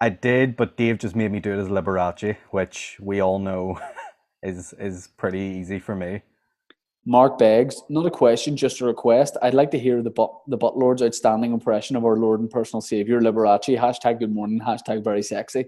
I 0.02 0.10
did, 0.10 0.56
but 0.56 0.78
Dave 0.78 1.00
just 1.00 1.16
made 1.16 1.32
me 1.32 1.40
do 1.40 1.54
it 1.54 1.60
as 1.60 1.68
Liberace, 1.68 2.38
which 2.52 2.98
we 3.02 3.20
all 3.20 3.40
know 3.40 3.80
is 4.44 4.74
is 4.80 5.10
pretty 5.18 5.40
easy 5.40 5.80
for 5.80 5.96
me. 5.96 6.22
Mark 7.06 7.38
Beggs, 7.38 7.82
not 7.90 8.06
a 8.06 8.12
question, 8.12 8.58
just 8.58 8.82
a 8.82 8.86
request. 8.86 9.38
I'd 9.42 9.54
like 9.54 9.72
to 9.72 9.80
hear 9.80 10.02
the 10.02 10.10
but 10.12 10.32
the 10.48 10.58
butt 10.58 10.78
lord's 10.78 11.02
outstanding 11.02 11.54
impression 11.54 11.96
of 11.96 12.06
our 12.06 12.18
Lord 12.18 12.40
and 12.40 12.50
personal 12.50 12.82
Savior 12.82 13.22
Liberace. 13.22 13.78
Hashtag 13.78 14.20
Good 14.20 14.34
morning. 14.34 14.60
Hashtag 14.60 15.04
Very 15.04 15.24
sexy. 15.24 15.66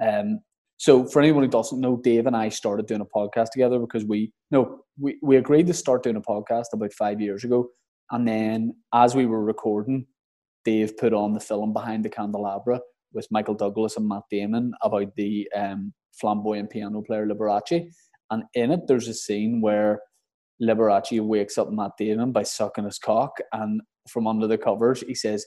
Um, 0.00 0.40
so 0.76 1.06
for 1.06 1.22
anyone 1.22 1.42
who 1.42 1.48
doesn't 1.48 1.80
know, 1.80 1.96
Dave 1.96 2.26
and 2.26 2.36
I 2.36 2.48
started 2.48 2.86
doing 2.86 3.00
a 3.00 3.06
podcast 3.06 3.50
together 3.50 3.78
because 3.78 4.04
we 4.04 4.32
no 4.50 4.80
we 4.98 5.18
we 5.22 5.36
agreed 5.36 5.66
to 5.68 5.74
start 5.74 6.02
doing 6.02 6.16
a 6.16 6.20
podcast 6.20 6.66
about 6.72 6.92
five 6.92 7.20
years 7.20 7.44
ago, 7.44 7.68
and 8.10 8.28
then 8.28 8.74
as 8.92 9.14
we 9.14 9.26
were 9.26 9.42
recording, 9.42 10.06
Dave 10.64 10.96
put 10.98 11.14
on 11.14 11.32
the 11.32 11.40
film 11.40 11.72
Behind 11.72 12.04
the 12.04 12.10
Candelabra 12.10 12.80
with 13.12 13.26
Michael 13.30 13.54
Douglas 13.54 13.96
and 13.96 14.08
Matt 14.08 14.24
Damon 14.30 14.72
about 14.82 15.14
the 15.16 15.48
um, 15.56 15.94
flamboyant 16.20 16.70
piano 16.70 17.02
player 17.02 17.26
Liberace, 17.26 17.88
and 18.30 18.44
in 18.54 18.70
it 18.70 18.80
there's 18.86 19.08
a 19.08 19.14
scene 19.14 19.60
where 19.60 20.00
Liberace 20.62 21.20
wakes 21.20 21.58
up 21.58 21.70
Matt 21.70 21.92
Damon 21.98 22.32
by 22.32 22.42
sucking 22.42 22.84
his 22.84 22.98
cock, 22.98 23.38
and 23.52 23.80
from 24.08 24.26
under 24.26 24.46
the 24.46 24.58
covers, 24.58 25.02
he 25.06 25.14
says, 25.14 25.46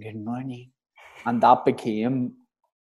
Good 0.00 0.16
morning. 0.16 0.70
And 1.26 1.40
that 1.42 1.64
became 1.64 2.34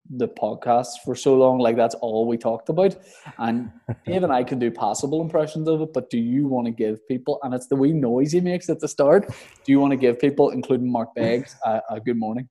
the 0.08 0.28
podcast 0.28 1.02
for 1.04 1.14
so 1.14 1.34
long. 1.36 1.58
Like, 1.58 1.76
that's 1.76 1.94
all 1.96 2.26
we 2.26 2.36
talked 2.36 2.68
about. 2.68 2.96
And 3.38 3.70
Dave 4.06 4.22
and 4.22 4.32
I 4.32 4.44
can 4.44 4.58
do 4.58 4.70
passable 4.70 5.20
impressions 5.20 5.68
of 5.68 5.80
it, 5.82 5.92
but 5.92 6.10
do 6.10 6.18
you 6.18 6.46
want 6.46 6.66
to 6.66 6.72
give 6.72 7.06
people, 7.08 7.38
and 7.42 7.54
it's 7.54 7.66
the 7.66 7.76
wee 7.76 7.92
noise 7.92 8.32
he 8.32 8.40
makes 8.40 8.68
at 8.68 8.80
the 8.80 8.88
start, 8.88 9.28
do 9.28 9.72
you 9.72 9.80
want 9.80 9.92
to 9.92 9.96
give 9.96 10.18
people, 10.18 10.50
including 10.50 10.90
Mark 10.90 11.14
Beggs, 11.14 11.56
a, 11.64 11.80
a 11.90 12.00
good 12.00 12.18
morning? 12.18 12.48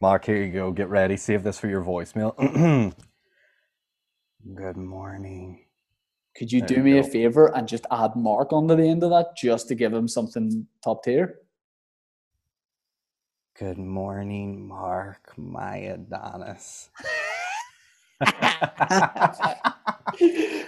Mark, 0.00 0.24
here 0.24 0.42
you 0.42 0.52
go. 0.52 0.70
Get 0.70 0.88
ready. 0.88 1.16
Save 1.16 1.42
this 1.42 1.58
for 1.58 1.68
your 1.68 1.82
voicemail. 1.82 2.36
Good 4.54 4.76
morning. 4.76 5.64
Could 6.38 6.52
you 6.52 6.60
There 6.60 6.68
do 6.68 6.74
you 6.76 6.82
me 6.82 6.98
a 6.98 7.02
favor 7.02 7.52
and 7.56 7.66
just 7.66 7.84
add 7.90 8.14
Mark 8.14 8.52
onto 8.52 8.76
the 8.76 8.84
end 8.84 9.02
of 9.02 9.10
that 9.10 9.36
just 9.36 9.66
to 9.68 9.74
give 9.74 9.92
him 9.92 10.06
something 10.06 10.68
top 10.84 11.02
tier? 11.02 11.40
Good 13.58 13.78
morning, 13.78 14.68
Mark, 14.68 15.36
my 15.36 15.78
Adonis. 15.78 16.90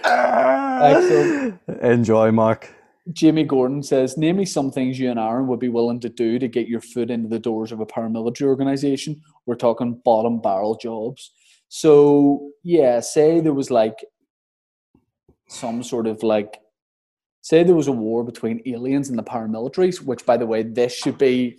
Excellent. 0.03 1.61
Enjoy, 1.81 2.33
Mark. 2.33 2.69
Jamie 3.13 3.45
Gordon 3.45 3.81
says, 3.81 4.17
Name 4.17 4.35
me 4.35 4.45
some 4.45 4.71
things 4.71 4.99
you 4.99 5.09
and 5.09 5.17
Aaron 5.17 5.47
would 5.47 5.59
be 5.61 5.69
willing 5.69 6.01
to 6.01 6.09
do 6.09 6.37
to 6.37 6.49
get 6.49 6.67
your 6.67 6.81
foot 6.81 7.09
into 7.09 7.29
the 7.29 7.39
doors 7.39 7.71
of 7.71 7.79
a 7.79 7.85
paramilitary 7.85 8.47
organization. 8.47 9.21
We're 9.45 9.55
talking 9.55 10.01
bottom 10.03 10.41
barrel 10.41 10.75
jobs. 10.75 11.31
So, 11.69 12.51
yeah, 12.61 12.99
say 12.99 13.39
there 13.39 13.53
was 13.53 13.71
like 13.71 13.95
some 15.51 15.83
sort 15.83 16.07
of 16.07 16.23
like, 16.23 16.59
say 17.41 17.63
there 17.63 17.75
was 17.75 17.87
a 17.87 17.91
war 17.91 18.23
between 18.23 18.61
aliens 18.65 19.09
and 19.09 19.17
the 19.17 19.23
paramilitaries, 19.23 20.01
which, 20.01 20.25
by 20.25 20.37
the 20.37 20.45
way, 20.45 20.63
this 20.63 20.93
should 20.95 21.17
be. 21.17 21.57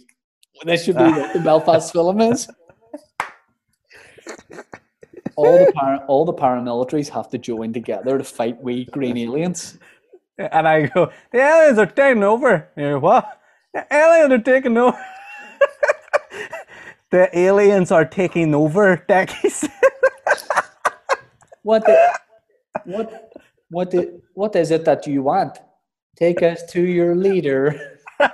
This 0.65 0.85
should 0.85 0.97
be 0.97 1.05
what 1.05 1.33
the 1.33 1.41
Belfast 1.45 1.93
film 1.93 2.21
is. 2.21 2.49
All 5.37 5.59
the 5.59 5.73
para, 5.73 6.05
all 6.09 6.25
the 6.25 6.35
paramilitaries 6.35 7.09
have 7.09 7.31
to 7.31 7.39
join 7.39 7.73
together 7.73 8.19
to 8.19 8.25
fight 8.25 8.63
we 8.63 8.85
green 8.87 9.17
aliens. 9.17 9.79
And 10.39 10.69
I 10.69 10.87
go, 10.87 11.11
the 11.31 11.39
aliens 11.39 11.79
are 11.79 11.87
taking 11.87 12.23
over. 12.23 12.69
You 12.77 12.99
what? 12.99 13.41
The 13.73 13.87
aliens 13.91 14.33
are 14.33 14.43
taking 14.43 14.77
over. 14.77 14.99
the 17.11 17.39
aliens 17.39 17.91
are 17.91 18.05
taking 18.05 18.55
over, 18.55 19.05
Decky 19.09 19.51
said. 19.51 19.71
What 21.63 21.87
the, 21.87 22.19
what 22.85 23.32
what 23.73 23.91
the, 23.91 24.21
what 24.35 24.55
is 24.55 24.71
it 24.71 24.85
that 24.85 25.07
you 25.07 25.23
want? 25.23 25.59
Take 26.17 26.43
us 26.43 26.63
to 26.73 26.83
your 26.83 27.17
leader. 27.17 27.99
the 28.19 28.29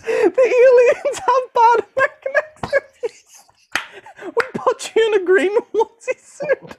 aliens 0.00 1.18
have 1.18 1.52
bad 1.54 1.86
accents. 2.02 3.44
We 4.24 4.44
put 4.54 4.94
you 4.94 5.06
in 5.08 5.22
a 5.22 5.24
green 5.24 5.56
onesie 5.74 6.18
suit. 6.18 6.76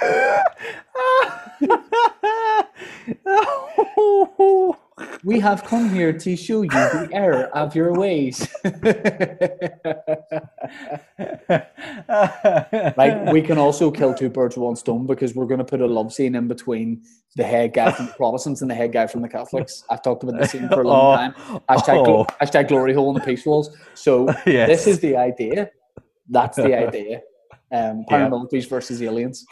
We 5.24 5.40
have 5.40 5.64
come 5.64 5.90
here 5.90 6.12
to 6.12 6.36
show 6.36 6.62
you 6.62 6.68
the 6.68 7.08
error 7.12 7.44
of 7.54 7.74
your 7.74 7.92
ways. 7.94 8.46
Like 12.96 13.32
we 13.32 13.42
can 13.42 13.58
also 13.58 13.90
kill 13.90 14.14
two 14.14 14.28
birds 14.28 14.56
with 14.56 14.64
one 14.64 14.76
stone 14.76 15.06
because 15.06 15.34
we're 15.34 15.46
going 15.46 15.58
to 15.58 15.64
put 15.64 15.80
a 15.80 15.86
love 15.86 16.12
scene 16.12 16.34
in 16.34 16.48
between 16.48 17.02
the 17.36 17.44
head 17.44 17.72
guy 17.74 17.92
from 17.92 18.06
the 18.06 18.12
Protestants 18.12 18.62
and 18.62 18.70
the 18.70 18.74
head 18.74 18.92
guy 18.92 19.06
from 19.06 19.22
the 19.22 19.28
Catholics. 19.28 19.84
I've 19.90 20.02
talked 20.02 20.22
about 20.22 20.40
this 20.40 20.50
scene 20.52 20.68
for 20.68 20.82
a 20.82 20.88
long 20.88 21.14
Oh, 21.14 21.16
time. 21.16 21.32
Hashtag, 21.68 22.06
oh. 22.08 22.24
hashtag 22.40 22.68
glory 22.68 22.94
hole 22.94 23.08
in 23.10 23.14
the 23.14 23.20
peace 23.20 23.44
walls. 23.46 23.70
So 23.94 24.28
Yes. 24.46 24.68
this 24.68 24.86
is 24.86 25.00
the 25.00 25.16
idea. 25.16 25.70
That's 26.28 26.56
the 26.56 26.74
idea. 26.76 27.20
Um, 27.74 28.04
Yeah. 28.08 28.28
paramilitaries 28.28 28.68
versus 28.68 29.02
aliens. 29.02 29.44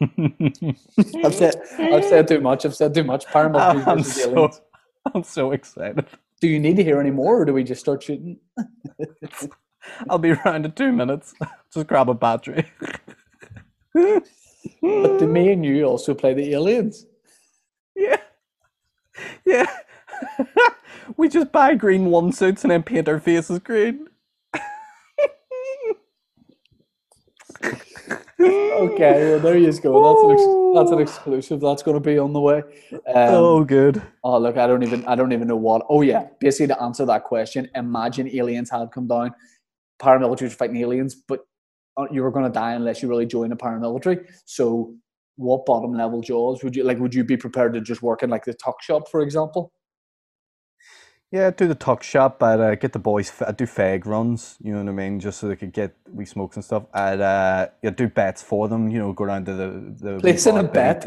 I've 0.00 1.34
said 1.34 1.56
I've 1.78 2.04
said 2.04 2.26
too 2.26 2.40
much. 2.40 2.64
I've 2.64 2.74
said 2.74 2.94
too 2.94 3.04
much. 3.04 3.26
Paramilitaries 3.26 3.86
I'm 3.86 3.98
versus 3.98 4.22
so, 4.22 4.30
aliens. 4.30 4.60
I'm 5.14 5.22
so 5.22 5.52
excited. 5.52 6.06
Do 6.40 6.48
you 6.48 6.58
need 6.58 6.76
to 6.76 6.84
hear 6.84 7.00
any 7.00 7.10
more, 7.10 7.42
or 7.42 7.44
do 7.44 7.52
we 7.52 7.62
just 7.64 7.80
start 7.82 8.02
shooting? 8.02 8.38
I'll 10.10 10.18
be 10.18 10.30
around 10.32 10.64
in 10.64 10.72
two 10.72 10.92
minutes. 10.92 11.34
Just 11.72 11.86
grab 11.86 12.08
a 12.08 12.14
battery. 12.14 12.64
But 13.94 14.24
do 15.18 15.26
me 15.26 15.52
and 15.52 15.64
you 15.64 15.84
also 15.84 16.14
play 16.14 16.32
the 16.34 16.52
aliens? 16.54 17.06
Yeah. 17.94 18.20
Yeah. 19.44 19.66
we 21.16 21.28
just 21.28 21.52
buy 21.52 21.74
green 21.74 22.06
one 22.06 22.32
suits 22.32 22.62
and 22.64 22.70
then 22.70 22.82
paint 22.82 23.08
our 23.08 23.20
faces 23.20 23.58
green. 23.58 24.08
Okay, 28.40 29.30
well 29.30 29.40
there 29.40 29.58
you 29.58 29.72
go. 29.80 30.00
That's 30.02 30.22
an 30.22 30.30
ex- 30.30 30.74
that's 30.74 30.90
an 30.90 31.00
exclusive. 31.00 31.60
That's 31.60 31.82
going 31.82 31.96
to 31.96 32.00
be 32.00 32.18
on 32.18 32.32
the 32.32 32.40
way. 32.40 32.62
Um, 32.92 33.34
oh, 33.34 33.64
good. 33.64 34.00
Oh 34.24 34.38
look, 34.38 34.56
I 34.56 34.66
don't 34.66 34.82
even 34.82 35.04
I 35.06 35.14
don't 35.14 35.32
even 35.32 35.48
know 35.48 35.56
what. 35.56 35.84
Oh 35.90 36.00
yeah, 36.00 36.28
basically 36.40 36.68
to 36.68 36.82
answer 36.82 37.04
that 37.04 37.24
question, 37.24 37.68
imagine 37.74 38.28
aliens 38.34 38.70
had 38.70 38.90
come 38.90 39.06
down, 39.06 39.34
paramilitaries 40.00 40.52
fighting 40.54 40.76
aliens, 40.76 41.14
but 41.14 41.40
uh, 41.98 42.06
you 42.10 42.22
were 42.22 42.30
going 42.30 42.46
to 42.46 42.50
die 42.50 42.72
unless 42.72 43.02
you 43.02 43.08
really 43.08 43.26
join 43.26 43.52
a 43.52 43.56
paramilitary. 43.56 44.24
So, 44.46 44.94
what 45.36 45.66
bottom 45.66 45.92
level 45.92 46.22
jobs 46.22 46.64
would 46.64 46.74
you 46.74 46.84
like? 46.84 46.98
Would 46.98 47.14
you 47.14 47.24
be 47.24 47.36
prepared 47.36 47.74
to 47.74 47.82
just 47.82 48.02
work 48.02 48.22
in 48.22 48.30
like 48.30 48.44
the 48.44 48.54
tuck 48.54 48.82
shop, 48.82 49.10
for 49.10 49.20
example? 49.20 49.72
Yeah, 51.32 51.50
do 51.50 51.68
the 51.68 51.76
tuck 51.76 52.02
shop. 52.02 52.42
I'd 52.42 52.58
uh, 52.58 52.74
get 52.74 52.92
the 52.92 52.98
boys. 52.98 53.32
I'd 53.46 53.56
do 53.56 53.64
fag 53.64 54.04
runs. 54.04 54.56
You 54.60 54.72
know 54.72 54.80
what 54.80 54.88
I 54.88 54.92
mean, 54.92 55.20
just 55.20 55.38
so 55.38 55.46
they 55.46 55.54
could 55.54 55.72
get 55.72 55.94
wee 56.12 56.24
smokes 56.24 56.56
and 56.56 56.64
stuff. 56.64 56.84
I'd 56.92 57.20
uh, 57.20 57.68
yeah, 57.82 57.90
do 57.90 58.08
bets 58.08 58.42
for 58.42 58.66
them. 58.68 58.88
You 58.90 58.98
know, 58.98 59.12
go 59.12 59.26
down 59.26 59.44
to 59.44 59.54
the 59.54 59.94
the 60.14 60.18
Placing 60.20 60.58
a 60.58 60.64
bet? 60.64 61.06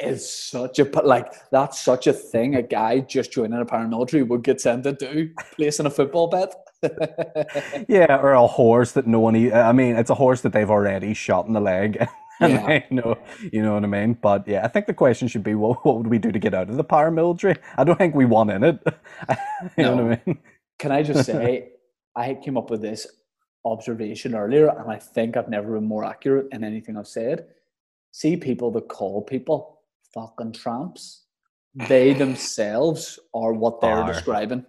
Is 0.00 0.30
such 0.30 0.78
a 0.78 0.86
but 0.86 1.04
like 1.06 1.26
that's 1.50 1.80
such 1.80 2.06
a 2.06 2.14
thing. 2.14 2.54
A 2.54 2.62
guy 2.62 3.00
just 3.00 3.30
joining 3.30 3.60
a 3.60 3.66
paramilitary 3.66 4.26
would 4.26 4.42
get 4.42 4.60
sent 4.60 4.84
to 4.84 4.92
do 4.92 5.30
placing 5.56 5.84
a 5.86 5.90
football 5.90 6.28
bet. 6.28 6.54
Yeah, 7.88 8.18
or 8.22 8.32
a 8.32 8.46
horse 8.46 8.92
that 8.92 9.06
no 9.06 9.20
one. 9.20 9.52
I 9.52 9.72
mean, 9.72 9.96
it's 9.96 10.10
a 10.10 10.14
horse 10.14 10.42
that 10.42 10.52
they've 10.52 10.70
already 10.70 11.12
shot 11.12 11.46
in 11.46 11.52
the 11.52 11.60
leg. 11.60 12.06
Yeah. 12.48 12.82
know, 12.90 13.18
you 13.52 13.62
know 13.62 13.74
what 13.74 13.84
I 13.84 13.88
mean. 13.88 14.14
But 14.14 14.46
yeah, 14.46 14.64
I 14.64 14.68
think 14.68 14.86
the 14.86 14.94
question 14.94 15.28
should 15.28 15.42
be, 15.42 15.54
what, 15.54 15.84
what 15.84 15.96
would 15.98 16.06
we 16.06 16.18
do 16.18 16.30
to 16.32 16.38
get 16.38 16.54
out 16.54 16.70
of 16.70 16.76
the 16.76 16.84
paramilitary? 16.84 17.58
I 17.76 17.84
don't 17.84 17.96
think 17.98 18.14
we 18.14 18.24
want 18.26 18.50
in 18.50 18.64
it. 18.64 18.78
you 19.76 19.84
know 19.84 19.96
what 19.96 20.04
I 20.04 20.22
mean? 20.26 20.38
Can 20.78 20.92
I 20.92 21.02
just 21.02 21.24
say, 21.26 21.70
I 22.16 22.34
came 22.34 22.56
up 22.56 22.70
with 22.70 22.82
this 22.82 23.06
observation 23.64 24.34
earlier, 24.34 24.68
and 24.68 24.90
I 24.90 24.96
think 24.98 25.36
I've 25.36 25.48
never 25.48 25.74
been 25.74 25.88
more 25.88 26.04
accurate 26.04 26.46
in 26.52 26.64
anything 26.64 26.96
I've 26.96 27.08
said. 27.08 27.46
See 28.12 28.36
people 28.36 28.70
that 28.72 28.88
call 28.88 29.22
people 29.22 29.80
fucking 30.14 30.52
tramps. 30.52 31.24
They 31.74 32.12
themselves 32.14 33.18
are 33.34 33.52
what 33.52 33.80
they're 33.80 33.98
Are. 33.98 34.12
describing, 34.12 34.64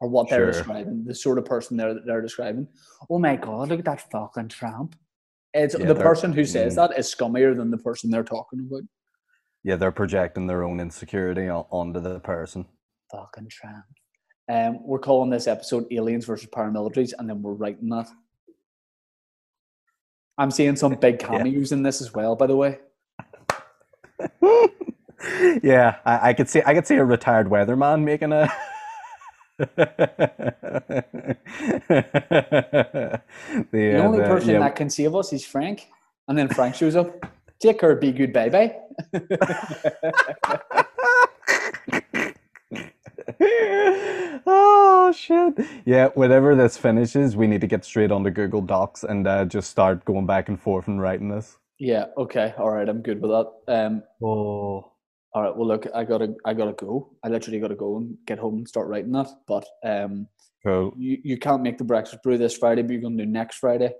or 0.00 0.08
what 0.08 0.28
they're 0.28 0.52
Sure. 0.52 0.52
describing, 0.52 1.04
the 1.04 1.14
sort 1.14 1.38
of 1.38 1.44
person 1.44 1.76
they're, 1.76 2.00
they're 2.04 2.20
describing. 2.22 2.66
Oh 3.08 3.18
my 3.18 3.36
God, 3.36 3.68
look 3.68 3.78
at 3.78 3.84
that 3.84 4.10
fucking 4.10 4.48
tramp. 4.48 4.96
It's 5.52 5.76
Yeah, 5.78 5.86
the 5.86 5.94
person 5.94 6.32
who 6.32 6.44
says 6.44 6.76
that 6.76 6.96
is 6.98 7.12
scummier 7.12 7.56
than 7.56 7.70
the 7.70 7.78
person 7.78 8.10
they're 8.10 8.22
talking 8.22 8.60
about. 8.60 8.82
Yeah, 9.64 9.76
they're 9.76 9.92
projecting 9.92 10.46
their 10.46 10.62
own 10.62 10.80
insecurity 10.80 11.48
on, 11.48 11.66
onto 11.70 12.00
the 12.00 12.20
person. 12.20 12.66
Fucking 13.10 13.48
tramp. 13.50 13.84
Um, 14.48 14.78
we're 14.84 14.98
calling 14.98 15.30
this 15.30 15.46
episode 15.46 15.86
Aliens 15.92 16.24
versus 16.24 16.48
Paramilitaries, 16.50 17.12
and 17.18 17.28
then 17.28 17.42
we're 17.42 17.52
writing 17.52 17.88
that. 17.90 18.08
I'm 20.38 20.50
seeing 20.50 20.76
some 20.76 20.94
big 20.94 21.18
cameos 21.20 21.72
in 21.72 21.82
this 21.82 22.00
as 22.00 22.14
well, 22.14 22.34
by 22.34 22.46
the 22.46 22.56
way. 22.56 22.78
yeah, 25.62 25.96
I, 26.04 26.30
I 26.30 26.34
could 26.34 26.48
see 26.48 26.62
I 26.64 26.74
could 26.74 26.86
see 26.86 26.96
a 26.96 27.04
retired 27.04 27.48
weatherman 27.48 28.02
making 28.04 28.32
a. 28.32 28.50
the, 29.68 31.04
The 33.72 33.96
uh, 33.96 34.02
only 34.02 34.18
the- 34.18 34.24
person 34.26 34.50
yeah, 34.50 34.58
that 34.60 34.76
can 34.76 34.90
save 34.90 35.14
us 35.14 35.32
is 35.32 35.44
Frank. 35.44 35.88
And 36.28 36.38
then 36.38 36.48
Frank 36.48 36.74
shows 36.76 36.96
up. 36.96 37.26
Take 37.60 37.80
her, 37.82 37.94
be 37.96 38.12
good, 38.12 38.32
bye 38.32 38.48
bye. 38.48 38.76
oh 44.46 45.12
shit! 45.14 45.54
Yeah, 45.84 46.08
whenever 46.14 46.54
this 46.54 46.76
finishes, 46.76 47.36
we 47.36 47.46
need 47.46 47.60
to 47.60 47.66
get 47.66 47.84
straight 47.84 48.10
onto 48.10 48.30
Google 48.30 48.62
Docs 48.62 49.04
and 49.04 49.26
uh, 49.26 49.44
just 49.44 49.70
start 49.70 50.04
going 50.04 50.26
back 50.26 50.48
and 50.48 50.60
forth 50.60 50.88
and 50.88 51.00
writing 51.00 51.28
this. 51.28 51.58
Yeah, 51.78 52.06
okay, 52.16 52.54
all 52.58 52.70
right, 52.70 52.88
I'm 52.88 53.02
good 53.02 53.20
with 53.22 53.30
that. 53.30 53.50
Um, 53.68 54.02
Oh, 54.22 54.92
all 55.32 55.42
right, 55.42 55.56
well, 55.56 55.68
look, 55.68 55.86
I 55.94 56.04
gotta, 56.04 56.34
I 56.44 56.54
gotta 56.54 56.72
go. 56.72 57.10
I 57.22 57.28
literally 57.28 57.60
gotta 57.60 57.76
go 57.76 57.96
and 57.98 58.16
get 58.26 58.38
home 58.38 58.58
and 58.58 58.68
start 58.68 58.88
writing 58.88 59.12
that. 59.12 59.28
But 59.46 59.66
um, 59.84 60.26
cool. 60.64 60.94
you, 60.96 61.18
you 61.22 61.38
can't 61.38 61.62
make 61.62 61.78
the 61.78 61.84
breakfast 61.84 62.22
brew 62.22 62.38
this 62.38 62.56
Friday, 62.56 62.82
but 62.82 62.92
you're 62.92 63.02
gonna 63.02 63.16
do 63.16 63.26
next 63.26 63.58
Friday. 63.58 63.92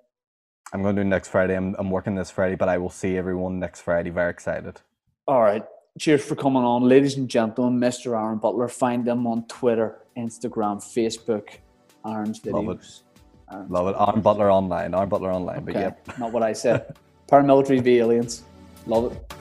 I'm 0.73 0.83
going 0.83 0.95
to 0.97 1.03
do 1.03 1.09
next 1.09 1.29
Friday. 1.29 1.57
I'm, 1.57 1.75
I'm 1.79 1.91
working 1.91 2.15
this 2.15 2.31
Friday, 2.31 2.55
but 2.55 2.69
I 2.69 2.79
will 2.79 2.91
see 2.91 3.17
everyone 3.17 3.59
next 3.59 3.83
Friday. 3.83 4.11
Very 4.11 4.31
excited. 4.31 4.81
All 5.27 5.41
right. 5.41 5.65
Cheers 5.99 6.25
for 6.25 6.37
coming 6.37 6.63
on, 6.63 6.83
ladies 6.83 7.17
and 7.17 7.29
gentlemen. 7.29 7.81
Mr. 7.81 8.17
Aaron 8.19 8.39
Butler. 8.39 8.69
Find 8.69 9.05
them 9.05 9.27
on 9.27 9.47
Twitter, 9.49 9.99
Instagram, 10.17 10.79
Facebook. 10.79 11.49
Aaron's 12.07 12.41
videos. 12.41 12.53
Love 12.53 12.69
it. 12.69 13.03
Aaron's 13.51 13.71
Love 13.71 13.89
it. 13.89 13.97
Arm 13.97 14.21
Butler 14.21 14.51
online. 14.51 14.95
Arm 14.95 15.09
Butler 15.09 15.33
online. 15.33 15.65
But 15.65 15.75
Okay, 15.75 15.81
yep. 15.81 16.19
not 16.19 16.33
what 16.33 16.45
I 16.45 16.53
said. 16.53 16.95
Paramilitary 17.29 17.83
v 17.83 17.99
aliens. 17.99 18.45
Love 18.87 19.13
it. 19.13 19.35